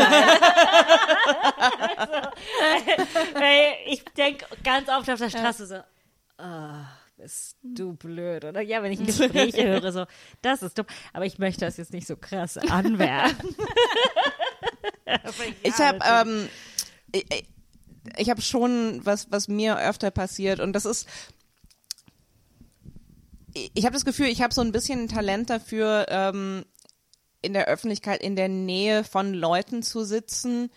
also, 1.98 2.14
weil 3.34 3.74
ich 3.88 4.06
denke 4.16 4.46
ganz 4.64 4.88
oft 4.88 5.10
auf 5.10 5.18
der 5.18 5.32
Straße 5.32 5.66
so, 5.66 5.78
ah, 6.38 6.86
bist 7.20 7.58
du 7.62 7.94
blöd, 7.94 8.46
oder? 8.46 8.62
Ja, 8.62 8.82
wenn 8.82 8.91
ich 8.91 9.00
Gespräche 9.06 9.68
höre, 9.68 9.91
so, 9.91 10.06
das 10.41 10.62
ist 10.64 10.78
dumm. 10.78 10.86
Aber 11.14 11.26
ich 11.26 11.38
möchte 11.38 11.66
das 11.66 11.78
jetzt 11.78 11.94
nicht 11.94 12.08
so 12.08 12.16
krass 12.16 12.58
anwerfen. 12.58 13.56
Ja, 15.06 15.20
Ich 15.64 15.74
habe 15.80 15.98
natürlich. 16.00 16.44
ähm, 16.44 16.50
ich, 17.12 17.26
ich- 18.18 18.30
habe 18.30 18.41
schon 18.41 19.02
was 19.06 19.32
was 19.32 19.48
mir 19.48 19.78
öfter 19.80 20.12
passiert 20.12 20.60
und 20.60 20.74
das 20.74 20.86
ist 20.86 21.08
ich- 23.74 23.84
habe 23.86 23.94
das 23.94 24.06
Gefühl, 24.06 24.28
ich 24.28 24.41
habe 24.41 24.54
so 24.54 24.62
ein 24.62 24.72
bisschen 24.72 25.02
ein 25.02 25.08
Talent 25.08 25.50
dafür 25.50 26.06
ähm, 26.10 26.66
in 27.41 27.54
der 27.54 27.68
Öffentlichkeit 27.68 28.22
in 28.22 28.36
der 28.36 28.48
Nähe 28.50 29.04
von 29.04 29.34
Leuten 29.34 29.82
zu 29.84 30.04
sitzen, 30.04 30.70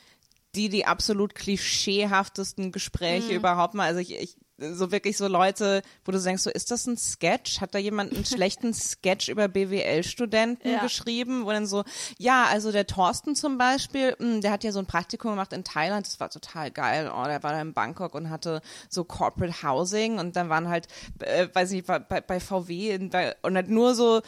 die 0.55 0.69
die 0.69 0.87
absolut 0.87 1.35
klischeehaftesten 1.35 2.73
Gespräche 2.73 3.33
überhaupt 3.35 3.75
mal, 3.75 3.87
also 3.87 4.01
ich, 4.01 4.15
ich 4.15 4.37
so 4.59 4.93
wirklich 4.93 5.17
so 5.17 5.27
Leute, 5.29 5.83
wo 6.05 6.13
du 6.13 6.21
denkst, 6.21 6.43
so 6.43 6.51
ist 6.51 6.71
das 6.71 6.87
ein 6.87 6.97
Sketch? 6.97 7.61
Hat 7.61 7.75
da 7.75 7.79
jemand 7.79 8.15
einen 8.15 8.25
schlechten 8.25 8.73
Sketch 8.75 9.29
über 9.29 9.49
BWL-Studenten 9.49 10.69
Ja. 10.71 10.83
geschrieben, 10.83 11.45
wo 11.45 11.51
dann 11.51 11.67
so, 11.67 11.85
ja, 12.19 12.45
also 12.45 12.71
der 12.73 12.87
Thorsten 12.87 13.35
zum 13.35 13.59
Beispiel, 13.59 14.15
mh, 14.19 14.41
der 14.41 14.53
hat 14.53 14.65
ja 14.65 14.73
so 14.73 14.79
ein 14.79 14.87
Praktikum 14.87 15.33
gemacht 15.33 15.53
in 15.53 15.65
Thailand, 15.65 16.07
das 16.07 16.21
war 16.21 16.31
total 16.31 16.71
geil. 16.71 17.11
Oh, 17.15 17.25
der 17.25 17.43
war 17.43 17.53
da 17.53 17.61
in 17.61 17.73
Bangkok 17.73 18.15
und 18.15 18.31
hatte 18.31 18.61
so 18.89 19.05
Corporate 19.05 19.63
Housing 19.63 20.19
und 20.19 20.37
dann 20.37 20.49
waren 20.49 20.69
halt, 20.69 20.87
äh, 21.21 21.49
weiß 21.53 21.71
nicht, 21.73 21.87
bei, 21.87 21.99
bei 21.99 22.39
VW 22.41 22.91
in, 22.91 23.11
bei, 23.11 23.35
und 23.43 23.57
hat 23.57 23.69
nur 23.69 23.95
so 23.95 24.21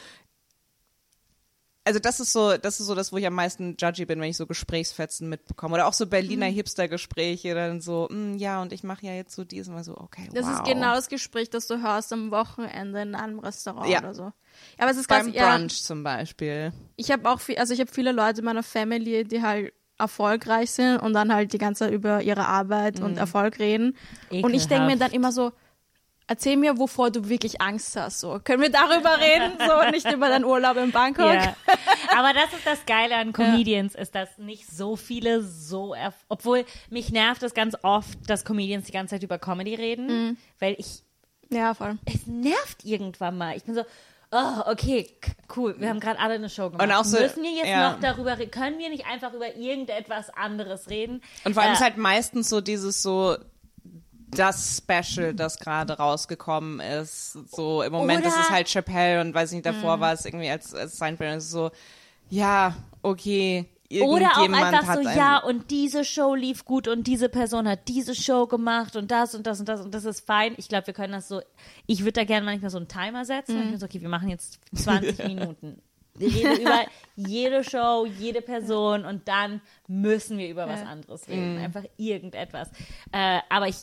also 1.85 1.99
das 1.99 2.19
ist 2.19 2.33
so, 2.33 2.57
das 2.57 2.79
ist 2.79 2.87
so 2.87 2.95
das, 2.95 3.13
wo 3.13 3.17
ich 3.17 3.25
am 3.27 3.33
meisten 3.35 3.77
judgy 3.79 4.05
bin, 4.05 4.19
wenn 4.19 4.29
ich 4.29 4.37
so 4.37 4.45
Gesprächsfetzen 4.47 5.29
mitbekomme. 5.29 5.75
Oder 5.75 5.87
auch 5.87 5.93
so 5.93 6.07
Berliner 6.07 6.47
Mhm. 6.49 6.53
Hipster-Gespräche, 6.55 7.53
dann 7.55 7.79
so, 7.79 8.07
mm, 8.11 8.35
ja, 8.37 8.61
und 8.61 8.73
ich 8.73 8.83
mache 8.83 9.05
ja 9.05 9.13
jetzt 9.13 9.35
so 9.35 9.43
dies 9.43 9.67
und 9.67 9.75
mal 9.75 9.83
so, 9.83 9.95
okay, 9.97 10.27
Das 10.33 10.45
wow. 10.45 10.53
ist 10.53 10.63
genau 10.65 10.93
das 10.95 11.07
Gespräch, 11.09 11.49
das 11.49 11.67
du 11.67 11.81
hörst 11.81 12.11
am 12.11 12.31
Wochenende 12.31 13.01
in 13.01 13.15
einem 13.15 13.39
Restaurant 13.39 13.89
Ja. 13.89 13.99
oder 13.99 14.13
so. 14.13 14.23
Ja, 14.23 14.31
aber 14.79 14.91
es 14.91 14.97
ist 14.97 15.07
Beim 15.07 15.25
ganz, 15.27 15.35
ja, 15.35 15.57
Brunch 15.57 15.83
zum 15.83 16.03
Beispiel. 16.03 16.73
ich 16.95 17.11
habe 17.11 17.29
auch 17.29 17.39
viel, 17.39 17.57
also 17.57 17.73
ich 17.73 17.79
habe 17.79 17.91
viele 17.91 18.11
Leute 18.11 18.39
in 18.39 18.45
meiner 18.45 18.63
Family, 18.63 19.23
die 19.23 19.41
halt 19.41 19.71
erfolgreich 19.97 20.71
sind 20.71 20.97
und 20.97 21.13
dann 21.13 21.33
halt 21.33 21.53
die 21.53 21.57
ganze 21.57 21.85
Zeit 21.85 21.93
über 21.93 22.21
ihre 22.21 22.47
Arbeit 22.47 22.99
Mhm. 22.99 23.05
und 23.05 23.17
Erfolg 23.17 23.59
reden. 23.59 23.95
Und 24.41 24.53
ich 24.53 24.67
denke 24.67 24.85
mir 24.87 24.93
Ekelhaft. 24.93 25.01
dann 25.01 25.11
immer 25.11 25.31
so, 25.31 25.51
erzähl 26.27 26.57
mir, 26.57 26.77
wovor 26.77 27.11
du 27.11 27.29
wirklich 27.29 27.61
Angst 27.61 27.95
hast. 27.95 28.19
So, 28.19 28.39
können 28.43 28.61
wir 28.61 28.71
darüber 28.71 29.17
reden? 29.19 29.53
So, 29.59 29.89
nicht 29.91 30.11
über 30.11 30.29
deinen 30.29 30.45
Urlaub 30.45 30.77
in 30.77 30.91
Bangkok. 30.91 31.33
Ja. 31.33 31.55
Aber 32.17 32.33
das 32.33 32.51
ist 32.53 32.65
das 32.65 32.85
Geile 32.85 33.15
an 33.15 33.33
Comedians, 33.33 33.95
ist, 33.95 34.15
dass 34.15 34.37
nicht 34.37 34.67
so 34.67 34.95
viele 34.95 35.41
so, 35.43 35.95
obwohl 36.29 36.65
mich 36.89 37.11
nervt 37.11 37.43
es 37.43 37.53
ganz 37.53 37.75
oft, 37.83 38.17
dass 38.29 38.45
Comedians 38.45 38.85
die 38.85 38.91
ganze 38.91 39.15
Zeit 39.15 39.23
über 39.23 39.37
Comedy 39.39 39.75
reden, 39.75 40.07
Mhm. 40.07 40.37
weil 40.59 40.75
ich, 40.77 41.03
Ja, 41.49 41.73
voll. 41.73 41.97
es 42.05 42.25
nervt 42.27 42.83
irgendwann 42.85 43.37
mal. 43.37 43.55
Ich 43.57 43.63
bin 43.63 43.75
so, 43.75 43.83
oh, 44.31 44.61
okay, 44.65 45.07
cool, 45.55 45.75
wir 45.79 45.89
haben 45.89 45.99
gerade 45.99 46.19
alle 46.19 46.33
eine 46.33 46.49
Show 46.49 46.69
gemacht. 46.69 46.83
Und 46.83 46.91
auch 46.93 47.05
so- 47.05 47.19
Müssen 47.19 47.43
wir 47.43 47.51
jetzt 47.51 47.67
ja. 47.67 47.91
noch 47.91 47.99
darüber 47.99 48.37
reden? 48.37 48.51
Können 48.51 48.79
wir 48.79 48.89
nicht 48.89 49.05
einfach 49.05 49.31
über 49.33 49.55
irgendetwas 49.55 50.29
anderes 50.31 50.89
reden? 50.89 51.21
Und 51.45 51.53
vor 51.53 51.63
allem 51.63 51.71
Äh, 51.71 51.75
ist 51.75 51.81
halt 51.83 51.97
meistens 51.97 52.49
so 52.49 52.61
dieses 52.61 53.01
so 53.03 53.37
das 54.37 54.77
Special, 54.77 55.33
das 55.33 55.59
gerade 55.59 55.93
rausgekommen 55.97 56.79
ist. 56.79 57.33
So 57.51 57.81
im 57.81 57.91
Moment 57.91 58.19
Oder- 58.21 58.29
ist 58.29 58.39
es 58.39 58.49
halt 58.49 58.67
Chappelle 58.69 59.21
und 59.21 59.33
weiß 59.33 59.51
nicht, 59.51 59.65
davor 59.65 59.99
war 59.99 60.13
es 60.13 60.25
irgendwie 60.25 60.49
als, 60.49 60.73
als 60.73 60.97
Seinfeld. 60.97 61.31
Und 61.33 61.37
ist 61.39 61.51
so, 61.51 61.71
ja, 62.29 62.75
okay, 63.01 63.69
Oder 64.01 64.31
auch 64.37 64.49
einfach 64.51 64.95
so, 64.95 65.01
ja, 65.01 65.37
und 65.37 65.69
diese 65.71 66.03
Show 66.03 66.33
lief 66.35 66.65
gut 66.65 66.87
und 66.87 67.05
diese 67.07 67.29
Person 67.29 67.67
hat 67.67 67.87
diese 67.87 68.15
Show 68.15 68.47
gemacht 68.47 68.95
und 68.95 69.11
das 69.11 69.35
und 69.35 69.45
das 69.45 69.59
und 69.59 69.69
das 69.69 69.81
und 69.81 69.93
das 69.93 70.05
ist 70.05 70.25
fein. 70.25 70.53
Ich 70.57 70.67
glaube, 70.67 70.87
wir 70.87 70.93
können 70.93 71.13
das 71.13 71.27
so, 71.27 71.41
ich 71.85 72.01
würde 72.01 72.13
da 72.13 72.23
gerne 72.23 72.45
manchmal 72.45 72.71
so 72.71 72.77
einen 72.77 72.87
Timer 72.87 73.25
setzen 73.25 73.61
und 73.61 73.73
ich 73.73 73.79
so, 73.79 73.85
okay, 73.85 74.01
wir 74.01 74.09
machen 74.09 74.29
jetzt 74.29 74.59
20 74.75 75.17
Minuten. 75.27 75.81
Wir 76.17 76.29
reden 76.33 76.61
über 76.61 76.85
jede 77.15 77.63
Show, 77.63 78.07
jede 78.19 78.41
Person 78.41 79.05
und 79.05 79.27
dann 79.27 79.61
müssen 79.87 80.37
wir 80.37 80.49
über 80.49 80.67
was 80.67 80.81
anderes 80.81 81.27
reden. 81.27 81.57
Einfach 81.57 81.83
irgendetwas. 81.97 82.69
Äh, 83.11 83.39
aber 83.49 83.67
ich, 83.67 83.77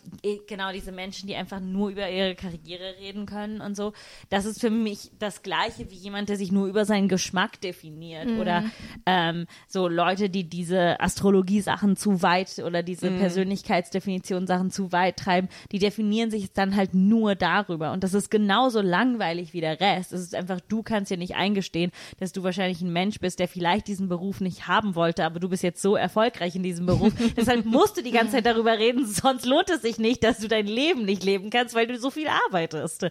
genau 0.48 0.72
diese 0.72 0.92
Menschen, 0.92 1.28
die 1.28 1.34
einfach 1.34 1.60
nur 1.60 1.90
über 1.90 2.08
ihre 2.10 2.34
Karriere 2.34 2.96
reden 3.00 3.26
können 3.26 3.60
und 3.60 3.76
so, 3.76 3.92
das 4.30 4.44
ist 4.44 4.60
für 4.60 4.70
mich 4.70 5.10
das 5.18 5.42
Gleiche 5.42 5.90
wie 5.90 5.96
jemand, 5.96 6.28
der 6.28 6.36
sich 6.36 6.52
nur 6.52 6.66
über 6.66 6.84
seinen 6.84 7.08
Geschmack 7.08 7.60
definiert. 7.60 8.28
Oder 8.40 8.64
ähm, 9.06 9.46
so 9.68 9.88
Leute, 9.88 10.28
die 10.30 10.44
diese 10.44 11.00
Astrologie-Sachen 11.00 11.96
zu 11.96 12.22
weit 12.22 12.58
oder 12.58 12.82
diese 12.82 13.10
Persönlichkeitsdefinition-Sachen 13.10 14.70
zu 14.70 14.92
weit 14.92 15.16
treiben, 15.16 15.48
die 15.70 15.78
definieren 15.78 16.30
sich 16.30 16.52
dann 16.52 16.76
halt 16.76 16.94
nur 16.94 17.34
darüber. 17.34 17.92
Und 17.92 18.04
das 18.04 18.14
ist 18.14 18.30
genauso 18.30 18.80
langweilig 18.80 19.52
wie 19.52 19.60
der 19.60 19.80
Rest. 19.80 20.12
Es 20.12 20.22
ist 20.22 20.34
einfach, 20.34 20.60
du 20.60 20.82
kannst 20.82 21.10
dir 21.10 21.16
nicht 21.16 21.36
eingestehen, 21.36 21.92
dass 22.18 22.32
du 22.32 22.42
wahrscheinlich 22.42 22.80
ein 22.80 22.92
Mensch 22.92 23.20
bist, 23.20 23.38
der 23.38 23.48
vielleicht 23.48 23.86
diesen 23.88 24.08
Beruf 24.08 24.40
nicht 24.40 24.66
haben 24.66 24.94
wollte, 24.94 25.24
aber 25.24 25.40
du 25.40 25.48
bist 25.48 25.62
jetzt 25.62 25.82
so 25.82 25.91
erfolgreich 25.96 26.54
in 26.56 26.62
diesem 26.62 26.86
Beruf. 26.86 27.12
Deshalb 27.36 27.64
musst 27.64 27.96
du 27.96 28.02
die 28.02 28.10
ganze 28.10 28.34
Zeit 28.34 28.46
darüber 28.46 28.78
reden, 28.78 29.06
sonst 29.06 29.46
lohnt 29.46 29.70
es 29.70 29.82
sich 29.82 29.98
nicht, 29.98 30.24
dass 30.24 30.38
du 30.38 30.48
dein 30.48 30.66
Leben 30.66 31.04
nicht 31.04 31.24
leben 31.24 31.50
kannst, 31.50 31.74
weil 31.74 31.86
du 31.86 31.98
so 31.98 32.10
viel 32.10 32.28
arbeitest. 32.28 33.08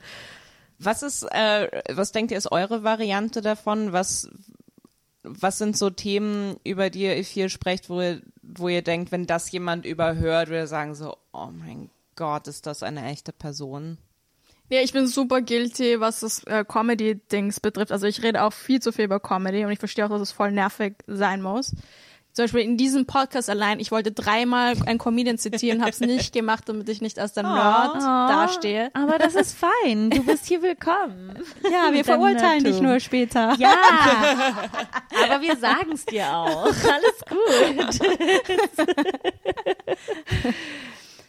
Was 0.80 1.04
ist, 1.04 1.24
äh, 1.32 1.82
was 1.92 2.12
denkt 2.12 2.32
ihr, 2.32 2.38
ist 2.38 2.52
eure 2.52 2.84
Variante 2.84 3.42
davon? 3.42 3.94
Was, 3.94 4.30
was 5.24 5.58
sind 5.58 5.78
so 5.78 5.90
Themen, 5.90 6.58
über 6.64 6.90
die 6.90 7.04
ihr 7.04 7.24
viel 7.24 7.50
sprecht, 7.50 7.90
wo 7.90 8.02
ihr, 8.02 8.22
wo 8.42 8.68
ihr 8.68 8.82
denkt, 8.82 9.12
wenn 9.12 9.28
das 9.28 9.52
jemand 9.52 9.86
überhört, 9.86 10.50
würde 10.50 10.62
er 10.62 10.68
sagen 10.68 10.96
so, 10.96 11.18
oh 11.34 11.50
mein 11.52 11.90
Gott, 12.16 12.48
ist 12.48 12.66
das 12.66 12.84
eine 12.84 13.06
echte 13.06 13.32
Person? 13.32 13.98
Ja, 14.72 14.80
ich 14.80 14.94
bin 14.94 15.06
super 15.06 15.42
guilty, 15.42 16.00
was 16.00 16.22
das 16.22 16.46
äh, 16.46 16.64
Comedy-Dings 16.66 17.60
betrifft. 17.60 17.92
Also 17.92 18.08
ich 18.08 18.24
rede 18.24 18.42
auch 18.42 18.54
viel 18.54 18.82
zu 18.82 18.94
viel 18.94 19.04
über 19.04 19.20
Comedy 19.20 19.66
und 19.66 19.72
ich 19.72 19.80
verstehe 19.80 20.06
auch, 20.06 20.10
dass 20.10 20.22
es 20.22 20.32
voll 20.32 20.54
nervig 20.54 20.94
sein 21.08 21.42
muss. 21.42 21.76
Zum 22.34 22.46
Beispiel 22.46 22.62
in 22.62 22.78
diesem 22.78 23.06
Podcast 23.06 23.50
allein, 23.50 23.82
ich 23.82 23.92
wollte 23.92 24.12
dreimal 24.14 24.76
einen 24.86 25.00
Comedian 25.00 25.38
zitieren, 25.38 25.82
habe 25.82 25.92
es 25.92 26.00
nicht 26.02 26.34
gemacht, 26.34 26.64
damit 26.68 26.88
ich 26.88 27.02
nicht 27.02 27.20
als 27.20 27.34
der 27.34 27.44
Nerd 27.44 27.96
dastehe. 28.02 28.90
Aber 28.94 29.18
das 29.18 29.36
ist 29.36 29.58
fein. 29.58 30.10
Du 30.10 30.24
bist 30.24 30.46
hier 30.46 30.62
willkommen. 30.62 31.34
Ja, 31.70 31.92
wir 31.92 32.06
verurteilen 32.06 32.64
dich 32.64 32.80
nur 32.80 33.00
später. 33.02 33.56
Ja, 33.60 33.74
aber 35.26 35.42
wir 35.42 35.58
sagen 35.58 35.92
es 35.94 36.06
dir 36.06 36.26
auch. 36.30 36.66
Alles 36.68 37.20
gut. 37.28 38.00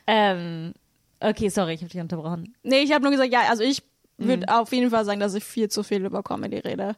ähm, 0.07 0.73
okay, 1.19 1.49
sorry, 1.49 1.75
ich 1.75 1.81
habe 1.81 1.91
dich 1.91 2.01
unterbrochen. 2.01 2.55
Nee, 2.63 2.83
ich 2.83 2.93
habe 2.93 3.03
nur 3.03 3.11
gesagt, 3.11 3.33
ja, 3.33 3.41
also 3.51 3.65
ich 3.65 3.83
würde 4.19 4.47
auf 4.55 4.73
jeden 4.73 4.91
Fall 4.91 5.05
sagen, 5.05 5.19
dass 5.19 5.35
ich 5.35 5.43
viel 5.43 5.69
zu 5.69 5.83
viel 5.83 6.05
über 6.05 6.23
Comedy 6.23 6.59
rede. 6.59 6.95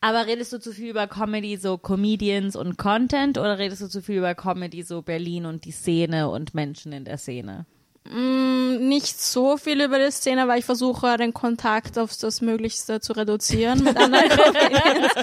Aber 0.00 0.26
redest 0.26 0.52
du 0.52 0.58
zu 0.58 0.72
viel 0.72 0.90
über 0.90 1.06
Comedy, 1.06 1.56
so 1.56 1.78
Comedians 1.78 2.56
und 2.56 2.76
Content, 2.78 3.38
oder 3.38 3.58
redest 3.58 3.82
du 3.82 3.88
zu 3.88 4.02
viel 4.02 4.18
über 4.18 4.34
Comedy, 4.34 4.82
so 4.82 5.02
Berlin 5.02 5.46
und 5.46 5.64
die 5.64 5.72
Szene 5.72 6.28
und 6.28 6.54
Menschen 6.54 6.92
in 6.92 7.04
der 7.04 7.18
Szene? 7.18 7.66
Nicht 8.06 9.20
so 9.20 9.56
viel 9.56 9.80
über 9.82 9.98
die 9.98 10.10
Szene, 10.10 10.46
weil 10.46 10.58
ich 10.58 10.64
versuche, 10.66 11.16
den 11.16 11.32
Kontakt 11.32 11.98
auf 11.98 12.14
das 12.16 12.42
Möglichste 12.42 13.00
zu 13.00 13.14
reduzieren 13.14 13.82
mit 13.82 13.96
anderen 13.96 14.28
Comedians. 14.28 15.14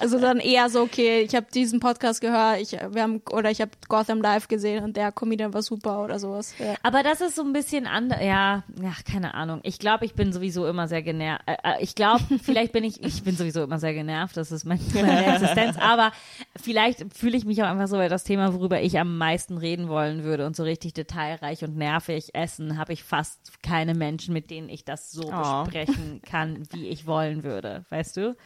Also 0.00 0.20
dann 0.20 0.38
eher 0.38 0.68
so, 0.68 0.82
okay, 0.82 1.20
ich 1.20 1.34
habe 1.34 1.46
diesen 1.52 1.80
Podcast 1.80 2.20
gehört, 2.20 2.60
ich, 2.60 2.72
wir 2.72 3.02
haben, 3.02 3.22
oder 3.30 3.50
ich 3.50 3.60
habe 3.60 3.70
Gotham 3.88 4.20
Live 4.20 4.48
gesehen 4.48 4.84
und 4.84 4.96
der 4.96 5.10
Comedian 5.12 5.54
war 5.54 5.62
super 5.62 6.04
oder 6.04 6.18
sowas. 6.18 6.54
Ja. 6.58 6.74
Aber 6.82 7.02
das 7.02 7.20
ist 7.20 7.36
so 7.36 7.42
ein 7.42 7.52
bisschen 7.52 7.86
anders. 7.86 8.20
Ja, 8.22 8.64
ja, 8.80 8.92
keine 9.10 9.34
Ahnung. 9.34 9.60
Ich 9.62 9.78
glaube, 9.78 10.04
ich 10.04 10.14
bin 10.14 10.32
sowieso 10.32 10.66
immer 10.66 10.88
sehr 10.88 11.02
genervt. 11.02 11.42
Äh, 11.46 11.56
äh, 11.62 11.82
ich 11.82 11.94
glaube, 11.94 12.22
vielleicht 12.42 12.72
bin 12.72 12.84
ich, 12.84 13.02
ich 13.02 13.22
bin 13.22 13.36
sowieso 13.36 13.62
immer 13.62 13.78
sehr 13.78 13.94
genervt. 13.94 14.36
Das 14.36 14.52
ist 14.52 14.64
mein, 14.64 14.80
meine 14.94 15.34
Existenz. 15.34 15.76
Aber 15.78 16.12
vielleicht 16.60 17.06
fühle 17.14 17.36
ich 17.36 17.44
mich 17.44 17.62
auch 17.62 17.68
einfach 17.68 17.88
so, 17.88 17.96
weil 17.96 18.08
das 18.08 18.24
Thema, 18.24 18.54
worüber 18.54 18.80
ich 18.80 18.98
am 18.98 19.16
meisten 19.18 19.56
reden 19.56 19.88
wollen 19.88 20.24
würde 20.24 20.46
und 20.46 20.56
so 20.56 20.62
richtig 20.62 20.94
detailreich 20.94 21.64
und 21.64 21.75
nervig 21.76 22.34
essen, 22.34 22.76
habe 22.78 22.92
ich 22.92 23.04
fast 23.04 23.62
keine 23.62 23.94
Menschen, 23.94 24.32
mit 24.34 24.50
denen 24.50 24.68
ich 24.68 24.84
das 24.84 25.12
so 25.12 25.30
Oh. 25.32 25.62
besprechen 25.64 26.20
kann, 26.22 26.62
wie 26.72 26.88
ich 26.88 27.06
wollen 27.06 27.44
würde. 27.44 27.84
Weißt 27.90 28.16
du? 28.16 28.36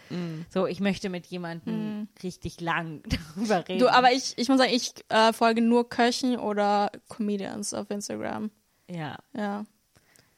So, 0.50 0.66
ich 0.66 0.80
möchte 0.80 1.08
mit 1.08 1.26
jemandem 1.26 2.08
richtig 2.22 2.60
lang 2.60 3.02
darüber 3.36 3.66
reden. 3.68 3.78
Du, 3.80 3.88
aber 3.92 4.12
ich, 4.12 4.34
ich 4.36 4.48
muss 4.48 4.58
sagen, 4.58 4.72
ich 4.74 4.92
äh, 5.08 5.32
folge 5.32 5.62
nur 5.62 5.88
Köchen 5.88 6.36
oder 6.38 6.90
Comedians 7.08 7.72
auf 7.74 7.90
Instagram. 7.90 8.50
ja. 8.88 9.16
Ja. 9.34 9.64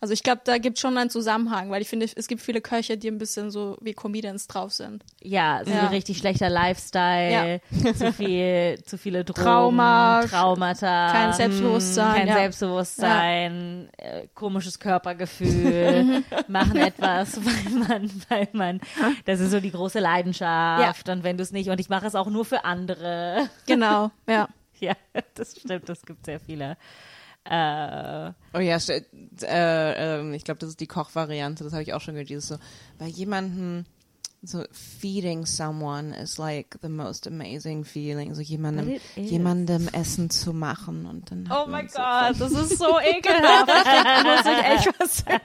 Also 0.02 0.14
ich 0.14 0.24
glaube, 0.24 0.40
da 0.44 0.58
gibt 0.58 0.80
schon 0.80 0.98
einen 0.98 1.10
Zusammenhang, 1.10 1.70
weil 1.70 1.80
ich 1.80 1.88
finde, 1.88 2.08
es 2.12 2.26
gibt 2.26 2.40
viele 2.42 2.60
Köche, 2.60 2.98
die 2.98 3.06
ein 3.06 3.18
bisschen 3.18 3.52
so 3.52 3.78
wie 3.80 3.92
Comedians 3.94 4.48
drauf 4.48 4.72
sind. 4.72 5.04
Ja, 5.22 5.60
so 5.64 5.70
Ja. 5.70 5.82
ein 5.82 5.86
richtig 5.90 6.18
schlechter 6.18 6.50
Lifestyle, 6.50 7.60
zu 7.96 8.12
viel, 8.12 8.82
zu 8.84 8.98
viele 8.98 9.22
Drogen, 9.24 9.44
Trauma, 9.44 10.24
Traumata, 10.28 11.12
Kein 11.12 11.32
Selbstbewusstsein. 11.34 12.14
kein 12.16 12.26
ja. 12.26 12.34
Selbstbewusstsein, 12.34 13.90
äh, 13.96 14.26
komisches 14.34 14.80
Körpergefühl, 14.80 16.24
machen 16.48 16.78
etwas, 16.78 17.36
weil 17.44 17.72
man, 17.86 18.10
weil 18.28 18.48
man, 18.54 18.80
das 19.24 19.38
ist 19.38 19.52
so 19.52 19.60
die 19.60 19.70
große 19.70 20.00
Leidenschaft 20.00 21.08
und 21.10 21.22
wenn 21.22 21.36
du 21.36 21.44
es 21.44 21.52
nicht, 21.52 21.70
und 21.70 21.78
ich 21.78 21.88
mache 21.88 22.06
es 22.08 22.16
auch 22.16 22.26
nur 22.28 22.44
für 22.44 22.64
andere. 22.64 23.48
Genau, 23.66 24.10
ja. 24.28 24.48
Ja, 24.80 24.94
das 25.34 25.52
stimmt, 25.60 25.88
das 25.88 26.02
gibt 26.04 26.26
sehr 26.26 26.40
viele. 26.40 26.76
Äh, 27.44 28.32
Oh 28.54 28.58
ja, 28.60 28.76
äh, 28.76 29.02
ähm, 29.42 30.32
ich 30.34 30.44
glaube, 30.44 30.58
das 30.60 30.70
ist 30.70 30.80
die 30.80 30.86
Kochvariante, 30.86 31.64
das 31.64 31.72
habe 31.72 31.82
ich 31.82 31.92
auch 31.92 32.00
schon 32.00 32.14
gehört, 32.14 32.28
dieses 32.28 32.48
so, 32.48 32.56
bei 32.98 33.06
jemandem 33.06 33.84
so 34.44 34.64
feeding 34.72 35.46
someone 35.46 36.12
is 36.14 36.36
like 36.38 36.76
the 36.82 36.88
most 36.88 37.26
amazing 37.28 37.84
feeling, 37.84 38.34
so 38.34 38.40
jemandem, 38.42 38.98
jemandem 39.16 39.88
Essen 39.92 40.30
zu 40.30 40.52
machen 40.52 41.06
und 41.06 41.30
dann 41.30 41.46
Oh 41.48 41.62
man 41.68 41.70
mein 41.70 41.88
so 41.88 41.98
Gott, 41.98 42.40
das 42.40 42.52
ist 42.52 42.78
so 42.78 42.98
ekelhaft. 43.00 43.68
Da 43.94 44.22
muss 44.24 44.46
ich 44.46 44.64
echt 44.88 45.00
was 45.00 45.16
sagen. 45.18 45.42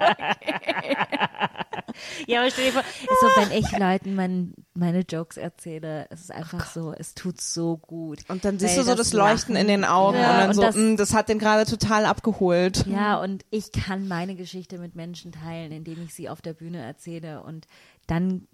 Ja, 2.28 2.41
aber 2.41 2.52
stell 2.52 2.65
dir 2.65 2.74
vor, 2.74 2.82
ist 2.82 3.22
so, 3.22 3.28
wenn 3.41 3.52
ich 3.57 3.72
Leuten 3.78 4.15
mein, 4.15 4.53
meine 4.76 4.99
Jokes 5.02 5.38
erzähle, 5.38 6.06
es 6.10 6.22
ist 6.22 6.32
einfach 6.32 6.68
so, 6.72 6.94
es 6.94 7.15
tut 7.15 7.41
so 7.41 7.78
gut. 7.78 8.19
Und 8.28 8.45
dann 8.45 8.60
siehst 8.60 8.78
du 8.78 8.84
so 8.84 8.94
das 8.95 9.14
Leuchten 9.14 9.56
Lachen- 9.56 9.61
in 9.61 9.68
den 9.68 9.86
Augen 9.86 10.18
Ja, 10.18 10.32
und 10.32 10.38
dann 10.38 10.49
und 10.49 10.56
so, 10.56 10.61
das- 10.61 10.76
das, 10.76 10.95
das 10.98 11.14
hat 11.14 11.30
den 11.30 11.40
gerade 11.40 11.65
total 11.69 12.06
abgeholt. 12.06 12.86
Ja, 12.88 13.19
und 13.19 13.45
ich 13.49 13.72
kann 13.72 14.07
meine 14.07 14.36
Geschichte 14.36 14.78
mit 14.78 14.95
Menschen 14.95 15.32
teilen, 15.32 15.72
indem 15.72 16.02
ich 16.03 16.14
sie 16.14 16.30
auf 16.30 16.41
der 16.41 16.53
Bühne 16.53 16.82
erzähle 16.84 17.41
und 17.41 17.68
dann 18.06 18.48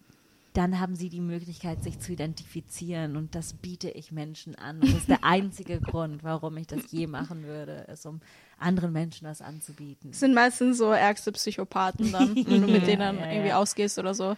dann 0.53 0.79
haben 0.79 0.95
sie 0.95 1.09
die 1.09 1.19
Möglichkeit, 1.19 1.83
sich 1.83 1.99
zu 1.99 2.13
identifizieren 2.13 3.17
und 3.17 3.33
das 3.35 3.53
biete 3.53 3.89
ich 3.89 4.11
Menschen 4.11 4.55
an. 4.55 4.77
Und 4.79 4.85
das 4.89 4.99
ist 4.99 5.09
der 5.09 5.23
einzige 5.23 5.79
Grund, 5.81 6.23
warum 6.23 6.57
ich 6.57 6.67
das 6.67 6.91
je 6.91 7.07
machen 7.07 7.43
würde, 7.43 7.87
ist 7.91 8.05
um 8.05 8.21
anderen 8.59 8.91
Menschen 8.93 9.25
das 9.25 9.41
anzubieten. 9.41 10.11
Das 10.11 10.19
sind 10.19 10.33
meistens 10.33 10.77
so 10.77 10.91
ärgste 10.91 11.31
Psychopathen 11.31 12.11
dann, 12.11 12.35
wenn 12.47 12.61
du 12.61 12.67
mit 12.67 12.85
denen 12.87 12.99
dann 12.99 13.17
Ja, 13.17 13.25
ja, 13.25 13.31
irgendwie 13.31 13.49
ja. 13.49 13.57
ausgehst 13.59 13.97
oder 13.99 14.13
so. 14.13 14.35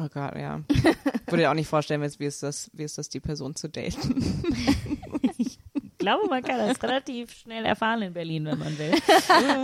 Oh 0.00 0.08
Gott, 0.12 0.36
ja. 0.36 0.60
Würde 1.26 1.42
dir 1.42 1.50
auch 1.50 1.54
nicht 1.54 1.66
vorstellen, 1.68 2.00
wie 2.18 2.24
ist 2.24 2.42
das, 2.42 2.70
wie 2.72 2.84
ist 2.84 2.96
das, 2.98 3.08
die 3.08 3.20
Person 3.20 3.56
zu 3.56 3.68
daten? 3.68 4.44
Ich 5.36 5.58
glaube, 5.98 6.28
man 6.28 6.42
kann 6.44 6.58
das 6.58 6.80
relativ 6.82 7.32
schnell 7.32 7.64
erfahren 7.64 8.02
in 8.02 8.12
Berlin, 8.12 8.46
wenn 8.46 8.58
man 8.58 8.78
will. 8.78 8.92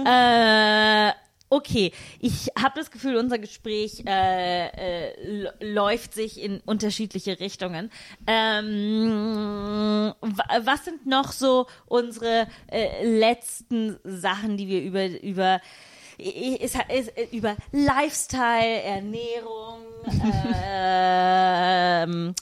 äh, 0.06 1.12
okay, 1.55 1.93
ich 2.20 2.51
habe 2.59 2.74
das 2.76 2.90
Gefühl, 2.90 3.16
unser 3.16 3.39
Gespräch 3.39 4.02
äh, 4.06 4.66
äh, 4.66 5.48
läuft 5.60 6.14
sich 6.14 6.40
in 6.40 6.60
unterschiedliche 6.66 7.39
Richtungen. 7.39 7.90
Ähm, 8.26 10.12
was 10.20 10.85
sind 10.85 11.06
noch 11.06 11.32
so 11.32 11.66
unsere 11.86 12.48
äh, 12.70 13.06
letzten 13.06 13.98
Sachen, 14.05 14.56
die 14.56 14.68
wir 14.68 14.82
über 14.82 15.06
über 15.22 15.60
ist, 16.16 16.76
ist, 16.89 17.12
über 17.32 17.56
Lifestyle, 17.72 18.82
Ernährung, 18.82 19.81
ähm, 20.64 22.35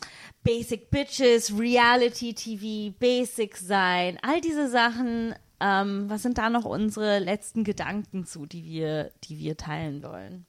Basic 0.45 0.91
Bitches, 0.91 1.57
Reality 1.59 2.35
TV, 2.35 2.95
Basic 2.99 3.57
sein, 3.57 4.19
all 4.23 4.41
diese 4.41 4.69
Sachen. 4.69 5.35
Ähm, 5.63 6.11
was 6.11 6.23
sind 6.23 6.39
da 6.39 6.51
noch 6.51 6.65
unsere 6.65 7.21
letzten 7.21 7.63
Gedanken 7.63 8.27
zu, 8.27 8.47
die 8.47 8.65
wir, 8.65 9.13
die 9.25 9.39
wir 9.39 9.57
teilen 9.57 10.03
wollen? 10.03 10.45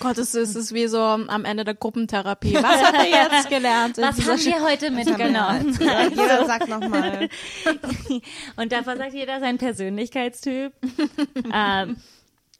Gott, 0.00 0.18
es 0.18 0.34
ist, 0.34 0.50
es 0.50 0.56
ist 0.56 0.74
wie 0.74 0.86
so 0.88 1.00
am 1.00 1.44
Ende 1.46 1.64
der 1.64 1.74
Gruppentherapie. 1.74 2.54
Was 2.54 2.82
hat 2.82 2.94
er 2.94 3.06
jetzt 3.06 3.48
gelernt? 3.48 3.96
Was 3.96 4.18
haben 4.28 4.44
wir 4.44 4.62
heute 4.62 4.90
mitgenommen? 4.90 5.78
Jeder 5.78 6.44
sagt 6.44 6.68
nochmal. 6.68 7.30
Und 8.56 8.72
davon 8.72 8.98
sagt 8.98 9.14
jeder 9.14 9.40
sein 9.40 9.56
Persönlichkeitstyp. 9.56 10.72
ähm, 11.54 11.96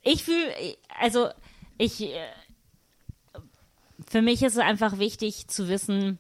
ich 0.03 0.25
fühle, 0.25 0.51
also 0.99 1.29
ich, 1.77 2.03
äh, 2.03 2.15
für 4.09 4.23
mich 4.23 4.43
ist 4.43 4.55
es 4.55 4.61
einfach 4.61 4.99
wichtig 4.99 5.49
zu 5.49 5.69
wissen, 5.69 6.19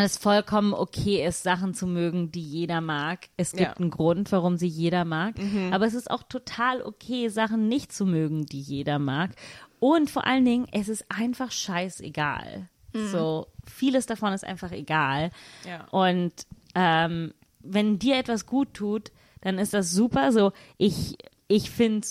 es 0.00 0.16
vollkommen 0.18 0.74
okay 0.74 1.24
ist, 1.26 1.42
Sachen 1.42 1.74
zu 1.74 1.86
mögen, 1.86 2.30
die 2.32 2.42
jeder 2.42 2.80
mag. 2.80 3.28
Es 3.36 3.52
gibt 3.52 3.62
Ja. 3.62 3.72
einen 3.76 3.90
Grund, 3.90 4.30
warum 4.32 4.56
sie 4.56 4.66
jeder 4.66 5.04
mag. 5.04 5.38
Mhm. 5.38 5.72
Aber 5.72 5.86
es 5.86 5.94
ist 5.94 6.10
auch 6.10 6.22
total 6.22 6.82
okay, 6.82 7.28
Sachen 7.28 7.68
nicht 7.68 7.92
zu 7.92 8.06
mögen, 8.06 8.46
die 8.46 8.60
jeder 8.60 8.98
mag. 8.98 9.30
Und 9.78 10.10
vor 10.10 10.26
allen 10.26 10.44
Dingen, 10.44 10.66
es 10.72 10.88
ist 10.88 11.06
einfach 11.08 11.50
scheißegal. 11.50 12.68
So, 12.92 13.46
vieles 13.64 14.06
davon 14.06 14.32
ist 14.32 14.44
einfach 14.44 14.72
egal. 14.72 15.30
Ja. 15.64 15.84
Und 15.90 16.32
ähm, 16.74 17.32
wenn 17.60 18.00
dir 18.00 18.16
etwas 18.16 18.46
gut 18.46 18.74
tut, 18.74 19.12
dann 19.42 19.58
ist 19.58 19.72
das 19.74 19.92
super. 19.92 20.32
So, 20.32 20.52
ich, 20.76 21.16
ich 21.46 21.70
finde 21.70 22.04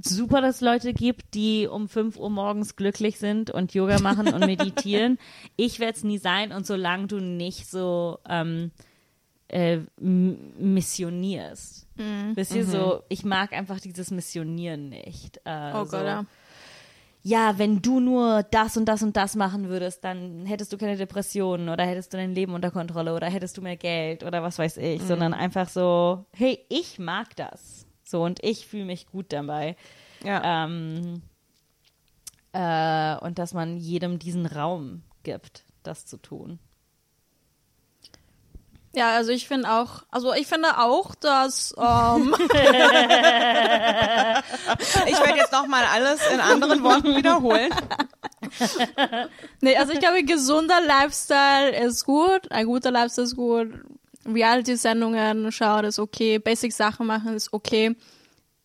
super, 0.00 0.40
dass 0.40 0.56
es 0.56 0.60
Leute 0.60 0.92
gibt, 0.94 1.34
die 1.34 1.66
um 1.66 1.88
5 1.88 2.16
Uhr 2.16 2.30
morgens 2.30 2.76
glücklich 2.76 3.18
sind 3.18 3.50
und 3.50 3.74
Yoga 3.74 4.00
machen 4.00 4.32
und 4.32 4.40
meditieren. 4.46 5.18
Ich 5.56 5.80
werde 5.80 5.96
es 5.98 6.04
nie 6.04 6.18
sein 6.18 6.52
und 6.52 6.66
solange 6.66 7.06
du 7.06 7.20
nicht 7.20 7.66
so 7.68 8.18
ähm, 8.28 8.70
äh, 9.48 9.80
missionierst. 9.98 11.86
Wisst 12.34 12.54
ihr, 12.54 12.64
so, 12.64 13.02
ich 13.08 13.24
mag 13.24 13.52
einfach 13.52 13.78
dieses 13.80 14.10
Missionieren 14.10 14.88
nicht. 14.88 15.40
Äh, 15.44 15.72
Oh 15.74 15.84
so, 15.84 15.98
Gott, 15.98 16.06
ja. 16.06 16.24
ja, 17.22 17.58
wenn 17.58 17.82
du 17.82 18.00
nur 18.00 18.42
das 18.44 18.76
und 18.76 18.86
das 18.86 19.02
und 19.02 19.16
das 19.16 19.36
machen 19.36 19.68
würdest, 19.68 20.02
dann 20.04 20.46
hättest 20.46 20.72
du 20.72 20.78
keine 20.78 20.96
Depressionen 20.96 21.68
oder 21.68 21.84
hättest 21.84 22.12
du 22.12 22.16
dein 22.16 22.34
Leben 22.34 22.54
unter 22.54 22.70
Kontrolle 22.70 23.14
oder 23.14 23.28
hättest 23.28 23.56
du 23.58 23.62
mehr 23.62 23.76
Geld 23.76 24.24
oder 24.24 24.42
was 24.42 24.58
weiß 24.58 24.78
ich, 24.78 25.02
sondern 25.02 25.34
einfach 25.34 25.68
so, 25.68 26.24
hey, 26.32 26.58
ich 26.68 26.98
mag 26.98 27.36
das. 27.36 27.81
So 28.12 28.22
und 28.22 28.44
ich 28.44 28.66
fühle 28.66 28.84
mich 28.84 29.06
gut 29.06 29.32
dabei. 29.32 29.74
Ja. 30.22 30.64
Ähm, 30.64 31.22
äh, 32.52 33.16
und 33.24 33.38
dass 33.38 33.54
man 33.54 33.78
jedem 33.78 34.18
diesen 34.18 34.44
Raum 34.44 35.02
gibt, 35.22 35.64
das 35.82 36.04
zu 36.04 36.18
tun. 36.18 36.58
Ja, 38.94 39.16
also 39.16 39.32
ich 39.32 39.48
finde 39.48 39.70
auch, 39.70 40.02
also 40.10 40.34
ich 40.34 40.46
finde 40.46 40.78
auch, 40.78 41.14
dass 41.14 41.74
ähm, 41.78 42.34
Ich 42.38 42.50
werde 45.18 45.38
jetzt 45.38 45.52
nochmal 45.52 45.84
alles 45.86 46.20
in 46.30 46.40
anderen 46.40 46.82
Worten 46.84 47.16
wiederholen. 47.16 47.72
nee, 49.62 49.74
also 49.78 49.94
ich 49.94 50.00
glaube, 50.00 50.22
gesunder 50.24 50.82
Lifestyle 50.82 51.74
ist 51.86 52.04
gut, 52.04 52.52
ein 52.52 52.66
guter 52.66 52.90
Lifestyle 52.90 53.24
ist 53.24 53.36
gut, 53.36 53.70
Reality-Sendungen 54.26 55.50
schauen 55.52 55.84
ist 55.84 55.98
okay, 55.98 56.38
Basic-Sachen 56.38 57.06
machen 57.06 57.34
ist 57.34 57.52
okay. 57.52 57.96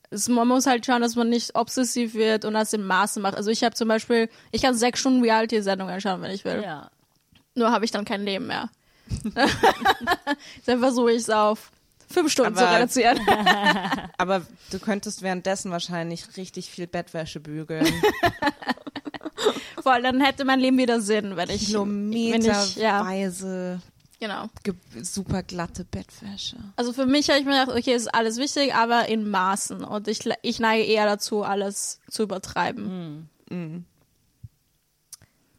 Es, 0.09 0.29
man 0.29 0.47
muss 0.47 0.65
halt 0.67 0.85
schauen, 0.85 1.01
dass 1.01 1.15
man 1.15 1.29
nicht 1.29 1.55
obsessiv 1.55 2.13
wird 2.13 2.45
und 2.45 2.53
das 2.53 2.71
im 2.73 2.85
Maße 2.85 3.19
macht. 3.19 3.35
Also 3.35 3.51
ich 3.51 3.63
habe 3.63 3.75
zum 3.75 3.87
Beispiel, 3.87 4.29
ich 4.51 4.61
kann 4.61 4.75
sechs 4.75 4.99
Stunden 4.99 5.21
Reality-Sendungen 5.21 5.99
schauen, 5.99 6.21
wenn 6.21 6.31
ich 6.31 6.45
will. 6.45 6.61
Ja. 6.63 6.89
Nur 7.55 7.71
habe 7.71 7.85
ich 7.85 7.91
dann 7.91 8.05
kein 8.05 8.23
Leben 8.23 8.47
mehr. 8.47 8.69
Dann 10.65 10.79
versuche 10.79 11.11
ich 11.11 11.19
es 11.19 11.29
auf 11.29 11.71
fünf 12.09 12.31
Stunden 12.31 12.55
zu 12.55 12.65
Aber- 12.67 12.77
reduzieren. 12.77 13.19
Aber 14.17 14.41
du 14.71 14.79
könntest 14.79 15.21
währenddessen 15.21 15.71
wahrscheinlich 15.71 16.35
richtig 16.37 16.69
viel 16.69 16.87
Bettwäsche 16.87 17.39
bügeln. 17.39 17.87
Vor 19.81 19.93
allem 19.93 20.03
dann 20.03 20.21
hätte 20.21 20.43
mein 20.43 20.59
Leben 20.59 20.77
wieder 20.77 20.99
Sinn, 20.99 21.37
wenn 21.37 21.49
ich, 21.49 21.71
wenn 21.73 22.11
ich 22.41 22.75
ja, 22.75 22.99
Kilometerweise 23.01 23.81
genau. 24.19 24.47
ge- 24.63 24.75
super 25.03 25.43
glatte 25.43 25.83
Bettwäsche. 25.85 26.57
Also 26.75 26.93
für 26.93 27.05
mich 27.05 27.29
habe 27.29 27.39
ich 27.39 27.45
mir 27.45 27.59
gedacht, 27.59 27.77
okay, 27.77 27.93
ist 27.95 28.13
alles 28.13 28.37
wichtig, 28.37 28.73
aber 28.75 29.07
in 29.09 29.29
Maßen. 29.29 29.83
Und 29.83 30.07
ich, 30.07 30.21
ich 30.41 30.59
neige 30.59 30.83
eher 30.85 31.05
dazu, 31.05 31.43
alles 31.43 31.99
zu 32.09 32.23
übertreiben. 32.23 33.29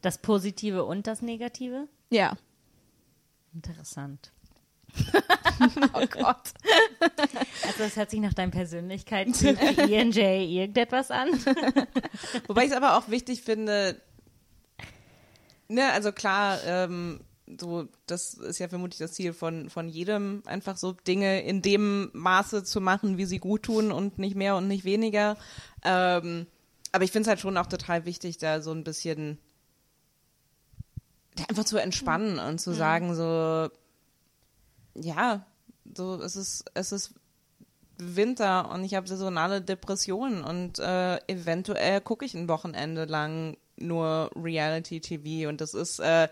Das 0.02 0.18
Positive 0.18 0.84
und 0.84 1.06
das 1.06 1.22
Negative? 1.22 1.88
Ja. 2.10 2.36
Interessant. 3.54 4.32
Oh 5.92 6.06
Gott. 6.06 6.52
Also 7.66 7.78
das 7.80 7.96
hört 7.96 8.10
sich 8.10 8.20
nach 8.20 8.32
deinem 8.32 8.52
Persönlichkeitstyp 8.52 9.58
wie 9.60 9.94
ENJ 9.94 10.18
irgendetwas 10.20 11.10
an. 11.10 11.28
Wobei 12.46 12.64
ich 12.64 12.70
es 12.70 12.76
aber 12.76 12.96
auch 12.96 13.08
wichtig 13.08 13.42
finde, 13.42 14.00
ne, 15.68 15.90
also 15.92 16.12
klar, 16.12 16.58
ähm, 16.64 17.20
so, 17.58 17.88
das 18.06 18.34
ist 18.34 18.58
ja 18.58 18.68
vermutlich 18.68 18.98
das 18.98 19.12
Ziel 19.12 19.32
von, 19.32 19.70
von 19.70 19.88
jedem, 19.88 20.42
einfach 20.46 20.76
so 20.76 20.92
Dinge 20.92 21.42
in 21.42 21.62
dem 21.62 22.10
Maße 22.12 22.64
zu 22.64 22.80
machen, 22.80 23.16
wie 23.16 23.24
sie 23.24 23.38
gut 23.38 23.62
tun 23.62 23.92
und 23.92 24.18
nicht 24.18 24.36
mehr 24.36 24.56
und 24.56 24.68
nicht 24.68 24.84
weniger. 24.84 25.36
Ähm, 25.84 26.46
aber 26.92 27.04
ich 27.04 27.12
finde 27.12 27.22
es 27.22 27.28
halt 27.28 27.40
schon 27.40 27.56
auch 27.56 27.66
total 27.66 28.04
wichtig, 28.04 28.38
da 28.38 28.60
so 28.60 28.72
ein 28.72 28.84
bisschen 28.84 29.38
einfach 31.48 31.64
zu 31.64 31.78
entspannen 31.78 32.38
und 32.38 32.58
zu 32.58 32.72
sagen, 32.72 33.14
so, 33.14 33.68
ja, 34.94 35.46
so, 35.94 36.20
es 36.20 36.36
ist, 36.36 36.64
es 36.74 36.92
ist 36.92 37.14
Winter 37.98 38.70
und 38.70 38.84
ich 38.84 38.94
habe 38.94 39.08
saisonale 39.08 39.60
Depressionen 39.60 40.42
und 40.42 40.78
äh, 40.78 41.16
eventuell 41.26 42.00
gucke 42.00 42.24
ich 42.24 42.34
ein 42.34 42.48
Wochenende 42.48 43.04
lang 43.04 43.56
nur 43.76 44.30
Reality 44.36 45.00
TV 45.00 45.48
und 45.48 45.60
das 45.60 45.74
ist 45.74 46.00
äh, 46.00 46.28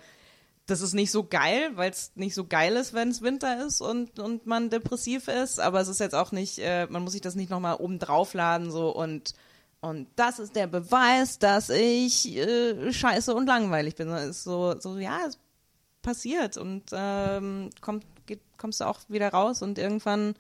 das 0.66 0.80
ist 0.80 0.94
nicht 0.94 1.12
so 1.12 1.24
geil, 1.24 1.70
weil 1.74 1.90
es 1.90 2.12
nicht 2.16 2.34
so 2.34 2.44
geil 2.44 2.74
ist, 2.76 2.92
wenn 2.92 3.08
es 3.08 3.22
Winter 3.22 3.64
ist 3.64 3.80
und 3.80 4.18
und 4.18 4.46
man 4.46 4.68
depressiv 4.68 5.28
ist, 5.28 5.60
aber 5.60 5.80
es 5.80 5.88
ist 5.88 6.00
jetzt 6.00 6.14
auch 6.14 6.32
nicht, 6.32 6.58
äh, 6.58 6.86
man 6.88 7.02
muss 7.02 7.12
sich 7.12 7.20
das 7.20 7.36
nicht 7.36 7.50
nochmal 7.50 7.76
oben 7.76 7.98
draufladen 7.98 8.70
so 8.70 8.94
und 8.94 9.34
und 9.80 10.08
das 10.16 10.38
ist 10.40 10.56
der 10.56 10.66
Beweis, 10.66 11.38
dass 11.38 11.70
ich 11.70 12.36
äh, 12.36 12.92
scheiße 12.92 13.34
und 13.34 13.46
langweilig 13.46 13.94
bin. 13.94 14.08
Es 14.08 14.38
ist 14.38 14.44
so 14.44 14.74
so 14.80 14.98
ja, 14.98 15.20
es 15.26 15.38
passiert 16.02 16.56
und 16.56 16.84
ähm, 16.92 17.70
kommt 17.80 18.04
geht, 18.26 18.40
kommst 18.58 18.80
du 18.80 18.86
auch 18.86 19.00
wieder 19.08 19.28
raus 19.28 19.62
und 19.62 19.78
irgendwann 19.78 20.34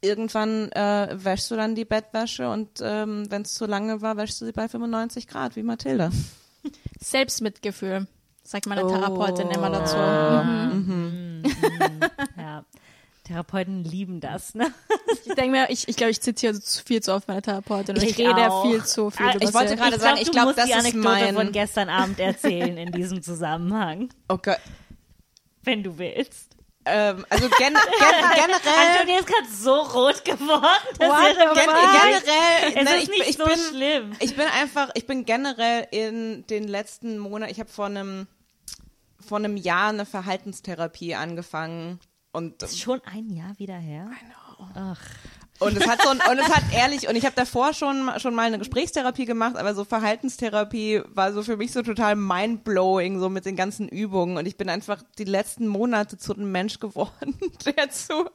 irgendwann 0.00 0.70
äh, 0.72 1.16
wäschst 1.16 1.50
du 1.50 1.56
dann 1.56 1.74
die 1.74 1.84
Bettwäsche 1.84 2.48
und 2.48 2.80
ähm, 2.80 3.30
wenn 3.30 3.42
es 3.42 3.54
zu 3.54 3.66
lange 3.66 4.02
war, 4.02 4.16
wäschst 4.16 4.40
du 4.40 4.44
sie 4.44 4.52
bei 4.52 4.68
95 4.68 5.26
Grad, 5.26 5.56
wie 5.56 5.62
Mathilda. 5.64 6.10
Selbstmitgefühl, 7.00 8.06
sagt 8.46 8.66
meine 8.66 8.84
Oh. 8.84 8.88
Therapeutin 8.88 9.50
immer 9.50 9.70
dazu. 9.70 9.96
Mhm. 9.96 11.42
Ja. 12.38 12.64
Therapeuten 13.24 13.82
lieben 13.82 14.20
das, 14.20 14.54
ne? 14.54 14.72
Ich 15.24 15.34
denke 15.34 15.50
mir, 15.50 15.66
ich, 15.70 15.88
ich 15.88 15.96
glaube, 15.96 16.12
ich 16.12 16.20
zitiere 16.20 16.54
zu 16.60 16.84
viel 16.84 17.02
zu 17.02 17.12
oft 17.12 17.26
meine 17.26 17.42
Therapeutin 17.42 17.96
und 17.96 18.02
ich, 18.04 18.10
Ich 18.10 18.18
rede 18.18 18.52
auch. 18.52 18.62
viel 18.64 18.84
zu 18.84 19.10
viel 19.10 19.26
Ah, 19.26 19.34
ich 19.40 19.52
wollte 19.52 19.70
sie. 19.70 19.76
gerade 19.76 19.98
sagen, 19.98 20.18
ich 20.18 20.26
du 20.26 20.30
glaub, 20.30 20.44
musst 20.44 20.58
das 20.58 20.66
die 20.66 20.70
ist 20.70 20.78
Anekdote 20.78 21.02
mein- 21.08 21.34
von 21.34 21.50
gestern 21.52 21.88
Abend 21.88 22.20
erzählen 22.20 22.76
in 22.78 22.92
diesem 22.92 23.22
Zusammenhang, 23.22 24.10
Oh 24.28 24.38
Gott. 24.40 24.58
wenn 25.64 25.82
du 25.82 25.98
willst. 25.98 26.50
Ähm, 26.88 27.26
also 27.28 27.48
gen 27.48 27.74
gen 27.74 27.74
generell, 28.36 28.96
Antonia 29.00 29.18
ist 29.18 29.26
gerade 29.26 29.48
so 29.52 29.74
rot 29.74 30.24
geworden. 30.24 30.62
Das 31.00 31.08
ist 31.08 31.36
gen 31.36 31.48
generell, 31.66 32.68
Es 32.68 32.74
nein, 32.84 32.86
ist 32.98 33.02
ich, 33.02 33.08
nicht 33.08 33.28
ich 33.30 33.36
so 33.38 33.44
bin, 33.44 33.58
schlimm. 33.58 34.12
ich 34.20 34.36
bin 34.36 34.46
einfach, 34.46 34.90
ich 34.94 35.04
bin 35.04 35.24
generell 35.24 35.88
in 35.90 36.46
den 36.46 36.68
letzten 36.68 37.18
Monaten, 37.18 37.50
ich 37.50 37.58
habe 37.58 37.68
vor 37.70 37.86
einem 37.86 38.28
vor 39.26 39.38
einem 39.38 39.56
Jahr 39.56 39.90
eine 39.90 40.06
Verhaltenstherapie 40.06 41.14
angefangen 41.14 42.00
und 42.32 42.62
Ist 42.62 42.80
schon 42.80 43.00
ein 43.04 43.30
Jahr 43.30 43.58
wieder 43.58 43.76
her. 43.76 44.10
Ach, 44.74 45.00
Und 45.58 45.76
es 45.76 45.86
hat 45.86 46.02
so 46.02 46.10
ein, 46.10 46.18
und 46.30 46.38
es 46.38 46.48
hat 46.54 46.64
ehrlich 46.74 47.08
und 47.08 47.16
ich 47.16 47.24
habe 47.24 47.34
davor 47.34 47.72
schon 47.72 48.10
schon 48.18 48.34
mal 48.34 48.42
eine 48.46 48.58
Gesprächstherapie 48.58 49.24
gemacht, 49.24 49.56
aber 49.56 49.74
so 49.74 49.84
Verhaltenstherapie 49.84 51.02
war 51.08 51.32
so 51.32 51.42
für 51.42 51.56
mich 51.56 51.72
so 51.72 51.82
total 51.82 52.14
mindblowing 52.16 53.18
so 53.20 53.28
mit 53.30 53.46
den 53.46 53.56
ganzen 53.56 53.88
Übungen 53.88 54.36
und 54.36 54.46
ich 54.46 54.56
bin 54.56 54.68
einfach 54.68 55.02
die 55.18 55.24
letzten 55.24 55.66
Monate 55.66 56.18
zu 56.18 56.34
einem 56.34 56.52
Mensch 56.52 56.78
geworden, 56.78 57.38
der 57.64 57.90
zu 57.90 58.28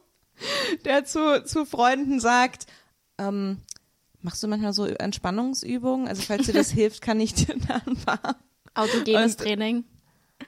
der 0.84 1.04
zu 1.04 1.44
zu 1.44 1.64
Freunden 1.64 2.18
sagt, 2.18 2.66
ähm, 3.18 3.58
machst 4.20 4.42
du 4.42 4.48
manchmal 4.48 4.72
so 4.72 4.86
Entspannungsübungen? 4.86 6.08
Also 6.08 6.22
falls 6.22 6.46
dir 6.46 6.54
das 6.54 6.70
hilft, 6.72 7.02
kann 7.02 7.20
ich 7.20 7.34
dir 7.34 7.54
da 7.68 7.80
ein 7.86 7.96
paar 7.96 8.36
Autogenes 8.74 9.36
Training. 9.36 9.84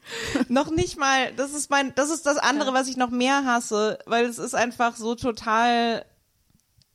noch 0.49 0.71
nicht 0.71 0.99
mal, 0.99 1.33
das 1.37 1.53
ist 1.53 1.71
mein, 1.71 1.95
das 1.95 2.11
ist 2.11 2.27
das 2.27 2.37
andere, 2.37 2.73
was 2.73 2.89
ich 2.89 2.97
noch 2.97 3.11
mehr 3.11 3.45
hasse, 3.45 3.99
weil 4.07 4.27
es 4.27 4.39
ist 4.39 4.55
einfach 4.55 4.97
so 4.97 5.15
total 5.15 6.05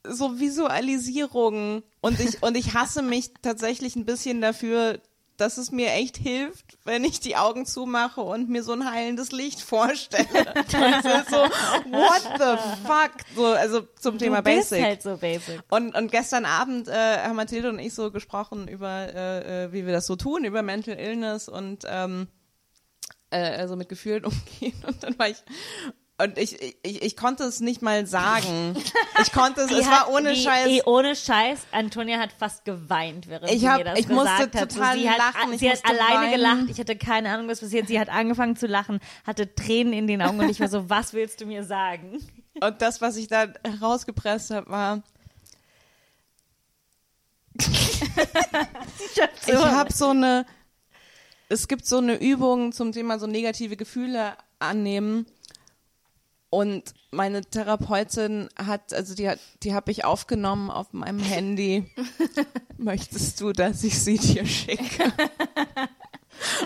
so 0.03 0.40
Visualisierung 0.40 1.84
und 2.02 2.19
ich 2.19 2.41
und 2.41 2.56
ich 2.56 2.73
hasse 2.73 3.02
mich 3.02 3.34
tatsächlich 3.41 3.95
ein 3.95 4.06
bisschen 4.06 4.41
dafür, 4.41 4.99
dass 5.38 5.57
es 5.57 5.72
mir 5.72 5.94
echt 5.94 6.18
hilft, 6.18 6.77
wenn 6.84 7.06
ich 7.06 7.22
die 7.22 7.38
Augen 7.38 7.65
zumache 7.65 8.19
und 8.19 8.49
mir 8.49 8.61
so 8.61 8.73
ein 8.73 8.91
heilendes 8.91 9.31
Licht 9.31 9.61
vorstelle. 9.61 10.27
So 11.30 11.38
what 11.91 12.22
the 12.38 12.57
fuck 12.86 13.11
so 13.36 13.45
also 13.45 13.81
zum 13.99 14.18
Thema 14.18 14.41
du 14.41 14.52
bist 14.52 14.72
Basic. 14.72 14.84
halt 14.84 15.02
so 15.02 15.18
basic. 15.18 15.61
Und, 15.69 15.95
und 15.95 16.11
gestern 16.11 16.45
Abend 16.45 16.88
äh, 16.88 17.19
haben 17.19 17.36
Mathilde 17.36 17.69
und 17.69 17.80
ich 17.80 17.94
so 17.94 18.11
gesprochen 18.11 18.68
über, 18.68 19.14
äh, 19.14 19.65
äh, 19.65 19.73
wie 19.73 19.86
wir 19.86 19.94
das 19.94 20.07
so 20.07 20.15
tun, 20.15 20.44
über 20.44 20.61
Mental 20.61 20.98
Illness 20.98 21.48
und 21.48 21.86
ähm, 21.88 22.27
äh, 23.31 23.38
also 23.57 23.76
mit 23.76 23.89
Gefühlen 23.89 24.26
umgehen. 24.26 24.81
Und 24.88 25.03
dann 25.03 25.18
war 25.19 25.30
ich 25.30 25.38
und 26.22 26.38
ich, 26.38 26.61
ich, 26.84 27.01
ich 27.01 27.15
konnte 27.15 27.45
es 27.45 27.61
nicht 27.61 27.81
mal 27.81 28.06
sagen. 28.06 28.76
Ich 29.22 29.31
konnte 29.31 29.61
es, 29.61 29.68
Die 29.68 29.76
es 29.76 29.85
hat- 29.88 30.07
war 30.07 30.14
ohne 30.14 30.34
die, 30.34 30.41
Scheiß. 30.41 30.68
eh, 30.68 30.81
ohne 30.85 31.15
Scheiß. 31.15 31.60
Antonia 31.72 32.19
hat 32.19 32.34
fast 32.38 32.65
geweint, 32.65 33.30
während 33.30 33.49
Ich 33.49 33.61
sie 33.61 33.69
hab- 33.69 33.77
mir 33.77 33.85
das 33.85 33.99
ich 33.99 34.10
musste 34.10 34.26
gesagt 34.30 34.56
hat. 34.56 34.69
total 34.73 34.97
sie 34.97 35.10
hat, 35.10 35.18
lachen, 35.18 35.53
ich 35.53 35.60
sie 35.61 35.69
hat 35.72 35.80
alleine 35.85 36.23
weinen. 36.23 36.31
gelacht. 36.31 36.69
Ich 36.72 36.77
hatte 36.77 36.97
keine 36.97 37.30
Ahnung, 37.30 37.47
was 37.47 37.61
passiert. 37.61 37.88
Sie 37.88 37.97
hat 37.97 38.10
angefangen 38.10 38.57
zu 38.57 38.68
lachen, 38.68 38.99
hatte 39.26 39.56
Tränen 39.56 39.93
in 39.93 40.07
den 40.07 40.22
Augen 40.22 40.41
und 40.41 40.49
ich 40.49 40.60
war 40.60 40.68
so, 40.68 40.89
was 40.89 41.14
willst 41.14 41.39
du 41.39 41.45
mir 41.45 41.64
sagen? 41.64 42.19
Und 42.60 42.81
das, 42.81 42.99
was 42.99 43.15
ich 43.15 43.30
da 43.30 43.47
herausgepresst 43.65 44.51
habe, 44.51 44.69
war, 44.69 45.01
ich 49.47 49.53
habe 49.56 49.93
so 49.93 50.10
eine, 50.10 50.45
es 51.50 51.68
gibt 51.68 51.86
so 51.86 51.98
eine 51.98 52.16
Übung 52.22 52.72
zum 52.72 52.92
Thema 52.92 53.20
so 53.20 53.28
negative 53.28 53.76
Gefühle 53.76 54.34
annehmen. 54.60 55.26
Und 56.52 56.96
meine 57.12 57.42
Therapeutin 57.42 58.50
hat, 58.56 58.94
also 58.94 59.14
die 59.14 59.30
hat, 59.30 59.40
die 59.64 59.74
habe 59.74 59.92
ich 59.92 60.06
aufgenommen 60.06 60.72
auf 60.72 60.94
meinem 60.94 61.20
Handy. 61.20 61.92
Möchtest 62.78 63.42
du, 63.42 63.52
dass 63.52 63.84
ich 63.84 64.00
sie 64.00 64.18
dir 64.18 64.46
schicke? 64.46 65.12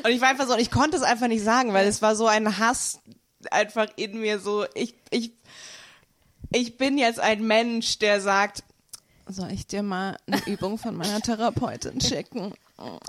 Und 0.04 0.12
ich 0.12 0.22
war 0.22 0.30
einfach 0.30 0.48
so, 0.48 0.54
und 0.54 0.60
ich 0.60 0.72
konnte 0.72 0.98
es 0.98 1.04
einfach 1.04 1.28
nicht 1.28 1.44
sagen, 1.44 1.74
weil 1.74 1.88
es 1.88 2.02
war 2.02 2.16
so 2.16 2.28
ein 2.28 2.60
Hass 2.60 3.00
einfach 3.52 3.88
in 3.96 4.20
mir 4.20 4.40
so, 4.40 4.66
ich, 4.74 4.96
ich, 5.10 5.34
ich 6.52 6.78
bin 6.78 6.98
jetzt 6.98 7.20
ein 7.20 7.46
Mensch, 7.46 8.00
der 8.00 8.22
sagt, 8.22 8.64
soll 9.28 9.52
ich 9.52 9.68
dir 9.68 9.84
mal 9.84 10.18
eine 10.28 10.46
Übung 10.46 10.78
von 10.78 10.96
meiner 10.96 11.22
Therapeutin 11.22 12.00
schicken? 12.02 12.54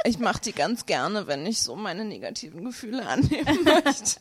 Ich 0.04 0.18
mache 0.18 0.40
die 0.40 0.52
ganz 0.52 0.86
gerne, 0.86 1.26
wenn 1.26 1.46
ich 1.46 1.62
so 1.62 1.76
meine 1.76 2.04
negativen 2.04 2.64
Gefühle 2.64 3.06
annehmen 3.06 3.64
möchte. 3.64 4.20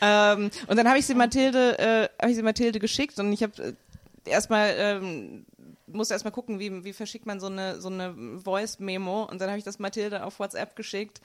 ähm, 0.00 0.50
und 0.66 0.76
dann 0.76 0.88
habe 0.88 0.98
ich 0.98 1.06
sie 1.06 1.14
Mathilde, 1.14 1.78
äh, 1.78 2.08
habe 2.20 2.30
ich 2.30 2.36
sie 2.36 2.42
Mathilde 2.42 2.78
geschickt 2.78 3.18
und 3.18 3.32
ich 3.32 3.42
habe 3.42 3.62
äh, 3.62 4.30
erstmal 4.30 4.74
ähm, 4.76 5.46
musste 5.86 6.14
erstmal 6.14 6.32
gucken, 6.32 6.58
wie, 6.58 6.84
wie 6.84 6.92
verschickt 6.92 7.26
man 7.26 7.40
so 7.40 7.46
eine 7.46 7.80
so 7.80 7.88
eine 7.88 8.14
Voice 8.42 8.78
Memo 8.78 9.24
und 9.24 9.40
dann 9.40 9.48
habe 9.48 9.58
ich 9.58 9.64
das 9.64 9.78
Mathilde 9.78 10.24
auf 10.24 10.38
WhatsApp 10.38 10.76
geschickt 10.76 11.20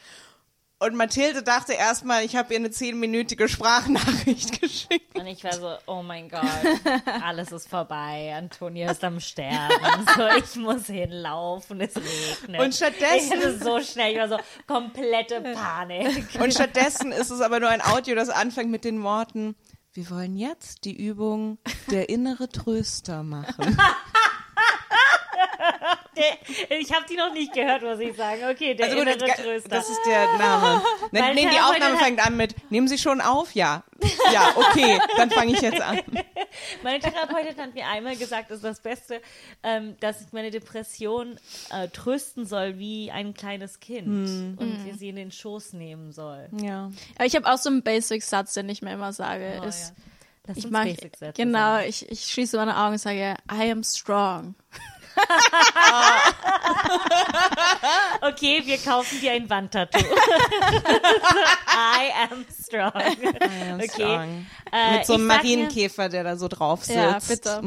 und 0.83 0.95
Mathilde 0.95 1.43
dachte 1.43 1.73
erstmal, 1.73 2.23
ich 2.23 2.35
habe 2.35 2.53
ihr 2.53 2.59
eine 2.59 2.71
zehnminütige 2.71 3.47
Sprachnachricht 3.49 4.61
geschickt. 4.61 5.17
Und 5.17 5.27
ich 5.27 5.43
war 5.43 5.53
so, 5.53 5.75
oh 5.87 6.01
mein 6.03 6.29
Gott, 6.29 6.41
alles 7.23 7.51
ist 7.51 7.67
vorbei. 7.69 8.33
Antonia 8.37 8.91
ist 8.91 9.03
am 9.03 9.19
Sterben. 9.19 9.73
So, 10.15 10.27
ich 10.37 10.55
muss 10.55 10.85
hinlaufen, 10.87 11.81
es 11.81 11.95
regnet. 11.95 12.61
Und 12.61 12.75
stattdessen- 12.75 13.17
Ich 13.17 13.31
hatte 13.31 13.57
so 13.57 13.79
schnell, 13.81 14.13
ich 14.13 14.19
war 14.19 14.27
so 14.29 14.37
komplette 14.67 15.41
Panik. 15.41 16.39
Und 16.39 16.53
stattdessen 16.53 17.11
ist 17.11 17.29
es 17.31 17.41
aber 17.41 17.59
nur 17.59 17.69
ein 17.69 17.81
Audio, 17.81 18.15
das 18.15 18.29
anfängt 18.29 18.69
mit 18.69 18.83
den 18.83 19.01
Worten, 19.03 19.55
wir 19.93 20.09
wollen 20.09 20.35
jetzt 20.37 20.85
die 20.85 20.95
Übung 21.05 21.59
der 21.91 22.09
innere 22.09 22.49
Tröster 22.49 23.21
machen. 23.23 23.77
Der, 26.69 26.77
ich 26.79 26.93
habe 26.93 27.05
die 27.09 27.15
noch 27.15 27.33
nicht 27.33 27.53
gehört, 27.53 27.81
muss 27.81 27.99
ich 27.99 28.15
sagen. 28.15 28.41
Okay, 28.51 28.75
der 28.75 28.85
Also 28.87 28.97
gut, 28.97 29.07
innere 29.07 29.17
das, 29.27 29.37
Tröster. 29.37 29.69
das 29.69 29.89
ist 29.89 30.01
der 30.05 30.25
Name. 30.37 30.81
Ne, 31.11 31.21
Weil 31.21 31.35
nee, 31.35 31.47
die 31.49 31.59
Aufnahme 31.59 31.97
fängt 31.97 32.25
an 32.25 32.37
mit, 32.37 32.55
nehmen 32.71 32.87
Sie 32.87 32.97
schon 32.97 33.19
auf? 33.21 33.53
Ja. 33.55 33.83
Ja, 34.31 34.53
okay, 34.55 34.99
dann 35.17 35.29
fange 35.31 35.53
ich 35.53 35.61
jetzt 35.61 35.81
an. 35.81 35.99
Meine 36.83 36.99
Therapeutin 36.99 37.57
hat 37.57 37.73
mir 37.73 37.87
einmal 37.87 38.15
gesagt, 38.15 38.49
das 38.51 38.57
ist 38.57 38.63
das 38.63 38.79
Beste, 38.81 39.21
ähm, 39.63 39.95
dass 39.99 40.21
ich 40.21 40.31
meine 40.33 40.51
Depression 40.51 41.39
äh, 41.71 41.87
trösten 41.87 42.45
soll 42.45 42.77
wie 42.79 43.11
ein 43.11 43.33
kleines 43.33 43.79
Kind 43.79 44.07
Hm. 44.07 44.57
und 44.59 44.85
wir 44.85 44.95
sie 44.95 45.09
in 45.09 45.15
den 45.15 45.31
Schoß 45.31 45.73
nehmen 45.73 46.11
soll. 46.11 46.47
Ja. 46.61 46.91
Aber 47.15 47.25
ich 47.25 47.35
habe 47.35 47.51
auch 47.51 47.57
so 47.57 47.69
einen 47.69 47.81
Basic-Satz, 47.83 48.53
den 48.53 48.69
ich 48.69 48.81
mir 48.81 48.93
immer 48.93 49.13
sage. 49.13 49.59
Oh, 49.61 49.65
ist, 49.65 49.89
ja. 49.89 50.03
Lass 50.47 50.57
ich 50.57 50.65
uns 50.65 50.73
mag, 50.73 51.33
genau, 51.35 51.79
ich, 51.79 52.09
ich 52.11 52.25
schließe 52.25 52.57
meine 52.57 52.75
Augen 52.77 52.93
und 52.93 52.97
sage, 52.99 53.35
I 53.51 53.71
am 53.71 53.83
strong. 53.83 54.55
Okay, 58.21 58.61
wir 58.63 58.77
kaufen 58.77 59.19
dir 59.19 59.33
ein 59.33 59.49
Wandtattoo. 59.49 59.99
I 59.99 62.11
am 62.29 62.45
strong. 62.49 62.93
okay. 62.93 63.89
Strong. 63.89 64.45
Äh, 64.71 64.97
Mit 64.97 65.05
so 65.05 65.15
einem 65.15 65.27
Marienkäfer, 65.27 66.09
der 66.09 66.23
da 66.23 66.35
so 66.37 66.47
drauf 66.47 66.83
sitzt. 66.83 66.97
Ja, 66.97 67.19
bitte. 67.27 67.61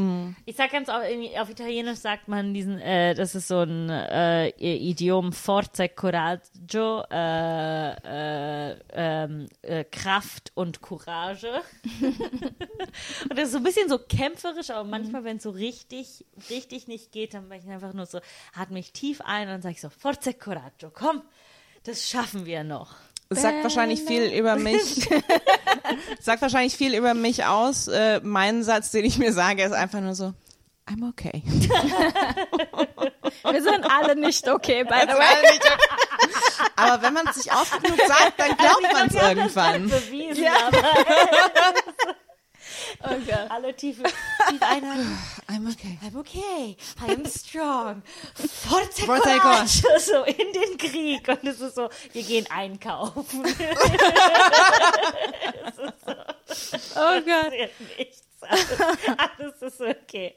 Ich 0.47 0.56
sag 0.56 0.73
ganz 0.73 0.89
oft, 0.89 1.05
irgendwie 1.09 1.39
auf 1.39 1.51
Italienisch 1.51 1.98
sagt 1.98 2.28
man 2.28 2.55
diesen, 2.55 2.81
äh, 2.81 3.14
das 3.14 3.35
ist 3.35 3.48
so 3.48 3.60
ein 3.60 3.90
äh, 3.90 4.48
Idiom 4.59 5.32
Forza 5.32 5.85
e 5.85 5.89
Coraggio, 5.89 7.05
äh, 7.10 8.70
äh, 8.70 8.77
ähm, 8.93 9.47
äh, 9.62 9.85
Kraft 9.85 10.52
und 10.55 10.81
Courage. 10.81 11.51
und 12.01 13.39
das 13.39 13.47
ist 13.47 13.52
so 13.52 13.59
ein 13.59 13.64
bisschen 13.64 13.89
so 13.89 13.98
kämpferisch, 13.98 14.70
aber 14.70 14.89
manchmal, 14.89 15.24
wenn 15.24 15.36
es 15.36 15.43
so 15.43 15.51
richtig, 15.51 16.24
richtig 16.51 16.89
nicht 16.89 17.12
geht, 17.12 17.35
dann 17.36 17.48
bin 17.48 17.58
ich 17.58 17.68
einfach 17.68 17.92
nur 17.92 18.06
so, 18.06 18.20
atme 18.54 18.78
ich 18.78 18.92
tief 18.92 19.20
ein 19.24 19.48
und 19.48 19.54
dann 19.54 19.62
sage 19.62 19.74
ich 19.74 19.80
so, 19.80 19.90
Forza 19.90 20.32
Coraggio, 20.32 20.90
komm, 20.92 21.22
das 21.84 22.08
schaffen 22.08 22.46
wir 22.46 22.64
noch. 22.64 22.94
Es 23.28 23.42
sagt 23.42 23.62
wahrscheinlich 23.64 24.02
viel 24.02 24.32
über 24.32 24.54
mich. 24.56 25.10
Es 26.18 26.24
sagt 26.24 26.42
wahrscheinlich 26.42 26.76
viel 26.76 26.94
über 26.94 27.12
mich 27.14 27.44
aus. 27.44 27.88
Äh, 27.88 28.20
mein 28.22 28.62
Satz, 28.62 28.92
den 28.92 29.04
ich 29.04 29.18
mir 29.18 29.32
sage, 29.32 29.64
ist 29.64 29.72
einfach 29.72 30.00
nur 30.00 30.14
so, 30.14 30.32
I'm 30.88 31.08
okay. 31.08 31.42
Wir 33.50 33.62
sind 33.62 33.84
alle 33.90 34.14
nicht 34.14 34.48
okay, 34.48 34.84
by 34.84 35.00
the 35.00 35.06
Das 35.08 35.18
way. 35.18 35.58
Aber 36.76 37.02
wenn 37.02 37.14
man 37.14 37.26
es 37.26 37.34
sich 37.36 37.52
oft 37.52 37.82
genug 37.82 37.98
sagt, 38.06 38.38
dann 38.38 38.56
glaubt 38.56 38.92
man 38.92 39.08
es 39.08 39.14
irgendwann. 39.14 39.88
Bewiesen, 39.88 40.46
aber 40.46 40.78
Oh 43.02 43.18
Gott. 43.27 43.51
alle 43.51 43.74
tief, 43.74 44.02
tief 44.02 44.62
einatmen. 44.62 45.18
I'm 45.48 45.66
okay. 45.68 45.98
I'm 46.02 46.16
okay, 46.18 46.77
I 47.01 47.12
am 47.12 47.24
strong. 47.27 48.02
Forza 48.35 49.05
Forza 49.06 49.39
Coraggio, 49.39 49.98
so 49.98 50.24
in 50.24 50.52
den 50.52 50.78
Krieg. 50.78 51.28
Und 51.28 51.44
es 51.44 51.60
ist 51.60 51.74
so, 51.77 51.89
wir 52.12 52.23
gehen 52.23 52.47
einkaufen. 52.51 53.44
Oh 56.97 57.20
Gott. 57.20 57.52
Nichts. 57.98 58.23
Alles, 58.40 58.81
alles 59.18 59.62
ist 59.62 59.81
okay. 59.81 60.35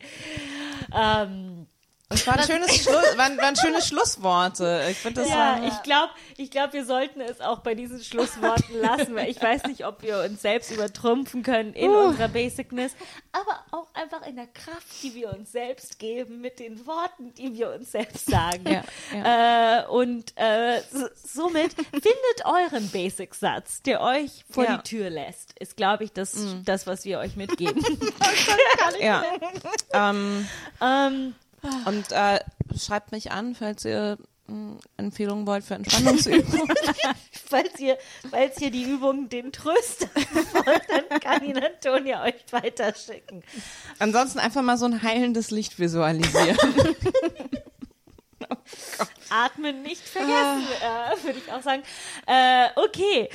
Ähm, 0.93 1.67
Es 2.11 2.25
waren, 2.25 2.41
schönes 2.43 2.75
Schluss, 2.83 3.17
waren, 3.17 3.37
waren 3.37 3.55
schöne 3.55 3.83
Schlussworte. 3.83 4.87
Ich 4.89 4.97
finde 4.97 5.21
das 5.21 5.29
ja, 5.29 5.61
war, 5.61 5.67
ich 5.67 5.83
glaube, 5.83 6.11
ich 6.37 6.49
glaub, 6.49 6.73
wir 6.73 6.83
sollten 6.83 7.21
es 7.21 7.39
auch 7.39 7.59
bei 7.59 7.75
diesen 7.75 8.03
Schlussworten 8.03 8.75
lassen, 8.81 9.13
weil 9.15 9.29
ich 9.29 9.39
weiß 9.39 9.65
nicht, 9.65 9.85
ob 9.85 10.01
wir 10.01 10.23
uns 10.23 10.41
selbst 10.41 10.71
übertrumpfen 10.71 11.43
können 11.43 11.73
in 11.73 11.91
unserer 11.91 12.27
Basicness, 12.29 12.93
aber 13.31 13.63
auch 13.69 13.93
einfach 13.93 14.25
in 14.25 14.37
der 14.37 14.47
Kraft, 14.47 14.87
die 15.03 15.13
wir 15.13 15.31
uns 15.35 15.51
selbst 15.51 15.99
geben, 15.99 16.41
mit 16.41 16.57
den 16.57 16.83
Worten, 16.87 17.31
die 17.35 17.53
wir 17.53 17.71
uns 17.73 17.91
selbst 17.91 18.25
sagen. 18.29 18.63
Ja, 19.13 19.81
Äh, 19.81 19.85
und 19.87 20.33
äh, 20.35 20.81
somit 21.23 21.73
findet 21.73 22.45
euren 22.45 22.89
Basic-Satz, 22.89 23.81
der 23.83 24.01
euch 24.01 24.45
vor 24.49 24.63
Ja. 24.65 24.77
die 24.77 24.83
Tür 24.89 25.09
lässt, 25.11 25.53
ist, 25.59 25.77
glaube 25.77 26.05
ich, 26.05 26.11
das, 26.13 26.35
das, 26.65 26.87
was 26.87 27.05
wir 27.05 27.19
euch 27.19 27.35
mitgeben. 27.35 27.83
ja. 28.99 29.23
Ähm, 29.93 30.47
ähm, 30.81 31.35
und 31.85 32.11
äh, 32.11 32.39
schreibt 32.77 33.11
mich 33.11 33.31
an, 33.31 33.55
falls 33.55 33.85
ihr 33.85 34.17
Empfehlungen 34.97 35.45
wollt 35.45 35.63
für 35.63 35.75
Entspannungsübungen. 35.75 36.75
falls 37.31 37.79
ihr, 37.79 37.97
falls 38.29 38.59
ihr 38.61 38.71
die 38.71 38.83
Übung 38.83 39.29
den 39.29 39.51
Tröster 39.51 40.09
wollt, 40.15 40.81
dann 40.89 41.19
kann 41.19 41.43
ihn 41.43 41.57
Antonia 41.57 42.23
euch 42.23 42.43
weiterschicken. 42.51 43.43
Ansonsten 43.99 44.39
einfach 44.39 44.61
mal 44.61 44.77
so 44.77 44.85
ein 44.85 45.01
heilendes 45.01 45.51
Licht 45.51 45.79
visualisieren. 45.79 46.57
Atmen 49.29 49.83
nicht 49.83 50.01
vergessen, 50.01 50.67
äh, 50.81 51.23
würde 51.23 51.39
ich 51.39 51.51
auch 51.51 51.61
sagen. 51.61 51.83
Äh, 52.25 52.69
okay. 52.75 53.29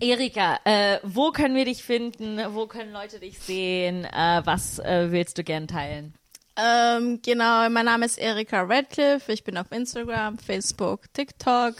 Erika, 0.00 0.60
äh, 0.64 1.00
wo 1.02 1.32
können 1.32 1.56
wir 1.56 1.64
dich 1.64 1.82
finden? 1.82 2.38
Wo 2.54 2.68
können 2.68 2.92
Leute 2.92 3.18
dich 3.18 3.40
sehen? 3.40 4.04
Äh, 4.04 4.42
was 4.44 4.78
äh, 4.78 5.10
willst 5.10 5.38
du 5.38 5.44
gern 5.44 5.66
teilen? 5.66 6.14
Ähm, 6.60 7.20
genau, 7.22 7.70
mein 7.70 7.84
Name 7.84 8.04
ist 8.04 8.18
Erika 8.18 8.62
Radcliffe. 8.62 9.32
Ich 9.32 9.44
bin 9.44 9.56
auf 9.56 9.70
Instagram, 9.70 10.38
Facebook, 10.38 11.02
TikTok. 11.12 11.76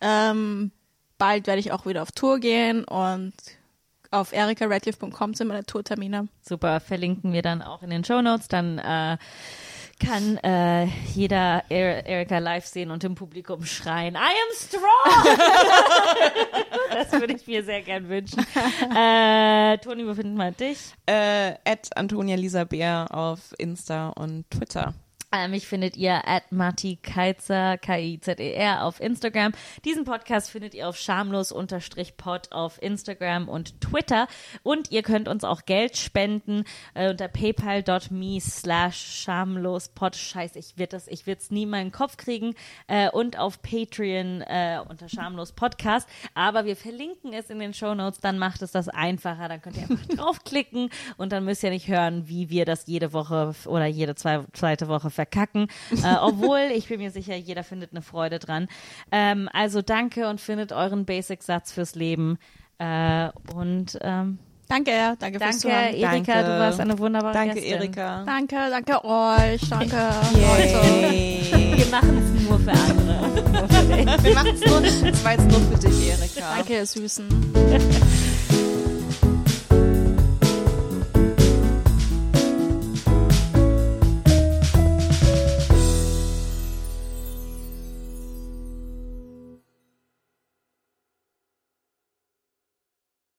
Ähm, 0.00 0.72
bald 1.16 1.46
werde 1.46 1.60
ich 1.60 1.70
auch 1.70 1.86
wieder 1.86 2.02
auf 2.02 2.10
Tour 2.10 2.40
gehen 2.40 2.82
und 2.82 3.32
auf 4.10 4.32
erikaradcliffe.com 4.32 5.34
sind 5.34 5.46
meine 5.46 5.64
Tourtermine. 5.64 6.26
Super, 6.42 6.80
verlinken 6.80 7.32
wir 7.32 7.42
dann 7.42 7.62
auch 7.62 7.82
in 7.82 7.90
den 7.90 8.02
Show 8.02 8.20
Notes. 8.20 8.48
Dann 8.48 8.78
äh, 8.78 9.16
kann 9.98 10.38
äh, 10.38 10.86
jeder 11.14 11.64
er 11.68 12.06
Erika 12.06 12.38
live 12.38 12.66
sehen 12.66 12.90
und 12.90 13.04
im 13.04 13.14
Publikum 13.14 13.64
schreien, 13.64 14.14
I 14.14 14.18
am 14.18 14.54
strong! 14.54 15.38
das 16.90 17.12
würde 17.12 17.34
ich 17.34 17.46
mir 17.46 17.62
sehr 17.64 17.82
gern 17.82 18.08
wünschen. 18.08 18.44
Äh, 18.96 19.78
Toni, 19.78 20.06
wo 20.06 20.14
finden 20.14 20.36
wir 20.36 20.50
dich? 20.52 20.94
äh, 21.06 21.54
at 21.64 21.96
Antonia 21.96 22.36
Lisa 22.36 22.64
Bär 22.64 23.06
auf 23.10 23.54
Insta 23.58 24.08
und 24.10 24.50
Twitter. 24.50 24.94
Mich 25.48 25.66
findet 25.66 25.96
ihr 25.96 26.28
at 26.28 26.52
Matti 26.52 26.96
Keizer, 27.02 27.76
K-I-Z-E-R 27.76 28.84
auf 28.84 29.00
Instagram. 29.00 29.52
Diesen 29.84 30.04
Podcast 30.04 30.48
findet 30.48 30.74
ihr 30.74 30.88
auf 30.88 30.96
schamlos-pod 30.96 32.52
auf 32.52 32.80
Instagram 32.80 33.48
und 33.48 33.80
Twitter. 33.80 34.28
Und 34.62 34.92
ihr 34.92 35.02
könnt 35.02 35.26
uns 35.26 35.42
auch 35.42 35.66
Geld 35.66 35.96
spenden 35.96 36.62
äh, 36.94 37.10
unter 37.10 37.26
paypal.me 37.26 38.40
slash 38.40 39.22
schamlospod. 39.24 40.14
Scheiße, 40.14 40.56
ich 40.56 40.78
wird 40.78 40.92
das, 40.92 41.08
ich 41.08 41.26
wird's 41.26 41.50
nie 41.50 41.64
in 41.64 41.70
meinen 41.70 41.90
Kopf 41.90 42.16
kriegen. 42.16 42.54
Äh, 42.86 43.10
und 43.10 43.36
auf 43.36 43.60
Patreon 43.60 44.40
äh, 44.42 44.78
unter 44.88 45.08
schamlos 45.08 45.50
Podcast. 45.50 46.08
Aber 46.34 46.64
wir 46.64 46.76
verlinken 46.76 47.32
es 47.32 47.50
in 47.50 47.58
den 47.58 47.74
Show 47.74 47.94
Notes, 47.94 48.20
dann 48.20 48.38
macht 48.38 48.62
es 48.62 48.70
das 48.70 48.88
einfacher. 48.88 49.48
Dann 49.48 49.60
könnt 49.60 49.76
ihr 49.78 49.82
einfach 49.82 50.06
draufklicken 50.16 50.90
und 51.16 51.32
dann 51.32 51.44
müsst 51.44 51.64
ihr 51.64 51.70
nicht 51.70 51.88
hören, 51.88 52.28
wie 52.28 52.50
wir 52.50 52.64
das 52.64 52.86
jede 52.86 53.12
Woche 53.12 53.52
oder 53.66 53.86
jede 53.86 54.14
zwei, 54.14 54.44
zweite 54.52 54.86
Woche 54.86 55.10
verkacken. 55.24 55.68
Äh, 55.90 56.16
obwohl, 56.20 56.70
ich 56.74 56.88
bin 56.88 57.00
mir 57.00 57.10
sicher, 57.10 57.34
jeder 57.34 57.64
findet 57.64 57.92
eine 57.92 58.02
Freude 58.02 58.38
dran. 58.38 58.68
Ähm, 59.10 59.48
also 59.52 59.82
danke 59.82 60.28
und 60.28 60.40
findet 60.40 60.72
euren 60.72 61.04
Basic-Satz 61.04 61.72
fürs 61.72 61.94
Leben. 61.94 62.38
Äh, 62.78 63.30
und 63.54 63.98
ähm, 64.02 64.38
Danke, 64.66 64.90
danke, 64.90 65.16
danke 65.18 65.38
fürs 65.38 65.40
danke, 65.40 65.58
Zuhören. 65.58 65.94
Erika, 65.94 66.32
Danke. 66.32 66.50
du 66.50 66.58
warst 66.58 66.80
eine 66.80 66.98
wunderbare 66.98 67.34
Danke, 67.34 67.54
Gästin. 67.54 67.72
Erika. 67.74 68.24
Danke, 68.24 68.56
danke 68.70 69.04
euch, 69.04 69.68
danke 69.68 69.96
Leute. 70.32 71.76
Wir 71.76 71.86
machen 71.90 72.18
es 72.18 72.48
nur 72.48 72.58
für 72.58 72.72
andere. 72.72 74.22
Wir 74.22 74.34
machen 74.34 74.54
es 74.54 74.64
nur, 74.64 74.80
das 74.80 75.24
war 75.24 75.32
jetzt 75.32 75.50
nur 75.50 75.60
für 75.60 75.78
dich, 75.86 76.08
Erika. 76.08 76.56
Danke, 76.56 76.72
ihr 76.74 76.86
Süßen. 76.86 77.26